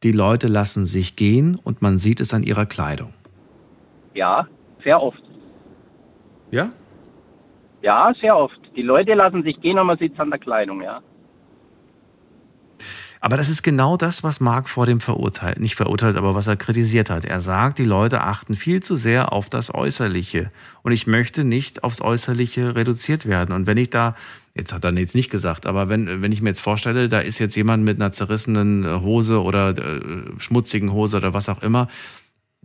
die 0.03 0.11
Leute 0.11 0.47
lassen 0.47 0.85
sich 0.85 1.15
gehen 1.15 1.59
und 1.63 1.81
man 1.81 1.97
sieht 1.97 2.19
es 2.19 2.33
an 2.33 2.43
ihrer 2.43 2.65
Kleidung. 2.65 3.13
Ja, 4.13 4.47
sehr 4.83 5.01
oft. 5.01 5.21
Ja? 6.53 6.71
Ja, 7.81 8.13
sehr 8.21 8.37
oft. 8.37 8.59
Die 8.75 8.83
Leute 8.83 9.15
lassen 9.15 9.41
sich 9.41 9.59
gehen 9.59 9.83
man 9.83 9.97
sieht 9.97 10.19
an 10.19 10.29
der 10.29 10.39
Kleidung, 10.39 10.83
ja. 10.83 11.01
Aber 13.19 13.37
das 13.37 13.49
ist 13.49 13.63
genau 13.63 13.97
das, 13.97 14.21
was 14.21 14.39
Marc 14.39 14.69
vor 14.69 14.85
dem 14.85 14.99
verurteilt, 14.99 15.59
nicht 15.59 15.75
verurteilt, 15.75 16.15
aber 16.15 16.35
was 16.35 16.45
er 16.45 16.57
kritisiert 16.57 17.09
hat. 17.09 17.25
Er 17.25 17.39
sagt, 17.39 17.79
die 17.79 17.85
Leute 17.85 18.21
achten 18.21 18.53
viel 18.53 18.83
zu 18.83 18.95
sehr 18.95 19.33
auf 19.33 19.49
das 19.49 19.73
Äußerliche. 19.73 20.51
Und 20.83 20.91
ich 20.91 21.07
möchte 21.07 21.43
nicht 21.43 21.83
aufs 21.83 22.01
Äußerliche 22.01 22.75
reduziert 22.75 23.25
werden. 23.25 23.55
Und 23.55 23.65
wenn 23.65 23.77
ich 23.77 23.89
da, 23.89 24.15
jetzt 24.53 24.73
hat 24.73 24.83
er 24.83 24.93
jetzt 24.93 25.15
nicht 25.15 25.31
gesagt, 25.31 25.65
aber 25.65 25.89
wenn, 25.89 26.21
wenn 26.21 26.33
ich 26.33 26.41
mir 26.41 26.49
jetzt 26.49 26.59
vorstelle, 26.59 27.09
da 27.09 27.19
ist 27.19 27.39
jetzt 27.39 27.55
jemand 27.55 27.83
mit 27.83 27.99
einer 27.99 28.11
zerrissenen 28.11 29.01
Hose 29.01 29.41
oder 29.41 29.69
äh, 29.69 30.01
schmutzigen 30.37 30.91
Hose 30.91 31.17
oder 31.17 31.33
was 31.33 31.49
auch 31.49 31.63
immer, 31.63 31.87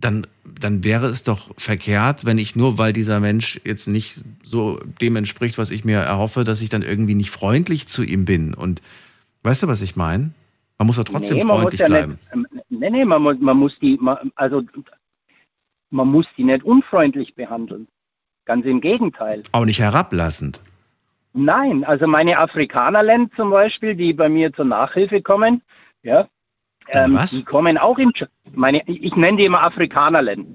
dann, 0.00 0.26
dann 0.44 0.84
wäre 0.84 1.06
es 1.06 1.24
doch 1.24 1.50
verkehrt, 1.58 2.24
wenn 2.24 2.38
ich 2.38 2.54
nur, 2.56 2.78
weil 2.78 2.92
dieser 2.92 3.20
Mensch 3.20 3.60
jetzt 3.64 3.88
nicht 3.88 4.22
so 4.44 4.80
dem 5.00 5.16
entspricht, 5.16 5.58
was 5.58 5.70
ich 5.70 5.84
mir 5.84 5.98
erhoffe, 5.98 6.44
dass 6.44 6.62
ich 6.62 6.70
dann 6.70 6.82
irgendwie 6.82 7.14
nicht 7.14 7.30
freundlich 7.30 7.88
zu 7.88 8.02
ihm 8.02 8.24
bin. 8.24 8.54
Und 8.54 8.80
weißt 9.42 9.64
du, 9.64 9.68
was 9.68 9.82
ich 9.82 9.96
meine? 9.96 10.30
Man 10.78 10.86
muss 10.86 10.96
doch 10.96 11.04
trotzdem 11.04 11.38
nee, 11.38 11.44
freundlich 11.44 11.80
ja 11.80 11.86
bleiben. 11.86 12.18
Nicht, 12.34 12.70
nee, 12.70 12.90
nee, 12.90 13.04
man 13.04 13.22
muss, 13.22 13.36
man 13.40 13.56
muss 13.56 13.76
die, 13.80 13.98
man, 14.00 14.30
also 14.36 14.62
man 15.90 16.08
muss 16.08 16.26
die 16.36 16.44
nicht 16.44 16.62
unfreundlich 16.62 17.34
behandeln. 17.34 17.88
Ganz 18.44 18.64
im 18.64 18.80
Gegenteil. 18.80 19.42
Auch 19.52 19.64
nicht 19.64 19.80
herablassend. 19.80 20.60
Nein, 21.34 21.84
also 21.84 22.06
meine 22.06 22.38
Afrikanerland 22.38 23.32
zum 23.34 23.50
Beispiel, 23.50 23.94
die 23.94 24.12
bei 24.12 24.28
mir 24.28 24.52
zur 24.52 24.64
Nachhilfe 24.64 25.20
kommen, 25.22 25.62
ja, 26.02 26.28
ähm, 26.92 27.18
die 27.30 27.44
kommen 27.44 27.78
auch 27.78 27.98
in, 27.98 28.12
meine, 28.54 28.82
ich 28.86 29.14
nenne 29.16 29.38
die 29.38 29.44
immer 29.44 29.64
Afrikanerland. 29.64 30.46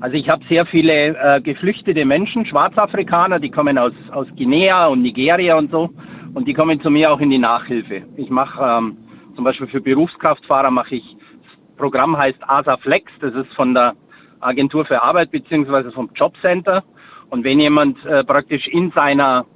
Also 0.00 0.16
ich 0.16 0.28
habe 0.28 0.44
sehr 0.48 0.64
viele 0.64 1.16
äh, 1.16 1.40
geflüchtete 1.40 2.04
Menschen, 2.04 2.46
Schwarzafrikaner, 2.46 3.40
die 3.40 3.50
kommen 3.50 3.78
aus, 3.78 3.92
aus 4.12 4.28
Guinea 4.36 4.86
und 4.86 5.02
Nigeria 5.02 5.56
und 5.56 5.70
so, 5.70 5.90
und 6.34 6.46
die 6.46 6.54
kommen 6.54 6.80
zu 6.80 6.90
mir 6.90 7.12
auch 7.12 7.20
in 7.20 7.30
die 7.30 7.38
Nachhilfe. 7.38 8.02
Ich 8.16 8.30
mache 8.30 8.62
ähm, 8.62 8.96
zum 9.34 9.44
Beispiel 9.44 9.66
für 9.66 9.80
Berufskraftfahrer 9.80 10.70
mache 10.70 10.96
ich, 10.96 11.16
das 11.42 11.76
Programm 11.76 12.16
heißt 12.16 12.38
ASA 12.42 12.76
Flex, 12.76 13.10
das 13.20 13.34
ist 13.34 13.52
von 13.54 13.74
der 13.74 13.94
Agentur 14.40 14.84
für 14.84 15.02
Arbeit 15.02 15.30
beziehungsweise 15.30 15.90
vom 15.92 16.10
Jobcenter. 16.14 16.84
Und 17.30 17.44
wenn 17.44 17.60
jemand 17.60 18.04
äh, 18.06 18.24
praktisch 18.24 18.68
in 18.68 18.90
seiner 18.92 19.46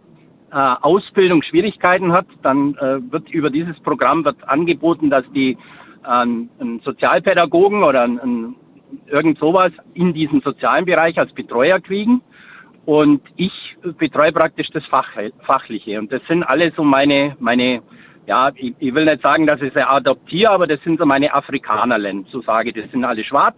äh, 0.52 0.56
Ausbildung 0.56 1.42
Schwierigkeiten 1.42 2.12
hat, 2.12 2.26
dann 2.42 2.74
äh, 2.74 3.00
wird 3.10 3.30
über 3.30 3.50
dieses 3.50 3.78
Programm 3.80 4.24
wird 4.24 4.36
angeboten, 4.48 5.08
dass 5.08 5.24
die 5.34 5.56
einen 6.02 6.80
Sozialpädagogen 6.84 7.82
oder 7.82 8.02
einen, 8.02 8.20
einen, 8.20 8.56
irgend 9.06 9.38
sowas 9.38 9.72
in 9.94 10.12
diesem 10.12 10.40
sozialen 10.40 10.84
Bereich 10.84 11.18
als 11.18 11.32
Betreuer 11.32 11.80
kriegen. 11.80 12.22
Und 12.84 13.22
ich 13.36 13.76
betreue 13.98 14.32
praktisch 14.32 14.70
das 14.70 14.84
Fach, 14.86 15.08
Fachliche. 15.44 15.98
Und 15.98 16.12
das 16.12 16.20
sind 16.28 16.42
alle 16.42 16.72
so 16.76 16.82
meine, 16.82 17.36
meine 17.38 17.82
ja, 18.26 18.50
ich, 18.54 18.74
ich, 18.78 18.94
will 18.94 19.04
nicht 19.04 19.22
sagen, 19.22 19.46
dass 19.46 19.60
ich 19.60 19.72
sie 19.72 19.86
adoptiere, 19.86 20.52
aber 20.52 20.66
das 20.66 20.80
sind 20.82 20.98
so 20.98 21.06
meine 21.06 21.34
Afrikanerlen, 21.34 22.26
so 22.30 22.40
sage 22.42 22.70
ich. 22.70 22.74
Das 22.74 22.90
sind 22.90 23.04
alle 23.04 23.24
schwarz. 23.24 23.56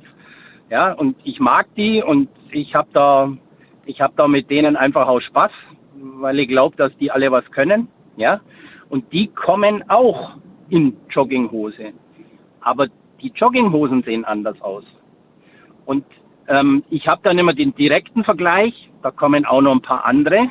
Ja, 0.70 0.92
und 0.92 1.16
ich 1.24 1.40
mag 1.40 1.66
die 1.76 2.02
und 2.02 2.28
ich 2.50 2.74
habe 2.74 2.88
da, 2.92 3.32
ich 3.84 4.00
habe 4.00 4.14
da 4.16 4.26
mit 4.26 4.50
denen 4.50 4.76
einfach 4.76 5.06
auch 5.06 5.20
Spaß, 5.20 5.50
weil 5.94 6.38
ich 6.38 6.48
glaube, 6.48 6.76
dass 6.76 6.96
die 6.96 7.10
alle 7.10 7.30
was 7.30 7.50
können. 7.50 7.88
Ja, 8.16 8.40
und 8.88 9.12
die 9.12 9.28
kommen 9.28 9.88
auch 9.88 10.32
in 10.70 10.96
Jogginghose. 11.10 11.92
Aber 12.64 12.88
die 13.20 13.30
Jogginghosen 13.34 14.02
sehen 14.02 14.24
anders 14.24 14.60
aus. 14.60 14.84
Und 15.84 16.04
ähm, 16.48 16.82
ich 16.90 17.06
habe 17.06 17.20
dann 17.22 17.38
immer 17.38 17.52
den 17.52 17.74
direkten 17.74 18.24
Vergleich. 18.24 18.90
Da 19.02 19.10
kommen 19.10 19.44
auch 19.44 19.60
noch 19.60 19.72
ein 19.72 19.82
paar 19.82 20.04
andere. 20.04 20.50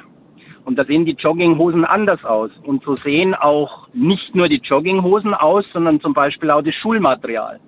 Und 0.64 0.77
da 0.77 0.85
sehen 0.85 1.06
die 1.06 1.15
Jogginghosen 1.15 1.84
anders 1.84 2.23
aus. 2.23 2.52
Und 2.64 2.84
so 2.84 2.95
sehen 2.95 3.34
auch 3.34 3.88
nicht 3.94 4.35
nur 4.35 4.48
die 4.48 4.61
Jogginghosen 4.64 5.34
aus, 5.34 5.65
sondern 5.73 5.99
zum 5.99 6.14
Beispiel 6.14 6.52
auch 6.52 6.61
das 6.61 6.76
Schulmaterial. 6.76 7.60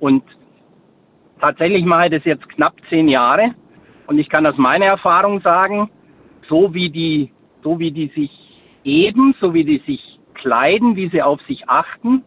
Und 0.00 0.24
tatsächlich 1.40 1.84
mache 1.84 2.06
ich 2.06 2.12
das 2.12 2.24
jetzt 2.24 2.48
knapp 2.48 2.74
zehn 2.88 3.08
Jahre. 3.08 3.54
Und 4.06 4.18
ich 4.18 4.28
kann 4.28 4.46
aus 4.46 4.56
meiner 4.56 4.86
Erfahrung 4.86 5.40
sagen, 5.42 5.90
so 6.48 6.72
wie 6.72 6.88
die, 6.88 7.30
so 7.62 7.78
wie 7.78 7.90
die 7.90 8.08
sich 8.08 8.30
eben, 8.84 9.34
so 9.40 9.52
wie 9.52 9.64
die 9.64 9.82
sich 9.86 10.18
kleiden, 10.34 10.96
wie 10.96 11.08
sie 11.08 11.22
auf 11.22 11.40
sich 11.46 11.68
achten, 11.68 12.22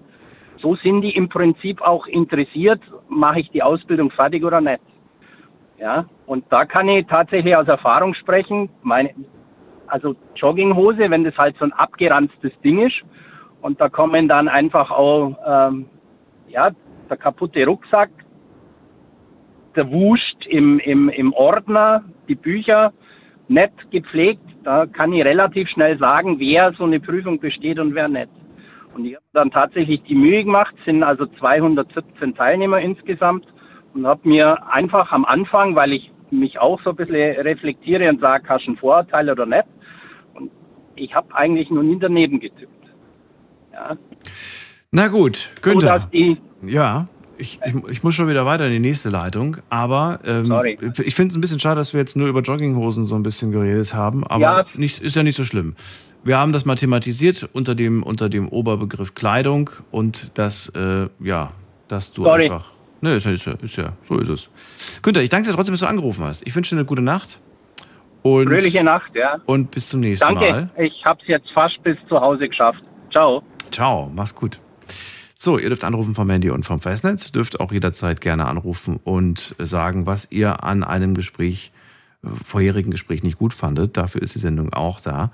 so 0.62 0.76
sind 0.76 1.02
die 1.02 1.16
im 1.16 1.30
Prinzip 1.30 1.82
auch 1.82 2.08
interessiert, 2.08 2.82
mache 3.08 3.42
ich 3.42 3.50
die 3.52 3.64
Ausbildung 3.64 4.12
fertig 4.12 4.44
oder 4.44 4.62
nicht. 4.62 4.82
Ja, 5.80 6.06
und 6.26 6.44
da 6.50 6.66
kann 6.66 6.90
ich 6.90 7.08
tatsächlich 7.08 7.56
aus 7.56 7.68
Erfahrung 7.68 8.14
sprechen. 8.14 8.70
Meine, 8.82 9.12
also 9.88 10.16
Jogginghose, 10.36 11.10
wenn 11.10 11.24
das 11.24 11.38
halt 11.38 11.56
so 11.58 11.66
ein 11.66 11.74
abgeranztes 11.74 12.52
Ding 12.64 12.80
ist 12.86 13.02
und 13.62 13.80
da 13.80 13.90
kommen 13.90 14.28
dann 14.28 14.48
einfach 14.48 14.92
auch 14.92 15.38
ähm, 15.46 15.86
ja, 16.50 16.72
der 17.10 17.18
kaputte 17.18 17.66
Rucksack, 17.66 18.10
der 19.76 19.90
Wust 19.92 20.46
im, 20.48 20.80
im, 20.80 21.10
im 21.10 21.34
Ordner, 21.34 22.04
die 22.28 22.36
Bücher 22.36 22.92
nett 23.48 23.72
gepflegt, 23.90 24.42
da 24.64 24.86
kann 24.86 25.14
ich 25.14 25.24
relativ 25.24 25.70
schnell 25.70 25.98
sagen, 25.98 26.40
wer 26.40 26.74
so 26.74 26.84
eine 26.84 27.00
Prüfung 27.00 27.40
besteht 27.40 27.80
und 27.80 27.96
wer 27.96 28.08
nicht. 28.08 28.30
Und 29.00 29.06
ich 29.06 29.16
habe 29.16 29.26
dann 29.32 29.50
tatsächlich 29.50 30.04
die 30.04 30.16
Mühe 30.16 30.44
gemacht, 30.44 30.76
sind 30.86 31.04
also 31.04 31.26
217 31.26 32.36
Teilnehmer 32.36 32.82
insgesamt 32.82 33.46
und 33.94 34.06
habe 34.06 34.28
mir 34.28 34.70
einfach 34.70 35.14
am 35.14 35.24
Anfang, 35.24 35.74
weil 35.74 35.94
ich 35.94 36.12
mich 36.32 36.60
auch 36.60 36.82
so 36.84 36.90
ein 36.90 36.98
bisschen 36.98 37.40
reflektiere 37.40 38.10
und 38.10 38.20
sage, 38.20 38.44
hast 38.50 38.66
du 38.66 38.72
einen 38.72 38.78
Vorurteil 38.78 39.30
oder 39.30 39.46
nicht, 39.46 39.64
ich 40.96 41.16
habe 41.16 41.34
eigentlich 41.34 41.70
nur 41.70 41.82
nie 41.82 41.98
daneben 41.98 42.42
getippt. 42.42 42.88
Ja. 43.72 43.96
Na 44.92 45.08
gut, 45.08 45.50
Günther. 45.62 46.10
So, 46.12 46.36
ja, 46.68 47.08
ich, 47.38 47.62
ich, 47.66 47.76
ich, 47.90 48.04
muss 48.04 48.16
schon 48.16 48.28
wieder 48.28 48.46
weiter 48.46 48.66
in 48.66 48.74
die 48.74 48.80
nächste 48.80 49.08
Leitung, 49.08 49.58
aber 49.70 50.20
ähm, 50.26 50.54
ich 51.06 51.16
finde 51.16 51.32
es 51.32 51.38
ein 51.38 51.42
bisschen 51.42 51.60
schade, 51.60 51.78
dass 51.78 51.94
wir 51.94 52.02
jetzt 52.02 52.18
nur 52.18 52.28
über 52.28 52.42
Jogginghosen 52.42 53.06
so 53.06 53.16
ein 53.16 53.24
bisschen 53.24 53.54
geredet 53.54 53.94
haben, 53.94 54.28
aber 54.28 54.42
ja. 54.42 54.66
Nicht, 54.76 55.00
ist 55.02 55.16
ja 55.16 55.24
nicht 55.24 55.38
so 55.38 55.46
schlimm. 55.46 55.76
Wir 56.24 56.38
haben 56.38 56.52
das 56.52 56.66
mal 56.66 56.76
thematisiert 56.76 57.50
unter 57.54 57.76
dem, 57.76 58.04
unter 58.04 58.30
dem 58.30 58.50
Oberbegriff 58.50 59.16
Kleidung 59.16 59.70
und 59.92 60.32
das, 60.38 60.70
äh, 60.76 61.08
ja, 61.20 61.52
dass 61.88 62.12
du 62.12 62.24
Sorry. 62.24 62.46
einfach. 62.46 62.72
Ne, 63.02 63.16
ist 63.16 63.26
ja, 63.26 63.32
ist, 63.32 63.46
ja, 63.46 63.54
ist 63.62 63.76
ja, 63.78 63.94
so 64.08 64.18
ist 64.18 64.30
es. 64.30 64.50
Günther, 65.02 65.22
ich 65.22 65.30
danke 65.30 65.48
dir 65.50 65.56
trotzdem, 65.56 65.74
dass 65.74 65.80
du 65.80 65.88
angerufen 65.88 66.26
hast. 66.26 66.46
Ich 66.46 66.54
wünsche 66.54 66.76
dir 66.76 66.80
eine 66.82 66.86
gute 66.86 67.02
Nacht. 67.02 67.40
Und, 68.22 68.48
Fröhliche 68.48 68.84
Nacht, 68.84 69.16
ja. 69.16 69.40
Und 69.46 69.72
bis 69.72 69.88
zum 69.88 70.02
nächsten 70.02 70.26
Danke. 70.26 70.42
Mal. 70.42 70.52
Danke, 70.76 70.86
ich 70.86 71.06
habe 71.06 71.22
es 71.22 71.28
jetzt 71.28 71.50
fast 71.52 71.82
bis 71.84 71.96
zu 72.10 72.20
Hause 72.20 72.50
geschafft. 72.50 72.84
Ciao. 73.10 73.42
Ciao, 73.72 74.12
mach's 74.14 74.36
gut. 74.36 74.60
So, 75.36 75.58
ihr 75.58 75.70
dürft 75.70 75.86
anrufen 75.86 76.16
vom 76.16 76.30
Handy 76.30 76.50
und 76.50 76.66
vom 76.66 76.82
Festnetz, 76.82 77.32
dürft 77.32 77.62
auch 77.62 77.72
jederzeit 77.72 78.20
gerne 78.20 78.46
anrufen 78.48 79.00
und 79.02 79.56
sagen, 79.58 80.06
was 80.06 80.28
ihr 80.32 80.66
an 80.66 80.84
einem 80.84 81.14
Gespräch, 81.14 81.72
vorherigen 82.44 82.92
Gespräch 82.92 83.24
nicht 83.24 83.38
gut 83.38 83.54
fandet. 83.54 83.96
Dafür 83.96 84.22
ist 84.22 84.36
die 84.36 84.40
Sendung 84.40 84.74
auch 84.74 85.00
da. 85.00 85.32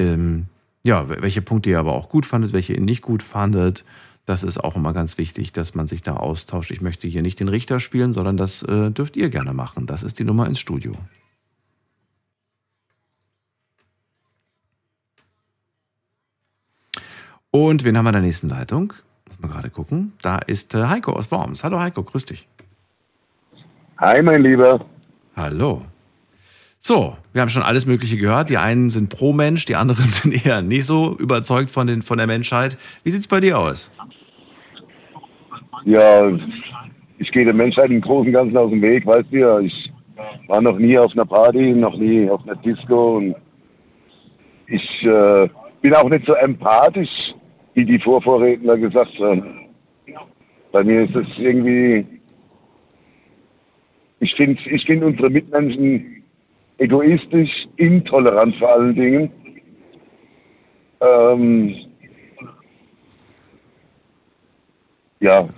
Ähm, 0.00 0.46
ja, 0.82 1.08
welche 1.08 1.42
Punkte 1.42 1.70
ihr 1.70 1.78
aber 1.78 1.94
auch 1.94 2.08
gut 2.08 2.24
fandet, 2.24 2.52
welche 2.52 2.72
ihr 2.72 2.80
nicht 2.80 3.02
gut 3.02 3.22
fandet. 3.22 3.84
Das 4.24 4.42
ist 4.42 4.58
auch 4.58 4.76
immer 4.76 4.92
ganz 4.92 5.18
wichtig, 5.18 5.52
dass 5.52 5.74
man 5.74 5.86
sich 5.86 6.02
da 6.02 6.14
austauscht. 6.14 6.70
Ich 6.70 6.80
möchte 6.80 7.06
hier 7.06 7.20
nicht 7.20 7.38
den 7.38 7.48
Richter 7.48 7.80
spielen, 7.80 8.12
sondern 8.12 8.36
das 8.36 8.62
äh, 8.62 8.90
dürft 8.90 9.16
ihr 9.16 9.28
gerne 9.28 9.52
machen. 9.52 9.86
Das 9.86 10.02
ist 10.02 10.18
die 10.18 10.24
Nummer 10.24 10.46
ins 10.46 10.58
Studio. 10.58 10.94
Und 17.50 17.84
wen 17.84 17.98
haben 17.98 18.04
wir 18.04 18.10
in 18.10 18.14
der 18.14 18.22
nächsten 18.22 18.48
Leitung? 18.48 18.92
Muss 19.26 19.38
man 19.40 19.50
gerade 19.50 19.70
gucken. 19.70 20.12
Da 20.22 20.38
ist 20.38 20.74
äh, 20.74 20.86
Heiko 20.86 21.12
aus 21.12 21.30
Worms. 21.30 21.62
Hallo 21.64 21.78
Heiko, 21.78 22.02
grüß 22.02 22.24
dich. 22.24 22.48
Hi, 23.98 24.22
mein 24.22 24.42
Lieber. 24.42 24.84
Hallo. 25.36 25.82
So, 26.82 27.14
wir 27.34 27.42
haben 27.42 27.50
schon 27.50 27.62
alles 27.62 27.84
Mögliche 27.84 28.16
gehört. 28.16 28.48
Die 28.48 28.56
einen 28.56 28.88
sind 28.88 29.10
pro 29.10 29.34
Mensch, 29.34 29.66
die 29.66 29.76
anderen 29.76 30.04
sind 30.08 30.46
eher 30.46 30.62
nicht 30.62 30.86
so 30.86 31.14
überzeugt 31.18 31.70
von, 31.70 31.86
den, 31.86 32.02
von 32.02 32.16
der 32.16 32.26
Menschheit. 32.26 32.78
Wie 33.04 33.10
sieht 33.10 33.20
es 33.20 33.28
bei 33.28 33.40
dir 33.40 33.58
aus? 33.58 33.90
Ja, 35.84 36.32
ich 37.18 37.30
gehe 37.32 37.44
der 37.44 37.54
Menschheit 37.54 37.90
im 37.90 38.00
Großen 38.00 38.28
und 38.28 38.32
Ganzen 38.32 38.56
aus 38.56 38.70
dem 38.70 38.80
Weg, 38.80 39.06
weißt 39.06 39.30
du 39.30 39.36
ja. 39.36 39.60
Ich 39.60 39.92
war 40.48 40.62
noch 40.62 40.78
nie 40.78 40.98
auf 40.98 41.12
einer 41.12 41.26
Party, 41.26 41.72
noch 41.72 41.96
nie 41.96 42.28
auf 42.30 42.42
einer 42.44 42.56
Disco 42.56 43.18
und 43.18 43.36
ich 44.66 45.04
äh, 45.04 45.48
bin 45.82 45.94
auch 45.94 46.08
nicht 46.08 46.26
so 46.26 46.34
empathisch 46.34 47.34
wie 47.74 47.84
die 47.84 47.98
Vorvorredner 47.98 48.76
gesagt 48.76 49.18
haben. 49.18 49.66
Bei 50.72 50.82
mir 50.82 51.04
ist 51.04 51.14
es 51.14 51.26
irgendwie, 51.38 52.06
ich 54.20 54.34
finde 54.34 54.60
ich 54.68 54.84
find 54.84 55.02
unsere 55.02 55.30
Mitmenschen 55.30 56.19
egoistisch, 56.80 57.68
intolerant 57.76 58.56
vor 58.56 58.72
allen 58.72 58.94
Dingen. 58.94 59.30
Ähm, 61.00 61.76
ja, 65.20 65.48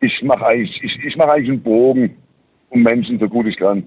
ich 0.00 0.22
mache 0.22 0.46
eigentlich, 0.46 0.82
ich, 0.82 1.04
ich 1.04 1.16
mach 1.16 1.28
eigentlich 1.28 1.50
einen 1.50 1.62
Bogen 1.62 2.16
um 2.70 2.82
Menschen 2.82 3.18
so 3.18 3.28
gut 3.28 3.46
ich 3.46 3.56
kann. 3.56 3.82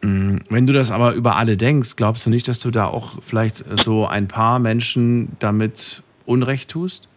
Mm, 0.00 0.36
wenn 0.48 0.66
du 0.66 0.72
das 0.72 0.90
aber 0.90 1.12
über 1.12 1.36
alle 1.36 1.56
denkst, 1.56 1.96
glaubst 1.96 2.24
du 2.24 2.30
nicht, 2.30 2.48
dass 2.48 2.60
du 2.60 2.70
da 2.70 2.86
auch 2.86 3.22
vielleicht 3.22 3.64
so 3.84 4.06
ein 4.06 4.28
paar 4.28 4.58
Menschen 4.58 5.36
damit 5.40 6.02
Unrecht 6.24 6.70
tust? 6.70 7.08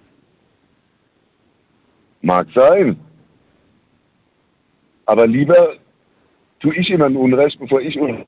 Mag 2.21 2.47
sein. 2.53 2.97
Aber 5.05 5.27
lieber 5.27 5.75
tue 6.63 6.75
ich 6.75 6.87
jemandem 6.87 7.21
Unrecht, 7.21 7.59
bevor 7.59 7.81
ich 7.81 7.99
Unrecht. 7.99 8.27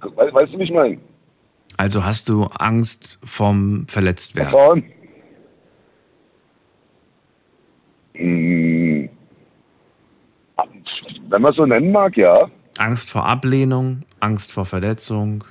Weißt 0.00 0.54
du, 0.54 0.58
wie 0.58 0.62
ich 0.62 0.70
meine? 0.70 0.98
Also 1.76 2.04
hast 2.04 2.28
du 2.28 2.44
Angst 2.44 3.18
vom 3.24 3.86
Verletztwerden? 3.88 4.52
Davon? 4.52 4.84
Hm. 8.14 9.08
Wenn 11.28 11.42
man 11.42 11.52
so 11.52 11.66
nennen 11.66 11.90
mag, 11.90 12.16
ja. 12.16 12.48
Angst 12.78 13.10
vor 13.10 13.26
Ablehnung, 13.26 14.02
Angst 14.20 14.52
vor 14.52 14.66
Verletzung. 14.66 15.42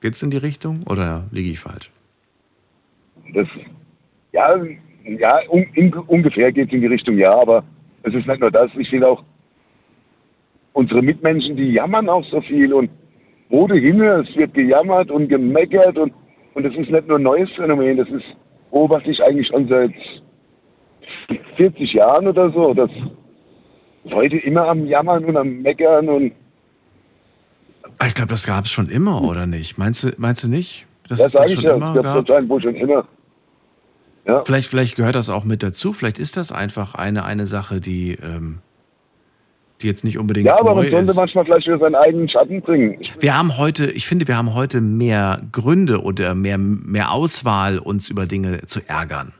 Geht 0.00 0.14
es 0.14 0.22
in 0.22 0.30
die 0.30 0.38
Richtung 0.38 0.82
oder 0.88 1.24
liege 1.30 1.50
ich 1.50 1.60
falsch? 1.60 1.90
Das, 3.34 3.48
ja, 4.32 4.56
ja 5.04 5.40
un, 5.50 5.62
in, 5.74 5.92
ungefähr 5.92 6.52
geht 6.52 6.68
es 6.68 6.74
in 6.74 6.80
die 6.80 6.86
Richtung, 6.86 7.18
ja, 7.18 7.38
aber 7.38 7.64
es 8.02 8.14
ist 8.14 8.26
nicht 8.26 8.40
nur 8.40 8.50
das. 8.50 8.70
Ich 8.76 8.88
finde 8.88 9.08
auch, 9.08 9.22
unsere 10.74 11.02
Mitmenschen, 11.02 11.56
die 11.56 11.72
jammern 11.72 12.08
auch 12.08 12.24
so 12.26 12.40
viel 12.42 12.72
und 12.72 12.90
wo 13.48 13.66
du 13.66 13.74
hin, 13.74 14.00
es 14.00 14.36
wird 14.36 14.54
gejammert 14.54 15.10
und 15.10 15.28
gemeckert 15.28 15.96
und, 15.98 16.12
und 16.54 16.62
das 16.62 16.74
ist 16.74 16.90
nicht 16.90 17.08
nur 17.08 17.18
ein 17.18 17.22
neues 17.22 17.50
Phänomen, 17.52 17.96
das 17.96 18.08
ist 18.08 18.24
beobachte 18.70 19.10
ich 19.10 19.22
eigentlich 19.22 19.46
schon 19.46 19.68
seit 19.68 19.92
40 21.56 21.92
Jahren 21.92 22.26
oder 22.26 22.50
so. 22.50 22.74
Das, 22.74 22.90
Leute 24.04 24.36
immer 24.36 24.68
am 24.68 24.86
Jammern 24.86 25.24
und 25.24 25.36
am 25.36 25.62
Meckern 25.62 26.08
und. 26.08 26.32
Ah, 27.98 28.06
ich 28.06 28.14
glaube, 28.14 28.30
das 28.30 28.46
gab 28.46 28.64
es 28.64 28.70
schon 28.70 28.88
immer, 28.88 29.22
oder 29.22 29.46
nicht? 29.46 29.78
Meinst 29.78 30.04
du, 30.04 30.12
meinst 30.16 30.44
du 30.44 30.48
nicht? 30.48 30.86
Das 31.08 31.20
ja, 31.20 31.28
sage 31.28 31.52
ich 31.52 31.60
ja. 31.60 31.74
Immer 31.74 31.94
das 31.94 32.26
gab 32.26 32.48
wo 32.48 32.60
schon 32.60 32.74
immer. 32.74 33.06
Ja. 34.26 34.42
Vielleicht, 34.44 34.68
vielleicht 34.68 34.96
gehört 34.96 35.14
das 35.14 35.28
auch 35.28 35.44
mit 35.44 35.62
dazu. 35.62 35.92
Vielleicht 35.92 36.18
ist 36.18 36.36
das 36.36 36.50
einfach 36.50 36.94
eine, 36.94 37.24
eine 37.24 37.46
Sache, 37.46 37.80
die, 37.80 38.12
ähm, 38.12 38.58
die 39.82 39.86
jetzt 39.86 40.04
nicht 40.04 40.18
unbedingt. 40.18 40.46
Ja, 40.46 40.58
aber 40.58 40.74
man 40.74 40.90
sollte 40.90 41.14
manchmal 41.14 41.44
vielleicht 41.44 41.66
wieder 41.66 41.78
seinen 41.78 41.94
eigenen 41.96 42.28
Schatten 42.28 42.60
bringen. 42.62 42.98
Wir 43.20 43.36
haben 43.36 43.58
heute, 43.58 43.90
ich 43.90 44.06
finde, 44.06 44.28
wir 44.28 44.36
haben 44.36 44.54
heute 44.54 44.80
mehr 44.80 45.42
Gründe 45.52 46.02
oder 46.02 46.34
mehr, 46.34 46.58
mehr 46.58 47.10
Auswahl, 47.10 47.78
uns 47.78 48.08
über 48.08 48.26
Dinge 48.26 48.62
zu 48.66 48.80
ärgern. 48.86 49.32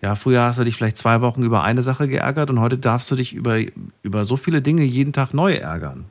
Ja, 0.00 0.14
früher 0.14 0.42
hast 0.42 0.58
du 0.58 0.64
dich 0.64 0.76
vielleicht 0.76 0.96
zwei 0.96 1.20
Wochen 1.20 1.42
über 1.42 1.62
eine 1.62 1.82
Sache 1.82 2.06
geärgert 2.06 2.50
und 2.50 2.60
heute 2.60 2.78
darfst 2.78 3.10
du 3.10 3.16
dich 3.16 3.34
über, 3.34 3.58
über 4.02 4.24
so 4.24 4.36
viele 4.36 4.62
Dinge 4.62 4.82
jeden 4.84 5.12
Tag 5.12 5.34
neu 5.34 5.54
ärgern. 5.54 6.04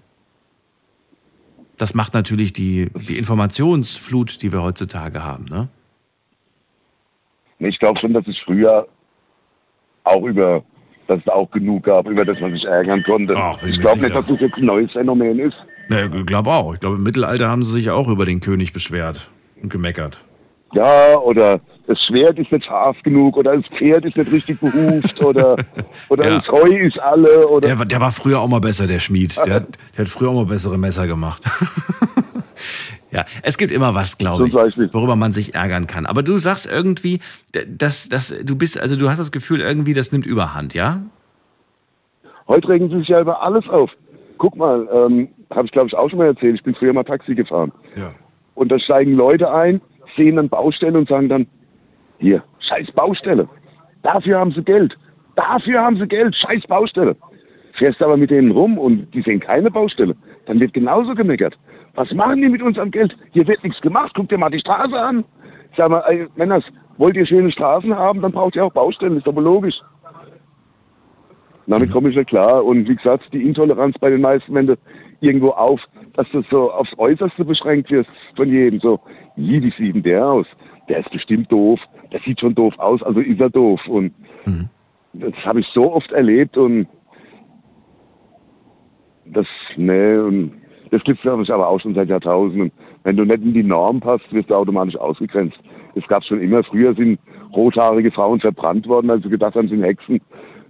Das 1.78 1.94
macht 1.94 2.14
natürlich 2.14 2.54
die, 2.54 2.90
die 3.08 3.18
Informationsflut, 3.18 4.42
die 4.42 4.52
wir 4.52 4.62
heutzutage 4.62 5.24
haben. 5.24 5.46
Ne? 5.46 5.70
Ich 7.60 7.80
glaube 7.80 8.00
schon, 8.00 8.14
dass 8.14 8.28
es 8.28 8.38
früher 8.40 8.88
auch 10.04 10.24
über, 10.24 10.64
dass 11.08 11.20
es 11.20 11.28
auch 11.28 11.50
genug 11.52 11.84
gab, 11.86 12.08
über 12.08 12.26
das 12.26 12.40
man 12.40 12.52
sich 12.54 12.66
ärgern 12.66 13.04
konnte. 13.04 13.34
Ach, 13.38 13.62
ich 13.64 13.80
glaube 13.80 14.02
nicht, 14.02 14.16
dass 14.16 14.26
das 14.28 14.40
jetzt 14.40 14.56
ein 14.58 14.66
neues 14.66 14.92
Phänomen 14.92 15.40
ist. 15.40 15.56
Ja, 15.90 16.06
ich 16.06 16.26
glaube 16.26 16.50
auch. 16.50 16.74
Ich 16.74 16.80
glaube, 16.80 16.98
im 16.98 17.04
Mittelalter 17.04 17.50
haben 17.50 17.64
sie 17.64 17.72
sich 17.72 17.90
auch 17.90 18.08
über 18.10 18.26
den 18.26 18.42
König 18.42 18.74
beschwert 18.74 19.30
und 19.62 19.70
gemeckert. 19.70 20.22
Ja, 20.74 21.18
oder 21.20 21.62
das 21.88 22.04
Schwert 22.04 22.38
ist 22.38 22.52
nicht 22.52 22.66
scharf 22.66 22.98
genug, 23.04 23.38
oder 23.38 23.56
das 23.56 23.66
Pferd 23.68 24.04
ist 24.04 24.18
nicht 24.18 24.30
richtig 24.30 24.60
behuft, 24.60 25.24
oder, 25.24 25.56
oder 26.10 26.30
Ja. 26.30 26.38
das 26.40 26.48
Heu 26.50 26.68
ist 26.76 27.00
alle, 27.00 27.48
oder. 27.48 27.68
Der, 27.70 27.80
war- 27.80 27.86
der 27.86 28.02
war 28.02 28.12
früher 28.12 28.42
auch 28.42 28.50
mal 28.50 28.60
besser, 28.60 28.86
der 28.86 29.00
Schmied. 29.00 29.38
Der 29.46 29.54
hat, 29.54 29.68
der 29.96 30.04
hat 30.06 30.10
früher 30.10 30.30
auch 30.30 30.34
mal 30.36 30.46
bessere 30.46 30.78
Messer 30.78 31.08
gemacht. 31.08 31.42
ja, 33.12 33.26
es 33.42 33.58
gibt 33.58 33.72
immer 33.72 33.96
was, 33.96 34.18
glaube 34.18 34.48
ich, 34.48 34.54
worüber 34.54 35.16
man 35.16 35.32
sich 35.32 35.56
ärgern 35.56 35.88
kann. 35.88 36.06
Aber 36.06 36.24
du 36.24 36.38
sagst 36.38 36.66
irgendwie, 36.66 37.20
dass, 37.68 38.10
dass 38.10 38.34
du 38.44 38.56
bist, 38.58 38.80
also 38.80 38.96
du 38.96 39.10
hast 39.10 39.20
das 39.20 39.32
Gefühl, 39.32 39.62
irgendwie, 39.62 39.94
das 39.94 40.12
nimmt 40.12 40.26
Überhand, 40.26 40.74
ja? 40.74 41.02
Heute 42.48 42.68
regen 42.70 42.90
sie 42.90 43.00
sich 43.00 43.10
ja 43.10 43.22
über 43.22 43.42
alles 43.42 43.68
auf. 43.70 43.92
Guck 44.38 44.56
mal, 44.56 44.88
ähm, 44.92 45.30
habe 45.52 45.66
ich 45.66 45.72
glaube 45.72 45.88
ich 45.88 45.96
auch 45.96 46.10
schon 46.10 46.20
mal 46.20 46.28
erzählt, 46.28 46.56
ich 46.56 46.64
bin 46.64 46.76
früher 46.76 46.94
mal 46.94 47.04
Taxi 47.04 47.34
gefahren. 47.34 47.72
Ja. 47.96 48.14
Und 48.56 48.72
da 48.72 48.80
steigen 48.80 49.14
Leute 49.14 49.52
ein, 49.52 49.82
sehen 50.16 50.36
dann 50.36 50.50
Baustelle 50.50 50.98
und 50.98 51.08
sagen 51.08 51.30
dann, 51.30 51.48
hier, 52.20 52.44
scheiß 52.60 52.92
Baustelle. 52.92 53.48
Dafür 54.04 54.40
haben 54.40 54.52
sie 54.52 54.64
Geld. 54.64 54.98
Dafür 55.36 55.82
haben 55.82 55.98
sie 55.98 56.08
Geld, 56.08 56.36
scheiß 56.36 56.64
Baustelle. 56.68 57.16
Fährst 57.74 58.02
aber 58.02 58.18
mit 58.18 58.32
denen 58.32 58.52
rum 58.52 58.78
und 58.78 59.14
die 59.14 59.22
sehen 59.22 59.40
keine 59.40 59.70
Baustelle. 59.70 60.16
Dann 60.46 60.60
wird 60.60 60.74
genauso 60.74 61.14
gemeckert. 61.14 61.58
Was 61.98 62.14
machen 62.14 62.44
die 62.44 62.48
mit 62.48 62.62
unserem 62.62 62.92
Geld? 62.92 63.18
Hier 63.32 63.48
wird 63.48 63.64
nichts 63.64 63.82
gemacht. 63.82 64.12
Guck 64.16 64.30
dir 64.30 64.38
mal 64.38 64.52
die 64.52 64.60
Straße 64.60 64.96
an. 64.96 65.26
Sag 65.76 65.90
mal, 65.90 66.04
ey, 66.08 66.28
Männers, 66.36 66.64
wollt 66.98 67.16
ihr 67.16 67.26
schöne 67.26 67.50
Straßen 67.50 67.96
haben, 67.96 68.22
dann 68.22 68.32
braucht 68.32 68.56
ihr 68.56 68.64
auch 68.64 68.72
Baustellen. 68.72 69.18
Ist 69.18 69.28
aber 69.28 69.42
logisch. 69.42 69.82
Damit 71.66 71.92
komme 71.92 72.10
ich 72.10 72.16
nicht 72.16 72.30
klar. 72.30 72.64
Und 72.64 72.88
wie 72.88 72.96
gesagt, 72.96 73.34
die 73.34 73.42
Intoleranz 73.42 73.98
bei 73.98 74.12
den 74.12 74.22
meisten, 74.22 74.54
wenn 74.54 74.68
du 74.68 74.78
irgendwo 75.22 75.50
auf, 75.50 75.82
dass 76.14 76.30
du 76.30 76.44
so 76.52 76.72
aufs 76.72 76.94
Äußerste 77.00 77.44
beschränkt 77.44 77.90
wirst 77.90 78.12
von 78.36 78.48
jedem. 78.48 78.80
So, 78.80 79.00
wie, 79.36 79.64
wie 79.64 79.72
sieht 79.72 79.96
denn 79.96 80.04
der 80.04 80.24
aus? 80.24 80.46
Der 80.88 81.00
ist 81.00 81.10
bestimmt 81.10 81.52
doof. 81.52 81.80
Der 82.12 82.20
sieht 82.20 82.40
schon 82.40 82.54
doof 82.54 82.78
aus, 82.78 83.02
also 83.02 83.22
ist 83.22 83.42
er 83.42 83.50
doof. 83.50 83.82
Und 83.88 84.14
das 85.14 85.34
habe 85.44 85.62
ich 85.62 85.68
so 85.74 85.92
oft 85.92 86.12
erlebt 86.12 86.58
und 86.58 86.88
das, 89.26 89.48
ne, 89.76 90.24
und 90.24 90.52
das 90.92 91.04
gibt 91.04 91.24
es 91.24 91.50
aber 91.50 91.68
auch 91.68 91.80
schon 91.80 91.96
seit 91.96 92.10
Jahrtausenden. 92.10 92.72
Wenn 93.04 93.18
du 93.18 93.26
nicht 93.26 93.44
in 93.44 93.54
die 93.54 93.64
Norm 93.64 94.00
passt, 94.00 94.32
wirst 94.32 94.50
du 94.50 94.56
automatisch 94.56 94.96
ausgegrenzt. 94.98 95.58
Das 95.96 96.08
gab 96.08 96.22
es 96.22 96.28
schon 96.28 96.42
immer. 96.42 96.64
Früher 96.64 96.94
sind 96.94 97.20
rothaarige 97.56 98.12
Frauen 98.12 98.40
verbrannt 98.40 98.88
worden, 98.88 99.10
als 99.10 99.24
sie 99.24 99.30
gedacht 99.30 99.56
haben, 99.56 99.68
sie 99.68 99.76
sind 99.76 99.84
Hexen. 99.84 100.22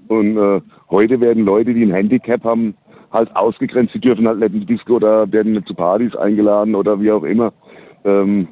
Und 0.07 0.37
äh, 0.37 0.61
heute 0.89 1.19
werden 1.19 1.45
Leute, 1.45 1.73
die 1.73 1.83
ein 1.83 1.91
Handicap 1.91 2.43
haben, 2.43 2.75
halt 3.11 3.33
ausgegrenzt. 3.35 3.93
Sie 3.93 3.99
dürfen 3.99 4.27
halt 4.27 4.39
nicht 4.39 4.53
in 4.53 4.59
die 4.61 4.65
Disco 4.65 4.95
oder 4.95 5.31
werden 5.31 5.53
nicht 5.53 5.67
zu 5.67 5.73
Partys 5.73 6.15
eingeladen 6.15 6.75
oder 6.75 6.99
wie 7.01 7.11
auch 7.11 7.23
immer. 7.23 7.53
Ähm, 8.05 8.47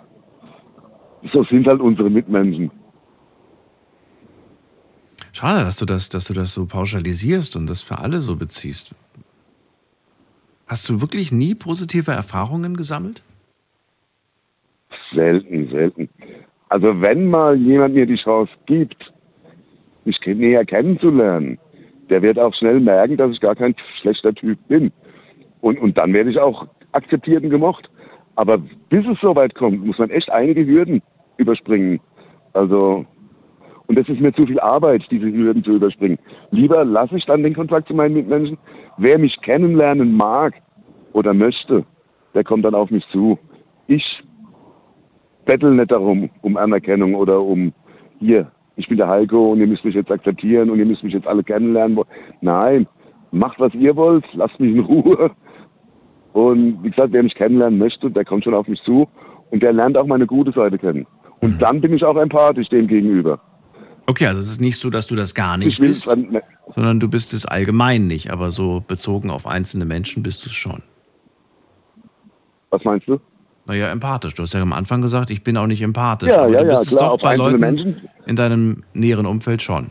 so 1.31 1.43
sind 1.45 1.67
halt 1.67 1.81
unsere 1.81 2.09
Mitmenschen. 2.09 2.71
Schade, 5.31 5.65
dass 5.65 5.77
du 5.77 5.85
das, 5.85 6.09
dass 6.09 6.25
du 6.25 6.33
das 6.33 6.53
so 6.53 6.65
pauschalisierst 6.65 7.55
und 7.55 7.67
das 7.67 7.81
für 7.81 7.99
alle 7.99 8.21
so 8.21 8.35
beziehst. 8.35 8.95
Hast 10.67 10.89
du 10.89 11.01
wirklich 11.01 11.31
nie 11.31 11.53
positive 11.53 12.11
Erfahrungen 12.11 12.75
gesammelt? 12.75 13.21
Selten, 15.13 15.69
selten. 15.69 16.09
Also 16.69 16.99
wenn 17.01 17.29
mal 17.29 17.55
jemand 17.55 17.93
mir 17.93 18.05
die 18.05 18.15
Chance 18.15 18.51
gibt, 18.65 19.13
mich 20.05 20.19
näher 20.25 20.65
kennenzulernen, 20.65 21.59
der 22.09 22.21
wird 22.21 22.39
auch 22.39 22.53
schnell 22.53 22.79
merken, 22.79 23.17
dass 23.17 23.31
ich 23.31 23.41
gar 23.41 23.55
kein 23.55 23.75
schlechter 23.99 24.33
Typ 24.33 24.57
bin. 24.67 24.91
Und, 25.61 25.79
und 25.79 25.97
dann 25.97 26.13
werde 26.13 26.29
ich 26.29 26.39
auch 26.39 26.67
akzeptiert 26.91 27.43
und 27.43 27.49
gemocht. 27.49 27.89
Aber 28.35 28.57
bis 28.57 29.05
es 29.07 29.19
so 29.21 29.35
weit 29.35 29.55
kommt, 29.55 29.85
muss 29.85 29.97
man 29.97 30.09
echt 30.09 30.29
einige 30.29 30.65
Hürden 30.65 31.01
überspringen. 31.37 31.99
Also, 32.53 33.05
und 33.87 33.97
das 33.97 34.09
ist 34.09 34.19
mir 34.19 34.33
zu 34.33 34.45
viel 34.45 34.59
Arbeit, 34.59 35.05
diese 35.11 35.31
Hürden 35.31 35.63
zu 35.63 35.73
überspringen. 35.73 36.17
Lieber 36.51 36.83
lasse 36.83 37.17
ich 37.17 37.25
dann 37.25 37.43
den 37.43 37.53
Kontakt 37.53 37.87
zu 37.87 37.93
meinen 37.93 38.15
Mitmenschen. 38.15 38.57
Wer 38.97 39.19
mich 39.19 39.41
kennenlernen 39.41 40.15
mag 40.15 40.53
oder 41.13 41.33
möchte, 41.33 41.85
der 42.33 42.43
kommt 42.43 42.65
dann 42.65 42.75
auf 42.75 42.89
mich 42.89 43.07
zu. 43.09 43.37
Ich 43.87 44.23
bettel 45.45 45.75
nicht 45.75 45.91
darum, 45.91 46.29
um 46.41 46.57
Anerkennung 46.57 47.15
oder 47.15 47.41
um 47.41 47.71
hier, 48.19 48.51
ich 48.75 48.87
bin 48.87 48.97
der 48.97 49.07
Heiko 49.07 49.51
und 49.51 49.59
ihr 49.59 49.67
müsst 49.67 49.85
mich 49.85 49.95
jetzt 49.95 50.11
akzeptieren 50.11 50.69
und 50.69 50.79
ihr 50.79 50.85
müsst 50.85 51.03
mich 51.03 51.13
jetzt 51.13 51.27
alle 51.27 51.43
kennenlernen. 51.43 51.99
Nein, 52.41 52.87
macht 53.31 53.59
was 53.59 53.73
ihr 53.73 53.95
wollt, 53.95 54.25
lasst 54.33 54.59
mich 54.59 54.75
in 54.75 54.81
Ruhe. 54.81 55.31
Und 56.33 56.83
wie 56.83 56.89
gesagt, 56.89 57.13
wer 57.13 57.23
mich 57.23 57.35
kennenlernen 57.35 57.79
möchte, 57.79 58.11
der 58.11 58.25
kommt 58.25 58.43
schon 58.43 58.53
auf 58.53 58.67
mich 58.67 58.81
zu 58.83 59.07
und 59.51 59.63
der 59.63 59.71
lernt 59.71 59.97
auch 59.97 60.05
meine 60.05 60.27
gute 60.27 60.51
Seite 60.51 60.77
kennen. 60.77 61.07
Und 61.39 61.61
dann 61.61 61.79
bin 61.79 61.93
ich 61.93 62.03
auch 62.03 62.17
empathisch 62.17 62.67
dem 62.69 62.87
gegenüber. 62.87 63.39
Okay, 64.07 64.27
also 64.27 64.39
es 64.39 64.49
ist 64.49 64.61
nicht 64.61 64.77
so, 64.77 64.89
dass 64.89 65.07
du 65.07 65.15
das 65.15 65.33
gar 65.33 65.57
nicht 65.57 65.79
bist, 65.79 66.05
dran- 66.05 66.41
sondern 66.69 66.99
du 66.99 67.07
bist 67.07 67.33
es 67.33 67.45
allgemein 67.45 68.07
nicht, 68.07 68.31
aber 68.31 68.51
so 68.51 68.83
bezogen 68.87 69.29
auf 69.31 69.47
einzelne 69.47 69.85
Menschen 69.85 70.21
bist 70.21 70.45
du 70.45 70.49
es 70.49 70.55
schon. 70.55 70.83
Was 72.69 72.83
meinst 72.83 73.07
du? 73.07 73.19
Naja, 73.65 73.89
empathisch. 73.89 74.35
Du 74.35 74.43
hast 74.43 74.53
ja 74.53 74.61
am 74.61 74.73
Anfang 74.73 75.01
gesagt, 75.01 75.31
ich 75.31 75.43
bin 75.43 75.57
auch 75.57 75.65
nicht 75.65 75.81
empathisch. 75.81 76.29
Ja, 76.29 76.43
aber 76.43 76.49
ja, 76.51 76.61
du 76.61 76.67
ja, 76.67 76.79
bist 76.79 76.91
es 76.91 76.97
klar, 76.97 77.09
doch 77.09 77.21
bei 77.21 77.35
Leuten 77.35 77.59
Menschen. 77.59 78.01
in 78.27 78.35
deinem 78.35 78.83
näheren 78.93 79.25
Umfeld 79.25 79.61
schon. 79.63 79.89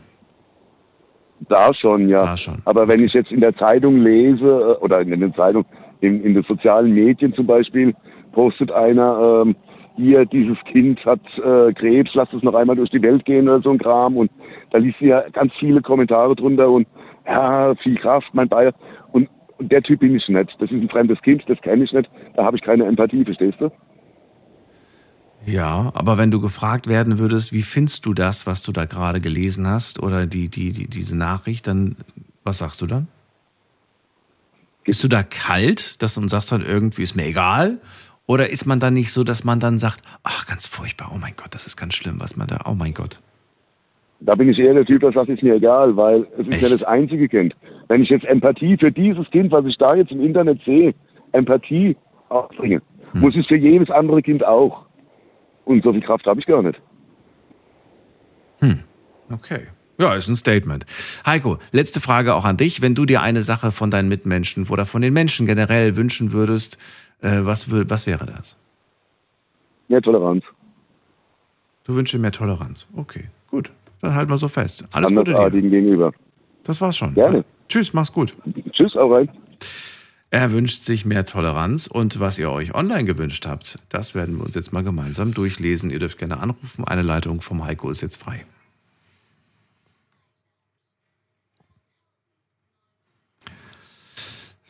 Da 1.49 1.73
schon, 1.73 2.07
ja. 2.07 2.33
Aber 2.63 2.87
wenn 2.87 3.03
ich 3.03 3.13
jetzt 3.13 3.31
in 3.31 3.41
der 3.41 3.55
Zeitung 3.57 3.97
lese, 3.97 4.45
äh, 4.45 4.83
oder 4.83 5.01
in 5.01 5.19
den 5.19 5.33
Zeitungen, 5.33 5.65
in, 5.99 6.23
in 6.23 6.33
den 6.35 6.43
sozialen 6.43 6.93
Medien 6.93 7.33
zum 7.33 7.45
Beispiel, 7.45 7.93
postet 8.31 8.71
einer, 8.71 9.43
ähm, 9.45 9.55
hier, 9.97 10.25
dieses 10.25 10.57
Kind 10.65 11.05
hat 11.05 11.21
äh, 11.37 11.73
Krebs, 11.73 12.13
lasst 12.13 12.33
es 12.33 12.43
noch 12.43 12.53
einmal 12.53 12.75
durch 12.75 12.89
die 12.89 13.01
Welt 13.01 13.25
gehen 13.25 13.47
oder 13.47 13.61
so 13.61 13.71
ein 13.71 13.77
Kram. 13.77 14.17
Und 14.17 14.31
da 14.71 14.77
liest 14.77 14.99
du 14.99 15.05
ja 15.05 15.23
ganz 15.29 15.53
viele 15.59 15.81
Kommentare 15.81 16.35
drunter 16.35 16.69
und 16.69 16.87
ja, 17.25 17.73
viel 17.75 17.97
Kraft, 17.97 18.27
mein 18.33 18.49
Bayer. 18.49 18.73
Und, 19.11 19.29
und 19.57 19.71
der 19.71 19.81
Typ 19.81 20.01
bin 20.01 20.15
ich 20.15 20.27
nicht. 20.27 20.55
Das 20.59 20.69
ist 20.69 20.81
ein 20.81 20.89
fremdes 20.89 21.21
Kind, 21.21 21.43
das 21.47 21.59
kenne 21.61 21.83
ich 21.83 21.93
nicht. 21.93 22.09
Da 22.35 22.43
habe 22.43 22.57
ich 22.57 22.63
keine 22.63 22.85
Empathie, 22.85 23.23
verstehst 23.23 23.59
du? 23.59 23.71
Ja, 25.45 25.91
aber 25.93 26.17
wenn 26.17 26.31
du 26.31 26.41
gefragt 26.41 26.87
werden 26.87 27.19
würdest, 27.19 27.53
wie 27.53 27.61
findest 27.61 28.05
du 28.05 28.13
das, 28.13 28.47
was 28.47 28.63
du 28.63 28.71
da 28.71 28.85
gerade 28.85 29.21
gelesen 29.21 29.67
hast 29.67 30.01
oder 30.01 30.25
die, 30.25 30.49
die, 30.49 30.71
die, 30.71 30.87
diese 30.87 31.15
Nachricht, 31.15 31.67
dann 31.67 31.97
was 32.43 32.57
sagst 32.57 32.81
du 32.81 32.87
dann? 32.87 33.07
Bist 34.83 35.03
du 35.03 35.07
da 35.07 35.23
kalt, 35.23 36.01
dass 36.01 36.15
du 36.15 36.27
sagst 36.27 36.51
dann 36.51 36.63
irgendwie, 36.63 37.03
ist 37.03 37.15
mir 37.15 37.25
egal? 37.25 37.79
Oder 38.27 38.49
ist 38.49 38.65
man 38.65 38.79
dann 38.79 38.93
nicht 38.93 39.11
so, 39.11 39.23
dass 39.23 39.43
man 39.43 39.59
dann 39.59 39.77
sagt, 39.77 40.01
ach, 40.23 40.45
ganz 40.47 40.67
furchtbar, 40.67 41.11
oh 41.13 41.17
mein 41.17 41.33
Gott, 41.35 41.53
das 41.53 41.67
ist 41.67 41.77
ganz 41.77 41.93
schlimm, 41.93 42.19
was 42.19 42.35
man 42.35 42.47
da, 42.47 42.61
oh 42.65 42.73
mein 42.73 42.93
Gott. 42.93 43.19
Da 44.21 44.33
bin 44.33 44.49
ich 44.49 44.59
eher 44.59 44.73
der 44.73 44.85
Typ, 44.85 45.01
der 45.01 45.11
sagt, 45.11 45.29
ist 45.29 45.43
mir 45.43 45.55
egal, 45.55 45.95
weil 45.95 46.25
es 46.37 46.47
ist 46.47 46.61
ja 46.61 46.69
das 46.69 46.83
einzige 46.83 47.27
Kind. 47.27 47.55
Wenn 47.87 48.01
ich 48.01 48.09
jetzt 48.09 48.25
Empathie 48.25 48.77
für 48.77 48.91
dieses 48.91 49.29
Kind, 49.29 49.51
was 49.51 49.65
ich 49.65 49.77
da 49.77 49.93
jetzt 49.95 50.11
im 50.11 50.21
Internet 50.21 50.63
sehe, 50.65 50.95
Empathie 51.33 51.95
aufbringe, 52.29 52.81
muss 53.13 53.35
ich 53.35 53.47
für 53.47 53.57
jedes 53.57 53.91
andere 53.91 54.21
Kind 54.21 54.43
auch. 54.43 54.85
Und 55.65 55.83
so 55.83 55.91
viel 55.91 56.01
Kraft 56.01 56.25
habe 56.25 56.39
ich 56.39 56.45
gar 56.45 56.63
nicht. 56.63 56.79
Okay. 59.31 59.61
Ja, 59.97 60.13
ist 60.13 60.27
ein 60.27 60.35
Statement. 60.35 60.85
Heiko, 61.25 61.57
letzte 61.71 62.01
Frage 62.01 62.35
auch 62.35 62.43
an 62.43 62.57
dich. 62.57 62.81
Wenn 62.81 62.95
du 62.95 63.05
dir 63.05 63.21
eine 63.21 63.43
Sache 63.43 63.71
von 63.71 63.91
deinen 63.91 64.09
Mitmenschen 64.09 64.67
oder 64.67 64.85
von 64.85 65.01
den 65.01 65.13
Menschen 65.13 65.45
generell 65.45 65.95
wünschen 65.95 66.33
würdest, 66.33 66.77
was, 67.21 67.69
wür- 67.69 67.89
was 67.89 68.05
wäre 68.07 68.25
das? 68.25 68.55
Mehr 69.87 70.01
Toleranz. 70.01 70.43
Du 71.83 71.95
wünschst 71.95 72.13
dir 72.13 72.19
mehr 72.19 72.31
Toleranz. 72.31 72.87
Okay, 72.95 73.25
gut. 73.49 73.71
Dann 74.01 74.13
halten 74.15 74.29
wir 74.31 74.37
so 74.37 74.47
fest. 74.47 74.85
Alles 74.91 75.09
Gute 75.09 75.33
dir. 75.33 75.49
Gegenüber. 75.51 76.11
Das 76.63 76.81
war's 76.81 76.97
schon. 76.97 77.13
Gerne. 77.13 77.45
Tschüss, 77.69 77.93
mach's 77.93 78.11
gut. 78.11 78.35
Tschüss, 78.71 78.95
auch 78.95 79.09
rein. 79.11 79.29
Er 80.31 80.51
wünscht 80.51 80.83
sich 80.83 81.05
mehr 81.05 81.25
Toleranz 81.25 81.87
und 81.87 82.19
was 82.19 82.37
ihr 82.39 82.51
euch 82.51 82.73
online 82.75 83.05
gewünscht 83.05 83.45
habt, 83.47 83.79
das 83.89 84.15
werden 84.15 84.37
wir 84.37 84.43
uns 84.45 84.55
jetzt 84.55 84.73
mal 84.73 84.83
gemeinsam 84.83 85.33
durchlesen. 85.33 85.91
Ihr 85.91 85.99
dürft 85.99 86.17
gerne 86.17 86.39
anrufen. 86.39 86.83
Eine 86.85 87.03
Leitung 87.03 87.41
vom 87.41 87.63
Heiko 87.63 87.89
ist 87.89 88.01
jetzt 88.01 88.17
frei. 88.17 88.45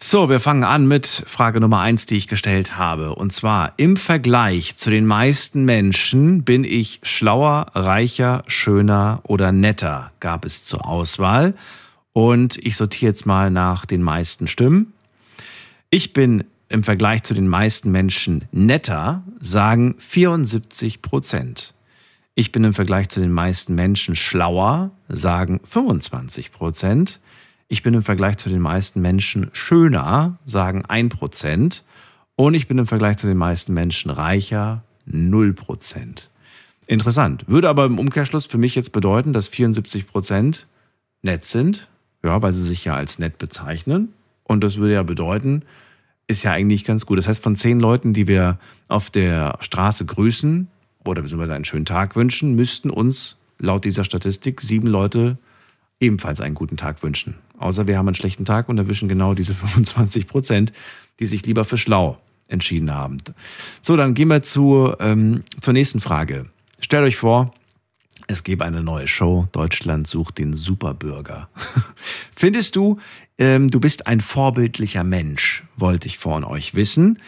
So, 0.08 0.30
wir 0.30 0.40
fangen 0.40 0.64
an 0.64 0.88
mit 0.88 1.24
Frage 1.26 1.60
Nummer 1.60 1.80
eins, 1.80 2.06
die 2.06 2.16
ich 2.16 2.28
gestellt 2.28 2.78
habe. 2.78 3.16
Und 3.16 3.34
zwar, 3.34 3.74
im 3.78 3.98
Vergleich 3.98 4.78
zu 4.78 4.92
den 4.92 5.08
meisten 5.08 5.66
Menschen 5.66 6.44
bin 6.44 6.64
ich 6.64 7.00
schlauer, 7.02 7.72
reicher, 7.74 8.44
schöner 8.46 9.22
oder 9.24 9.52
netter, 9.52 10.12
gab 10.20 10.46
es 10.46 10.64
zur 10.64 10.88
Auswahl. 10.88 11.56
Und 12.14 12.60
ich 12.64 12.76
sortiere 12.76 13.10
jetzt 13.10 13.26
mal 13.26 13.50
nach 13.50 13.88
den 13.88 14.04
meisten 14.04 14.46
Stimmen. 14.46 14.94
Ich 15.90 16.14
bin 16.14 16.44
im 16.70 16.84
Vergleich 16.84 17.24
zu 17.24 17.34
den 17.34 17.48
meisten 17.48 17.90
Menschen 17.90 18.46
netter, 18.52 19.24
sagen 19.40 19.96
74 19.98 21.02
Prozent. 21.02 21.74
Ich 22.36 22.52
bin 22.52 22.64
im 22.64 22.76
Vergleich 22.76 23.10
zu 23.10 23.22
den 23.22 23.32
meisten 23.32 23.74
Menschen 23.74 24.16
schlauer, 24.16 24.92
sagen 25.10 25.62
25 25.64 26.52
Prozent. 26.52 27.20
Ich 27.68 27.82
bin 27.82 27.96
im 27.96 28.04
Vergleich 28.04 28.38
zu 28.38 28.50
den 28.50 28.62
meisten 28.62 29.02
Menschen 29.02 29.50
schöner, 29.54 30.38
sagen 30.46 30.86
1 30.86 31.16
Prozent. 31.16 31.84
Und 32.36 32.54
ich 32.54 32.68
bin 32.68 32.78
im 32.78 32.86
Vergleich 32.86 33.18
zu 33.18 33.28
den 33.28 33.38
meisten 33.38 33.74
Menschen 33.74 34.12
reicher, 34.12 34.84
0 35.06 35.54
Prozent. 35.54 36.30
Interessant. 36.86 37.46
Würde 37.48 37.70
aber 37.70 37.86
im 37.86 37.98
Umkehrschluss 37.98 38.46
für 38.46 38.60
mich 38.60 38.76
jetzt 38.76 38.92
bedeuten, 38.92 39.34
dass 39.34 39.48
74 39.48 40.08
Prozent 40.08 40.68
nett 41.24 41.46
sind, 41.46 41.88
ja, 42.24 42.40
weil 42.42 42.54
sie 42.54 42.64
sich 42.64 42.86
ja 42.86 42.96
als 42.96 43.18
nett 43.18 43.40
bezeichnen. 43.40 44.14
Und 44.44 44.64
das 44.64 44.78
würde 44.78 44.94
ja 44.94 45.04
bedeuten, 45.04 45.64
ist 46.28 46.44
ja 46.44 46.52
eigentlich 46.52 46.84
ganz 46.84 47.08
gut. 47.08 47.18
Das 47.18 47.28
heißt, 47.28 47.42
von 47.42 47.56
zehn 47.56 47.80
Leuten, 47.80 48.14
die 48.14 48.28
wir 48.28 48.60
auf 48.88 49.10
der 49.10 49.58
Straße 49.62 50.06
grüßen 50.06 50.68
oder 51.04 51.24
beziehungsweise 51.24 51.56
einen 51.56 51.66
schönen 51.66 51.86
Tag 51.86 52.16
wünschen, 52.16 52.56
müssten 52.56 52.92
uns 52.92 53.38
laut 53.58 53.86
dieser 53.86 54.04
Statistik 54.04 54.62
sieben 54.62 54.88
Leute 54.88 55.40
ebenfalls 56.06 56.42
einen 56.42 56.56
guten 56.56 56.78
Tag 56.78 57.04
wünschen. 57.04 57.36
Außer 57.58 57.88
wir 57.88 57.98
haben 57.98 58.08
einen 58.08 58.16
schlechten 58.16 58.46
Tag 58.46 58.70
und 58.70 58.78
erwischen 58.78 59.08
genau 59.08 59.34
diese 59.34 59.54
25 59.56 60.28
Prozent, 60.28 60.74
die 61.20 61.26
sich 61.26 61.46
lieber 61.46 61.66
für 61.66 61.78
schlau 61.78 62.18
entschieden 62.48 62.94
haben. 62.94 63.18
So, 63.82 63.96
dann 63.96 64.14
gehen 64.14 64.28
wir 64.28 64.44
zu, 64.44 64.94
ähm, 65.00 65.44
zur 65.62 65.74
nächsten 65.74 66.00
Frage. 66.00 66.46
Stellt 66.80 67.04
euch 67.04 67.18
vor, 67.18 67.54
es 68.28 68.44
gäbe 68.44 68.66
eine 68.66 68.84
neue 68.84 69.08
Show. 69.08 69.48
Deutschland 69.52 70.08
sucht 70.08 70.38
den 70.38 70.54
Superbürger. 70.54 71.50
Findest 72.36 72.76
du, 72.76 73.00
ähm, 73.38 73.68
du 73.68 73.80
bist 73.80 74.08
ein 74.08 74.22
vorbildlicher 74.22 75.04
Mensch, 75.04 75.64
wollte 75.76 76.08
ich 76.08 76.18
von 76.18 76.44
euch 76.44 76.76
wissen. 76.76 77.20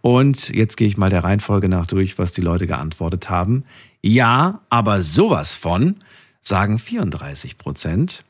Und 0.00 0.48
jetzt 0.48 0.76
gehe 0.76 0.88
ich 0.88 0.96
mal 0.96 1.10
der 1.10 1.24
Reihenfolge 1.24 1.68
nach 1.68 1.86
durch, 1.86 2.18
was 2.18 2.32
die 2.32 2.40
Leute 2.40 2.66
geantwortet 2.66 3.30
haben. 3.30 3.64
Ja, 4.02 4.60
aber 4.68 5.00
sowas 5.00 5.54
von, 5.54 5.96
sagen 6.42 6.78
34 6.78 7.56
Prozent. 7.56 8.24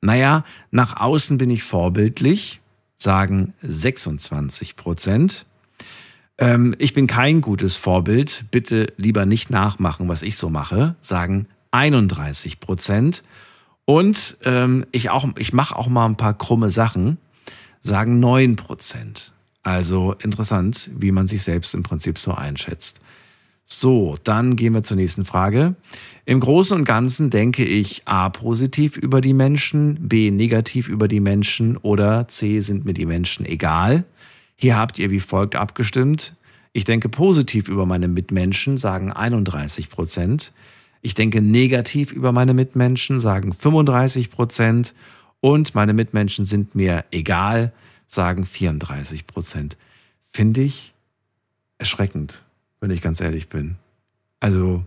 Naja, 0.00 0.44
nach 0.70 0.96
außen 0.96 1.36
bin 1.36 1.50
ich 1.50 1.64
vorbildlich, 1.64 2.60
sagen 2.96 3.52
26 3.62 4.76
Prozent. 4.76 5.44
Ähm, 6.38 6.74
ich 6.78 6.94
bin 6.94 7.06
kein 7.06 7.40
gutes 7.40 7.76
Vorbild, 7.76 8.44
bitte 8.50 8.92
lieber 8.96 9.26
nicht 9.26 9.50
nachmachen, 9.50 10.08
was 10.08 10.22
ich 10.22 10.36
so 10.36 10.48
mache, 10.48 10.94
sagen 11.00 11.48
31 11.72 12.60
Prozent. 12.60 13.22
Und 13.84 14.36
ähm, 14.44 14.86
ich, 14.92 15.08
ich 15.36 15.52
mache 15.52 15.76
auch 15.76 15.88
mal 15.88 16.06
ein 16.06 16.16
paar 16.16 16.34
krumme 16.34 16.70
Sachen, 16.70 17.18
sagen 17.82 18.20
9 18.20 18.56
Prozent. 18.56 19.32
Also 19.62 20.12
interessant, 20.22 20.90
wie 20.94 21.10
man 21.10 21.26
sich 21.26 21.42
selbst 21.42 21.74
im 21.74 21.82
Prinzip 21.82 22.18
so 22.18 22.32
einschätzt. 22.32 23.00
So, 23.68 24.16
dann 24.22 24.54
gehen 24.54 24.74
wir 24.74 24.84
zur 24.84 24.96
nächsten 24.96 25.24
Frage. 25.24 25.74
Im 26.24 26.38
Großen 26.38 26.76
und 26.76 26.84
Ganzen 26.84 27.30
denke 27.30 27.64
ich 27.64 28.02
A 28.04 28.28
positiv 28.28 28.96
über 28.96 29.20
die 29.20 29.34
Menschen, 29.34 30.08
B 30.08 30.30
negativ 30.30 30.88
über 30.88 31.08
die 31.08 31.18
Menschen 31.18 31.76
oder 31.76 32.28
C 32.28 32.60
sind 32.60 32.84
mir 32.84 32.94
die 32.94 33.06
Menschen 33.06 33.44
egal. 33.44 34.04
Hier 34.54 34.76
habt 34.76 35.00
ihr 35.00 35.10
wie 35.10 35.18
folgt 35.18 35.56
abgestimmt. 35.56 36.36
Ich 36.72 36.84
denke 36.84 37.08
positiv 37.08 37.68
über 37.68 37.86
meine 37.86 38.06
Mitmenschen, 38.06 38.76
sagen 38.76 39.10
31 39.10 39.90
Prozent. 39.90 40.52
Ich 41.02 41.14
denke 41.14 41.42
negativ 41.42 42.12
über 42.12 42.30
meine 42.30 42.54
Mitmenschen, 42.54 43.18
sagen 43.18 43.52
35 43.52 44.30
Prozent. 44.30 44.94
Und 45.40 45.74
meine 45.74 45.92
Mitmenschen 45.92 46.44
sind 46.44 46.76
mir 46.76 47.04
egal, 47.10 47.72
sagen 48.06 48.46
34 48.46 49.26
Prozent. 49.26 49.76
Finde 50.30 50.62
ich 50.62 50.94
erschreckend, 51.78 52.42
wenn 52.80 52.90
ich 52.90 53.00
ganz 53.02 53.20
ehrlich 53.20 53.48
bin. 53.48 53.76
Also, 54.40 54.84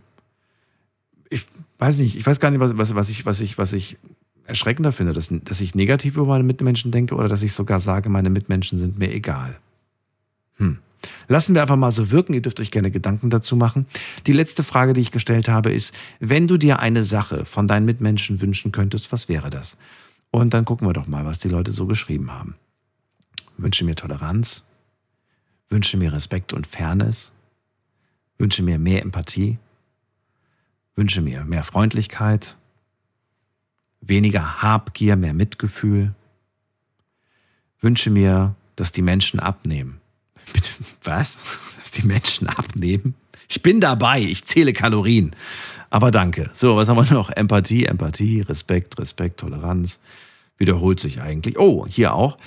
ich 1.29 1.45
weiß 1.77 1.97
nicht, 1.99 2.15
ich 2.15 2.25
weiß 2.25 2.39
gar 2.39 2.51
nicht, 2.51 2.59
was, 2.59 2.77
was, 2.77 2.95
was, 2.95 3.09
ich, 3.09 3.25
was, 3.25 3.41
ich, 3.41 3.57
was 3.57 3.73
ich 3.73 3.97
erschreckender 4.45 4.91
finde, 4.91 5.13
dass, 5.13 5.29
dass 5.31 5.61
ich 5.61 5.75
negativ 5.75 6.15
über 6.17 6.25
meine 6.25 6.43
Mitmenschen 6.43 6.91
denke 6.91 7.15
oder 7.15 7.27
dass 7.27 7.43
ich 7.43 7.53
sogar 7.53 7.79
sage, 7.79 8.09
meine 8.09 8.29
Mitmenschen 8.29 8.77
sind 8.77 8.97
mir 8.97 9.13
egal. 9.13 9.57
Hm. 10.57 10.79
Lassen 11.27 11.55
wir 11.55 11.61
einfach 11.61 11.77
mal 11.77 11.91
so 11.91 12.11
wirken. 12.11 12.33
Ihr 12.33 12.41
dürft 12.41 12.59
euch 12.59 12.71
gerne 12.71 12.91
Gedanken 12.91 13.29
dazu 13.29 13.55
machen. 13.55 13.85
Die 14.27 14.33
letzte 14.33 14.63
Frage, 14.63 14.93
die 14.93 15.01
ich 15.01 15.11
gestellt 15.11 15.47
habe, 15.47 15.71
ist, 15.71 15.93
wenn 16.19 16.47
du 16.47 16.57
dir 16.57 16.79
eine 16.79 17.05
Sache 17.05 17.45
von 17.45 17.67
deinen 17.67 17.85
Mitmenschen 17.85 18.41
wünschen 18.41 18.71
könntest, 18.71 19.11
was 19.11 19.29
wäre 19.29 19.49
das? 19.49 19.77
Und 20.31 20.53
dann 20.53 20.65
gucken 20.65 20.87
wir 20.87 20.93
doch 20.93 21.07
mal, 21.07 21.25
was 21.25 21.39
die 21.39 21.49
Leute 21.49 21.71
so 21.71 21.85
geschrieben 21.85 22.31
haben. 22.31 22.55
Wünsche 23.57 23.85
mir 23.85 23.95
Toleranz, 23.95 24.63
wünsche 25.69 25.97
mir 25.97 26.13
Respekt 26.13 26.53
und 26.53 26.67
Fairness, 26.67 27.31
wünsche 28.39 28.63
mir 28.63 28.79
mehr 28.79 29.03
Empathie, 29.03 29.59
wünsche 30.95 31.21
mir 31.21 31.43
mehr 31.43 31.63
Freundlichkeit, 31.63 32.57
weniger 34.01 34.63
Habgier, 34.63 35.15
mehr 35.15 35.35
Mitgefühl, 35.35 36.15
wünsche 37.79 38.09
mir, 38.09 38.55
dass 38.75 38.91
die 38.91 39.03
Menschen 39.03 39.39
abnehmen 39.39 39.99
was? 41.03 41.37
Dass 41.79 41.91
die 41.91 42.07
Menschen 42.07 42.47
abnehmen? 42.47 43.15
Ich 43.47 43.61
bin 43.61 43.81
dabei, 43.81 44.21
ich 44.21 44.45
zähle 44.45 44.73
Kalorien. 44.73 45.35
Aber 45.89 46.11
danke. 46.11 46.51
So, 46.53 46.75
was 46.75 46.87
haben 46.87 46.97
wir 46.97 47.13
noch? 47.13 47.31
Empathie, 47.31 47.85
Empathie, 47.85 48.41
Respekt, 48.41 48.99
Respekt, 48.99 49.39
Toleranz. 49.39 49.99
Wiederholt 50.57 50.99
sich 50.99 51.21
eigentlich. 51.21 51.57
Oh, 51.57 51.87
hier 51.87 52.13
auch. 52.13 52.37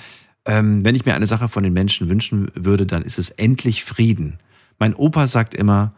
Ähm, 0.45 0.85
wenn 0.85 0.95
ich 0.95 1.05
mir 1.05 1.15
eine 1.15 1.27
Sache 1.27 1.49
von 1.49 1.63
den 1.63 1.73
Menschen 1.73 2.09
wünschen 2.09 2.51
würde, 2.55 2.85
dann 2.85 3.03
ist 3.03 3.17
es 3.17 3.29
endlich 3.29 3.83
Frieden. 3.83 4.37
Mein 4.79 4.95
Opa 4.95 5.27
sagt 5.27 5.53
immer, 5.53 5.93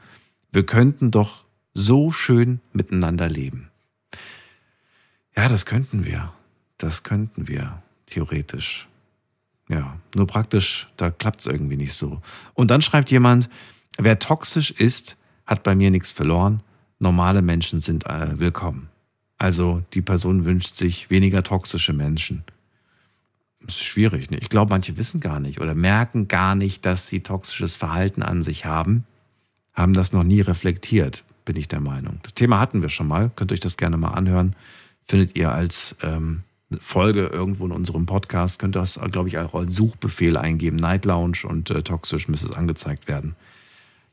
wir 0.51 0.65
könnten 0.65 1.11
doch 1.11 1.45
so 1.73 2.11
schön 2.11 2.59
miteinander 2.73 3.29
leben. 3.29 3.69
Ja, 5.35 5.49
das 5.49 5.65
könnten 5.65 6.05
wir. 6.05 6.31
Das 6.77 7.03
könnten 7.03 7.47
wir, 7.47 7.81
theoretisch. 8.05 8.87
Ja, 9.69 9.97
nur 10.13 10.27
praktisch, 10.27 10.87
da 10.97 11.09
klappt 11.09 11.41
es 11.41 11.45
irgendwie 11.47 11.77
nicht 11.77 11.93
so. 11.93 12.21
Und 12.53 12.71
dann 12.71 12.81
schreibt 12.81 13.11
jemand, 13.11 13.49
wer 13.97 14.19
toxisch 14.19 14.71
ist, 14.71 15.17
hat 15.45 15.63
bei 15.63 15.75
mir 15.75 15.91
nichts 15.91 16.11
verloren. 16.11 16.61
Normale 16.99 17.41
Menschen 17.41 17.79
sind 17.79 18.05
äh, 18.05 18.39
willkommen. 18.39 18.89
Also 19.37 19.83
die 19.93 20.01
Person 20.01 20.45
wünscht 20.45 20.75
sich 20.75 21.09
weniger 21.09 21.43
toxische 21.43 21.93
Menschen. 21.93 22.43
Das 23.65 23.75
ist 23.75 23.83
schwierig. 23.83 24.29
Ne? 24.29 24.37
Ich 24.37 24.49
glaube, 24.49 24.69
manche 24.69 24.97
wissen 24.97 25.19
gar 25.19 25.39
nicht 25.39 25.59
oder 25.59 25.73
merken 25.73 26.27
gar 26.27 26.55
nicht, 26.55 26.85
dass 26.85 27.07
sie 27.07 27.21
toxisches 27.21 27.75
Verhalten 27.75 28.21
an 28.21 28.43
sich 28.43 28.65
haben, 28.65 29.05
haben 29.73 29.93
das 29.93 30.13
noch 30.13 30.23
nie 30.23 30.41
reflektiert, 30.41 31.23
bin 31.45 31.55
ich 31.55 31.67
der 31.67 31.79
Meinung. 31.81 32.19
Das 32.23 32.33
Thema 32.33 32.59
hatten 32.59 32.81
wir 32.81 32.89
schon 32.89 33.07
mal. 33.07 33.31
Könnt 33.35 33.51
euch 33.51 33.59
das 33.59 33.77
gerne 33.77 33.97
mal 33.97 34.11
anhören. 34.11 34.55
Findet 35.05 35.35
ihr 35.35 35.51
als 35.51 35.95
ähm, 36.01 36.43
Folge 36.79 37.27
irgendwo 37.27 37.65
in 37.65 37.71
unserem 37.71 38.05
Podcast, 38.05 38.59
könnt 38.59 38.75
ihr 38.75 38.79
das, 38.79 38.99
glaube 39.11 39.29
ich, 39.29 39.37
auch 39.37 39.53
als 39.53 39.75
Suchbefehl 39.75 40.37
eingeben. 40.37 40.77
Night 40.77 41.05
Lounge 41.05 41.39
und 41.47 41.69
äh, 41.69 41.83
toxisch 41.83 42.27
müsste 42.27 42.47
es 42.47 42.53
angezeigt 42.53 43.07
werden. 43.07 43.35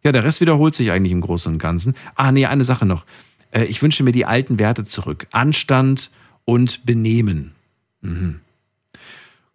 Ja, 0.02 0.12
der 0.12 0.24
Rest 0.24 0.40
wiederholt 0.40 0.74
sich 0.74 0.90
eigentlich 0.90 1.12
im 1.12 1.20
Großen 1.20 1.52
und 1.52 1.58
Ganzen. 1.58 1.94
Ah, 2.14 2.32
nee, 2.32 2.46
eine 2.46 2.64
Sache 2.64 2.86
noch. 2.86 3.06
Äh, 3.52 3.64
ich 3.64 3.82
wünsche 3.82 4.02
mir 4.02 4.12
die 4.12 4.26
alten 4.26 4.58
Werte 4.58 4.84
zurück. 4.84 5.26
Anstand 5.30 6.10
und 6.44 6.84
Benehmen. 6.84 7.52
Mhm. 8.00 8.40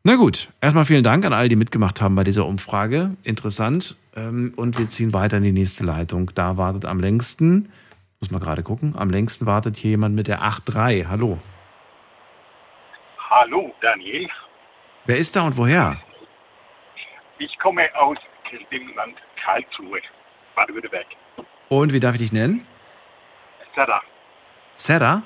Na 0.08 0.16
gut, 0.16 0.48
erstmal 0.62 0.86
vielen 0.86 1.04
Dank 1.04 1.26
an 1.26 1.34
all 1.34 1.50
die 1.50 1.58
mitgemacht 1.58 2.00
haben 2.00 2.16
bei 2.16 2.24
dieser 2.24 2.46
Umfrage. 2.46 3.18
Interessant. 3.24 3.98
Ähm, 4.16 4.54
und 4.56 4.80
wir 4.80 4.88
ziehen 4.88 5.12
weiter 5.14 5.36
in 5.36 5.44
die 5.44 5.52
nächste 5.52 5.84
Leitung. 5.84 6.32
Da 6.34 6.56
wartet 6.56 6.86
am 6.86 7.02
längsten, 7.02 7.74
muss 8.22 8.32
man 8.32 8.40
gerade 8.40 8.64
gucken, 8.64 8.96
am 8.98 9.10
längsten 9.10 9.46
wartet 9.46 9.76
hier 9.76 9.92
jemand 9.92 10.16
mit 10.16 10.30
der 10.30 10.44
8.3. 10.44 11.10
Hallo. 11.10 11.38
Hallo, 13.30 13.76
Daniel. 13.82 14.30
Wer 15.08 15.18
ist 15.18 15.36
da 15.36 15.42
und 15.42 15.58
woher? 15.58 15.98
Ich 17.40 17.60
komme 17.60 17.84
aus 18.00 18.18
dem 18.72 18.96
Land 18.96 19.18
Karlsruhe, 19.44 20.00
Baden-Württemberg. 20.56 21.08
Und 21.68 21.92
wie 21.92 22.00
darf 22.00 22.16
ich 22.16 22.22
dich 22.22 22.32
nennen? 22.32 22.66
Sarah. 23.76 24.02
Sarah? 24.78 25.22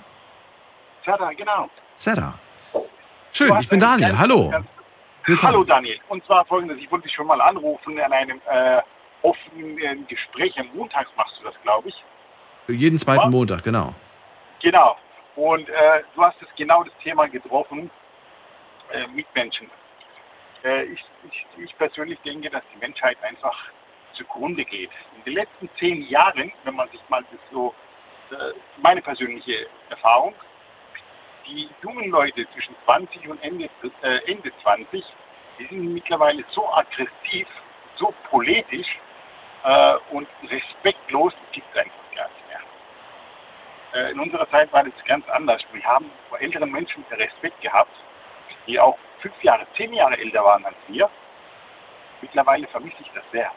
Sarah, 1.05 1.33
genau. 1.33 1.69
Sarah. 1.97 2.33
Schön, 3.33 3.57
ich 3.59 3.69
bin 3.69 3.79
Daniel. 3.79 4.17
Hallo. 4.17 4.51
Willkommen. 5.25 5.53
Hallo 5.53 5.63
Daniel. 5.63 5.97
Und 6.09 6.25
zwar 6.25 6.45
folgendes, 6.45 6.77
ich 6.79 6.91
wollte 6.91 7.07
dich 7.07 7.15
schon 7.15 7.27
mal 7.27 7.39
anrufen 7.39 7.99
an 7.99 8.11
einem 8.11 8.41
äh, 8.49 8.81
offenen 9.21 9.77
äh, 9.77 9.95
Gespräch. 10.07 10.57
Am 10.59 10.67
Montag 10.73 11.07
machst 11.15 11.39
du 11.39 11.45
das, 11.45 11.53
glaube 11.63 11.89
ich. 11.89 12.03
Jeden 12.67 12.99
zweiten 12.99 13.29
Montag, 13.29 13.63
genau. 13.63 13.93
Genau. 14.61 14.97
Und 15.35 15.69
äh, 15.69 16.03
du 16.13 16.21
hast 16.21 16.41
es 16.41 16.47
genau 16.57 16.83
das 16.83 16.93
Thema 17.01 17.27
getroffen, 17.27 17.89
äh, 18.91 19.07
Mitmenschen. 19.07 19.69
Äh, 20.63 20.83
ich, 20.85 21.03
ich, 21.29 21.45
ich, 21.63 21.77
persönlich 21.77 22.19
denke, 22.25 22.49
dass 22.49 22.63
die 22.73 22.79
Menschheit 22.79 23.17
einfach 23.23 23.57
zugrunde 24.13 24.65
geht. 24.65 24.91
In 25.17 25.23
den 25.23 25.33
letzten 25.35 25.69
zehn 25.79 26.01
Jahren, 26.03 26.51
wenn 26.65 26.75
man 26.75 26.89
sich 26.89 27.01
mal 27.07 27.23
so, 27.51 27.73
äh, 28.31 28.35
meine 28.81 29.01
persönliche 29.01 29.67
Erfahrung, 29.89 30.35
die 31.47 31.69
jungen 31.83 32.09
Leute 32.09 32.47
zwischen 32.53 32.75
20 32.85 33.27
und 33.27 33.43
Ende, 33.43 33.69
äh, 34.01 34.19
Ende 34.31 34.51
20, 34.61 35.03
die 35.59 35.65
sind 35.65 35.93
mittlerweile 35.93 36.43
so 36.49 36.71
aggressiv, 36.73 37.47
so 37.95 38.13
politisch 38.29 38.99
äh, 39.63 39.95
und 40.11 40.27
respektlos, 40.49 41.33
gibt 41.51 41.67
es 41.73 41.81
einfach 41.81 42.15
gar 42.15 42.27
nicht 42.29 42.47
mehr. 43.93 44.21
unserer 44.21 44.49
Zeit 44.49 44.71
war 44.71 44.83
das 44.83 44.93
ganz 45.05 45.27
anders. 45.29 45.61
Wir 45.71 45.83
haben 45.83 46.09
vor 46.29 46.39
älteren 46.39 46.71
Menschen 46.71 47.03
Respekt 47.11 47.59
gehabt, 47.61 47.95
die 48.67 48.79
auch 48.79 48.97
fünf 49.19 49.43
Jahre, 49.43 49.65
zehn 49.75 49.93
Jahre 49.93 50.17
älter 50.17 50.43
waren 50.43 50.65
als 50.65 50.77
wir. 50.87 51.09
Mittlerweile 52.21 52.67
vermisse 52.67 52.97
ich 53.01 53.11
das 53.13 53.23
sehr. 53.31 53.51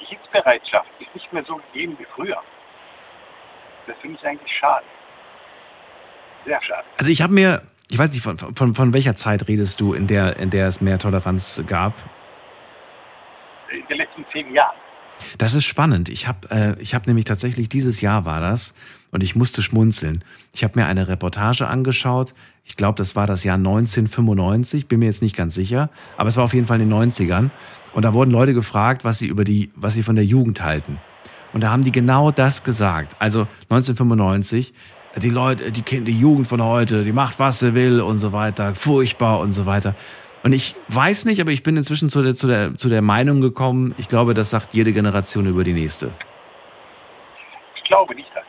Die 0.00 0.06
Hilfsbereitschaft 0.06 0.90
ist 0.98 1.14
nicht 1.14 1.32
mehr 1.32 1.44
so 1.44 1.56
gegeben 1.56 1.96
wie 1.98 2.04
früher. 2.04 2.42
Das 3.86 3.96
finde 3.98 4.18
ich 4.18 4.26
eigentlich 4.26 4.56
schade. 4.56 4.84
Sehr 6.44 6.60
schade. 6.62 6.84
Also 6.98 7.10
ich 7.10 7.22
habe 7.22 7.32
mir, 7.32 7.62
ich 7.90 7.98
weiß 7.98 8.12
nicht, 8.12 8.22
von, 8.22 8.38
von, 8.38 8.74
von 8.74 8.92
welcher 8.92 9.16
Zeit 9.16 9.48
redest 9.48 9.80
du, 9.80 9.94
in 9.94 10.06
der, 10.06 10.36
in 10.36 10.50
der 10.50 10.68
es 10.68 10.80
mehr 10.80 10.98
Toleranz 10.98 11.62
gab? 11.66 11.94
In 13.70 13.86
den 13.88 13.98
letzten 13.98 14.24
zehn 14.32 14.52
Jahren. 14.54 14.76
Das 15.38 15.54
ist 15.54 15.64
spannend. 15.64 16.08
Ich 16.08 16.26
habe 16.26 16.48
äh, 16.50 16.80
ich 16.80 16.94
hab 16.94 17.06
nämlich 17.06 17.24
tatsächlich, 17.24 17.68
dieses 17.68 18.00
Jahr 18.00 18.24
war 18.24 18.40
das, 18.40 18.74
und 19.12 19.22
ich 19.22 19.36
musste 19.36 19.62
schmunzeln. 19.62 20.24
Ich 20.52 20.64
habe 20.64 20.80
mir 20.80 20.86
eine 20.86 21.06
Reportage 21.06 21.68
angeschaut. 21.68 22.34
Ich 22.64 22.76
glaube, 22.76 22.96
das 22.96 23.14
war 23.14 23.26
das 23.26 23.44
Jahr 23.44 23.56
1995, 23.56 24.88
bin 24.88 25.00
mir 25.00 25.06
jetzt 25.06 25.22
nicht 25.22 25.36
ganz 25.36 25.54
sicher, 25.54 25.90
aber 26.16 26.28
es 26.28 26.36
war 26.36 26.44
auf 26.44 26.54
jeden 26.54 26.66
Fall 26.66 26.80
in 26.80 26.88
den 26.88 27.10
90ern. 27.10 27.50
Und 27.92 28.04
da 28.04 28.14
wurden 28.14 28.30
Leute 28.30 28.54
gefragt, 28.54 29.04
was 29.04 29.18
sie 29.18 29.26
über 29.26 29.44
die, 29.44 29.70
was 29.74 29.94
sie 29.94 30.02
von 30.02 30.16
der 30.16 30.24
Jugend 30.24 30.62
halten. 30.62 30.98
Und 31.52 31.60
da 31.60 31.70
haben 31.70 31.84
die 31.84 31.92
genau 31.92 32.30
das 32.30 32.64
gesagt. 32.64 33.14
Also 33.18 33.46
1995, 33.68 34.72
die 35.16 35.30
Leute, 35.30 35.72
die 35.72 35.82
Kinder, 35.82 36.06
die 36.06 36.18
Jugend 36.18 36.48
von 36.48 36.62
heute, 36.62 37.04
die 37.04 37.12
macht, 37.12 37.38
was 37.38 37.58
sie 37.58 37.74
will 37.74 38.00
und 38.00 38.18
so 38.18 38.32
weiter, 38.32 38.74
furchtbar 38.74 39.40
und 39.40 39.52
so 39.52 39.66
weiter. 39.66 39.94
Und 40.42 40.52
ich 40.52 40.74
weiß 40.88 41.24
nicht, 41.24 41.40
aber 41.40 41.50
ich 41.50 41.62
bin 41.62 41.76
inzwischen 41.76 42.08
zu 42.08 42.22
der, 42.22 42.34
zu 42.34 42.46
der, 42.46 42.74
zu 42.76 42.88
der 42.88 43.02
Meinung 43.02 43.40
gekommen, 43.40 43.94
ich 43.98 44.08
glaube, 44.08 44.34
das 44.34 44.50
sagt 44.50 44.74
jede 44.74 44.92
Generation 44.92 45.46
über 45.46 45.62
die 45.62 45.72
nächste. 45.72 46.10
Ich 47.76 47.84
glaube 47.84 48.14
nicht. 48.14 48.28
Dass 48.34 48.44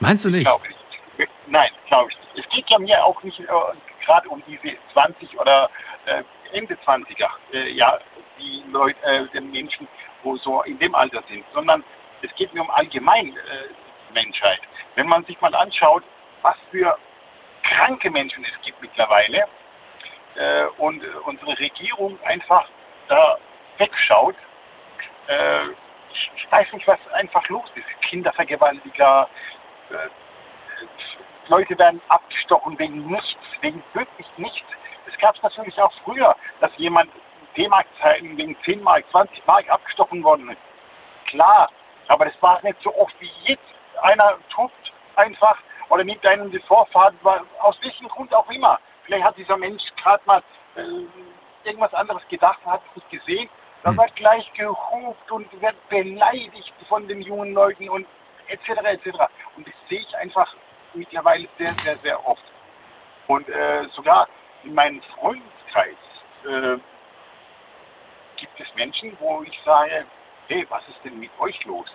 Meinst 0.00 0.24
du 0.24 0.30
nicht? 0.30 0.46
Glaube 0.46 0.64
ich. 0.68 1.28
Nein, 1.48 1.70
glaube 1.88 2.10
ich 2.10 2.16
nicht. 2.16 2.46
Es 2.46 2.54
geht 2.54 2.70
ja 2.70 2.78
mir 2.78 3.04
auch 3.04 3.20
nicht 3.22 3.40
äh, 3.40 3.44
gerade 4.04 4.28
um 4.28 4.42
diese 4.46 4.76
20 4.92 5.38
oder 5.38 5.68
äh, 6.06 6.22
Ende 6.52 6.76
20er, 6.86 7.28
äh, 7.52 7.72
ja, 7.72 7.98
die 8.38 8.62
Leute, 8.70 8.98
äh, 9.04 9.24
die 9.32 9.40
Menschen, 9.40 9.88
wo 10.22 10.36
so 10.36 10.62
in 10.62 10.78
dem 10.78 10.94
Alter 10.94 11.22
sind, 11.28 11.44
sondern 11.52 11.82
es 12.22 12.30
geht 12.36 12.54
mir 12.54 12.62
um 12.62 12.70
allgemein 12.70 13.28
äh, 13.28 14.14
Menschheit. 14.14 14.60
Wenn 14.94 15.06
man 15.08 15.24
sich 15.24 15.40
mal 15.40 15.54
anschaut, 15.54 16.02
was 16.42 16.56
für 16.70 16.96
kranke 17.62 18.10
Menschen 18.10 18.44
es 18.44 18.64
gibt 18.64 18.80
mittlerweile 18.82 19.46
äh, 20.34 20.64
und 20.78 21.02
unsere 21.24 21.58
Regierung 21.58 22.18
einfach 22.24 22.68
da 23.08 23.36
wegschaut, 23.78 24.36
äh, 25.28 25.68
ich, 26.12 26.30
ich, 26.36 26.52
weiß 26.52 26.72
nicht, 26.72 26.86
was 26.86 26.98
einfach 27.14 27.48
los 27.48 27.70
ist. 27.74 28.02
Kindervergewaltiger, 28.02 29.28
äh, 29.90 31.48
Leute 31.48 31.78
werden 31.78 32.00
abgestochen 32.08 32.78
wegen 32.78 33.06
nichts, 33.06 33.36
wegen 33.60 33.82
wirklich 33.94 34.26
nichts. 34.36 34.68
Es 35.06 35.18
gab 35.18 35.36
es 35.36 35.42
natürlich 35.42 35.80
auch 35.80 35.92
früher, 36.04 36.36
dass 36.60 36.70
jemand 36.76 37.10
D-Mark-Zeiten 37.56 38.36
wegen 38.36 38.56
10 38.62 38.82
Mark, 38.82 39.04
20 39.10 39.46
Mark 39.46 39.68
abgestochen 39.68 40.22
worden 40.22 40.50
ist. 40.50 40.60
Klar, 41.26 41.70
aber 42.08 42.26
das 42.26 42.34
war 42.40 42.62
nicht 42.62 42.80
so 42.82 42.94
oft 42.96 43.14
wie 43.20 43.30
jetzt. 43.44 43.62
Einer 44.02 44.36
tut 44.50 44.70
einfach 45.16 45.58
oder 45.88 46.04
nimmt 46.04 46.24
einen 46.26 46.50
die 46.50 46.58
Vorfahrt, 46.60 47.14
aus 47.60 47.78
welchem 47.82 48.08
Grund 48.08 48.34
auch 48.34 48.50
immer. 48.50 48.78
Vielleicht 49.04 49.24
hat 49.24 49.36
dieser 49.36 49.56
Mensch 49.56 49.82
gerade 49.96 50.22
mal 50.26 50.42
äh, 50.76 50.82
irgendwas 51.64 51.92
anderes 51.94 52.22
gedacht, 52.28 52.58
hat 52.66 52.82
es 52.90 52.96
nicht 52.96 53.10
gesehen. 53.10 53.48
Da 53.82 53.96
wird 53.96 54.14
gleich 54.16 54.52
gehupt 54.54 55.30
und 55.30 55.60
wird 55.60 55.88
beleidigt 55.88 56.72
von 56.88 57.06
den 57.08 57.20
jungen 57.20 57.52
Leuten 57.52 57.88
und 57.88 58.06
etc. 58.48 58.68
etc. 58.84 59.06
Und 59.56 59.66
das 59.66 59.74
sehe 59.88 60.00
ich 60.00 60.16
einfach 60.16 60.54
mittlerweile 60.94 61.48
sehr, 61.58 61.72
sehr, 61.82 61.96
sehr 61.98 62.26
oft. 62.26 62.42
Und 63.26 63.48
äh, 63.48 63.84
sogar 63.94 64.28
in 64.62 64.74
meinem 64.74 65.02
Freundeskreis 65.18 65.96
äh, 66.44 66.78
gibt 68.36 68.60
es 68.60 68.74
Menschen, 68.74 69.16
wo 69.20 69.42
ich 69.42 69.60
sage, 69.64 70.06
hey, 70.48 70.66
was 70.68 70.86
ist 70.88 70.98
denn 71.04 71.18
mit 71.18 71.30
euch 71.40 71.64
los? 71.64 71.92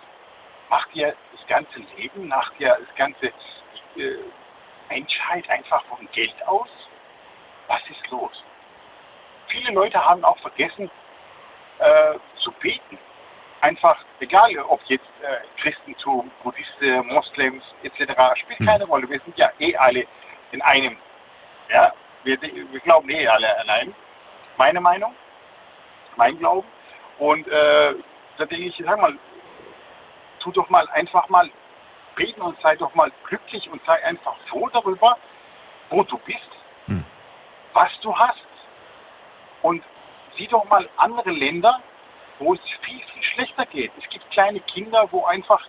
Macht 0.68 0.88
ihr 0.94 1.14
das 1.32 1.46
ganze 1.46 1.80
Leben, 1.96 2.28
macht 2.28 2.52
ihr 2.58 2.68
das 2.68 2.94
ganze 2.96 3.26
äh, 3.96 4.18
Menschheit 4.90 5.48
einfach 5.48 5.84
vom 5.86 6.06
Geld 6.12 6.34
aus? 6.46 6.68
Was 7.68 7.80
ist 7.90 8.10
los? 8.10 8.44
Viele 9.48 9.72
Leute 9.72 10.02
haben 10.04 10.24
auch 10.24 10.38
vergessen 10.38 10.90
äh, 11.78 12.14
zu 12.36 12.52
beten. 12.52 12.98
Einfach, 13.60 14.04
egal 14.20 14.56
ob 14.58 14.80
jetzt 14.86 15.08
äh, 15.22 15.60
Christentum, 15.60 16.30
Buddhisten, 16.42 17.06
Moslems 17.06 17.64
etc., 17.82 18.12
spielt 18.36 18.60
keine 18.60 18.84
Rolle. 18.84 19.08
Wir 19.08 19.20
sind 19.20 19.36
ja 19.38 19.50
eh 19.58 19.76
alle 19.76 20.06
in 20.52 20.62
einem. 20.62 20.96
Ja, 21.70 21.92
wir, 22.24 22.40
wir 22.40 22.80
glauben 22.80 23.08
eh 23.10 23.26
alle 23.26 23.58
allein. 23.58 23.94
Meine 24.56 24.80
Meinung, 24.80 25.14
mein 26.16 26.38
Glauben. 26.38 26.68
Und 27.18 27.46
äh, 27.48 27.94
da 28.36 28.44
denke 28.44 28.66
ich, 28.66 28.82
sag 28.84 29.00
mal, 29.00 29.18
tu 30.38 30.50
doch 30.52 30.68
mal 30.68 30.88
einfach 30.90 31.28
mal 31.28 31.50
beten 32.14 32.42
und 32.42 32.60
sei 32.60 32.76
doch 32.76 32.94
mal 32.94 33.12
glücklich 33.24 33.68
und 33.70 33.80
sei 33.84 34.04
einfach 34.04 34.36
froh 34.48 34.68
darüber, 34.72 35.16
wo 35.90 36.02
du 36.02 36.18
bist, 36.18 36.50
hm. 36.86 37.04
was 37.72 37.90
du 38.00 38.16
hast. 38.16 38.44
Und 39.62 39.82
sieh 40.36 40.46
doch 40.46 40.64
mal 40.64 40.88
andere 40.96 41.30
Länder, 41.30 41.80
wo 42.38 42.54
es 42.54 42.60
viel, 42.82 43.00
viel 43.00 43.22
schlechter 43.22 43.66
geht. 43.66 43.92
Es 43.98 44.08
gibt 44.08 44.30
kleine 44.30 44.60
Kinder, 44.60 45.08
wo 45.10 45.24
einfach 45.24 45.60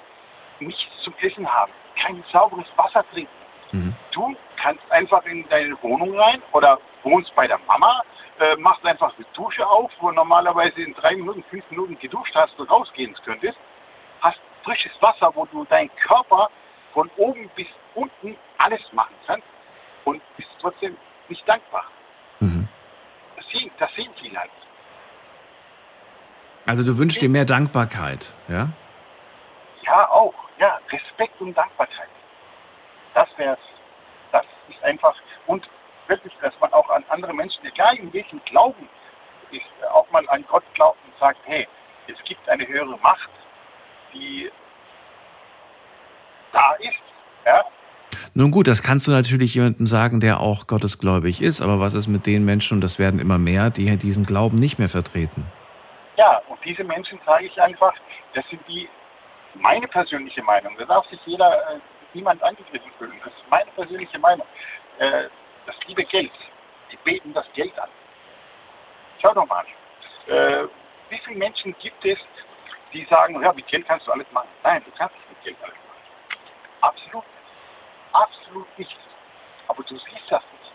nichts 0.59 0.85
zum 1.01 1.13
Essen 1.21 1.51
haben, 1.51 1.71
kein 1.95 2.23
sauberes 2.31 2.67
Wasser 2.75 3.03
trinken. 3.11 3.31
Mhm. 3.71 3.95
Du 4.11 4.35
kannst 4.57 4.91
einfach 4.91 5.25
in 5.25 5.47
deine 5.49 5.81
Wohnung 5.81 6.17
rein 6.17 6.41
oder 6.51 6.79
wohnst 7.03 7.33
bei 7.35 7.47
der 7.47 7.59
Mama, 7.67 8.03
äh, 8.39 8.55
machst 8.57 8.85
einfach 8.85 9.13
die 9.17 9.25
Dusche 9.33 9.65
auf, 9.67 9.91
wo 9.99 10.11
normalerweise 10.11 10.81
in 10.81 10.93
drei 10.95 11.15
Minuten, 11.15 11.43
fünf 11.49 11.63
Minuten 11.69 11.97
geduscht 11.99 12.33
hast 12.35 12.59
und 12.59 12.69
rausgehen 12.69 13.15
könntest, 13.23 13.57
hast 14.21 14.39
frisches 14.63 14.91
Wasser, 15.01 15.31
wo 15.35 15.45
du 15.45 15.65
deinen 15.65 15.89
Körper 15.95 16.49
von 16.93 17.09
oben 17.17 17.49
bis 17.55 17.67
unten 17.95 18.35
alles 18.57 18.81
machen 18.91 19.15
kannst 19.25 19.47
und 20.05 20.21
bist 20.37 20.49
trotzdem 20.59 20.97
nicht 21.27 21.47
dankbar. 21.47 21.85
Mhm. 22.39 22.67
Das, 23.35 23.45
sehen, 23.49 23.71
das 23.79 23.93
sehen 23.95 24.11
viele 24.19 24.39
halt. 24.39 24.51
Also 26.65 26.83
du 26.83 26.97
wünschst 26.97 27.21
dir 27.21 27.29
mehr 27.29 27.45
Dankbarkeit, 27.45 28.31
ja? 28.47 28.69
Ja, 29.83 30.09
auch. 30.09 30.35
Ja, 30.59 30.79
Respekt 30.91 31.39
und 31.41 31.57
Dankbarkeit. 31.57 32.09
Das 33.13 33.27
wäre 33.37 33.57
Das 34.31 34.45
ist 34.69 34.83
einfach. 34.83 35.15
Und 35.47 35.67
wirklich, 36.07 36.33
dass 36.41 36.53
man 36.59 36.71
auch 36.73 36.89
an 36.89 37.03
andere 37.09 37.33
Menschen, 37.33 37.65
egal 37.65 37.95
in 37.95 38.11
welchem 38.13 38.39
Glauben, 38.45 38.87
ist, 39.51 39.89
auch 39.91 40.09
mal 40.11 40.27
an 40.29 40.45
Gott 40.47 40.63
glaubt 40.73 40.99
und 41.05 41.17
sagt, 41.19 41.39
hey, 41.45 41.67
es 42.07 42.23
gibt 42.23 42.47
eine 42.49 42.67
höhere 42.67 42.97
Macht, 42.99 43.29
die 44.13 44.49
da 46.51 46.73
ist. 46.79 46.93
Ja? 47.45 47.63
Nun 48.33 48.51
gut, 48.51 48.67
das 48.67 48.83
kannst 48.83 49.07
du 49.07 49.11
natürlich 49.11 49.55
jemandem 49.55 49.87
sagen, 49.87 50.19
der 50.19 50.39
auch 50.39 50.67
gottesgläubig 50.67 51.41
ist, 51.41 51.61
aber 51.61 51.79
was 51.79 51.93
ist 51.93 52.07
mit 52.07 52.25
den 52.25 52.45
Menschen, 52.45 52.75
und 52.75 52.81
das 52.81 52.99
werden 52.99 53.19
immer 53.19 53.37
mehr, 53.37 53.69
die 53.69 53.95
diesen 53.97 54.25
Glauben 54.25 54.57
nicht 54.57 54.79
mehr 54.79 54.89
vertreten? 54.89 55.45
Ja, 56.17 56.41
und 56.47 56.59
diese 56.63 56.83
Menschen 56.83 57.19
sage 57.25 57.45
ich 57.45 57.61
einfach, 57.61 57.93
das 58.33 58.45
sind 58.49 58.61
die, 58.67 58.87
meine 59.55 59.87
persönliche 59.87 60.43
Meinung, 60.43 60.75
da 60.77 60.85
darf 60.85 61.07
sich 61.09 61.19
jeder, 61.25 61.51
äh, 61.51 61.79
niemand 62.13 62.41
angegriffen 62.43 62.91
fühlen, 62.97 63.13
das 63.23 63.33
ist 63.33 63.49
meine 63.49 63.69
persönliche 63.71 64.19
Meinung. 64.19 64.45
Äh, 64.99 65.23
das 65.65 65.75
liebe 65.87 66.03
Geld, 66.03 66.31
die 66.91 66.97
beten 67.03 67.33
das 67.33 67.45
Geld 67.53 67.77
an. 67.79 67.89
Schau 69.21 69.33
doch 69.33 69.47
mal, 69.47 69.65
äh, 70.27 70.63
wie 71.09 71.19
viele 71.25 71.37
Menschen 71.37 71.75
gibt 71.81 72.05
es, 72.05 72.17
die 72.93 73.05
sagen, 73.05 73.41
ja, 73.41 73.53
mit 73.53 73.67
Geld 73.67 73.87
kannst 73.87 74.07
du 74.07 74.11
alles 74.11 74.29
machen. 74.31 74.49
Nein, 74.63 74.83
du 74.83 74.91
kannst 74.91 75.15
nicht 75.15 75.29
mit 75.29 75.43
Geld 75.43 75.57
alles 75.61 75.75
machen. 75.75 76.39
Absolut 76.81 77.25
nicht. 77.25 78.13
Absolut 78.13 78.77
nicht. 78.77 78.97
Aber 79.67 79.83
du 79.83 79.95
siehst 79.97 80.29
das 80.29 80.43
nicht. 80.51 80.71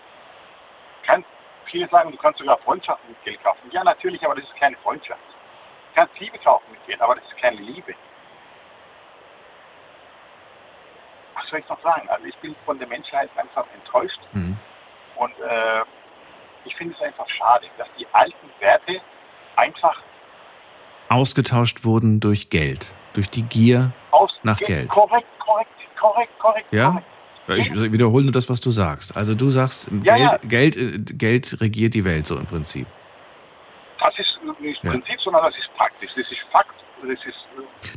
Kann, 1.06 1.24
viele 1.66 1.88
sagen, 1.88 2.12
du 2.12 2.16
kannst 2.16 2.38
sogar 2.38 2.58
Freundschaften 2.58 3.08
mit 3.08 3.22
Geld 3.24 3.42
kaufen. 3.42 3.70
Ja, 3.70 3.82
natürlich, 3.82 4.24
aber 4.24 4.36
das 4.36 4.44
ist 4.44 4.56
keine 4.56 4.76
Freundschaft. 4.78 5.20
Du 5.94 6.00
kannst 6.00 6.18
Liebe 6.20 6.38
kaufen 6.38 6.70
mit 6.70 6.86
Geld, 6.86 7.00
aber 7.00 7.16
das 7.16 7.24
ist 7.24 7.36
keine 7.36 7.60
Liebe. 7.60 7.94
Was 11.34 11.48
soll 11.48 11.58
ich 11.58 11.68
noch 11.68 11.80
sagen? 11.82 12.08
Also 12.08 12.26
ich 12.26 12.36
bin 12.38 12.54
von 12.54 12.78
der 12.78 12.86
Menschheit 12.86 13.30
einfach 13.36 13.66
enttäuscht. 13.74 14.20
Mhm. 14.32 14.56
Und 15.16 15.38
äh, 15.40 15.82
ich 16.64 16.74
finde 16.76 16.94
es 16.94 17.02
einfach 17.02 17.28
schade, 17.28 17.68
dass 17.76 17.88
die 17.98 18.06
alten 18.12 18.50
Werte 18.60 19.00
einfach 19.56 20.00
ausgetauscht 21.14 21.84
wurden 21.84 22.20
durch 22.20 22.50
Geld, 22.50 22.92
durch 23.14 23.30
die 23.30 23.42
Gier 23.42 23.92
nach 24.42 24.58
Geld. 24.58 24.88
Korrekt, 24.88 25.26
korrekt, 25.38 25.70
korrekt, 25.98 26.38
korrekt. 26.38 26.72
Ja? 26.72 27.02
Ich 27.56 27.72
wiederhole 27.74 28.24
nur 28.24 28.32
das, 28.32 28.48
was 28.48 28.60
du 28.60 28.70
sagst. 28.70 29.16
Also 29.16 29.34
du 29.34 29.50
sagst, 29.50 29.88
ja, 30.02 30.16
Geld, 30.16 30.30
ja. 30.30 30.38
Geld, 30.48 30.76
äh, 30.76 30.98
Geld 30.98 31.60
regiert 31.60 31.94
die 31.94 32.04
Welt 32.04 32.26
so 32.26 32.36
im 32.38 32.46
Prinzip. 32.46 32.86
Das 34.00 34.18
ist 34.18 34.38
nicht 34.60 34.82
ja. 34.82 34.90
Prinzip, 34.90 35.20
sondern 35.20 35.44
das 35.44 35.56
ist 35.56 35.68
praktisch. 35.76 36.10
Das 36.16 36.30
ist 36.30 36.40
Fakt. 36.50 36.74
Das 37.02 37.18
ist, 37.26 37.36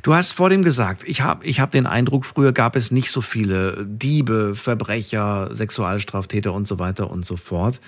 Du 0.04 0.14
hast 0.14 0.34
vor 0.34 0.50
dem 0.50 0.64
gesagt, 0.64 1.04
ich 1.06 1.22
habe 1.22 1.46
ich 1.46 1.62
hab 1.62 1.72
den 1.72 1.86
Eindruck, 1.86 2.26
früher 2.26 2.52
gab 2.52 2.76
es 2.76 2.92
nicht 2.92 3.10
so 3.10 3.22
viele 3.22 3.86
Diebe, 3.86 4.54
Verbrecher, 4.56 5.50
Sexualstraftäter 5.54 6.52
und 6.52 6.68
so 6.68 6.78
weiter 6.78 7.10
und 7.10 7.26
so 7.26 7.38
fort. 7.38 7.80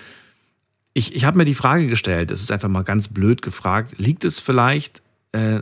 Ich, 0.94 1.14
ich 1.14 1.24
habe 1.26 1.36
mir 1.36 1.44
die 1.44 1.54
Frage 1.54 1.88
gestellt, 1.88 2.30
das 2.30 2.40
ist 2.40 2.50
einfach 2.50 2.68
mal 2.68 2.84
ganz 2.84 3.08
blöd 3.08 3.42
gefragt, 3.42 3.94
liegt 3.98 4.24
es 4.24 4.40
vielleicht 4.40 5.02
äh, 5.32 5.60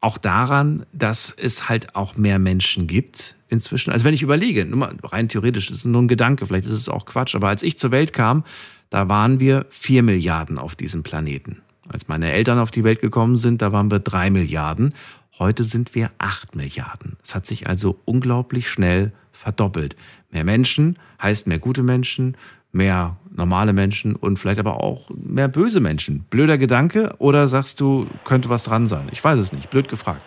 auch 0.00 0.18
daran, 0.18 0.84
dass 0.92 1.34
es 1.36 1.68
halt 1.68 1.94
auch 1.94 2.16
mehr 2.16 2.38
Menschen 2.38 2.86
gibt 2.86 3.36
inzwischen? 3.48 3.92
Also 3.92 4.04
wenn 4.04 4.14
ich 4.14 4.22
überlege, 4.22 4.64
mal 4.64 4.96
rein 5.02 5.28
theoretisch, 5.28 5.68
das 5.68 5.78
ist 5.78 5.84
nur 5.84 6.02
ein 6.02 6.08
Gedanke, 6.08 6.46
vielleicht 6.46 6.66
ist 6.66 6.72
es 6.72 6.88
auch 6.88 7.06
Quatsch, 7.06 7.34
aber 7.34 7.48
als 7.48 7.62
ich 7.62 7.78
zur 7.78 7.90
Welt 7.90 8.12
kam, 8.12 8.44
da 8.90 9.08
waren 9.08 9.40
wir 9.40 9.66
vier 9.70 10.02
Milliarden 10.02 10.58
auf 10.58 10.74
diesem 10.74 11.02
Planeten. 11.02 11.62
Als 11.88 12.08
meine 12.08 12.30
Eltern 12.30 12.58
auf 12.58 12.70
die 12.70 12.84
Welt 12.84 13.00
gekommen 13.00 13.36
sind, 13.36 13.62
da 13.62 13.72
waren 13.72 13.90
wir 13.90 13.98
drei 13.98 14.30
Milliarden. 14.30 14.94
Heute 15.38 15.64
sind 15.64 15.94
wir 15.94 16.10
acht 16.18 16.54
Milliarden. 16.54 17.16
Es 17.22 17.34
hat 17.34 17.46
sich 17.46 17.66
also 17.68 17.98
unglaublich 18.04 18.68
schnell 18.68 19.12
verdoppelt. 19.32 19.96
Mehr 20.30 20.44
Menschen 20.44 20.98
heißt 21.20 21.46
mehr 21.46 21.58
gute 21.58 21.82
Menschen, 21.82 22.36
mehr 22.72 23.16
normale 23.34 23.72
Menschen 23.72 24.16
und 24.16 24.38
vielleicht 24.38 24.58
aber 24.58 24.82
auch 24.82 25.08
mehr 25.14 25.48
böse 25.48 25.80
Menschen. 25.80 26.24
Blöder 26.24 26.58
Gedanke 26.58 27.14
oder 27.18 27.48
sagst 27.48 27.80
du, 27.80 28.06
könnte 28.24 28.48
was 28.48 28.64
dran 28.64 28.86
sein? 28.86 29.08
Ich 29.12 29.22
weiß 29.22 29.38
es 29.38 29.52
nicht. 29.52 29.70
Blöd 29.70 29.88
gefragt. 29.88 30.22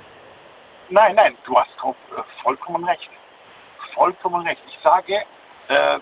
nein, 0.89 1.15
nein, 1.15 1.33
du 1.45 1.55
hast 1.57 1.69
äh, 1.83 2.21
vollkommen 2.43 2.83
recht. 2.85 3.09
Vollkommen 3.93 4.45
recht. 4.45 4.61
Ich 4.67 4.77
sage, 4.83 5.13
äh, 5.69 5.99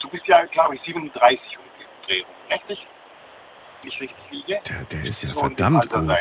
du 0.00 0.08
bist 0.10 0.26
ja, 0.26 0.44
glaube 0.46 0.74
ich, 0.76 0.80
37 0.82 1.40
umgedreht, 1.58 2.26
richtig? 2.50 2.86
Ich 3.82 4.00
richtig 4.00 4.16
liege? 4.30 4.58
Der, 4.68 4.84
der 4.84 5.04
ist 5.04 5.22
ja 5.22 5.32
So 5.32 5.40
verdammt 5.40 5.88
gut. 5.90 6.06
sein. 6.06 6.18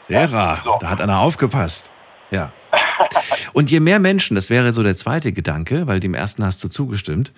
Sarah, 0.00 0.78
da 0.80 0.90
hat 0.90 1.00
einer 1.00 1.20
aufgepasst. 1.20 1.90
Ja. 2.30 2.50
Und 3.52 3.70
je 3.70 3.80
mehr 3.80 3.98
Menschen, 4.00 4.34
das 4.34 4.50
wäre 4.50 4.72
so 4.72 4.82
der 4.82 4.96
zweite 4.96 5.32
Gedanke, 5.32 5.86
weil 5.86 6.00
dem 6.00 6.14
ersten 6.14 6.44
hast 6.44 6.62
du 6.64 6.68
zugestimmt, 6.68 7.32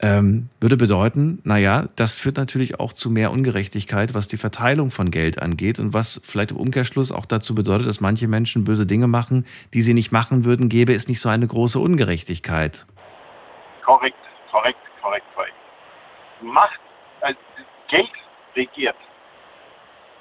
ähm, 0.00 0.48
würde 0.60 0.76
bedeuten, 0.76 1.40
naja, 1.42 1.88
das 1.96 2.18
führt 2.18 2.36
natürlich 2.36 2.78
auch 2.78 2.92
zu 2.92 3.10
mehr 3.10 3.32
Ungerechtigkeit, 3.32 4.14
was 4.14 4.28
die 4.28 4.36
Verteilung 4.36 4.92
von 4.92 5.10
Geld 5.10 5.42
angeht 5.42 5.80
und 5.80 5.92
was 5.92 6.20
vielleicht 6.22 6.52
im 6.52 6.56
Umkehrschluss 6.56 7.10
auch 7.10 7.26
dazu 7.26 7.54
bedeutet, 7.54 7.88
dass 7.88 8.00
manche 8.00 8.28
Menschen 8.28 8.64
böse 8.64 8.86
Dinge 8.86 9.08
machen, 9.08 9.44
die 9.74 9.82
sie 9.82 9.94
nicht 9.94 10.12
machen 10.12 10.44
würden, 10.44 10.68
gäbe 10.68 10.94
es 10.94 11.08
nicht 11.08 11.20
so 11.20 11.28
eine 11.28 11.46
große 11.46 11.80
Ungerechtigkeit. 11.80 12.86
Korrekt, 13.84 14.16
korrekt, 14.52 14.78
korrekt, 15.02 15.26
korrekt. 15.34 15.54
Macht, 16.42 16.78
äh, 17.22 17.34
Geld 17.88 18.10
regiert. 18.54 18.96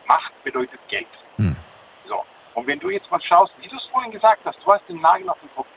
Macht 0.07 0.31
bedeutet 0.43 0.79
Geld. 0.89 1.05
Hm. 1.35 1.55
So. 2.07 2.23
Und 2.55 2.65
wenn 2.65 2.79
du 2.79 2.89
jetzt 2.89 3.11
mal 3.11 3.21
schaust, 3.21 3.53
wie 3.61 3.67
du 3.67 3.75
es 3.75 3.85
vorhin 3.91 4.11
gesagt 4.11 4.41
hast, 4.43 4.57
du 4.65 4.73
hast 4.73 4.89
den 4.89 4.99
Nagel 5.01 5.29
auf 5.29 5.39
den 5.39 5.49
Kopf. 5.55 5.67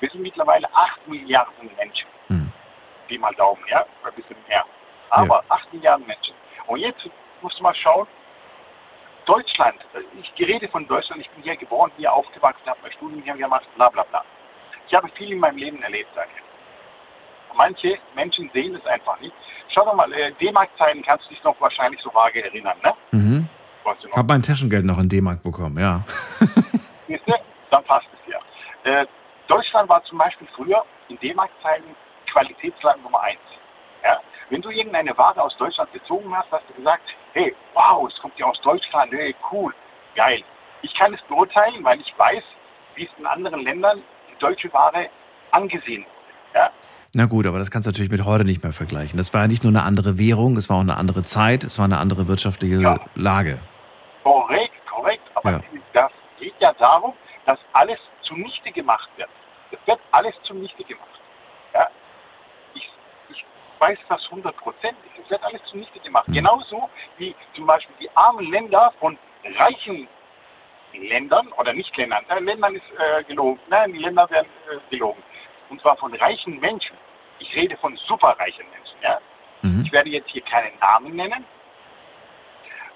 Wir 0.00 0.08
sind 0.10 0.22
mittlerweile 0.22 0.66
8 0.74 1.08
Milliarden 1.08 1.68
Menschen. 1.76 2.06
Pi 3.06 3.18
mal 3.18 3.34
Daumen, 3.34 3.62
ja? 3.70 3.84
Ein 4.04 4.12
bisschen 4.14 4.36
mehr. 4.48 4.64
Aber 5.10 5.42
8 5.48 5.72
Milliarden 5.72 6.06
Menschen. 6.06 6.34
Und 6.66 6.80
jetzt 6.80 7.08
musst 7.40 7.58
du 7.58 7.62
mal 7.62 7.74
schauen, 7.74 8.06
Deutschland, 9.24 9.76
ich 10.20 10.46
rede 10.46 10.68
von 10.68 10.86
Deutschland, 10.86 11.20
ich 11.20 11.30
bin 11.30 11.42
hier 11.42 11.56
geboren, 11.56 11.90
hier 11.96 12.12
aufgewachsen, 12.12 12.66
habe 12.66 12.78
mein 12.82 12.92
Studium 12.92 13.22
hier 13.22 13.34
gemacht, 13.34 13.66
bla 13.74 13.88
bla 13.88 14.04
bla. 14.04 14.24
Ich 14.86 14.94
habe 14.94 15.08
viel 15.16 15.32
in 15.32 15.40
meinem 15.40 15.58
Leben 15.58 15.82
erlebt, 15.82 16.10
Daniel. 16.14 16.42
Manche 17.56 17.98
Menschen 18.14 18.50
sehen 18.52 18.74
es 18.74 18.86
einfach 18.86 19.18
nicht. 19.20 19.34
Schau 19.68 19.84
doch 19.84 19.94
mal, 19.94 20.12
äh, 20.12 20.32
D-Mark-Zeiten 20.32 21.02
kannst 21.02 21.26
du 21.26 21.30
dich 21.30 21.42
noch 21.42 21.60
wahrscheinlich 21.60 22.00
so 22.02 22.12
vage 22.14 22.44
erinnern, 22.44 22.76
ne? 22.84 22.94
Mhm. 23.10 23.48
Ich 24.02 24.16
habe 24.16 24.32
mein 24.32 24.42
Taschengeld 24.42 24.84
noch 24.84 24.98
in 24.98 25.08
D-Mark 25.08 25.42
bekommen, 25.42 25.78
ja. 25.78 26.02
Siehst 27.06 27.22
du? 27.26 27.34
Dann 27.70 27.84
passt 27.84 28.08
es 28.12 28.32
ja. 28.32 28.40
Äh, 28.82 29.06
Deutschland 29.48 29.88
war 29.88 30.02
zum 30.04 30.18
Beispiel 30.18 30.46
früher 30.54 30.84
in 31.08 31.18
D-Mark-Zeiten 31.18 31.96
Qualitätsland 32.36 33.02
Nummer 33.02 33.22
eins. 33.22 33.40
Ja? 34.04 34.20
Wenn 34.50 34.60
du 34.60 34.68
irgendeine 34.70 35.16
Ware 35.16 35.42
aus 35.42 35.56
Deutschland 35.56 35.90
bezogen 35.92 36.36
hast, 36.36 36.50
hast 36.52 36.64
du 36.68 36.74
gesagt, 36.74 37.14
hey, 37.32 37.54
wow, 37.72 38.06
es 38.12 38.18
kommt 38.20 38.38
ja 38.38 38.46
aus 38.46 38.60
Deutschland, 38.60 39.10
hey, 39.12 39.34
cool, 39.50 39.72
geil. 40.14 40.42
Ich 40.82 40.92
kann 40.94 41.14
es 41.14 41.22
beurteilen, 41.22 41.82
weil 41.82 41.98
ich 42.00 42.12
weiß, 42.18 42.42
wie 42.94 43.04
es 43.04 43.10
in 43.18 43.26
anderen 43.26 43.60
Ländern 43.62 44.02
die 44.30 44.38
deutsche 44.38 44.70
Ware 44.74 45.08
angesehen 45.50 46.02
wurde. 46.04 46.58
Ja? 46.60 46.70
Na 47.14 47.24
gut, 47.24 47.46
aber 47.46 47.58
das 47.58 47.70
kannst 47.70 47.86
du 47.86 47.90
natürlich 47.90 48.10
mit 48.10 48.24
heute 48.26 48.44
nicht 48.44 48.62
mehr 48.62 48.72
vergleichen. 48.72 49.16
Das 49.16 49.32
war 49.32 49.42
ja 49.42 49.48
nicht 49.48 49.64
nur 49.64 49.72
eine 49.72 49.82
andere 49.84 50.18
Währung, 50.18 50.58
es 50.58 50.68
war 50.68 50.76
auch 50.76 50.80
eine 50.80 50.98
andere 50.98 51.22
Zeit, 51.24 51.64
es 51.64 51.78
war 51.78 51.86
eine 51.86 51.96
andere 51.98 52.28
wirtschaftliche 52.28 53.00
Lage. 53.14 53.58
Korrekt, 54.22 54.74
korrekt. 54.86 55.22
Aber 55.34 55.52
Ja. 55.52 55.60
das 55.94 56.12
geht 56.38 56.54
ja 56.60 56.74
darum, 56.74 57.14
dass 57.46 57.58
alles 57.72 57.98
zunichte 58.20 58.70
gemacht 58.72 59.08
wird. 59.16 59.30
Es 59.70 59.78
wird 59.86 60.00
alles 60.12 60.34
zunichte 60.42 60.84
gemacht. 60.84 61.08
Weiß 63.78 63.98
das 64.08 64.30
hundertprozentig. 64.30 65.10
Es 65.22 65.30
wird 65.30 65.42
alles 65.44 65.62
zunichte 65.64 65.98
gemacht. 66.00 66.26
Genauso 66.28 66.88
wie 67.18 67.34
zum 67.54 67.66
Beispiel 67.66 67.94
die 68.00 68.10
armen 68.16 68.50
Länder 68.50 68.92
von 68.98 69.18
reichen 69.58 70.08
Ländern 70.94 71.48
oder 71.58 71.72
nicht 71.72 71.94
Ländern. 71.96 72.24
Äh, 72.28 72.40
Ländern 72.40 72.74
ist 72.74 72.84
äh, 72.98 73.22
gelogen. 73.24 73.60
Nein, 73.68 73.92
die 73.92 73.98
Länder 73.98 74.28
werden 74.30 74.48
äh, 74.70 74.78
gelogen. 74.90 75.22
Und 75.68 75.80
zwar 75.80 75.96
von 75.96 76.14
reichen 76.14 76.58
Menschen. 76.60 76.96
Ich 77.38 77.54
rede 77.54 77.76
von 77.76 77.96
superreichen 77.96 78.64
Menschen. 78.70 78.96
Ja? 79.02 79.20
Ich 79.84 79.92
werde 79.92 80.10
jetzt 80.10 80.30
hier 80.30 80.42
keinen 80.42 80.78
Namen 80.78 81.16
nennen. 81.16 81.44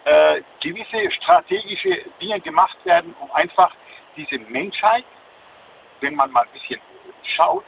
Äh, 0.04 0.42
gewisse 0.60 1.10
strategische 1.10 2.04
Dinge 2.22 2.40
gemacht 2.40 2.78
werden, 2.84 3.14
um 3.20 3.30
einfach 3.32 3.74
diese 4.16 4.38
Menschheit, 4.38 5.04
wenn 6.00 6.14
man 6.14 6.30
mal 6.30 6.42
ein 6.42 6.52
bisschen 6.52 6.80
schaut, 7.22 7.64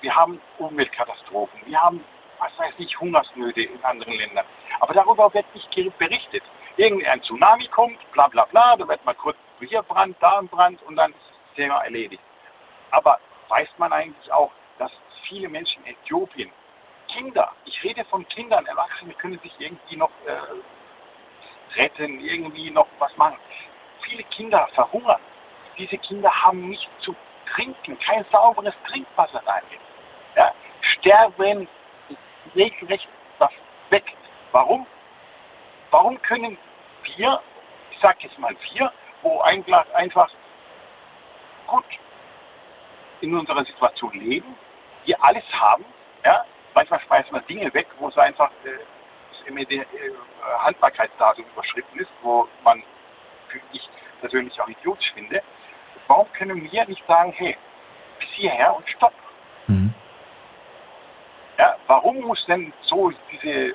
wir 0.00 0.14
haben 0.14 0.40
Umweltkatastrophen, 0.58 1.60
wir 1.66 1.80
haben, 1.80 2.04
was 2.38 2.56
weiß 2.58 2.74
ich, 2.78 2.98
Hungersnöte 2.98 3.62
in 3.62 3.84
anderen 3.84 4.14
Ländern. 4.14 4.46
Aber 4.80 4.94
darüber 4.94 5.32
wird 5.34 5.46
nicht 5.54 5.98
berichtet. 5.98 6.42
Irgendein 6.76 7.22
Tsunami 7.22 7.66
kommt, 7.68 7.98
bla 8.12 8.28
bla 8.28 8.44
bla, 8.44 8.76
da 8.76 8.86
wird 8.86 9.04
mal 9.04 9.14
kurz 9.14 9.36
hier 9.60 9.82
Brand, 9.82 10.16
da 10.20 10.38
ein 10.38 10.48
Brand 10.48 10.82
und 10.84 10.96
dann 10.96 11.10
ist 11.10 11.18
das 11.18 11.54
Thema 11.56 11.82
erledigt. 11.82 12.22
Aber 12.90 13.18
weiß 13.48 13.68
man 13.78 13.92
eigentlich 13.92 14.32
auch, 14.32 14.52
dass 14.78 14.92
viele 15.28 15.48
Menschen 15.48 15.84
in 15.84 15.92
Äthiopien, 15.92 16.50
Kinder, 17.08 17.52
ich 17.64 17.82
rede 17.82 18.04
von 18.04 18.26
Kindern, 18.28 18.66
Erwachsene 18.66 19.14
können 19.14 19.38
sich 19.40 19.52
irgendwie 19.58 19.96
noch 19.96 20.10
äh, 20.26 21.78
retten, 21.80 22.20
irgendwie 22.20 22.70
noch 22.70 22.86
was 22.98 23.16
machen. 23.16 23.38
Viele 24.02 24.22
Kinder 24.24 24.68
verhungern. 24.74 25.20
Diese 25.78 25.96
Kinder 25.98 26.30
haben 26.30 26.68
nichts 26.68 26.90
zu 27.00 27.14
trinken, 27.52 27.98
kein 27.98 28.24
sauberes 28.30 28.74
Trinkwasser 28.86 29.42
rein. 29.46 29.62
Ja? 30.36 30.52
Sterben 30.80 31.68
regelrecht 32.54 33.08
das 33.38 33.50
weg. 33.90 34.04
Warum? 34.52 34.86
Warum 35.90 36.20
können 36.22 36.58
wir, 37.16 37.40
ich 37.90 37.98
sage 38.00 38.18
jetzt 38.22 38.38
mal 38.38 38.54
wir, 38.72 38.92
wo 39.22 39.40
einfach, 39.40 39.86
einfach 39.94 40.30
gut 41.66 41.84
in 43.20 43.34
unserer 43.34 43.64
Situation 43.64 44.12
leben, 44.12 44.56
wir 45.04 45.22
alles 45.24 45.44
haben, 45.52 45.84
ja, 46.24 46.44
manchmal 46.74 47.00
schmeißen 47.00 47.32
wir 47.32 47.40
Dinge 47.42 47.72
weg, 47.74 47.86
wo 47.98 48.08
es 48.08 48.18
einfach 48.18 48.50
äh, 48.64 48.78
das 49.30 49.50
MD, 49.50 49.72
äh, 49.72 49.84
Haltbarkeitsdatum 50.58 51.44
überschritten 51.52 51.98
ist, 51.98 52.10
wo 52.22 52.46
man 52.62 52.82
für 53.48 53.60
ich 53.72 53.88
persönlich 54.20 54.60
auch 54.60 54.68
idiotisch 54.68 55.12
finde. 55.12 55.42
Warum 56.06 56.30
können 56.32 56.70
wir 56.70 56.84
nicht 56.86 57.06
sagen, 57.06 57.32
hey, 57.32 57.56
bis 58.18 58.28
hierher 58.30 58.76
und 58.76 58.88
stopp? 58.88 59.12
Warum 61.88 62.20
muss 62.20 62.44
denn 62.46 62.72
so 62.82 63.12
diese 63.32 63.74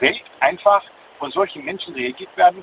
Welt 0.00 0.22
einfach 0.40 0.82
von 1.18 1.30
solchen 1.30 1.64
Menschen 1.64 1.94
reagiert 1.94 2.36
werden, 2.36 2.62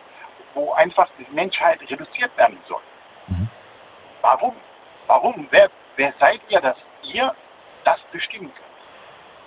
wo 0.54 0.72
einfach 0.74 1.08
die 1.18 1.26
Menschheit 1.34 1.80
reduziert 1.90 2.38
werden 2.38 2.58
soll? 2.70 2.82
Warum? 4.22 4.54
Warum? 5.08 5.48
Wer, 5.52 5.70
wer 5.96 6.14
seid 6.20 6.42
ihr, 6.50 6.60
dass 6.62 6.78
ihr 7.12 7.34
das 7.84 8.00
bestimmen 8.12 8.52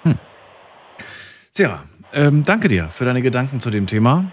könnt? 0.03 0.19
Sarah, 1.51 1.83
ähm, 2.13 2.45
danke 2.45 2.69
dir 2.69 2.89
für 2.89 3.05
deine 3.05 3.21
Gedanken 3.21 3.59
zu 3.59 3.71
dem 3.71 3.87
Thema. 3.89 4.31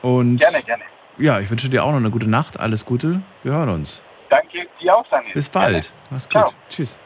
Und 0.00 0.38
Gerne, 0.38 0.62
gerne. 0.62 0.84
ja, 1.18 1.38
ich 1.40 1.50
wünsche 1.50 1.68
dir 1.68 1.84
auch 1.84 1.90
noch 1.90 1.98
eine 1.98 2.10
gute 2.10 2.28
Nacht. 2.28 2.58
Alles 2.58 2.84
Gute. 2.86 3.20
Wir 3.42 3.52
hören 3.52 3.68
uns. 3.68 4.02
Danke 4.30 4.66
dir 4.80 4.96
auch, 4.96 5.06
Daniel. 5.08 5.34
Bis 5.34 5.48
bald. 5.48 5.84
Gerne. 5.84 5.86
Mach's 6.10 6.28
Ciao. 6.28 6.44
gut. 6.44 6.54
Tschüss. 6.70 6.98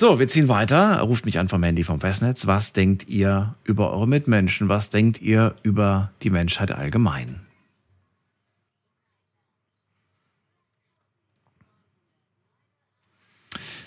So, 0.00 0.20
wir 0.20 0.28
ziehen 0.28 0.46
weiter. 0.46 1.00
Ruft 1.00 1.24
mich 1.24 1.40
an 1.40 1.48
vom 1.48 1.60
Handy 1.64 1.82
vom 1.82 1.98
Festnetz. 1.98 2.46
Was 2.46 2.72
denkt 2.72 3.08
ihr 3.08 3.56
über 3.64 3.92
eure 3.92 4.06
Mitmenschen? 4.06 4.68
Was 4.68 4.90
denkt 4.90 5.20
ihr 5.20 5.56
über 5.64 6.12
die 6.22 6.30
Menschheit 6.30 6.70
allgemein? 6.70 7.40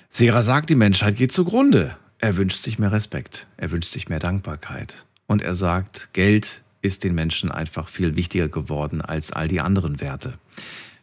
Sera 0.09 0.41
sagt, 0.41 0.69
die 0.69 0.75
Menschheit 0.75 1.15
geht 1.15 1.31
zugrunde. 1.31 1.95
Er 2.19 2.35
wünscht 2.35 2.57
sich 2.57 2.77
mehr 2.77 2.91
Respekt. 2.91 3.47
Er 3.55 3.71
wünscht 3.71 3.93
sich 3.93 4.09
mehr 4.09 4.19
Dankbarkeit. 4.19 5.05
Und 5.27 5.41
er 5.41 5.55
sagt, 5.55 6.09
Geld 6.11 6.61
ist 6.81 7.05
den 7.05 7.15
Menschen 7.15 7.49
einfach 7.49 7.87
viel 7.87 8.17
wichtiger 8.17 8.49
geworden 8.49 9.01
als 9.01 9.31
all 9.31 9.47
die 9.47 9.61
anderen 9.61 10.01
Werte. 10.01 10.33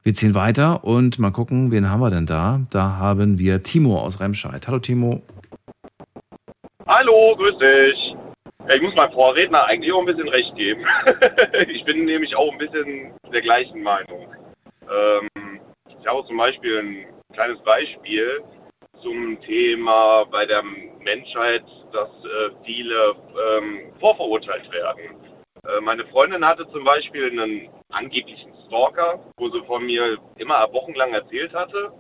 Wir 0.03 0.15
ziehen 0.15 0.35
weiter 0.35 0.85
und 0.85 1.19
mal 1.19 1.33
gucken, 1.33 1.71
wen 1.73 1.91
haben 1.91 2.01
wir 2.01 2.11
denn 2.11 2.27
da? 2.27 2.61
Da 2.71 2.97
haben 2.97 3.39
wir 3.39 3.63
Timo 3.63 4.01
aus 4.01 4.21
Remscheid. 4.21 4.67
Hallo 4.67 4.79
Timo. 4.79 5.23
Hallo, 6.87 7.37
grüß 7.37 7.59
dich. 7.59 8.17
Ich 8.75 8.83
muss 8.83 8.95
meinem 8.95 9.13
Vorredner 9.13 9.65
eigentlich 9.65 9.93
auch 9.93 10.01
ein 10.01 10.07
bisschen 10.07 10.29
recht 10.29 10.55
geben. 10.55 10.85
ich 11.69 11.85
bin 11.85 12.05
nämlich 12.05 12.37
auch 12.37 12.53
ein 12.53 12.59
bisschen 12.59 13.13
der 13.33 13.41
gleichen 13.41 13.83
Meinung. 13.83 14.29
Ähm, 14.83 15.61
ich 16.01 16.07
habe 16.07 16.25
zum 16.27 16.37
Beispiel 16.37 16.79
ein 16.79 17.07
kleines 17.35 17.59
Beispiel 17.61 18.41
zum 19.03 19.41
Thema 19.43 20.25
bei 20.31 20.47
der 20.47 20.63
Menschheit, 21.05 21.65
dass 21.93 22.09
äh, 22.09 22.51
viele 22.65 23.15
ähm, 23.59 23.93
vorverurteilt 24.01 24.71
werden. 24.73 25.17
Äh, 25.67 25.81
meine 25.81 26.07
Freundin 26.07 26.45
hatte 26.45 26.69
zum 26.71 26.85
Beispiel 26.85 27.31
einen 27.31 27.69
angeblichen 27.91 28.53
Stalker, 28.67 29.21
wo 29.37 29.49
sie 29.49 29.63
von 29.65 29.85
mir 29.85 30.19
immer 30.37 30.73
wochenlang 30.73 31.15
erzählt 31.15 31.55
hatte. 31.55 31.93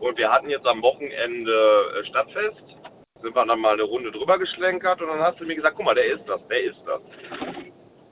Und 0.00 0.18
wir 0.18 0.30
hatten 0.30 0.50
jetzt 0.50 0.66
am 0.66 0.82
Wochenende 0.82 2.00
äh, 2.00 2.04
Stadtfest, 2.06 2.64
sind 3.22 3.34
wir 3.34 3.46
dann 3.46 3.60
mal 3.60 3.72
eine 3.72 3.82
Runde 3.82 4.12
drüber 4.12 4.38
geschlenkert 4.38 5.00
und 5.00 5.08
dann 5.08 5.20
hast 5.20 5.40
du 5.40 5.46
mir 5.46 5.56
gesagt, 5.56 5.76
guck 5.76 5.86
mal, 5.86 5.94
der 5.94 6.06
ist 6.06 6.28
das, 6.28 6.40
der 6.48 6.62
ist 6.62 6.80
das. 6.84 7.00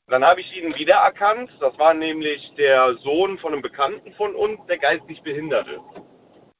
Dann 0.09 0.25
habe 0.25 0.41
ich 0.41 0.57
ihn 0.57 0.75
wiedererkannt. 0.75 1.51
Das 1.61 1.79
war 1.79 1.95
nämlich 1.95 2.53
der 2.57 2.95
Sohn 2.99 3.39
von 3.39 3.53
einem 3.53 3.63
Bekannten 3.63 4.13
von 4.15 4.35
uns, 4.35 4.61
der 4.67 4.79
geistig 4.79 5.23
behindert 5.23 5.67
ist. 5.69 6.05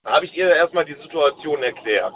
Da 0.03 0.13
habe 0.17 0.27
ich 0.27 0.37
ihr 0.37 0.55
erstmal 0.55 0.85
die 0.85 0.95
Situation 0.95 1.63
erklärt. 1.63 2.15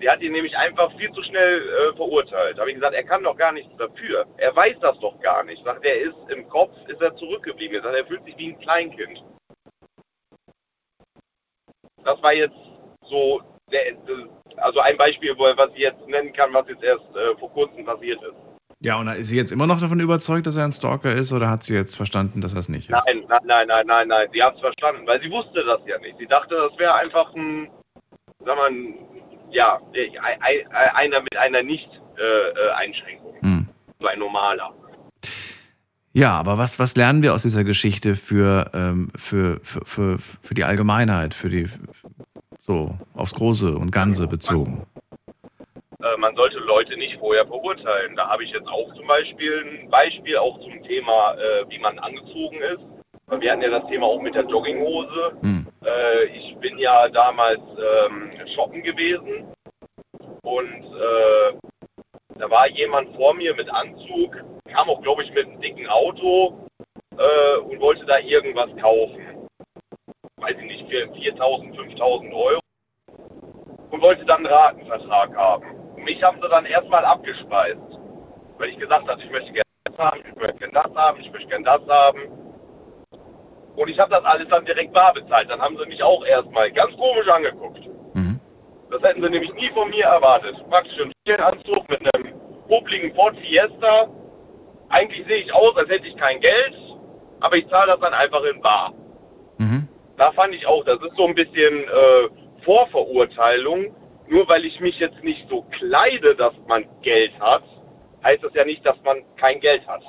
Sie 0.00 0.08
hat 0.08 0.20
ihn 0.20 0.32
nämlich 0.32 0.56
einfach 0.56 0.90
viel 0.96 1.10
zu 1.12 1.22
schnell 1.22 1.60
äh, 1.60 1.96
verurteilt. 1.96 2.56
Da 2.56 2.60
habe 2.60 2.70
ich 2.70 2.76
gesagt, 2.76 2.94
er 2.94 3.04
kann 3.04 3.24
doch 3.24 3.36
gar 3.36 3.52
nichts 3.52 3.74
dafür. 3.76 4.26
Er 4.36 4.54
weiß 4.54 4.76
das 4.80 4.98
doch 5.00 5.18
gar 5.20 5.42
nicht. 5.44 5.64
Sagt, 5.64 5.84
er 5.84 6.00
ist 6.00 6.16
im 6.28 6.48
Kopf, 6.48 6.72
ist 6.86 7.00
er 7.00 7.16
zurückgeblieben. 7.16 7.76
Er 7.76 7.82
sagt, 7.82 7.98
er 7.98 8.06
fühlt 8.06 8.24
sich 8.24 8.36
wie 8.38 8.52
ein 8.52 8.60
Kleinkind. 8.60 9.22
Das 12.04 12.22
war 12.22 12.32
jetzt 12.32 12.56
so, 13.08 13.42
der, 13.72 13.96
also 14.56 14.80
ein 14.80 14.96
Beispiel, 14.96 15.36
was 15.38 15.70
ich 15.74 15.80
jetzt 15.80 16.06
nennen 16.06 16.32
kann, 16.32 16.54
was 16.54 16.68
jetzt 16.68 16.82
erst 16.82 17.04
äh, 17.16 17.36
vor 17.38 17.52
kurzem 17.52 17.84
passiert 17.84 18.22
ist. 18.22 18.34
Ja, 18.80 18.96
und 19.00 19.08
ist 19.08 19.26
sie 19.26 19.36
jetzt 19.36 19.50
immer 19.50 19.66
noch 19.66 19.80
davon 19.80 19.98
überzeugt, 19.98 20.46
dass 20.46 20.56
er 20.56 20.64
ein 20.64 20.72
Stalker 20.72 21.12
ist, 21.12 21.32
oder 21.32 21.50
hat 21.50 21.64
sie 21.64 21.74
jetzt 21.74 21.96
verstanden, 21.96 22.40
dass 22.40 22.52
er 22.52 22.60
es 22.60 22.68
nicht 22.68 22.88
ist? 22.88 23.04
Nein, 23.06 23.24
nein, 23.28 23.40
nein, 23.44 23.66
nein, 23.66 23.86
nein, 23.86 24.08
nein. 24.08 24.28
Sie 24.32 24.40
hat 24.40 24.54
es 24.54 24.60
verstanden, 24.60 25.04
weil 25.06 25.20
sie 25.20 25.30
wusste 25.30 25.64
das 25.64 25.80
ja 25.86 25.98
nicht. 25.98 26.16
Sie 26.18 26.26
dachte, 26.26 26.54
das 26.54 26.78
wäre 26.78 26.94
einfach 26.94 27.34
ein, 27.34 27.68
sag 28.44 28.56
mal, 28.56 28.70
ja, 29.50 29.80
einer 30.94 31.20
mit 31.20 31.36
einer 31.36 31.62
Nicht-Einschränkung. 31.62 33.34
Äh, 33.36 33.42
hm. 33.42 33.68
So 34.00 34.06
ein 34.06 34.18
normaler. 34.18 34.72
Ja, 36.12 36.38
aber 36.38 36.58
was, 36.58 36.78
was 36.78 36.96
lernen 36.96 37.22
wir 37.22 37.34
aus 37.34 37.42
dieser 37.42 37.64
Geschichte 37.64 38.14
für, 38.14 38.70
ähm, 38.74 39.10
für, 39.16 39.60
für, 39.62 39.84
für, 39.84 40.18
für 40.18 40.54
die 40.54 40.64
Allgemeinheit, 40.64 41.34
für 41.34 41.48
die, 41.48 41.68
so 42.62 42.96
aufs 43.14 43.34
Große 43.34 43.74
und 43.74 43.92
Ganze 43.92 44.26
bezogen? 44.26 44.86
Äh, 46.00 46.16
man 46.18 46.34
sollte 46.36 46.58
Leute 46.58 46.96
nicht 46.96 47.18
vorher 47.18 47.46
verurteilen. 47.46 48.16
Da 48.16 48.28
habe 48.28 48.44
ich 48.44 48.50
jetzt 48.50 48.68
auch 48.68 48.92
zum 48.94 49.06
Beispiel 49.06 49.82
ein 49.82 49.90
Beispiel 49.90 50.36
auch 50.38 50.58
zum 50.60 50.82
Thema, 50.84 51.34
äh, 51.34 51.68
wie 51.68 51.78
man 51.78 51.98
angezogen 51.98 52.56
ist. 52.62 52.97
Wir 53.30 53.52
hatten 53.52 53.62
ja 53.62 53.70
das 53.70 53.86
Thema 53.88 54.06
auch 54.06 54.20
mit 54.20 54.34
der 54.34 54.44
Jogginghose. 54.44 55.32
Hm. 55.42 55.66
Äh, 55.84 56.24
ich 56.24 56.56
bin 56.56 56.78
ja 56.78 57.08
damals 57.08 57.60
ähm, 57.60 58.32
shoppen 58.54 58.82
gewesen 58.82 59.52
und 60.42 60.84
äh, 60.84 61.52
da 62.38 62.50
war 62.50 62.68
jemand 62.68 63.14
vor 63.16 63.34
mir 63.34 63.54
mit 63.54 63.68
Anzug, 63.70 64.36
kam 64.72 64.88
auch, 64.88 65.02
glaube 65.02 65.24
ich, 65.24 65.32
mit 65.34 65.46
einem 65.46 65.60
dicken 65.60 65.86
Auto 65.88 66.68
äh, 67.18 67.58
und 67.58 67.80
wollte 67.80 68.06
da 68.06 68.18
irgendwas 68.18 68.70
kaufen. 68.80 69.46
Weiß 70.36 70.56
ich 70.56 70.64
nicht, 70.64 70.88
für 70.88 71.04
4.000, 71.04 71.76
5.000 71.76 72.32
Euro 72.32 72.60
und 73.90 74.02
wollte 74.02 74.24
dann 74.24 74.46
einen 74.46 74.54
Ratenvertrag 74.54 75.36
haben. 75.36 75.64
Und 75.96 76.04
mich 76.04 76.22
haben 76.22 76.40
sie 76.40 76.48
dann 76.48 76.64
erstmal 76.64 77.04
abgespeist, 77.04 77.80
weil 78.56 78.70
ich 78.70 78.78
gesagt 78.78 79.08
habe, 79.08 79.20
ich 79.22 79.30
möchte 79.30 79.52
gerne 79.52 79.64
das 79.84 79.98
haben, 79.98 80.20
ich 80.20 80.36
möchte 80.36 80.58
gerne 80.58 80.72
das 80.72 80.94
haben, 80.94 81.20
ich 81.20 81.32
möchte 81.32 81.48
gerne 81.48 81.64
das 81.64 81.88
haben. 81.88 82.47
Und 83.78 83.88
ich 83.88 83.98
habe 83.98 84.10
das 84.10 84.24
alles 84.24 84.48
dann 84.48 84.64
direkt 84.64 84.92
bar 84.92 85.14
bezahlt. 85.14 85.48
Dann 85.48 85.60
haben 85.60 85.78
sie 85.78 85.86
mich 85.86 86.02
auch 86.02 86.24
erstmal 86.26 86.68
ganz 86.72 86.96
komisch 86.96 87.28
angeguckt. 87.28 87.80
Mhm. 88.14 88.40
Das 88.90 89.00
hätten 89.02 89.22
sie 89.22 89.30
nämlich 89.30 89.54
nie 89.54 89.70
von 89.70 89.88
mir 89.88 90.04
erwartet. 90.04 90.56
Praktisch 90.68 90.98
ein 91.00 91.40
Anzug 91.40 91.88
mit 91.88 92.00
einem 92.00 92.34
popligen 92.66 93.14
Ford 93.14 93.36
Fiesta. 93.38 94.08
Eigentlich 94.88 95.24
sehe 95.28 95.42
ich 95.42 95.54
aus, 95.54 95.76
als 95.76 95.88
hätte 95.90 96.08
ich 96.08 96.16
kein 96.16 96.40
Geld, 96.40 96.74
aber 97.38 97.56
ich 97.56 97.68
zahle 97.68 97.92
das 97.92 98.00
dann 98.00 98.14
einfach 98.14 98.42
in 98.42 98.60
bar. 98.60 98.92
Mhm. 99.58 99.86
Da 100.16 100.32
fand 100.32 100.54
ich 100.54 100.66
auch, 100.66 100.84
das 100.84 101.00
ist 101.00 101.16
so 101.16 101.26
ein 101.26 101.34
bisschen 101.36 101.84
äh, 101.84 102.64
Vorverurteilung. 102.64 103.94
Nur 104.26 104.48
weil 104.48 104.64
ich 104.64 104.80
mich 104.80 104.98
jetzt 104.98 105.22
nicht 105.22 105.48
so 105.48 105.62
kleide, 105.78 106.34
dass 106.34 106.52
man 106.66 106.84
Geld 107.02 107.32
hat, 107.38 107.62
heißt 108.24 108.42
das 108.42 108.52
ja 108.54 108.64
nicht, 108.64 108.84
dass 108.84 108.96
man 109.04 109.22
kein 109.36 109.60
Geld 109.60 109.86
hat. 109.86 110.02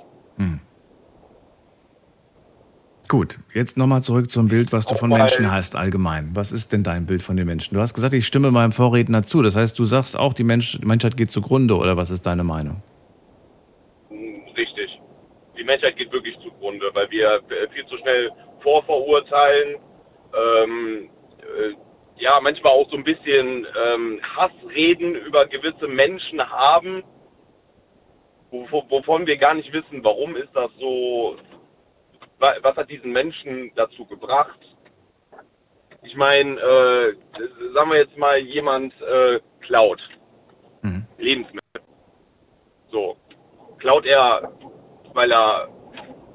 Gut, 3.09 3.39
jetzt 3.55 3.75
nochmal 3.75 4.03
zurück 4.03 4.29
zum 4.29 4.49
Bild, 4.49 4.71
was 4.71 4.85
du 4.85 4.93
von 4.93 5.09
Menschen 5.09 5.51
hast 5.51 5.75
allgemein. 5.75 6.29
Was 6.35 6.51
ist 6.51 6.71
denn 6.71 6.83
dein 6.83 7.07
Bild 7.07 7.23
von 7.23 7.35
den 7.35 7.47
Menschen? 7.47 7.73
Du 7.73 7.81
hast 7.81 7.95
gesagt, 7.95 8.13
ich 8.13 8.27
stimme 8.27 8.51
meinem 8.51 8.71
Vorredner 8.71 9.23
zu. 9.23 9.41
Das 9.41 9.55
heißt, 9.55 9.79
du 9.79 9.85
sagst 9.85 10.15
auch, 10.15 10.31
die, 10.31 10.43
Mensch, 10.43 10.77
die 10.79 10.85
Menschheit 10.85 11.17
geht 11.17 11.31
zugrunde 11.31 11.75
oder 11.75 11.97
was 11.97 12.11
ist 12.11 12.27
deine 12.27 12.43
Meinung? 12.43 12.83
Richtig. 14.55 15.01
Die 15.57 15.63
Menschheit 15.63 15.97
geht 15.97 16.11
wirklich 16.13 16.37
zugrunde, 16.43 16.91
weil 16.93 17.09
wir 17.09 17.41
viel 17.73 17.83
zu 17.87 17.97
schnell 17.97 18.29
vorverurteilen. 18.61 19.77
Ähm, 20.31 21.09
äh, 21.39 21.73
ja, 22.21 22.39
manchmal 22.43 22.73
auch 22.73 22.91
so 22.91 22.97
ein 22.97 23.03
bisschen 23.03 23.65
ähm, 23.87 24.19
Hassreden 24.35 25.15
über 25.15 25.47
gewisse 25.47 25.87
Menschen 25.87 26.47
haben, 26.47 27.01
wovon 28.51 29.25
wir 29.25 29.37
gar 29.37 29.55
nicht 29.55 29.73
wissen, 29.73 30.03
warum 30.03 30.35
ist 30.35 30.49
das 30.53 30.69
so, 30.79 31.37
was 32.39 32.75
hat 32.75 32.89
diesen 32.89 33.11
Menschen 33.11 33.71
dazu 33.75 34.05
gebracht? 34.05 34.59
Ich 36.03 36.15
meine, 36.15 36.59
äh, 36.59 37.13
sagen 37.73 37.91
wir 37.91 37.99
jetzt 37.99 38.17
mal, 38.17 38.37
jemand 38.37 38.93
äh, 39.01 39.39
klaut 39.59 40.01
mhm. 40.81 41.05
Lebensmittel. 41.17 41.81
So, 42.89 43.17
klaut 43.77 44.05
er, 44.05 44.51
weil 45.13 45.31
er 45.31 45.67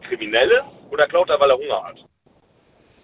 kriminell 0.06 0.50
ist 0.50 0.92
oder 0.92 1.06
klaut 1.06 1.30
er, 1.30 1.40
weil 1.40 1.50
er 1.50 1.56
Hunger 1.56 1.84
hat? 1.84 2.04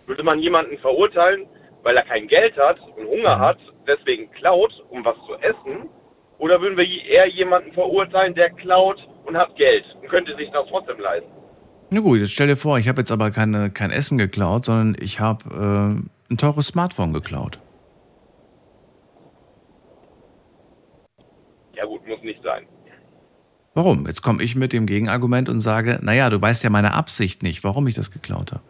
Würde 0.07 0.23
man 0.23 0.39
jemanden 0.39 0.77
verurteilen, 0.79 1.49
weil 1.83 1.97
er 1.97 2.05
kein 2.05 2.29
Geld 2.29 2.57
hat 2.59 2.79
und 2.97 3.07
Hunger 3.07 3.37
mhm. 3.37 3.41
hat, 3.41 3.59
deswegen 3.87 4.31
klaut, 4.33 4.85
um 4.91 5.05
was 5.05 5.17
zu 5.27 5.35
essen? 5.37 5.89
Oder 6.39 6.61
würden 6.61 6.77
wir 6.77 7.05
eher 7.05 7.29
jemanden 7.29 7.73
verurteilen, 7.73 8.35
der 8.35 8.51
klaut 8.51 8.99
und 9.25 9.37
hat 9.37 9.57
Geld 9.57 9.85
und 10.01 10.09
könnte 10.09 10.37
sich 10.37 10.51
das 10.51 10.67
trotzdem 10.69 10.99
leisten? 11.01 11.40
Na 11.93 11.99
gut, 12.01 12.21
jetzt 12.21 12.33
stell 12.33 12.47
dir 12.47 12.57
vor, 12.57 12.79
ich 12.79 12.87
habe 12.87 13.01
jetzt 13.01 13.11
aber 13.11 13.33
keine, 13.33 13.71
kein 13.71 13.91
Essen 13.91 14.17
geklaut, 14.17 14.65
sondern 14.65 14.97
ich 15.01 15.19
habe 15.19 16.05
äh, 16.31 16.33
ein 16.33 16.37
teures 16.37 16.69
Smartphone 16.69 17.13
geklaut. 17.13 17.59
Ja 21.75 21.85
gut, 21.87 22.07
muss 22.07 22.23
nicht 22.23 22.41
sein. 22.45 22.65
Warum? 23.75 24.07
Jetzt 24.07 24.23
komme 24.23 24.43
ich 24.43 24.55
mit 24.55 24.73
dem 24.73 24.87
Gegenargument 24.87 25.49
und 25.49 25.59
sage, 25.59 25.99
naja, 26.03 26.31
du 26.31 26.41
weißt 26.41 26.63
ja 26.63 26.71
meine 26.71 26.95
Absicht 26.95 27.43
nicht, 27.43 27.65
warum 27.65 27.89
ich 27.89 27.95
das 27.95 28.13
geklaut 28.13 28.53
habe. 28.53 28.63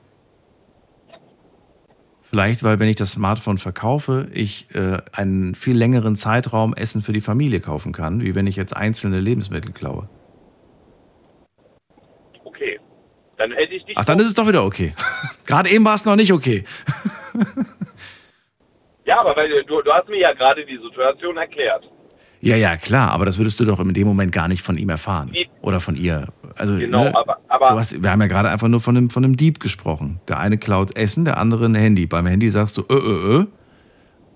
Vielleicht, 2.22 2.62
weil 2.62 2.78
wenn 2.78 2.88
ich 2.88 2.96
das 2.96 3.10
Smartphone 3.10 3.58
verkaufe, 3.58 4.28
ich 4.32 4.72
äh, 4.74 4.98
einen 5.12 5.54
viel 5.54 5.76
längeren 5.76 6.16
Zeitraum 6.16 6.74
Essen 6.74 7.02
für 7.02 7.12
die 7.12 7.20
Familie 7.20 7.60
kaufen 7.60 7.92
kann, 7.92 8.22
wie 8.22 8.34
wenn 8.34 8.46
ich 8.46 8.56
jetzt 8.56 8.74
einzelne 8.74 9.20
Lebensmittel 9.20 9.72
klaue. 9.72 10.08
Dann 13.40 13.52
hätte 13.52 13.74
ich 13.74 13.84
dich. 13.86 13.96
Ach, 13.96 14.04
dann 14.04 14.18
ist 14.18 14.26
es 14.26 14.34
doch 14.34 14.46
wieder 14.46 14.62
okay. 14.62 14.92
gerade 15.46 15.70
eben 15.70 15.82
war 15.82 15.94
es 15.94 16.04
noch 16.04 16.14
nicht 16.14 16.30
okay. 16.30 16.64
ja, 19.06 19.18
aber 19.18 19.34
weil, 19.34 19.64
du, 19.64 19.80
du 19.80 19.90
hast 19.90 20.10
mir 20.10 20.20
ja 20.20 20.34
gerade 20.34 20.66
die 20.66 20.76
Situation 20.76 21.38
erklärt. 21.38 21.90
Ja, 22.42 22.56
ja, 22.56 22.76
klar, 22.76 23.10
aber 23.12 23.24
das 23.24 23.38
würdest 23.38 23.58
du 23.58 23.64
doch 23.64 23.80
in 23.80 23.94
dem 23.94 24.06
Moment 24.06 24.30
gar 24.30 24.46
nicht 24.46 24.60
von 24.60 24.76
ihm 24.76 24.90
erfahren. 24.90 25.32
Oder 25.62 25.80
von 25.80 25.96
ihr. 25.96 26.28
Also, 26.54 26.76
genau, 26.76 27.04
ne, 27.04 27.16
aber, 27.16 27.38
aber 27.48 27.70
hast, 27.78 28.02
wir 28.02 28.10
haben 28.10 28.20
ja 28.20 28.26
gerade 28.26 28.50
einfach 28.50 28.68
nur 28.68 28.82
von 28.82 28.96
einem, 28.96 29.08
von 29.08 29.24
einem 29.24 29.38
Dieb 29.38 29.58
gesprochen. 29.58 30.20
Der 30.28 30.38
eine 30.38 30.58
klaut 30.58 30.94
Essen, 30.96 31.24
der 31.24 31.38
andere 31.38 31.64
ein 31.64 31.74
Handy. 31.74 32.06
Beim 32.06 32.26
Handy 32.26 32.50
sagst 32.50 32.76
du, 32.76 32.82
äh, 32.90 32.94
äh, 32.94 33.40
äh. 33.40 33.46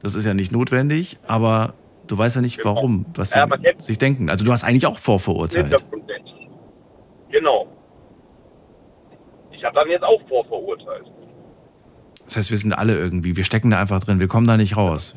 Das 0.03 0.15
ist 0.15 0.25
ja 0.25 0.33
nicht 0.33 0.51
notwendig, 0.51 1.19
aber 1.27 1.75
du 2.07 2.17
weißt 2.17 2.37
ja 2.37 2.43
nicht, 2.43 2.65
warum, 2.65 3.05
was 3.15 3.33
sie 3.33 3.39
ja, 3.39 3.49
sich 3.81 3.99
denken. 3.99 4.31
Also 4.31 4.47
du 4.47 4.53
hast 4.53 4.65
eigentlich 4.65 4.87
auch 4.87 4.99
vorverurteilt. 4.99 5.85
Genau 7.31 7.69
ich 9.65 9.67
habe 9.67 9.77
dann 9.77 9.89
jetzt 9.89 10.05
auch 10.05 10.21
vorverurteilt. 10.29 11.07
Das 12.27 12.37
heißt, 12.37 12.51
wir 12.51 12.59
sind 12.59 12.75
alle 12.75 12.99
irgendwie, 12.99 13.35
wir 13.35 13.45
stecken 13.45 13.71
da 13.71 13.81
einfach 13.81 14.05
drin, 14.05 14.21
wir 14.21 14.29
kommen 14.29 14.47
da 14.47 14.59
nicht 14.59 14.77
raus. 14.77 15.17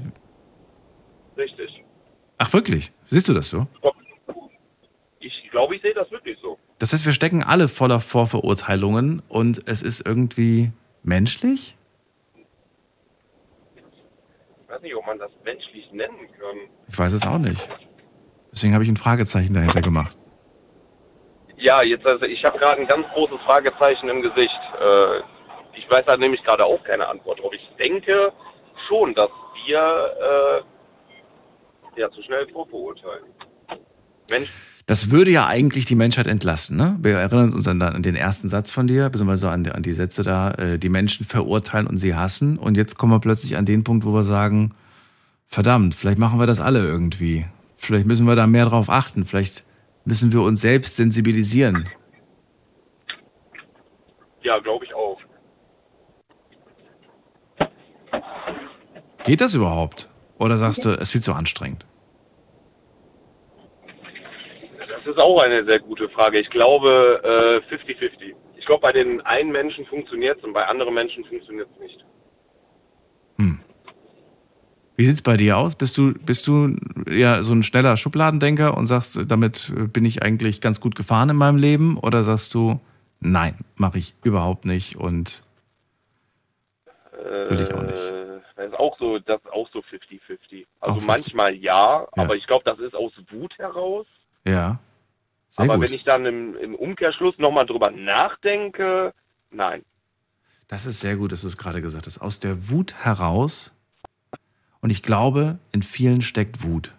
Richtig. 1.35 1.83
Ach 2.37 2.53
wirklich? 2.53 2.93
Siehst 3.07 3.27
du 3.27 3.33
das 3.33 3.49
so? 3.49 3.67
Ich 5.19 5.51
glaube, 5.51 5.75
ich 5.75 5.81
sehe 5.81 5.93
das 5.93 6.09
wirklich 6.11 6.37
so. 6.41 6.57
Das 6.79 6.93
heißt, 6.93 7.05
wir 7.05 7.11
stecken 7.11 7.43
alle 7.43 7.67
voller 7.67 7.99
Vorverurteilungen 7.99 9.21
und 9.27 9.67
es 9.67 9.81
ist 9.81 10.05
irgendwie 10.05 10.71
menschlich? 11.03 11.75
Ich 13.75 14.69
weiß 14.69 14.81
nicht, 14.81 14.95
ob 14.95 15.05
man 15.05 15.19
das 15.19 15.31
menschlich 15.43 15.91
nennen 15.91 16.15
kann. 16.39 16.57
Ich 16.87 16.97
weiß 16.97 17.11
es 17.11 17.23
auch 17.23 17.37
nicht. 17.37 17.67
Deswegen 18.53 18.73
habe 18.73 18.85
ich 18.85 18.89
ein 18.89 18.95
Fragezeichen 18.95 19.53
dahinter 19.53 19.81
gemacht. 19.81 20.16
Ja, 21.57 21.81
jetzt 21.84 22.05
also 22.05 22.25
ich 22.25 22.43
habe 22.45 22.57
gerade 22.59 22.81
ein 22.81 22.88
ganz 22.88 23.05
großes 23.13 23.39
Fragezeichen 23.45 24.09
im 24.09 24.21
Gesicht. 24.21 24.59
Äh, 24.79 25.19
ich 25.77 25.89
weiß 25.89 26.05
da 26.05 26.17
nämlich 26.17 26.43
gerade 26.43 26.63
auch 26.65 26.84
keine 26.84 27.07
Antwort 27.07 27.39
drauf. 27.39 27.51
Ich 27.53 27.67
denke 27.84 28.31
schon, 28.88 29.13
dass 29.15 29.29
wir 29.65 30.63
äh, 31.95 31.99
ja 31.99 32.09
zu 32.11 32.21
schnell 32.23 32.47
vorverurteilen. 32.49 33.23
Mensch, 34.29 34.49
Das 34.85 35.09
würde 35.09 35.31
ja 35.31 35.47
eigentlich 35.47 35.85
die 35.85 35.95
Menschheit 35.95 36.27
entlasten. 36.27 36.77
Ne? 36.77 36.95
Wir 37.01 37.17
erinnern 37.17 37.53
uns 37.53 37.67
an, 37.67 37.81
an 37.81 38.03
den 38.03 38.15
ersten 38.15 38.49
Satz 38.49 38.69
von 38.71 38.88
dir, 38.88 39.09
beziehungsweise 39.09 39.49
an, 39.49 39.63
die- 39.63 39.71
an 39.71 39.84
die 39.84 39.93
Sätze 39.93 40.21
da, 40.23 40.51
äh, 40.51 40.77
die 40.77 40.89
Menschen 40.89 41.25
verurteilen 41.25 41.88
und 41.88 41.97
sie 41.97 42.13
hassen. 42.15 42.57
Und 42.59 42.77
jetzt 42.77 42.97
kommen 42.97 43.13
wir 43.13 43.19
plötzlich 43.19 43.57
an 43.57 43.65
den 43.65 43.84
Punkt, 43.84 44.05
wo 44.05 44.13
wir 44.13 44.23
sagen, 44.23 44.75
verdammt, 45.47 45.95
vielleicht 45.95 46.19
machen 46.19 46.39
wir 46.39 46.45
das 46.47 46.59
alle 46.59 46.79
irgendwie. 46.85 47.45
Vielleicht 47.77 48.05
müssen 48.05 48.27
wir 48.27 48.35
da 48.35 48.47
mehr 48.47 48.65
drauf 48.65 48.89
achten. 48.89 49.25
Vielleicht 49.25 49.63
müssen 50.07 50.31
wir 50.31 50.41
uns 50.41 50.61
selbst 50.61 50.95
sensibilisieren. 50.95 51.89
ja, 54.41 54.57
glaube 54.59 54.85
ich 54.85 54.93
auch. 54.93 55.19
Geht 59.25 59.41
das 59.41 59.53
überhaupt? 59.53 60.09
Oder 60.39 60.55
sagst 60.55 60.85
du, 60.85 60.91
es 60.91 61.11
viel 61.11 61.21
zu 61.21 61.34
anstrengend? 61.34 61.85
Das 64.77 65.05
ist 65.05 65.19
auch 65.19 65.41
eine 65.41 65.65
sehr 65.65 65.79
gute 65.79 66.07
Frage. 66.09 66.39
Ich 66.39 66.49
glaube 66.51 67.61
äh, 67.69 67.73
50-50. 67.73 68.34
Ich 68.57 68.65
glaube, 68.65 68.81
bei 68.81 68.93
den 68.93 69.19
einen 69.21 69.51
Menschen 69.51 69.85
funktioniert 69.88 70.38
es 70.38 70.43
und 70.45 70.53
bei 70.53 70.65
anderen 70.65 70.93
Menschen 70.93 71.25
funktioniert 71.25 71.67
es 71.73 71.79
nicht. 71.81 72.05
Wie 74.97 75.05
sieht's 75.05 75.21
bei 75.21 75.37
dir 75.37 75.57
aus? 75.57 75.75
Bist 75.75 75.95
du, 75.97 76.13
bist 76.15 76.47
du 76.47 76.75
ja 77.07 77.43
so 77.43 77.53
ein 77.53 77.61
schneller 77.61 77.95
Schubladendenker 77.97 78.75
und 78.75 78.87
sagst, 78.87 79.19
damit 79.31 79.71
bin 79.93 80.05
ich 80.05 80.23
eigentlich 80.23 80.59
ganz 80.59 80.81
gut 80.81 80.95
gefahren 80.95 81.29
in 81.29 81.35
meinem 81.35 81.57
Leben? 81.57 81.97
Oder 81.99 82.23
sagst 82.23 82.51
du, 82.55 82.79
nein, 83.19 83.55
mache 83.75 83.99
ich 83.99 84.15
überhaupt 84.23 84.65
nicht 84.65 84.95
und 84.95 85.43
will 87.23 87.61
ich 87.61 87.71
auch 87.73 87.83
nicht? 87.83 87.93
Äh, 87.93 88.41
Das 88.55 88.65
ist 88.67 88.79
auch 88.79 88.97
so, 88.97 89.19
das 89.19 89.39
ist 89.39 89.51
auch 89.53 89.69
so 89.71 89.79
50-50. 89.79 90.65
Also 90.79 90.93
Auch 90.93 90.93
50. 90.95 91.05
manchmal 91.05 91.53
ja, 91.55 92.07
aber 92.13 92.35
ich 92.35 92.47
glaube, 92.47 92.63
das 92.65 92.79
ist 92.79 92.95
aus 92.95 93.13
Wut 93.29 93.55
heraus. 93.59 94.07
Ja. 94.45 94.79
Sehr 95.49 95.65
aber 95.65 95.75
gut. 95.75 95.83
wenn 95.89 95.93
ich 95.93 96.03
dann 96.05 96.25
im, 96.25 96.55
im 96.57 96.73
Umkehrschluss 96.75 97.37
nochmal 97.37 97.67
drüber 97.67 97.91
nachdenke, 97.91 99.13
nein. 99.51 99.83
Das 100.67 100.85
ist 100.87 100.99
sehr 101.01 101.15
gut, 101.17 101.31
dass 101.31 101.41
du 101.41 101.47
es 101.47 101.55
gerade 101.57 101.81
gesagt 101.81 102.07
hast. 102.07 102.17
Aus 102.19 102.39
der 102.39 102.69
Wut 102.69 102.95
heraus. 102.95 103.73
Und 104.81 104.89
ich 104.89 105.03
glaube, 105.03 105.59
in 105.71 105.83
vielen 105.83 106.21
steckt 106.21 106.63
Wut. 106.63 106.93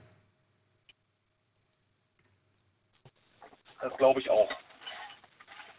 Das 3.81 3.97
glaube 3.97 4.21
ich 4.21 4.31
auch. 4.31 4.49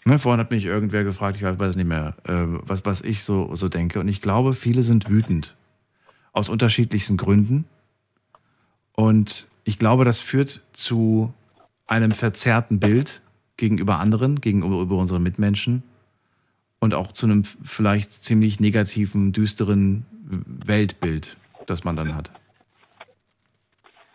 Ne, 0.05 0.17
vorhin 0.17 0.39
hat 0.39 0.51
mich 0.51 0.65
irgendwer 0.65 1.03
gefragt, 1.03 1.38
ich 1.38 1.43
weiß 1.43 1.76
nicht 1.76 1.85
mehr, 1.85 2.15
äh, 2.23 2.34
was, 2.63 2.85
was 2.85 3.01
ich 3.01 3.23
so, 3.23 3.53
so 3.55 3.69
denke. 3.69 3.99
Und 3.99 4.07
ich 4.07 4.21
glaube, 4.21 4.53
viele 4.53 4.84
sind 4.84 5.09
wütend. 5.09 5.55
Aus 6.31 6.49
unterschiedlichsten 6.49 7.17
Gründen. 7.17 7.65
Und 8.93 9.47
ich 9.65 9.77
glaube, 9.77 10.05
das 10.05 10.19
führt 10.19 10.61
zu 10.73 11.34
einem 11.85 12.13
verzerrten 12.13 12.80
Bild 12.80 13.21
gegenüber 13.57 13.99
anderen, 13.99 14.41
gegenüber 14.41 14.95
unseren 14.95 15.21
Mitmenschen. 15.21 15.84
Und 16.80 16.93
auch 16.93 17.11
zu 17.11 17.26
einem 17.26 17.43
vielleicht 17.43 18.11
ziemlich 18.11 18.59
negativen, 18.59 19.34
düsteren 19.34 20.05
Weltbild, 20.23 21.35
das 21.69 21.83
man 21.83 21.95
dann 21.95 22.15
hat. 22.15 22.31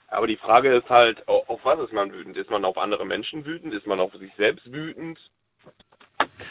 Aber 0.09 0.27
die 0.27 0.37
Frage 0.37 0.73
ist 0.73 0.89
halt, 0.89 1.27
au- 1.29 1.45
auf 1.49 1.61
was 1.65 1.81
ist 1.81 1.93
man 1.93 2.13
wütend? 2.13 2.37
Ist 2.37 2.51
man 2.51 2.65
auf 2.65 2.79
andere 2.79 3.05
Menschen 3.05 3.45
wütend? 3.45 3.75
Ist 3.75 3.87
man 3.87 3.99
auf 4.01 4.13
sich 4.15 4.31
selbst 4.37 4.71
wütend? 4.73 5.19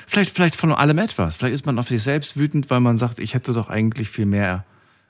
Vielleicht, 0.07 0.31
vielleicht 0.31 0.55
von 0.55 0.71
allem 0.71 0.97
etwas. 0.97 1.37
Vielleicht 1.37 1.53
ist 1.53 1.65
man 1.65 1.79
auf 1.79 1.87
sich 1.87 2.03
selbst 2.03 2.37
wütend, 2.37 2.69
weil 2.69 2.79
man 2.81 2.97
sagt, 2.97 3.19
ich 3.19 3.33
hätte 3.33 3.53
doch 3.53 3.69
eigentlich 3.69 4.09
viel 4.09 4.25
mehr, 4.25 4.65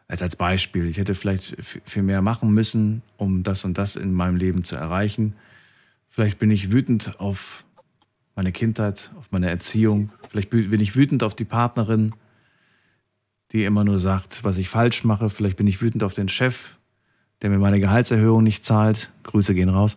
als 0.07 0.21
als 0.21 0.35
Beispiel, 0.35 0.87
ich 0.87 0.97
hätte 0.97 1.15
vielleicht 1.15 1.55
viel 1.85 2.03
mehr 2.03 2.21
machen 2.21 2.51
müssen, 2.53 3.01
um 3.17 3.43
das 3.43 3.63
und 3.65 3.77
das 3.77 3.95
in 3.95 4.13
meinem 4.13 4.35
Leben 4.35 4.63
zu 4.63 4.75
erreichen. 4.75 5.35
Vielleicht 6.09 6.37
bin 6.37 6.51
ich 6.51 6.71
wütend 6.71 7.19
auf 7.19 7.63
meine 8.35 8.51
Kindheit, 8.51 9.11
auf 9.17 9.31
meine 9.31 9.49
Erziehung. 9.49 10.11
Vielleicht 10.29 10.49
bin 10.51 10.79
ich 10.79 10.95
wütend 10.95 11.23
auf 11.23 11.35
die 11.35 11.45
Partnerin, 11.45 12.13
die 13.53 13.63
immer 13.63 13.84
nur 13.84 13.99
sagt, 13.99 14.43
was 14.43 14.57
ich 14.57 14.67
falsch 14.67 15.03
mache. 15.03 15.30
Vielleicht 15.30 15.57
bin 15.57 15.67
ich 15.67 15.81
wütend 15.81 16.03
auf 16.03 16.13
den 16.13 16.27
Chef, 16.27 16.77
der 17.41 17.49
mir 17.51 17.59
meine 17.59 17.80
Gehaltserhöhung 17.80 18.43
nicht 18.43 18.65
zahlt. 18.65 19.11
Grüße 19.23 19.53
gehen 19.53 19.69
raus. 19.69 19.95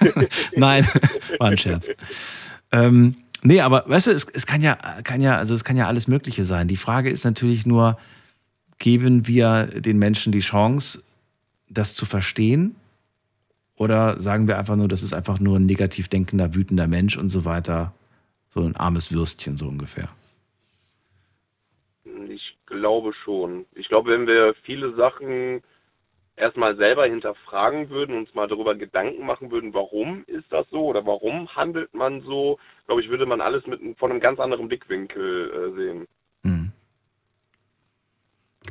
Nein, 0.56 0.86
war 1.38 1.48
ein 1.48 1.58
Scherz. 1.58 1.88
Ähm, 2.70 3.16
nee, 3.42 3.60
aber 3.60 3.84
weißt 3.88 4.06
du, 4.06 4.12
es, 4.12 4.24
es 4.32 4.46
kann 4.46 4.60
ja, 4.60 4.76
kann 5.02 5.20
ja, 5.20 5.36
also 5.36 5.54
es 5.54 5.64
kann 5.64 5.76
ja 5.76 5.88
alles 5.88 6.06
Mögliche 6.06 6.44
sein. 6.44 6.68
Die 6.68 6.76
Frage 6.76 7.10
ist 7.10 7.24
natürlich 7.24 7.66
nur, 7.66 7.98
geben 8.78 9.26
wir 9.26 9.66
den 9.66 9.98
Menschen 9.98 10.32
die 10.32 10.40
Chance, 10.40 11.02
das 11.68 11.94
zu 11.94 12.06
verstehen? 12.06 12.76
Oder 13.74 14.20
sagen 14.20 14.46
wir 14.46 14.58
einfach 14.58 14.76
nur, 14.76 14.86
das 14.86 15.02
ist 15.02 15.12
einfach 15.12 15.40
nur 15.40 15.58
ein 15.58 15.66
negativ 15.66 16.06
denkender, 16.06 16.54
wütender 16.54 16.86
Mensch 16.86 17.16
und 17.16 17.30
so 17.30 17.44
weiter? 17.44 17.92
So 18.54 18.60
ein 18.60 18.76
armes 18.76 19.10
Würstchen, 19.10 19.56
so 19.56 19.66
ungefähr. 19.66 20.08
Ich 22.72 22.78
glaube 22.78 23.12
schon. 23.12 23.66
Ich 23.74 23.88
glaube, 23.88 24.12
wenn 24.12 24.26
wir 24.26 24.54
viele 24.62 24.94
Sachen 24.94 25.62
erstmal 26.36 26.76
selber 26.76 27.06
hinterfragen 27.06 27.90
würden, 27.90 28.16
uns 28.16 28.34
mal 28.34 28.48
darüber 28.48 28.74
Gedanken 28.74 29.26
machen 29.26 29.50
würden, 29.50 29.74
warum 29.74 30.24
ist 30.26 30.50
das 30.50 30.66
so 30.70 30.86
oder 30.86 31.04
warum 31.04 31.54
handelt 31.54 31.92
man 31.92 32.22
so, 32.22 32.58
glaube 32.86 33.02
ich, 33.02 33.10
würde 33.10 33.26
man 33.26 33.40
alles 33.40 33.66
mit 33.66 33.80
von 33.98 34.10
einem 34.10 34.20
ganz 34.20 34.40
anderen 34.40 34.68
Blickwinkel 34.68 35.50
äh, 35.50 35.76
sehen. 35.76 36.08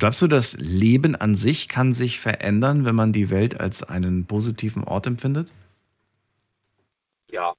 Glaubst 0.02 0.20
du, 0.20 0.26
das 0.26 0.56
Leben 0.58 1.14
an 1.14 1.36
sich 1.36 1.68
kann 1.68 1.92
sich 1.92 2.18
verändern, 2.18 2.84
wenn 2.84 2.96
man 2.96 3.12
die 3.12 3.30
Welt 3.30 3.60
als 3.60 3.84
einen 3.84 4.26
positiven 4.26 4.82
Ort 4.82 5.06
empfindet? 5.06 5.52
Ja, 7.30 7.54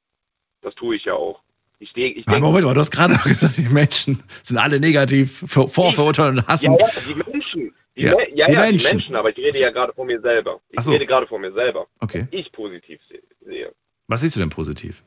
das 0.61 0.75
tue 0.75 0.97
ich 0.97 1.05
ja 1.05 1.13
auch. 1.13 1.41
Ich, 1.83 1.93
de 1.93 2.07
ich 2.07 2.25
denke, 2.25 2.39
Moment 2.41 2.65
mal, 2.65 2.73
du 2.73 2.79
hast 2.79 2.91
gerade 2.91 3.17
gesagt, 3.23 3.57
die 3.57 3.67
Menschen 3.69 4.23
sind 4.41 4.57
alle 4.57 4.79
negativ, 4.79 5.43
vor- 5.47 5.69
vorverurteilt 5.69 6.37
und 6.37 6.47
hassen. 6.47 6.73
ja, 6.73 6.77
ja, 6.79 6.87
die 7.07 7.15
Menschen. 7.31 7.73
Die 7.95 8.01
Ja, 8.03 8.11
Me 8.15 8.27
ja, 8.35 8.45
die 8.47 8.53
ja, 8.53 8.59
Menschen. 8.61 8.77
die 8.87 8.93
Menschen, 8.95 9.15
aber 9.15 9.29
ich 9.29 9.37
rede 9.37 9.59
ja 9.59 9.69
gerade 9.69 9.93
von 9.93 10.07
mir 10.07 10.19
selber. 10.21 10.59
Ich 10.69 10.79
so. 10.81 10.91
rede 10.91 11.05
gerade 11.05 11.27
von 11.27 11.41
mir 11.41 11.51
selber. 11.51 11.85
Okay. 11.99 12.27
Was 12.31 12.39
ich 12.39 12.51
positiv 12.51 12.99
se 13.09 13.19
sehe. 13.45 13.71
Was 14.07 14.21
siehst 14.21 14.35
du 14.35 14.39
denn 14.39 14.49
positiv? 14.49 15.03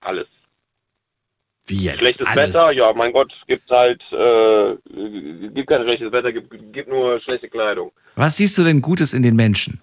Alles. 0.00 0.26
Wie 1.66 1.76
jetzt? 1.76 1.98
Schlechtes 1.98 2.26
Alles. 2.26 2.50
Wetter, 2.54 2.72
ja, 2.72 2.92
mein 2.92 3.12
Gott, 3.12 3.32
gibt 3.46 3.70
halt, 3.70 4.02
äh, 4.12 4.76
gibt 5.54 5.68
kein 5.68 5.82
schlechtes 5.84 6.10
Wetter, 6.12 6.32
gibt, 6.32 6.50
gibt 6.72 6.88
nur 6.88 7.20
schlechte 7.20 7.48
Kleidung. 7.48 7.92
Was 8.16 8.36
siehst 8.36 8.58
du 8.58 8.64
denn 8.64 8.82
Gutes 8.82 9.12
in 9.14 9.22
den 9.22 9.36
Menschen? 9.36 9.80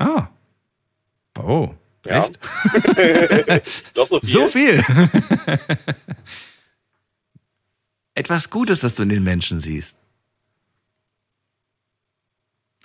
Ah. 0.00 0.28
Oh. 1.38 1.74
Ja. 2.06 2.24
Echt? 2.24 2.38
Doch 3.94 4.08
so 4.08 4.18
viel. 4.20 4.28
So 4.30 4.46
viel. 4.48 4.84
Etwas 8.14 8.50
Gutes, 8.50 8.80
das 8.80 8.94
du 8.94 9.02
in 9.02 9.08
den 9.10 9.22
Menschen 9.22 9.60
siehst. 9.60 9.98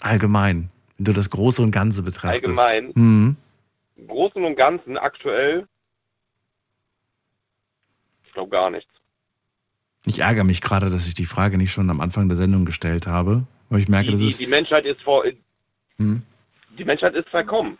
Allgemein, 0.01 0.69
wenn 0.97 1.05
du 1.05 1.13
das 1.13 1.29
Große 1.29 1.61
und 1.61 1.71
Ganze 1.71 2.03
betrachtest. 2.03 2.45
Allgemein. 2.45 2.91
Mhm. 2.95 3.35
Im 3.95 4.07
Großen 4.07 4.43
und 4.43 4.55
Ganzen 4.55 4.97
aktuell, 4.97 5.67
ich 8.25 8.33
glaube 8.33 8.49
gar 8.51 8.69
nichts. 8.69 8.91
Ich 10.05 10.19
ärgere 10.19 10.43
mich 10.43 10.61
gerade, 10.61 10.89
dass 10.89 11.07
ich 11.07 11.13
die 11.15 11.25
Frage 11.25 11.57
nicht 11.57 11.71
schon 11.71 11.89
am 11.89 12.01
Anfang 12.01 12.27
der 12.27 12.37
Sendung 12.37 12.65
gestellt 12.65 13.07
habe, 13.07 13.47
weil 13.69 13.79
ich 13.79 13.87
merke, 13.87 14.07
Die, 14.07 14.11
das 14.11 14.21
die, 14.21 14.27
ist. 14.29 14.39
die 14.41 14.47
Menschheit 14.47 14.85
ist 14.85 15.01
vor, 15.01 15.23
Hm. 15.97 16.21
Die 16.77 16.85
Menschheit 16.85 17.15
ist 17.15 17.29
verkommen. 17.29 17.77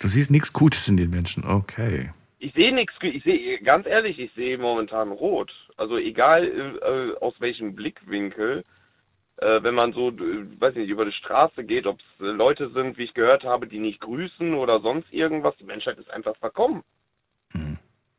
Du 0.00 0.08
siehst 0.08 0.30
nichts 0.30 0.52
Gutes 0.52 0.88
in 0.88 0.96
den 0.96 1.10
Menschen. 1.10 1.44
Okay. 1.44 2.10
Ich 2.38 2.54
sehe 2.54 2.74
nichts, 2.74 2.94
ich 3.02 3.22
sehe, 3.22 3.60
ganz 3.60 3.86
ehrlich, 3.86 4.18
ich 4.18 4.32
sehe 4.34 4.56
momentan 4.56 5.12
rot. 5.12 5.52
Also 5.76 5.98
egal 5.98 6.44
äh, 6.44 7.22
aus 7.22 7.34
welchem 7.38 7.74
Blickwinkel, 7.74 8.64
äh, 9.36 9.62
wenn 9.62 9.74
man 9.74 9.92
so, 9.92 10.08
äh, 10.08 10.46
weiß 10.58 10.74
nicht, 10.74 10.88
über 10.88 11.04
die 11.04 11.12
Straße 11.12 11.64
geht, 11.64 11.86
ob 11.86 11.98
es 11.98 12.26
äh, 12.26 12.30
Leute 12.30 12.70
sind, 12.70 12.96
wie 12.96 13.04
ich 13.04 13.14
gehört 13.14 13.44
habe, 13.44 13.66
die 13.66 13.78
nicht 13.78 14.00
grüßen 14.00 14.54
oder 14.54 14.80
sonst 14.80 15.12
irgendwas, 15.12 15.54
die 15.58 15.64
Menschheit 15.64 15.98
ist 15.98 16.10
einfach 16.10 16.36
verkommen. 16.36 16.82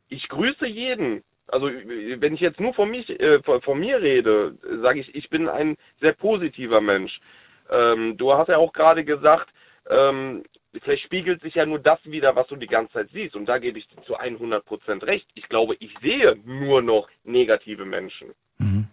Ich 0.08 0.28
grüße 0.28 0.66
jeden. 0.66 1.24
Also 1.46 1.68
äh, 1.68 2.20
wenn 2.20 2.34
ich 2.34 2.40
jetzt 2.40 2.60
nur 2.60 2.74
von, 2.74 2.90
mich, 2.90 3.08
äh, 3.08 3.42
von, 3.42 3.62
von 3.62 3.80
mir 3.80 4.00
rede, 4.00 4.56
sage 4.82 5.00
ich, 5.00 5.14
ich 5.14 5.30
bin 5.30 5.48
ein 5.48 5.76
sehr 6.00 6.12
positiver 6.12 6.80
Mensch. 6.80 7.18
ähm, 7.70 8.16
du 8.18 8.34
hast 8.34 8.48
ja 8.48 8.58
auch 8.58 8.72
gerade 8.72 9.04
gesagt, 9.04 9.48
ähm, 9.88 10.44
vielleicht 10.82 11.04
spiegelt 11.04 11.42
sich 11.42 11.54
ja 11.54 11.66
nur 11.66 11.78
das 11.78 11.98
wieder, 12.04 12.34
was 12.36 12.46
du 12.48 12.56
die 12.56 12.66
ganze 12.66 12.92
Zeit 12.94 13.08
siehst. 13.12 13.36
Und 13.36 13.46
da 13.46 13.58
gebe 13.58 13.78
ich 13.78 13.88
dir 13.88 14.02
zu 14.02 14.18
100% 14.18 15.06
recht. 15.06 15.26
Ich 15.34 15.48
glaube, 15.48 15.76
ich 15.80 15.94
sehe 16.00 16.36
nur 16.44 16.82
noch 16.82 17.08
negative 17.24 17.84
Menschen. 17.84 18.34
Mhm. 18.58 18.86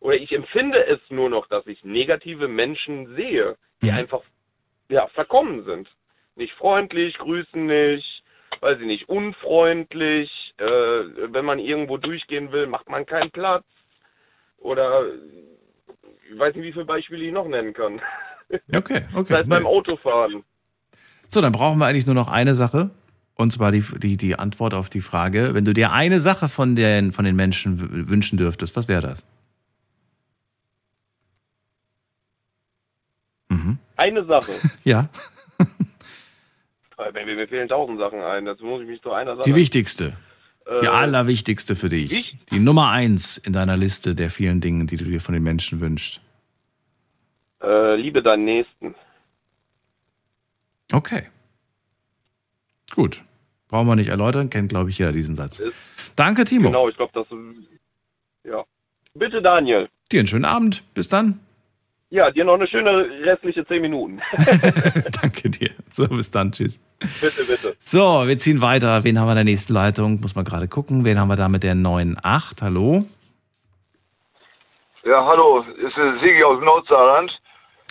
Oder 0.00 0.16
ich 0.16 0.32
empfinde 0.32 0.86
es 0.86 1.00
nur 1.10 1.28
noch, 1.28 1.46
dass 1.48 1.66
ich 1.66 1.84
negative 1.84 2.48
Menschen 2.48 3.16
sehe, 3.16 3.56
die 3.82 3.90
einfach 3.90 4.22
ja, 4.88 5.06
verkommen 5.08 5.64
sind. 5.64 5.88
Nicht 6.36 6.52
freundlich, 6.54 7.18
grüßen 7.18 7.66
nicht, 7.66 8.22
weiß 8.60 8.78
ich 8.80 8.86
nicht, 8.86 9.08
unfreundlich. 9.08 10.54
Äh, 10.58 10.64
wenn 10.66 11.44
man 11.44 11.58
irgendwo 11.58 11.96
durchgehen 11.96 12.52
will, 12.52 12.66
macht 12.66 12.88
man 12.88 13.04
keinen 13.04 13.30
Platz. 13.30 13.64
Oder 14.58 15.06
ich 16.30 16.38
weiß 16.38 16.54
nicht, 16.54 16.64
wie 16.64 16.72
viele 16.72 16.84
Beispiele 16.84 17.24
ich 17.24 17.32
noch 17.32 17.48
nennen 17.48 17.72
kann. 17.72 18.00
Okay, 18.72 19.04
okay. 19.14 19.32
Seit 19.32 19.48
beim 19.48 19.66
Autofahren. 19.66 20.44
So, 21.28 21.40
dann 21.40 21.52
brauchen 21.52 21.78
wir 21.78 21.86
eigentlich 21.86 22.06
nur 22.06 22.14
noch 22.14 22.28
eine 22.28 22.54
Sache. 22.54 22.90
Und 23.34 23.52
zwar 23.52 23.70
die, 23.72 23.84
die, 23.98 24.16
die 24.16 24.38
Antwort 24.38 24.72
auf 24.72 24.88
die 24.88 25.00
Frage, 25.00 25.52
wenn 25.52 25.64
du 25.64 25.74
dir 25.74 25.92
eine 25.92 26.20
Sache 26.20 26.48
von 26.48 26.74
den, 26.76 27.12
von 27.12 27.24
den 27.24 27.36
Menschen 27.36 28.08
wünschen 28.08 28.38
dürftest, 28.38 28.76
was 28.76 28.88
wäre 28.88 29.02
das? 29.02 29.26
Eine 33.96 34.24
Sache. 34.24 34.52
Ja, 34.84 35.08
Mir, 37.12 37.26
mir 37.36 37.48
fehlen 37.48 37.68
tausend 37.68 37.98
Sachen 37.98 38.20
ein. 38.20 38.44
Dazu 38.46 38.64
muss 38.64 38.80
ich 38.82 38.88
mich 38.88 39.02
zu 39.02 39.12
einer 39.12 39.36
Sache. 39.36 39.44
die 39.48 39.54
wichtigste. 39.54 40.16
Die 40.82 40.86
Äh, 40.86 40.88
allerwichtigste 40.88 41.76
für 41.76 41.88
dich. 41.88 42.38
Die 42.50 42.58
Nummer 42.58 42.90
eins 42.90 43.36
in 43.36 43.52
deiner 43.52 43.76
Liste 43.76 44.14
der 44.14 44.30
vielen 44.30 44.60
Dinge, 44.60 44.86
die 44.86 44.96
du 44.96 45.04
dir 45.04 45.20
von 45.20 45.34
den 45.34 45.42
Menschen 45.42 45.80
wünschst. 45.80 46.20
Äh, 47.62 47.96
liebe 47.96 48.22
deinen 48.22 48.44
Nächsten. 48.44 48.94
Okay. 50.92 51.28
Gut. 52.94 53.22
Brauchen 53.68 53.88
wir 53.88 53.96
nicht 53.96 54.08
erläutern, 54.08 54.48
kennt, 54.50 54.68
glaube 54.68 54.90
ich, 54.90 54.98
jeder 54.98 55.12
diesen 55.12 55.34
Satz. 55.34 55.62
Danke, 56.14 56.44
Timo. 56.44 56.68
Genau, 56.68 56.88
ich 56.88 56.96
glaube, 56.96 57.12
das. 57.14 57.26
Ja. 58.44 58.64
Bitte, 59.14 59.42
Daniel. 59.42 59.88
Dir 60.12 60.20
einen 60.20 60.28
schönen 60.28 60.44
Abend. 60.44 60.84
Bis 60.94 61.08
dann. 61.08 61.40
Ja, 62.10 62.30
dir 62.30 62.44
noch 62.44 62.54
eine 62.54 62.68
schöne 62.68 63.10
restliche 63.24 63.66
zehn 63.66 63.82
Minuten. 63.82 64.20
Danke 65.20 65.50
dir. 65.50 65.70
So, 65.90 66.06
bis 66.06 66.30
dann. 66.30 66.52
Tschüss. 66.52 66.78
bitte, 67.20 67.44
bitte. 67.44 67.76
So, 67.80 68.22
wir 68.26 68.38
ziehen 68.38 68.60
weiter. 68.60 69.02
Wen 69.02 69.18
haben 69.18 69.26
wir 69.26 69.32
in 69.32 69.36
der 69.36 69.44
nächsten 69.44 69.72
Leitung? 69.72 70.20
Muss 70.20 70.36
man 70.36 70.44
gerade 70.44 70.68
gucken. 70.68 71.04
Wen 71.04 71.18
haben 71.18 71.28
wir 71.28 71.36
da 71.36 71.48
mit 71.48 71.64
der 71.64 71.74
9.8? 71.74 72.62
Hallo? 72.62 73.04
Ja, 75.04 75.24
hallo, 75.24 75.64
ist 75.78 75.94
Sigi 76.20 76.42
aus 76.42 76.60
Nordsaarland. 76.62 77.40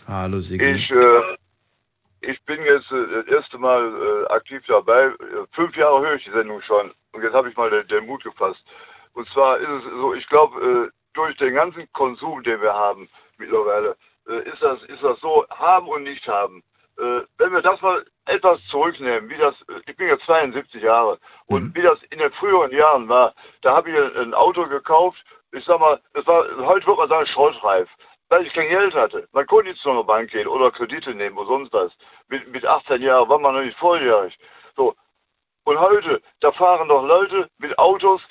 Hallo, 0.07 0.39
Sigi. 0.39 0.63
Ich, 0.63 0.91
äh, 0.91 1.21
ich 2.21 2.43
bin 2.45 2.63
jetzt 2.63 2.91
äh, 2.91 3.23
das 3.23 3.27
erste 3.27 3.57
Mal 3.57 3.81
äh, 3.83 4.33
aktiv 4.33 4.61
dabei. 4.67 5.05
Äh, 5.05 5.13
Fünf 5.53 5.75
Jahre 5.75 6.01
höre 6.01 6.15
ich 6.15 6.23
die 6.23 6.31
Sendung 6.31 6.61
schon. 6.61 6.91
Und 7.11 7.23
jetzt 7.23 7.33
habe 7.33 7.49
ich 7.49 7.57
mal 7.57 7.69
den, 7.69 7.87
den 7.87 8.05
Mut 8.05 8.23
gefasst. 8.23 8.63
Und 9.13 9.27
zwar 9.29 9.57
ist 9.57 9.67
es 9.67 9.83
so, 9.91 10.13
ich 10.13 10.27
glaube, 10.27 10.61
äh, 10.61 10.91
durch 11.13 11.35
den 11.37 11.55
ganzen 11.55 11.91
Konsum, 11.93 12.43
den 12.43 12.61
wir 12.61 12.73
haben 12.73 13.09
mittlerweile, 13.37 13.95
äh, 14.27 14.47
ist, 14.49 14.61
das, 14.61 14.81
ist 14.83 15.01
das 15.01 15.19
so, 15.21 15.45
haben 15.49 15.87
und 15.87 16.03
nicht 16.03 16.27
haben. 16.27 16.63
Wenn 17.37 17.51
wir 17.51 17.61
das 17.61 17.81
mal 17.81 18.05
etwas 18.25 18.57
zurücknehmen, 18.67 19.29
wie 19.29 19.35
das, 19.35 19.53
ich 19.85 19.97
bin 19.97 20.07
jetzt 20.07 20.23
72 20.27 20.81
Jahre, 20.81 21.19
und 21.47 21.75
wie 21.75 21.81
das 21.81 21.99
in 22.09 22.19
den 22.19 22.31
früheren 22.31 22.71
Jahren 22.71 23.09
war, 23.09 23.33
da 23.63 23.75
habe 23.75 23.91
ich 23.91 24.17
ein, 24.17 24.33
Auto 24.33 24.65
gekauft, 24.65 25.17
ich 25.51 25.65
sag 25.65 25.81
mal, 25.81 25.99
war, 26.13 26.45
heute 26.65 26.87
würde 26.87 26.99
man 26.99 27.09
sagen, 27.09 27.27
schrottreif 27.27 27.89
weil 28.29 28.45
ich 28.45 28.53
kein 28.53 28.69
Geld 28.69 28.93
hatte. 28.93 29.27
Man 29.31 29.45
konnte 29.45 29.69
nicht 29.69 29.81
zu 29.81 29.89
einer 29.89 30.03
Bank 30.03 30.31
gehen 30.31 30.47
oder 30.47 30.71
Kredite 30.71 31.13
nehmen 31.13 31.37
oder 31.37 31.47
sonst 31.47 31.73
was. 31.73 31.91
Mit, 32.27 32.47
mit 32.47 32.65
18 32.65 33.01
Jahren 33.01 33.29
war 33.29 33.39
man 33.39 33.55
noch 33.55 33.61
nicht 33.61 33.77
volljährig. 33.77 34.37
So. 34.75 34.95
Und 35.65 35.79
heute, 35.79 36.21
da 36.41 36.51
fahren 36.51 36.87
doch 36.89 37.03
Leute 37.03 37.49
mit 37.57 37.77
Autos, 37.77 38.21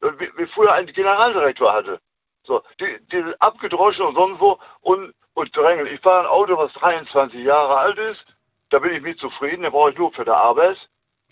äh, 0.00 0.10
wie, 0.18 0.30
wie 0.36 0.46
früher 0.46 0.72
ein 0.72 0.86
Generaldirektor 0.86 1.72
hatte. 1.72 2.00
So, 2.44 2.62
die, 2.80 2.98
die 3.12 3.16
sind 3.22 3.40
abgedroschen 3.42 4.06
und 4.06 4.14
sonst 4.14 4.40
wo 4.40 4.58
und, 4.80 5.14
und 5.34 5.56
drängeln. 5.56 5.86
Ich 5.92 6.00
fahre 6.00 6.20
ein 6.20 6.26
Auto, 6.26 6.56
was 6.56 6.72
23 6.74 7.44
Jahre 7.44 7.76
alt 7.76 7.98
ist. 7.98 8.24
Da 8.70 8.78
bin 8.78 8.92
ich 8.92 9.02
mit 9.02 9.18
zufrieden, 9.18 9.62
den 9.62 9.72
brauche 9.72 9.90
ich 9.90 9.98
nur 9.98 10.12
für 10.12 10.24
die 10.24 10.30
Arbeit. 10.30 10.78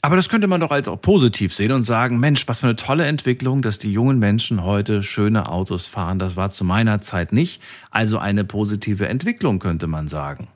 Aber 0.06 0.14
das 0.14 0.28
könnte 0.28 0.46
man 0.46 0.60
doch 0.60 0.70
als 0.70 0.86
auch 0.86 1.02
positiv 1.02 1.52
sehen 1.52 1.72
und 1.72 1.82
sagen, 1.82 2.20
Mensch, 2.20 2.46
was 2.46 2.60
für 2.60 2.68
eine 2.68 2.76
tolle 2.76 3.06
Entwicklung, 3.06 3.60
dass 3.60 3.80
die 3.80 3.92
jungen 3.92 4.20
Menschen 4.20 4.62
heute 4.62 5.02
schöne 5.02 5.48
Autos 5.48 5.88
fahren. 5.88 6.20
Das 6.20 6.36
war 6.36 6.52
zu 6.52 6.62
meiner 6.62 7.00
Zeit 7.00 7.32
nicht. 7.32 7.60
Also 7.90 8.18
eine 8.18 8.44
positive 8.44 9.08
Entwicklung, 9.08 9.58
könnte 9.58 9.88
man 9.88 10.06
sagen. 10.06 10.46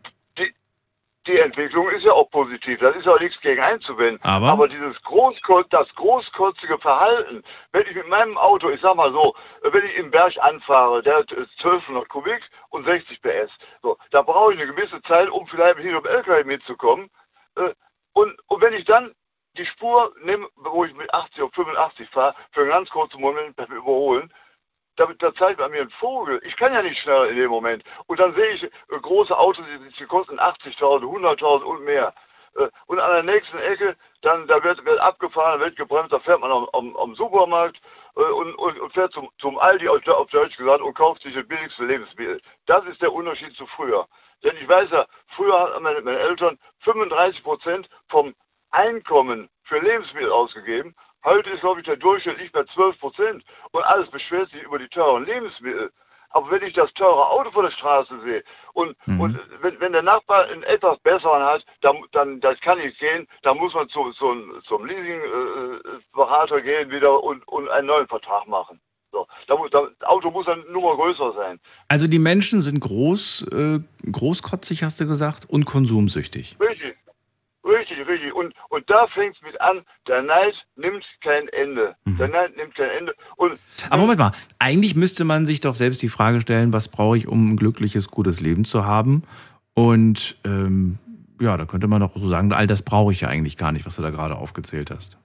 die 1.26 1.36
Entwicklung 1.36 1.90
ist 1.90 2.04
ja 2.04 2.12
auch 2.12 2.30
positiv. 2.30 2.78
Das 2.78 2.94
ist 2.94 3.08
auch 3.08 3.18
nichts 3.18 3.40
gegen 3.40 3.60
einzuwenden. 3.60 4.22
Aber? 4.22 4.68
dieses 4.68 5.02
Großkotz, 5.02 5.66
das 5.70 5.88
großkotzige 5.96 6.78
Verhalten, 6.78 7.42
wenn 7.72 7.82
ich 7.90 7.96
mit 7.96 8.08
meinem 8.08 8.38
Auto, 8.38 8.70
ich 8.70 8.80
sag 8.80 8.94
mal 8.94 9.10
so, 9.10 9.34
wenn 9.64 9.84
ich 9.84 9.96
im 9.96 10.12
Berg 10.12 10.34
anfahre, 10.40 11.02
der 11.02 11.16
hat 11.16 11.32
äh, 11.32 11.44
1200 11.58 12.08
Kubik 12.08 12.40
und 12.68 12.84
60 12.84 13.20
PS, 13.20 13.50
so, 13.82 13.98
da 14.12 14.22
brauche 14.22 14.54
ich 14.54 14.60
eine 14.60 14.72
gewisse 14.72 15.02
Zeit, 15.02 15.28
um 15.28 15.44
vielleicht 15.48 15.76
mit 15.78 15.86
dem 15.86 16.06
LKW 16.06 16.44
mitzukommen. 16.44 17.10
Äh, 17.56 17.74
Und, 18.12 18.36
und 18.48 18.60
wenn 18.60 18.74
ich 18.74 18.84
dann 18.84 19.10
die 19.56 19.66
Spur 19.66 20.12
wo 20.56 20.84
ich 20.84 20.94
mit 20.94 21.12
80 21.12 21.42
oder 21.42 21.52
85 21.52 22.08
fahre, 22.10 22.34
für 22.52 22.60
einen 22.60 22.70
ganz 22.70 22.90
kurzen 22.90 23.20
Moment 23.20 23.58
Überholen, 23.58 24.32
da, 24.96 25.06
da 25.18 25.34
zeigt 25.34 25.58
man 25.58 25.70
mir 25.70 25.82
ein 25.82 25.90
Vogel. 25.90 26.40
Ich 26.44 26.56
kann 26.56 26.72
ja 26.72 26.82
nicht 26.82 27.00
schneller 27.00 27.28
in 27.28 27.36
dem 27.36 27.50
Moment. 27.50 27.82
Und 28.06 28.20
dann 28.20 28.34
sehe 28.34 28.50
ich 28.50 28.64
äh, 28.64 28.68
große 29.00 29.36
Autos, 29.36 29.64
die, 29.66 29.96
die 29.98 30.04
kosten 30.06 30.38
80.000, 30.38 31.02
100.000 31.02 31.62
und 31.62 31.84
mehr. 31.84 32.14
Äh, 32.56 32.68
und 32.86 32.98
an 32.98 33.12
der 33.12 33.34
nächsten 33.34 33.58
Ecke, 33.58 33.96
dann 34.22 34.46
da 34.46 34.62
wird, 34.62 34.84
wird 34.84 35.00
abgefahren, 35.00 35.60
wird 35.60 35.76
gebremst, 35.76 36.12
da 36.12 36.18
fährt 36.18 36.40
man 36.40 36.52
am, 36.52 36.68
am, 36.72 36.96
am 36.96 37.14
Supermarkt 37.14 37.80
äh, 38.16 38.20
und, 38.20 38.54
und, 38.56 38.78
und 38.78 38.92
fährt 38.92 39.12
zum, 39.12 39.30
zum 39.38 39.58
Aldi, 39.58 39.88
auf, 39.88 40.06
auf 40.08 40.30
Deutsch 40.30 40.56
gesagt, 40.56 40.82
und 40.82 40.94
kauft 40.94 41.22
sich 41.22 41.34
das 41.34 41.46
billigste 41.46 41.84
Lebensmittel. 41.84 42.40
Das 42.66 42.84
ist 42.84 43.00
der 43.00 43.12
Unterschied 43.12 43.54
zu 43.54 43.66
früher. 43.66 44.06
Denn 44.42 44.56
ich 44.56 44.68
weiß 44.68 44.90
ja, 44.90 45.06
früher 45.36 45.58
haben 45.58 45.82
meine, 45.82 46.00
meine 46.02 46.18
Eltern 46.18 46.58
35 46.80 47.42
Prozent 47.42 47.88
vom 48.08 48.34
Einkommen 48.70 49.48
für 49.64 49.78
Lebensmittel 49.78 50.30
ausgegeben. 50.30 50.94
Heute 51.24 51.50
ist, 51.50 51.60
glaube 51.60 51.80
ich, 51.80 51.86
der 51.86 51.96
Durchschnitt 51.96 52.38
nicht 52.38 52.52
bei 52.52 52.64
12 52.64 52.98
Prozent. 52.98 53.44
Und 53.72 53.82
alles 53.84 54.10
beschwert 54.10 54.50
sich 54.50 54.62
über 54.62 54.78
die 54.78 54.88
teuren 54.88 55.26
Lebensmittel. 55.26 55.90
Aber 56.30 56.50
wenn 56.50 56.62
ich 56.62 56.74
das 56.74 56.92
teure 56.94 57.28
Auto 57.28 57.50
vor 57.50 57.64
der 57.64 57.72
Straße 57.72 58.20
sehe 58.22 58.44
und, 58.72 58.96
und 59.18 59.38
wenn, 59.62 59.80
wenn 59.80 59.92
der 59.92 60.02
Nachbar 60.02 60.44
einen 60.44 60.62
etwas 60.62 60.98
besseren 61.00 61.42
hat, 61.42 61.64
dann, 61.80 61.96
dann 62.12 62.40
das 62.40 62.58
kann 62.60 62.78
ich 62.78 62.96
sehen, 62.98 63.26
dann 63.42 63.58
muss 63.58 63.74
man 63.74 63.88
zu, 63.88 64.12
zu, 64.12 64.60
zum 64.66 64.86
Leasingberater 64.86 66.60
gehen 66.62 66.90
wieder 66.90 67.22
und, 67.22 67.46
und 67.48 67.68
einen 67.68 67.88
neuen 67.88 68.06
Vertrag 68.06 68.46
machen. 68.46 68.80
So, 69.12 69.26
da 69.48 69.56
muss, 69.56 69.70
da, 69.72 69.88
das 69.98 70.08
Auto 70.08 70.30
muss 70.30 70.46
dann 70.46 70.64
nur 70.70 70.82
mal 70.82 70.94
größer 70.94 71.32
sein. 71.32 71.58
Also 71.88 72.06
die 72.06 72.20
Menschen 72.20 72.60
sind 72.60 72.78
groß, 72.78 73.48
äh, 73.52 73.80
großkotzig, 74.08 74.84
hast 74.84 75.00
du 75.00 75.08
gesagt, 75.08 75.50
und 75.50 75.64
konsumsüchtig. 75.64 76.56
Richtig, 76.60 76.96
richtig, 77.64 78.06
richtig. 78.06 78.34
Und, 78.34 78.54
und 78.68 78.88
da 78.88 79.06
fängt 79.08 79.36
es 79.36 79.42
mit 79.42 79.60
an, 79.60 79.82
der 80.06 80.22
Neid 80.22 80.54
nimmt 80.76 81.04
kein 81.22 81.48
Ende. 81.48 81.94
Der 82.06 82.28
Neid 82.28 82.56
nimmt 82.56 82.74
kein 82.74 82.90
Ende. 82.90 83.14
Und 83.36 83.58
Aber 83.88 84.02
Moment 84.02 84.18
mal, 84.18 84.32
eigentlich 84.58 84.94
müsste 84.94 85.24
man 85.24 85.46
sich 85.46 85.60
doch 85.60 85.74
selbst 85.74 86.02
die 86.02 86.08
Frage 86.08 86.40
stellen, 86.40 86.72
was 86.72 86.88
brauche 86.88 87.16
ich, 87.16 87.28
um 87.28 87.50
ein 87.50 87.56
glückliches, 87.56 88.08
gutes 88.08 88.40
Leben 88.40 88.64
zu 88.64 88.84
haben? 88.84 89.22
Und 89.74 90.36
ähm, 90.44 90.98
ja, 91.40 91.56
da 91.56 91.64
könnte 91.64 91.86
man 91.86 92.00
doch 92.00 92.12
so 92.14 92.28
sagen, 92.28 92.52
all 92.52 92.66
das 92.66 92.82
brauche 92.82 93.12
ich 93.12 93.22
ja 93.22 93.28
eigentlich 93.28 93.56
gar 93.56 93.72
nicht, 93.72 93.86
was 93.86 93.96
du 93.96 94.02
da 94.02 94.10
gerade 94.10 94.36
aufgezählt 94.36 94.90
hast. 94.90 95.16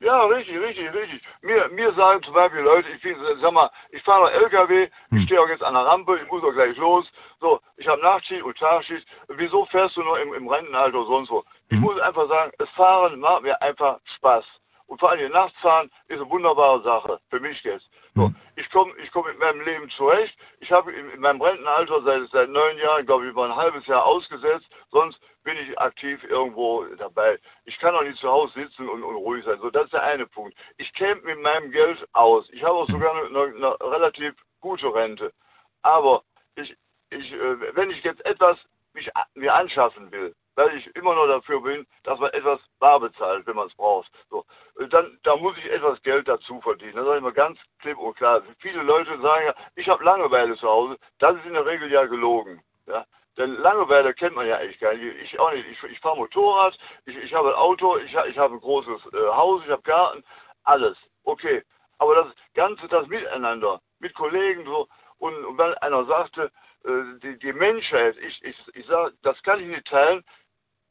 Ja, 0.00 0.24
richtig, 0.26 0.58
richtig, 0.58 0.92
richtig. 0.92 1.22
Mir, 1.40 1.68
mir 1.68 1.92
sagen 1.94 2.22
zum 2.22 2.34
Beispiel 2.34 2.60
Leute, 2.60 2.90
ich 2.90 3.00
bin, 3.00 3.16
sag 3.40 3.52
mal, 3.52 3.70
ich 3.90 4.02
fahre 4.02 4.24
noch 4.24 4.30
LKW, 4.30 4.88
ich 5.12 5.22
stehe 5.24 5.40
auch 5.40 5.48
jetzt 5.48 5.62
an 5.62 5.72
der 5.72 5.86
Rampe, 5.86 6.18
ich 6.22 6.30
muss 6.30 6.44
auch 6.44 6.52
gleich 6.52 6.76
los. 6.76 7.10
So, 7.40 7.60
ich 7.78 7.88
habe 7.88 8.02
Nachtschicht 8.02 8.42
und 8.42 8.58
Tagschicht. 8.58 9.06
Wieso 9.28 9.64
fährst 9.66 9.96
du 9.96 10.02
nur 10.02 10.20
im, 10.20 10.34
im 10.34 10.48
Rentenalter 10.48 10.98
oder 10.98 11.06
sonst 11.06 11.30
wo? 11.30 11.44
Ich 11.70 11.78
muss 11.78 11.98
einfach 12.00 12.28
sagen, 12.28 12.52
das 12.58 12.68
Fahren 12.70 13.18
macht 13.20 13.42
mir 13.42 13.60
einfach 13.62 13.98
Spaß. 14.16 14.44
Und 14.86 15.00
vor 15.00 15.10
allem 15.10 15.32
nachts 15.32 15.58
fahren 15.60 15.90
ist 16.08 16.20
eine 16.20 16.30
wunderbare 16.30 16.82
Sache, 16.82 17.18
für 17.30 17.40
mich 17.40 17.62
jetzt. 17.64 17.88
So, 18.16 18.32
ich 18.56 18.70
komme 18.70 18.94
ich 19.02 19.10
komm 19.12 19.26
mit 19.26 19.38
meinem 19.38 19.60
Leben 19.60 19.90
zurecht. 19.90 20.34
Ich 20.60 20.72
habe 20.72 20.90
in, 20.90 21.10
in 21.10 21.20
meinem 21.20 21.40
Rentenalter 21.40 22.00
seit, 22.02 22.30
seit 22.30 22.48
neun 22.48 22.78
Jahren, 22.78 23.04
glaube 23.04 23.24
ich, 23.24 23.30
über 23.30 23.44
ein 23.44 23.54
halbes 23.54 23.86
Jahr 23.86 24.06
ausgesetzt. 24.06 24.66
Sonst 24.90 25.20
bin 25.44 25.54
ich 25.58 25.78
aktiv 25.78 26.24
irgendwo 26.24 26.84
dabei. 26.96 27.38
Ich 27.66 27.78
kann 27.78 27.94
auch 27.94 28.02
nicht 28.02 28.18
zu 28.18 28.28
Hause 28.28 28.54
sitzen 28.54 28.88
und, 28.88 29.02
und 29.02 29.16
ruhig 29.16 29.44
sein. 29.44 29.60
So, 29.60 29.68
das 29.68 29.84
ist 29.84 29.92
der 29.92 30.02
eine 30.02 30.26
Punkt. 30.26 30.56
Ich 30.78 30.90
käme 30.94 31.20
mit 31.20 31.40
meinem 31.42 31.70
Geld 31.70 31.98
aus. 32.14 32.48
Ich 32.52 32.64
habe 32.64 32.74
auch 32.74 32.88
sogar 32.88 33.14
eine, 33.14 33.26
eine, 33.26 33.54
eine 33.54 33.92
relativ 33.92 34.34
gute 34.60 34.92
Rente. 34.94 35.30
Aber 35.82 36.22
ich, 36.54 36.74
ich, 37.10 37.32
äh, 37.32 37.76
wenn 37.76 37.90
ich 37.90 38.02
jetzt 38.02 38.24
etwas 38.24 38.58
mich, 38.94 39.10
mir 39.34 39.54
anschaffen 39.54 40.10
will, 40.10 40.34
weil 40.56 40.76
ich 40.76 40.94
immer 40.96 41.14
noch 41.14 41.26
dafür 41.26 41.60
bin, 41.60 41.86
dass 42.02 42.18
man 42.18 42.32
etwas 42.32 42.60
bar 42.78 42.98
bezahlt, 42.98 43.46
wenn 43.46 43.56
man 43.56 43.68
es 43.68 43.74
braucht. 43.74 44.10
So, 44.30 44.44
dann 44.90 45.18
da 45.22 45.36
muss 45.36 45.56
ich 45.58 45.70
etwas 45.70 46.02
Geld 46.02 46.26
dazu 46.26 46.60
verdienen. 46.60 46.96
Das 46.96 47.04
sage 47.04 47.18
ich 47.18 47.22
mal 47.22 47.32
ganz 47.32 47.58
klipp 47.78 47.98
und 47.98 48.16
klar. 48.16 48.42
Viele 48.58 48.82
Leute 48.82 49.20
sagen 49.20 49.46
ja, 49.46 49.54
ich 49.76 49.88
habe 49.88 50.02
Langeweile 50.02 50.56
zu 50.56 50.68
Hause. 50.68 50.96
Das 51.18 51.36
ist 51.36 51.46
in 51.46 51.52
der 51.52 51.66
Regel 51.66 51.92
ja 51.92 52.06
gelogen. 52.06 52.62
Ja? 52.86 53.06
Denn 53.36 53.54
Langeweile 53.56 54.14
kennt 54.14 54.34
man 54.34 54.46
ja 54.46 54.56
eigentlich 54.56 54.80
gar 54.80 54.94
nicht. 54.94 55.16
Ich 55.22 55.38
auch 55.38 55.52
nicht. 55.52 55.66
Ich, 55.70 55.82
ich 55.84 56.00
fahre 56.00 56.16
Motorrad, 56.16 56.76
ich, 57.04 57.16
ich 57.16 57.34
habe 57.34 57.50
ein 57.50 57.54
Auto, 57.54 57.98
ich, 57.98 58.14
ich 58.14 58.38
habe 58.38 58.54
ein 58.54 58.60
großes 58.60 59.12
äh, 59.12 59.28
Haus, 59.28 59.62
ich 59.64 59.70
habe 59.70 59.82
Garten, 59.82 60.24
alles. 60.64 60.96
Okay. 61.24 61.62
Aber 61.98 62.14
das 62.14 62.26
Ganze, 62.54 62.88
das 62.88 63.06
Miteinander, 63.08 63.80
mit 63.98 64.14
Kollegen 64.14 64.64
so, 64.64 64.88
und, 65.18 65.44
und 65.44 65.58
wenn 65.58 65.74
einer 65.74 66.04
sagte, 66.04 66.50
äh, 66.84 67.18
die, 67.22 67.38
die 67.38 67.52
Menschheit, 67.52 68.16
ich, 68.18 68.42
ich, 68.44 68.56
ich 68.74 68.86
sage, 68.86 69.14
das 69.22 69.42
kann 69.42 69.60
ich 69.60 69.66
nicht 69.66 69.86
teilen, 69.86 70.24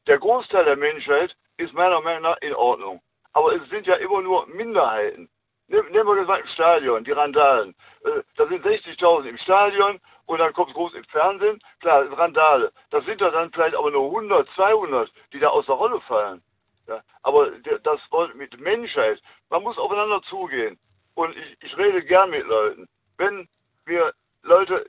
der 0.06 0.18
Großteil 0.18 0.64
der 0.64 0.76
Menschheit 0.76 1.36
ist 1.56 1.72
meiner 1.72 2.00
Meinung 2.00 2.22
nach 2.22 2.38
in 2.38 2.54
Ordnung. 2.54 3.00
Aber 3.32 3.54
es 3.54 3.68
sind 3.68 3.86
ja 3.86 3.94
immer 3.96 4.22
nur 4.22 4.46
Minderheiten. 4.46 5.28
Nehmen 5.68 5.92
wir 5.92 6.24
das 6.24 6.40
im 6.40 6.46
Stadion, 6.48 7.04
die 7.04 7.12
Randalen. 7.12 7.74
Äh, 8.04 8.22
da 8.36 8.46
sind 8.46 8.64
60.000 8.64 9.24
im 9.24 9.38
Stadion 9.38 10.00
und 10.26 10.38
dann 10.38 10.52
kommt 10.52 10.72
groß 10.74 10.94
im 10.94 11.04
Fernsehen. 11.04 11.60
Klar, 11.80 12.06
Randale. 12.12 12.72
Das 12.90 13.04
sind 13.04 13.20
ja 13.20 13.30
dann 13.30 13.50
vielleicht 13.50 13.74
aber 13.74 13.90
nur 13.90 14.06
100, 14.06 14.48
200, 14.54 15.10
die 15.32 15.40
da 15.40 15.48
aus 15.48 15.66
der 15.66 15.74
Rolle 15.74 16.00
fallen. 16.02 16.42
Ja, 16.86 17.02
aber 17.22 17.50
das 17.82 18.00
mit 18.34 18.60
Menschheit, 18.60 19.20
man 19.50 19.64
muss 19.64 19.76
aufeinander 19.76 20.22
zugehen. 20.22 20.78
Und 21.14 21.36
ich, 21.36 21.56
ich 21.62 21.76
rede 21.76 22.04
gern 22.04 22.30
mit 22.30 22.46
Leuten. 22.46 22.88
Wenn 23.16 23.48
wir 23.86 24.12
Leute 24.42 24.86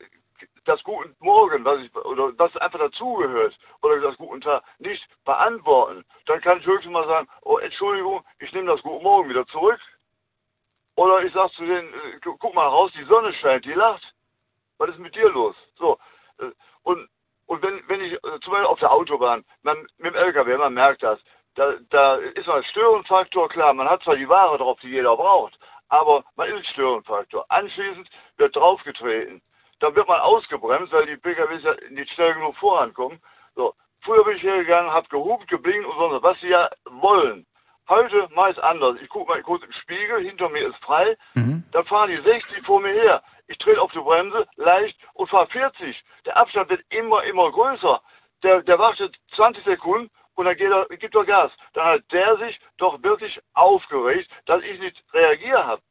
das 0.68 0.84
Guten 0.84 1.16
Morgen, 1.20 1.64
was 1.64 1.80
ich, 1.80 1.96
oder 1.96 2.32
was 2.38 2.56
einfach 2.58 2.80
dazugehört, 2.80 3.58
oder 3.82 4.00
das 4.02 4.18
Guten 4.18 4.42
Tag 4.42 4.64
nicht 4.80 5.04
beantworten, 5.24 6.06
dann 6.26 6.42
kann 6.42 6.60
ich 6.60 6.66
höchstens 6.66 6.92
mal 6.92 7.08
sagen, 7.08 7.28
oh 7.42 7.58
Entschuldigung, 7.58 8.24
ich 8.40 8.52
nehme 8.54 8.72
das 8.72 8.82
Guten 8.82 9.04
Morgen 9.04 9.30
wieder 9.30 9.46
zurück. 9.48 9.80
Oder 10.96 11.24
ich 11.24 11.32
sage 11.32 11.52
zu 11.54 11.64
denen, 11.64 11.94
äh, 11.94 12.20
guck 12.22 12.54
mal 12.54 12.68
raus, 12.68 12.92
die 12.98 13.04
Sonne 13.04 13.32
scheint, 13.34 13.66
die 13.66 13.74
lacht. 13.74 14.14
Was 14.80 14.90
ist 14.90 15.00
mit 15.00 15.16
dir 15.16 15.30
los? 15.30 15.56
So. 15.78 15.98
Äh, 16.40 16.52
und, 16.84 17.08
und 17.46 17.62
wenn, 17.62 17.82
wenn 17.88 18.02
ich 18.02 18.14
äh, 18.14 18.40
zum 18.42 18.54
Beispiel 18.54 18.66
auf 18.66 18.80
der 18.80 18.92
Autobahn, 18.92 19.46
man, 19.62 19.88
mit 19.98 20.14
dem 20.14 20.16
LKW, 20.16 20.58
man 20.58 20.74
merkt 20.74 21.04
das, 21.04 21.20
da, 21.56 21.74
da 21.90 22.16
ist 22.16 22.48
man 22.48 22.64
Störenfaktor, 22.64 23.48
klar, 23.50 23.74
man 23.74 23.90
hat 23.90 24.04
zwar 24.04 24.16
die 24.16 24.30
Ware 24.30 24.58
drauf, 24.58 24.80
die 24.82 24.90
jeder 24.90 25.16
braucht, 25.16 25.58
aber 25.90 26.24
man 26.36 26.50
ist 26.50 26.68
Störenfaktor. 26.68 27.46
Anschließend 27.50 28.10
wird 28.38 28.56
draufgetreten. 28.56 29.42
Dann 29.80 29.96
wird 29.96 30.08
man 30.08 30.20
ausgebremst, 30.20 30.92
weil 30.92 31.06
die 31.06 31.18
PKWs 31.18 31.64
ja 31.64 31.76
nicht 31.90 32.12
schnell 32.14 32.34
genug 32.34 32.56
vorankommen. 32.58 33.20
So. 33.56 33.74
Früher 34.02 34.24
bin 34.24 34.38
ich 34.38 34.44
hergegangen, 34.44 34.92
habe 34.92 35.08
gehupt, 35.10 35.48
geblinkt 35.48 35.88
und 35.88 35.98
so, 35.98 36.24
was 36.24 36.40
sie 36.40 36.50
ja 36.50 36.70
wollen. 36.86 37.46
Heute 37.90 38.28
es 38.50 38.60
anders. 38.60 38.98
Ich 39.02 39.10
gucke 39.10 39.32
mal 39.32 39.42
kurz 39.42 39.64
im 39.64 39.72
Spiegel, 39.72 40.20
hinter 40.22 40.50
mir 40.50 40.68
ist 40.68 40.78
frei. 40.84 41.18
Mhm. 41.36 41.64
Dann 41.72 41.86
fahren 41.86 42.10
die 42.10 42.22
60 42.22 42.66
vor 42.66 42.82
mir 42.82 42.94
her. 42.94 43.24
Ich 43.48 43.58
trete 43.58 43.82
auf 43.82 43.92
die 43.94 44.00
Bremse, 44.00 44.46
leicht 44.56 44.98
und 45.14 45.30
fahre 45.30 45.48
40. 45.48 46.04
Der 46.26 46.36
Abstand 46.36 46.70
wird 46.70 46.84
immer, 46.90 47.24
immer 47.24 47.50
größer. 47.52 48.02
Der, 48.44 48.62
der 48.62 48.78
wartet 48.78 49.18
20 49.36 49.64
Sekunden 49.64 50.10
und 50.36 50.46
dann 50.46 50.58
geht 50.58 50.72
er, 50.72 50.86
gibt 50.98 51.16
er 51.16 51.24
Gas. 51.24 51.52
Dann 51.74 51.86
hat 51.86 52.12
der 52.12 52.38
sich 52.38 52.60
doch 52.78 53.02
wirklich 53.04 53.40
aufgeregt, 53.54 54.30
dass 54.46 54.62
ich 54.64 54.80
nicht 54.80 55.04
reagiert 55.14 55.64
habe 55.64 55.82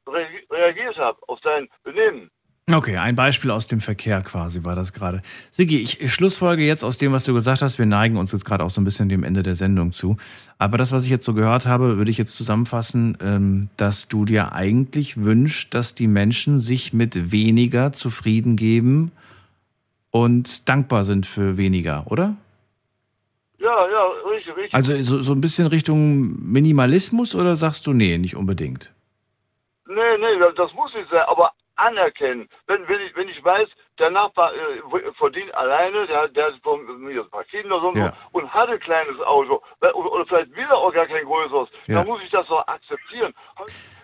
reagiert 0.50 0.96
hab 0.98 1.18
auf 1.28 1.40
sein 1.40 1.68
Benehmen. 1.82 2.30
Okay, 2.68 2.96
ein 2.96 3.14
Beispiel 3.14 3.52
aus 3.52 3.68
dem 3.68 3.80
Verkehr 3.80 4.22
quasi 4.22 4.64
war 4.64 4.74
das 4.74 4.92
gerade. 4.92 5.22
Sigi, 5.52 5.80
ich 5.80 6.12
schlussfolge 6.12 6.64
jetzt 6.64 6.82
aus 6.82 6.98
dem, 6.98 7.12
was 7.12 7.22
du 7.22 7.32
gesagt 7.32 7.62
hast. 7.62 7.78
Wir 7.78 7.86
neigen 7.86 8.16
uns 8.16 8.32
jetzt 8.32 8.44
gerade 8.44 8.64
auch 8.64 8.70
so 8.70 8.80
ein 8.80 8.84
bisschen 8.84 9.08
dem 9.08 9.22
Ende 9.22 9.44
der 9.44 9.54
Sendung 9.54 9.92
zu. 9.92 10.16
Aber 10.58 10.76
das, 10.76 10.90
was 10.90 11.04
ich 11.04 11.10
jetzt 11.10 11.24
so 11.24 11.32
gehört 11.32 11.66
habe, 11.66 11.96
würde 11.96 12.10
ich 12.10 12.18
jetzt 12.18 12.34
zusammenfassen, 12.34 13.18
ähm, 13.20 13.68
dass 13.76 14.08
du 14.08 14.24
dir 14.24 14.52
eigentlich 14.52 15.16
wünschst, 15.16 15.72
dass 15.74 15.94
die 15.94 16.08
Menschen 16.08 16.58
sich 16.58 16.92
mit 16.92 17.30
weniger 17.30 17.92
zufrieden 17.92 18.56
geben 18.56 19.12
und 20.10 20.68
dankbar 20.68 21.04
sind 21.04 21.24
für 21.24 21.56
weniger, 21.56 22.10
oder? 22.10 22.34
Ja, 23.60 23.88
ja, 23.88 24.06
richtig, 24.28 24.56
richtig. 24.56 24.74
Also 24.74 25.00
so, 25.04 25.22
so 25.22 25.32
ein 25.34 25.40
bisschen 25.40 25.68
Richtung 25.68 26.50
Minimalismus 26.50 27.36
oder 27.36 27.54
sagst 27.54 27.86
du, 27.86 27.92
nee, 27.92 28.18
nicht 28.18 28.34
unbedingt? 28.34 28.90
Nee, 29.86 30.18
nee, 30.18 30.44
das 30.56 30.72
muss 30.72 30.92
nicht 30.94 31.08
sein. 31.12 31.22
Aber 31.28 31.52
anerkennen. 31.76 32.48
Wenn, 32.66 32.86
wenn, 32.88 33.00
ich, 33.00 33.14
wenn 33.16 33.28
ich 33.28 33.42
weiß, 33.44 33.68
der 33.98 34.10
Nachbar 34.10 34.52
äh, 34.52 35.12
verdient 35.16 35.54
alleine, 35.54 36.06
der, 36.06 36.28
der 36.28 36.46
hat 36.46 36.54
ein 36.54 37.30
paar 37.30 37.44
Kinder 37.44 37.80
so 37.80 37.92
ja. 37.94 38.12
und 38.32 38.52
hat 38.52 38.68
ein 38.68 38.80
kleines 38.80 39.20
Auto, 39.20 39.62
oder, 39.80 39.96
oder 39.96 40.26
vielleicht 40.26 40.54
will 40.54 40.66
er 40.68 40.76
auch 40.76 40.92
gar 40.92 41.06
kein 41.06 41.24
größeres, 41.24 41.68
ja. 41.86 41.96
dann 41.96 42.06
muss 42.06 42.20
ich 42.22 42.30
das 42.30 42.46
doch 42.48 42.66
akzeptieren. 42.66 43.32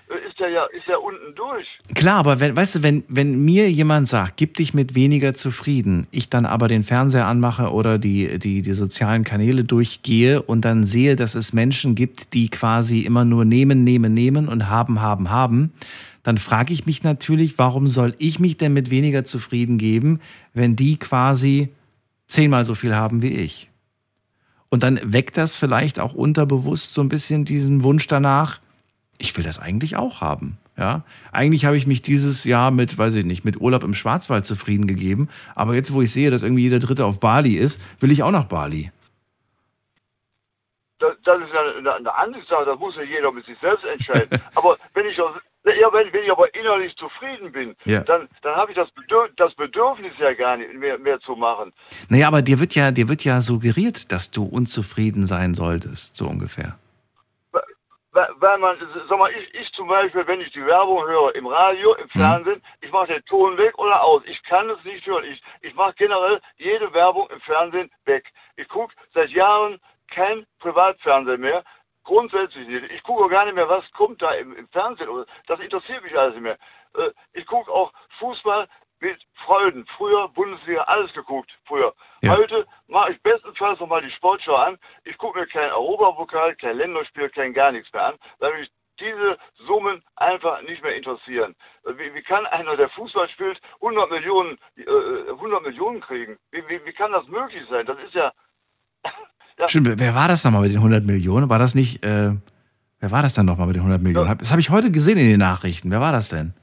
Äh, 0.09 0.29
ist 0.29 0.41
er 0.41 0.49
ja, 0.49 0.65
ist 0.67 0.87
ja 0.87 0.97
unten 0.97 1.35
durch. 1.35 1.67
Klar, 1.95 2.19
aber 2.19 2.41
wenn, 2.41 2.57
weißt 2.57 2.77
du, 2.77 2.83
wenn, 2.83 3.05
wenn 3.09 3.45
mir 3.45 3.71
jemand 3.71 4.09
sagt, 4.09 4.37
gib 4.37 4.55
dich 4.55 4.75
mit 4.75 4.95
weniger 4.95 5.35
zufrieden, 5.35 6.07
ich 6.11 6.29
dann 6.29 6.47
aber 6.47 6.69
den 6.69 6.83
Fernseher 6.83 7.27
anmache 7.27 7.71
oder 7.71 7.99
die, 7.99 8.39
die, 8.39 8.63
die 8.63 8.73
sozialen 8.73 9.25
Kanäle 9.25 9.65
durchgehe 9.65 10.43
und 10.43 10.65
dann 10.65 10.85
sehe, 10.85 11.17
dass 11.17 11.35
es 11.35 11.53
Menschen 11.53 11.95
gibt, 11.95 12.35
die 12.35 12.49
quasi 12.49 13.01
immer 13.01 13.25
nur 13.25 13.45
nehmen, 13.45 13.85
nehmen, 13.85 14.15
nehmen 14.15 14.49
und 14.49 14.69
haben, 14.69 15.01
haben, 15.01 15.31
haben, 15.31 15.73
dann 16.23 16.39
frage 16.39 16.73
ich 16.73 16.87
mich 16.87 17.03
natürlich, 17.03 17.59
warum 17.59 17.89
soll 17.89 18.15
ich 18.19 18.39
mich 18.39 18.57
denn 18.57 18.73
mit 18.73 18.91
weniger 18.91 19.25
zufrieden 19.25 19.79
geben, 19.79 20.21
wenn 20.55 20.77
die 20.77 20.97
quasi 20.97 21.71
zehnmal 22.29 22.65
so 22.65 22.75
viel 22.75 22.95
haben 22.95 23.23
wie 23.23 23.35
ich? 23.35 23.71
Und 24.69 24.83
dann 24.83 25.01
weckt 25.03 25.37
das 25.37 25.55
vielleicht 25.55 26.01
auch 26.01 26.15
unterbewusst 26.15 26.95
so 26.95 27.03
ein 27.03 27.09
bisschen 27.09 27.45
diesen 27.45 27.83
Wunsch 27.83 28.07
danach, 28.07 28.61
ich 29.19 29.37
will 29.37 29.45
das 29.45 29.59
eigentlich 29.59 29.97
auch 29.97 30.21
haben. 30.21 30.59
Ja, 30.79 31.03
eigentlich 31.33 31.67
habe 31.67 31.77
ich 31.77 31.87
mich 31.87 32.01
dieses 32.01 32.45
Jahr 32.45 32.71
mit, 32.71 32.97
weiß 32.97 33.15
ich 33.17 33.27
nicht, 33.27 33.45
mit 33.45 33.61
Urlaub 33.61 33.85
im 33.85 33.93
Schwarzwald 33.93 34.47
zufrieden 34.47 34.87
gegeben. 34.87 35.29
Aber 35.55 35.75
jetzt, 35.75 35.93
wo 35.93 36.01
ich 36.01 36.11
sehe, 36.11 36.31
dass 36.31 36.43
irgendwie 36.43 36.63
jeder 36.63 36.79
Dritte 36.79 37.05
auf 37.05 37.21
Bali 37.21 37.55
ist, 37.57 37.79
will 38.01 38.11
ich 38.11 38.23
auch 38.23 38.31
nach 38.31 38.47
Bali. 38.47 38.91
Das, 40.99 41.15
das 41.25 41.43
ist 41.43 41.53
ja 41.53 41.61
eine, 41.79 41.95
eine 41.95 42.15
andere 42.15 42.43
Sache, 42.47 42.65
das 42.65 42.79
muss 42.79 42.97
ja 42.97 43.03
jeder 43.03 43.31
mit 43.33 43.45
sich 43.45 43.59
selbst 43.61 43.85
entscheiden. 43.85 44.41
aber 44.55 44.79
wenn 44.95 45.07
ich 45.07 45.19
ja, 45.65 45.93
wenn, 45.93 46.13
wenn 46.13 46.25
ich 46.25 46.31
aber 46.31 46.53
innerlich 46.55 46.97
zufrieden 46.97 47.53
bin, 47.53 47.77
ja. 47.85 48.01
dann, 48.01 48.29
dann 48.43 48.57
habe 48.57 48.73
ich 48.73 48.77
das, 48.77 48.91
Bedürf 48.91 49.31
das 49.37 49.55
Bedürfnis 49.55 50.13
ja 50.19 50.35
gar 50.35 50.57
nicht 50.57 50.75
mehr, 50.75 50.99
mehr 50.99 51.21
zu 51.21 51.37
machen. 51.37 51.73
Naja, 52.09 52.29
aber 52.29 52.43
dir 52.43 52.59
wird 52.59 52.75
ja, 52.75 52.91
dir 52.91 53.09
wird 53.09 53.25
ja 53.25 53.41
suggeriert, 53.41 54.11
dass 54.11 54.31
du 54.31 54.45
unzufrieden 54.45 55.27
sein 55.27 55.55
solltest, 55.55 56.17
so 56.17 56.27
ungefähr. 56.27 56.79
Weil, 58.15 58.29
weil 58.41 58.59
man, 58.59 58.77
sag 59.09 59.19
mal, 59.19 59.31
ich, 59.31 59.55
ich 59.55 59.73
zum 59.73 59.89
Beispiel, 59.89 60.27
wenn 60.27 60.41
ich 60.41 60.53
die 60.53 60.67
Werbung 60.67 61.07
höre 61.07 61.35
im 61.35 61.47
Radio, 61.47 61.95
im 61.95 62.05
mhm. 62.05 62.21
Fernsehen, 62.21 62.57
mhm. 62.57 62.87
ich 62.87 62.93
mache 62.93 63.07
den 63.07 63.25
Ton 63.25 63.57
weg 63.57 63.79
oder 63.79 64.03
aus. 64.03 64.23
Ich 64.27 64.43
kann 64.43 64.69
es 64.69 64.85
nicht 64.85 65.07
hören. 65.07 65.25
Ich, 65.25 65.41
ich 65.63 65.75
mache 65.75 65.95
generell 65.97 66.41
jede 66.59 66.93
Werbung 66.93 67.29
im 67.31 67.41
Fernsehen 67.41 67.91
weg. 68.05 68.25
Ich 68.57 68.69
gucke 68.69 68.95
seit 69.15 69.31
Jahren 69.31 69.79
kein 70.09 70.45
Privatfernsehen 70.59 71.41
mehr 71.41 71.65
grundsätzlich 72.05 72.67
nicht. 72.69 72.91
Ich 72.91 73.03
gucke 73.03 73.25
auch 73.25 73.31
gar 73.31 73.45
nicht 73.45 73.55
mehr, 73.55 73.69
was 73.69 73.91
kommt 73.93 74.23
da 74.23 74.33
im, 74.33 74.55
im 74.57 74.69
Fernsehen. 74.69 75.09
Das 75.47 75.61
interessiert 75.61 76.03
mich 76.03 76.17
alles 76.17 76.35
nicht 76.35 76.43
mehr. 76.43 76.59
Äh, 76.97 77.11
ich 77.33 77.47
gucke 77.47 77.71
auch 77.71 77.93
Fußball 78.19 78.69
mit 79.01 79.21
Freuden. 79.45 79.87
Früher 79.97 80.29
Bundesliga 80.29 80.83
alles 80.83 81.13
geguckt, 81.13 81.51
früher. 81.67 81.93
Ja. 82.23 82.37
Heute 82.37 82.67
mache 82.87 83.13
ich 83.13 83.23
bestenfalls 83.23 83.81
nochmal 83.81 84.03
die 84.03 84.11
Sportschau 84.13 84.55
an. 84.55 84.79
Ich 85.05 85.19
gucke 85.19 85.41
mir 85.41 85.47
kein 85.47 85.73
Europapokal, 85.73 86.55
kein 86.57 86.77
Länderspiel, 86.77 87.29
kein 87.31 87.53
gar 87.53 87.73
nichts 87.73 87.93
mehr 87.93 88.07
an, 88.07 88.19
weil 88.39 88.59
mich 88.59 88.71
diese 89.01 89.39
Summen 89.67 90.03
einfach 90.17 90.63
nicht 90.63 90.83
mehr 90.83 90.95
interessieren. 90.95 91.57
Äh, 91.85 91.99
wie, 91.99 92.15
wie 92.15 92.23
kann 92.23 92.47
einer, 92.47 92.77
der 92.77 92.89
Fußball 92.91 93.29
spielt, 93.31 93.61
100 93.77 94.11
Millionen, 94.11 94.59
äh, 94.77 95.31
100 95.31 95.63
Millionen 95.63 96.01
kriegen? 96.01 96.39
Wie, 96.51 96.67
wie, 96.69 96.85
wie 96.85 96.93
kann 96.93 97.13
das 97.13 97.27
möglich 97.27 97.67
sein? 97.69 97.87
Das 97.87 97.99
ist 97.99 98.15
ja, 98.15 98.33
ja. 99.59 99.69
Stimmt, 99.69 99.99
wer 99.99 100.15
war 100.15 100.29
das 100.29 100.45
nochmal 100.45 100.63
mit 100.63 100.71
den 100.71 100.79
100 100.79 101.05
Millionen? 101.05 101.49
War 101.49 101.59
das 101.59 101.75
nicht, 101.75 102.05
äh, 102.05 102.33
wer 103.01 103.11
war 103.11 103.23
das 103.23 103.35
dann 103.35 103.47
nochmal 103.47 103.67
mit 103.67 103.77
den 103.77 103.83
100 103.83 104.03
Millionen? 104.03 104.29
Ja. 104.29 104.35
Das 104.35 104.51
habe 104.51 104.61
ich 104.61 104.71
heute 104.71 104.91
gesehen 104.91 105.19
in 105.19 105.29
den 105.29 105.39
Nachrichten. 105.39 105.91
Wer 105.91 106.01
war 106.01 106.13
das 106.13 106.29
denn? 106.29 106.55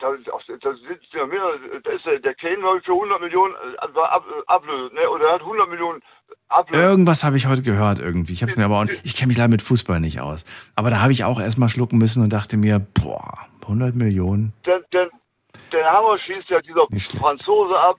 Da, 0.00 0.08
da, 0.08 0.30
da 0.62 1.90
ist 1.90 2.06
der, 2.06 2.20
der 2.20 2.34
Kane 2.34 2.80
für 2.84 2.92
100 2.92 3.20
Millionen 3.20 3.54
äh, 3.54 3.94
war 3.94 4.10
ab, 4.12 4.24
äh, 4.26 4.42
ablöst, 4.46 4.94
ne? 4.94 5.10
oder 5.10 5.26
er 5.26 5.34
hat 5.34 5.40
100 5.42 5.68
Millionen 5.68 6.00
ablöst. 6.48 6.82
Irgendwas 6.82 7.24
habe 7.24 7.36
ich 7.36 7.46
heute 7.46 7.62
gehört 7.62 7.98
irgendwie. 7.98 8.32
Ich 8.32 8.42
habe 8.42 8.54
mir 8.56 8.64
aber 8.64 8.80
auch, 8.80 8.86
ich 9.04 9.14
kenne 9.14 9.28
mich 9.28 9.36
leider 9.36 9.48
mit 9.48 9.62
Fußball 9.62 10.00
nicht 10.00 10.20
aus. 10.20 10.44
Aber 10.74 10.90
da 10.90 11.00
habe 11.00 11.12
ich 11.12 11.24
auch 11.24 11.40
erstmal 11.40 11.68
schlucken 11.68 11.98
müssen 11.98 12.22
und 12.22 12.32
dachte 12.32 12.56
mir, 12.56 12.78
boah, 12.78 13.46
100 13.62 13.94
Millionen. 13.94 14.52
Den, 14.66 14.80
den, 14.92 15.08
den 15.72 15.84
Hammer 15.84 16.18
schießt 16.18 16.48
ja 16.48 16.60
dieser 16.60 16.86
Franzose 17.18 17.78
ab, 17.78 17.96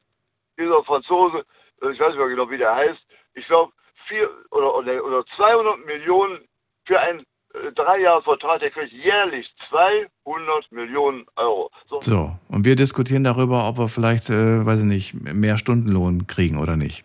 dieser 0.59 0.83
Franzose, 0.83 1.45
äh, 1.81 1.91
ich 1.91 1.99
weiß 1.99 2.09
nicht 2.09 2.17
mehr 2.17 2.29
genau, 2.29 2.49
wie 2.49 2.57
der 2.57 2.75
heißt, 2.75 2.99
ich 3.33 3.45
glaube, 3.47 3.71
vier 4.07 4.29
oder, 4.51 4.75
oder, 4.75 5.03
oder 5.03 5.25
200 5.35 5.85
Millionen 5.85 6.39
für 6.85 6.99
einen 6.99 7.19
äh, 7.53 7.71
Dreijahresvertrag, 7.73 8.59
der 8.59 8.71
kriegt 8.71 8.91
jährlich 8.91 9.53
200 9.69 10.71
Millionen 10.71 11.25
Euro. 11.35 11.69
So. 11.89 12.01
so. 12.01 12.35
und 12.49 12.65
wir 12.65 12.75
diskutieren 12.75 13.23
darüber, 13.23 13.67
ob 13.67 13.77
wir 13.77 13.87
vielleicht, 13.87 14.29
äh, 14.29 14.65
weiß 14.65 14.79
ich 14.79 14.85
nicht, 14.85 15.13
mehr 15.13 15.57
Stundenlohn 15.57 16.27
kriegen 16.27 16.57
oder 16.57 16.75
nicht. 16.77 17.03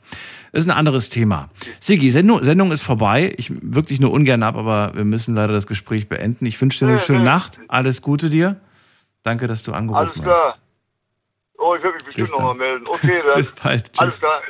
Das 0.52 0.64
ist 0.64 0.70
ein 0.70 0.76
anderes 0.76 1.08
Thema. 1.08 1.50
Sigi, 1.80 2.10
Sendung, 2.10 2.42
Sendung 2.42 2.72
ist 2.72 2.82
vorbei. 2.82 3.34
Ich 3.36 3.50
wirklich 3.50 4.00
nur 4.00 4.12
ungern 4.12 4.42
ab, 4.42 4.56
aber 4.56 4.92
wir 4.94 5.04
müssen 5.04 5.34
leider 5.34 5.52
das 5.52 5.66
Gespräch 5.66 6.08
beenden. 6.08 6.46
Ich 6.46 6.60
wünsche 6.60 6.80
dir 6.80 6.86
eine 6.86 6.96
nee, 6.96 7.02
schöne 7.02 7.18
nee. 7.20 7.24
Nacht. 7.24 7.60
Alles 7.68 8.02
Gute 8.02 8.30
dir. 8.30 8.60
Danke, 9.22 9.48
dass 9.48 9.64
du 9.64 9.72
angerufen 9.72 10.22
Alles 10.22 10.34
klar. 10.34 10.52
hast. 10.52 10.60
Oh, 11.58 11.74
ich 11.74 11.82
werde 11.82 11.96
mich 11.96 12.04
bestimmt 12.04 12.30
nochmal 12.30 12.54
melden. 12.54 12.86
Okay, 12.86 13.20
dann. 13.26 13.34
Bis 13.36 13.52
bald. 13.52 13.86
Tschüss. 13.92 14.00
Alles 14.00 14.18
klar. 14.20 14.40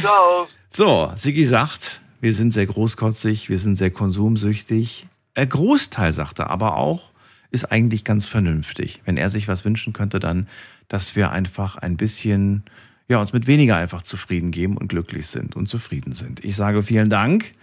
Ciao. 0.00 0.48
So, 0.70 1.12
Sigi 1.16 1.44
sagt, 1.46 2.00
wir 2.20 2.34
sind 2.34 2.52
sehr 2.52 2.66
großkotzig, 2.66 3.48
wir 3.48 3.58
sind 3.58 3.76
sehr 3.76 3.90
konsumsüchtig. 3.90 5.06
Ein 5.34 5.48
Großteil, 5.48 6.12
sagt 6.12 6.38
er 6.38 6.50
aber 6.50 6.76
auch, 6.76 7.12
ist 7.50 7.72
eigentlich 7.72 8.04
ganz 8.04 8.26
vernünftig. 8.26 9.00
Wenn 9.04 9.16
er 9.16 9.30
sich 9.30 9.48
was 9.48 9.64
wünschen 9.64 9.92
könnte, 9.92 10.20
dann, 10.20 10.48
dass 10.88 11.16
wir 11.16 11.30
einfach 11.30 11.76
ein 11.76 11.96
bisschen, 11.96 12.64
ja, 13.08 13.18
uns 13.18 13.32
mit 13.32 13.46
weniger 13.46 13.76
einfach 13.76 14.02
zufrieden 14.02 14.50
geben 14.50 14.76
und 14.76 14.88
glücklich 14.88 15.28
sind 15.28 15.56
und 15.56 15.66
zufrieden 15.66 16.12
sind. 16.12 16.44
Ich 16.44 16.56
sage 16.56 16.82
vielen 16.82 17.08
Dank 17.08 17.54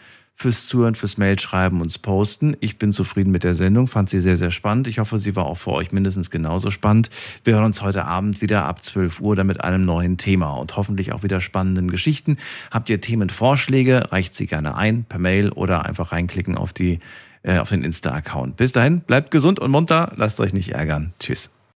fürs 0.41 0.68
Zuhören, 0.68 0.95
fürs 0.95 1.18
Mailschreiben 1.18 1.81
und 1.81 2.01
Posten. 2.01 2.57
Ich 2.59 2.77
bin 2.77 2.91
zufrieden 2.91 3.31
mit 3.31 3.43
der 3.43 3.53
Sendung, 3.53 3.88
fand 3.88 4.09
sie 4.09 4.19
sehr, 4.19 4.38
sehr 4.38 4.51
spannend. 4.51 4.88
Ich 4.88 4.99
hoffe, 4.99 5.18
sie 5.18 5.35
war 5.35 5.45
auch 5.45 5.57
für 5.57 5.72
euch 5.72 5.91
mindestens 5.91 6.30
genauso 6.30 6.72
spannend. 6.72 7.09
Wir 7.43 7.55
hören 7.55 7.65
uns 7.65 7.81
heute 7.81 8.05
Abend 8.05 8.41
wieder 8.41 8.65
ab 8.65 8.84
12 8.84 9.22
Uhr 9.22 9.35
dann 9.35 9.47
mit 9.47 9.63
einem 9.63 9.85
neuen 9.85 10.18
Thema 10.18 10.53
und 10.53 10.76
hoffentlich 10.76 11.13
auch 11.13 11.23
wieder 11.23 11.39
spannenden 11.39 11.89
Geschichten. 11.89 12.38
Habt 12.72 12.89
ihr 12.89 12.99
Themenvorschläge, 12.99 14.11
reicht 14.11 14.35
sie 14.35 14.47
gerne 14.47 14.76
ein 14.76 15.03
per 15.03 15.19
Mail 15.19 15.49
oder 15.51 15.85
einfach 15.85 16.11
reinklicken 16.11 16.57
auf, 16.57 16.73
die, 16.73 16.99
äh, 17.43 17.59
auf 17.59 17.69
den 17.69 17.84
Insta-Account. 17.84 18.57
Bis 18.57 18.72
dahin, 18.72 19.01
bleibt 19.01 19.31
gesund 19.31 19.59
und 19.59 19.72
munter, 19.72 20.11
lasst 20.15 20.39
euch 20.39 20.53
nicht 20.53 20.69
ärgern. 20.69 21.13
Tschüss. 21.19 21.51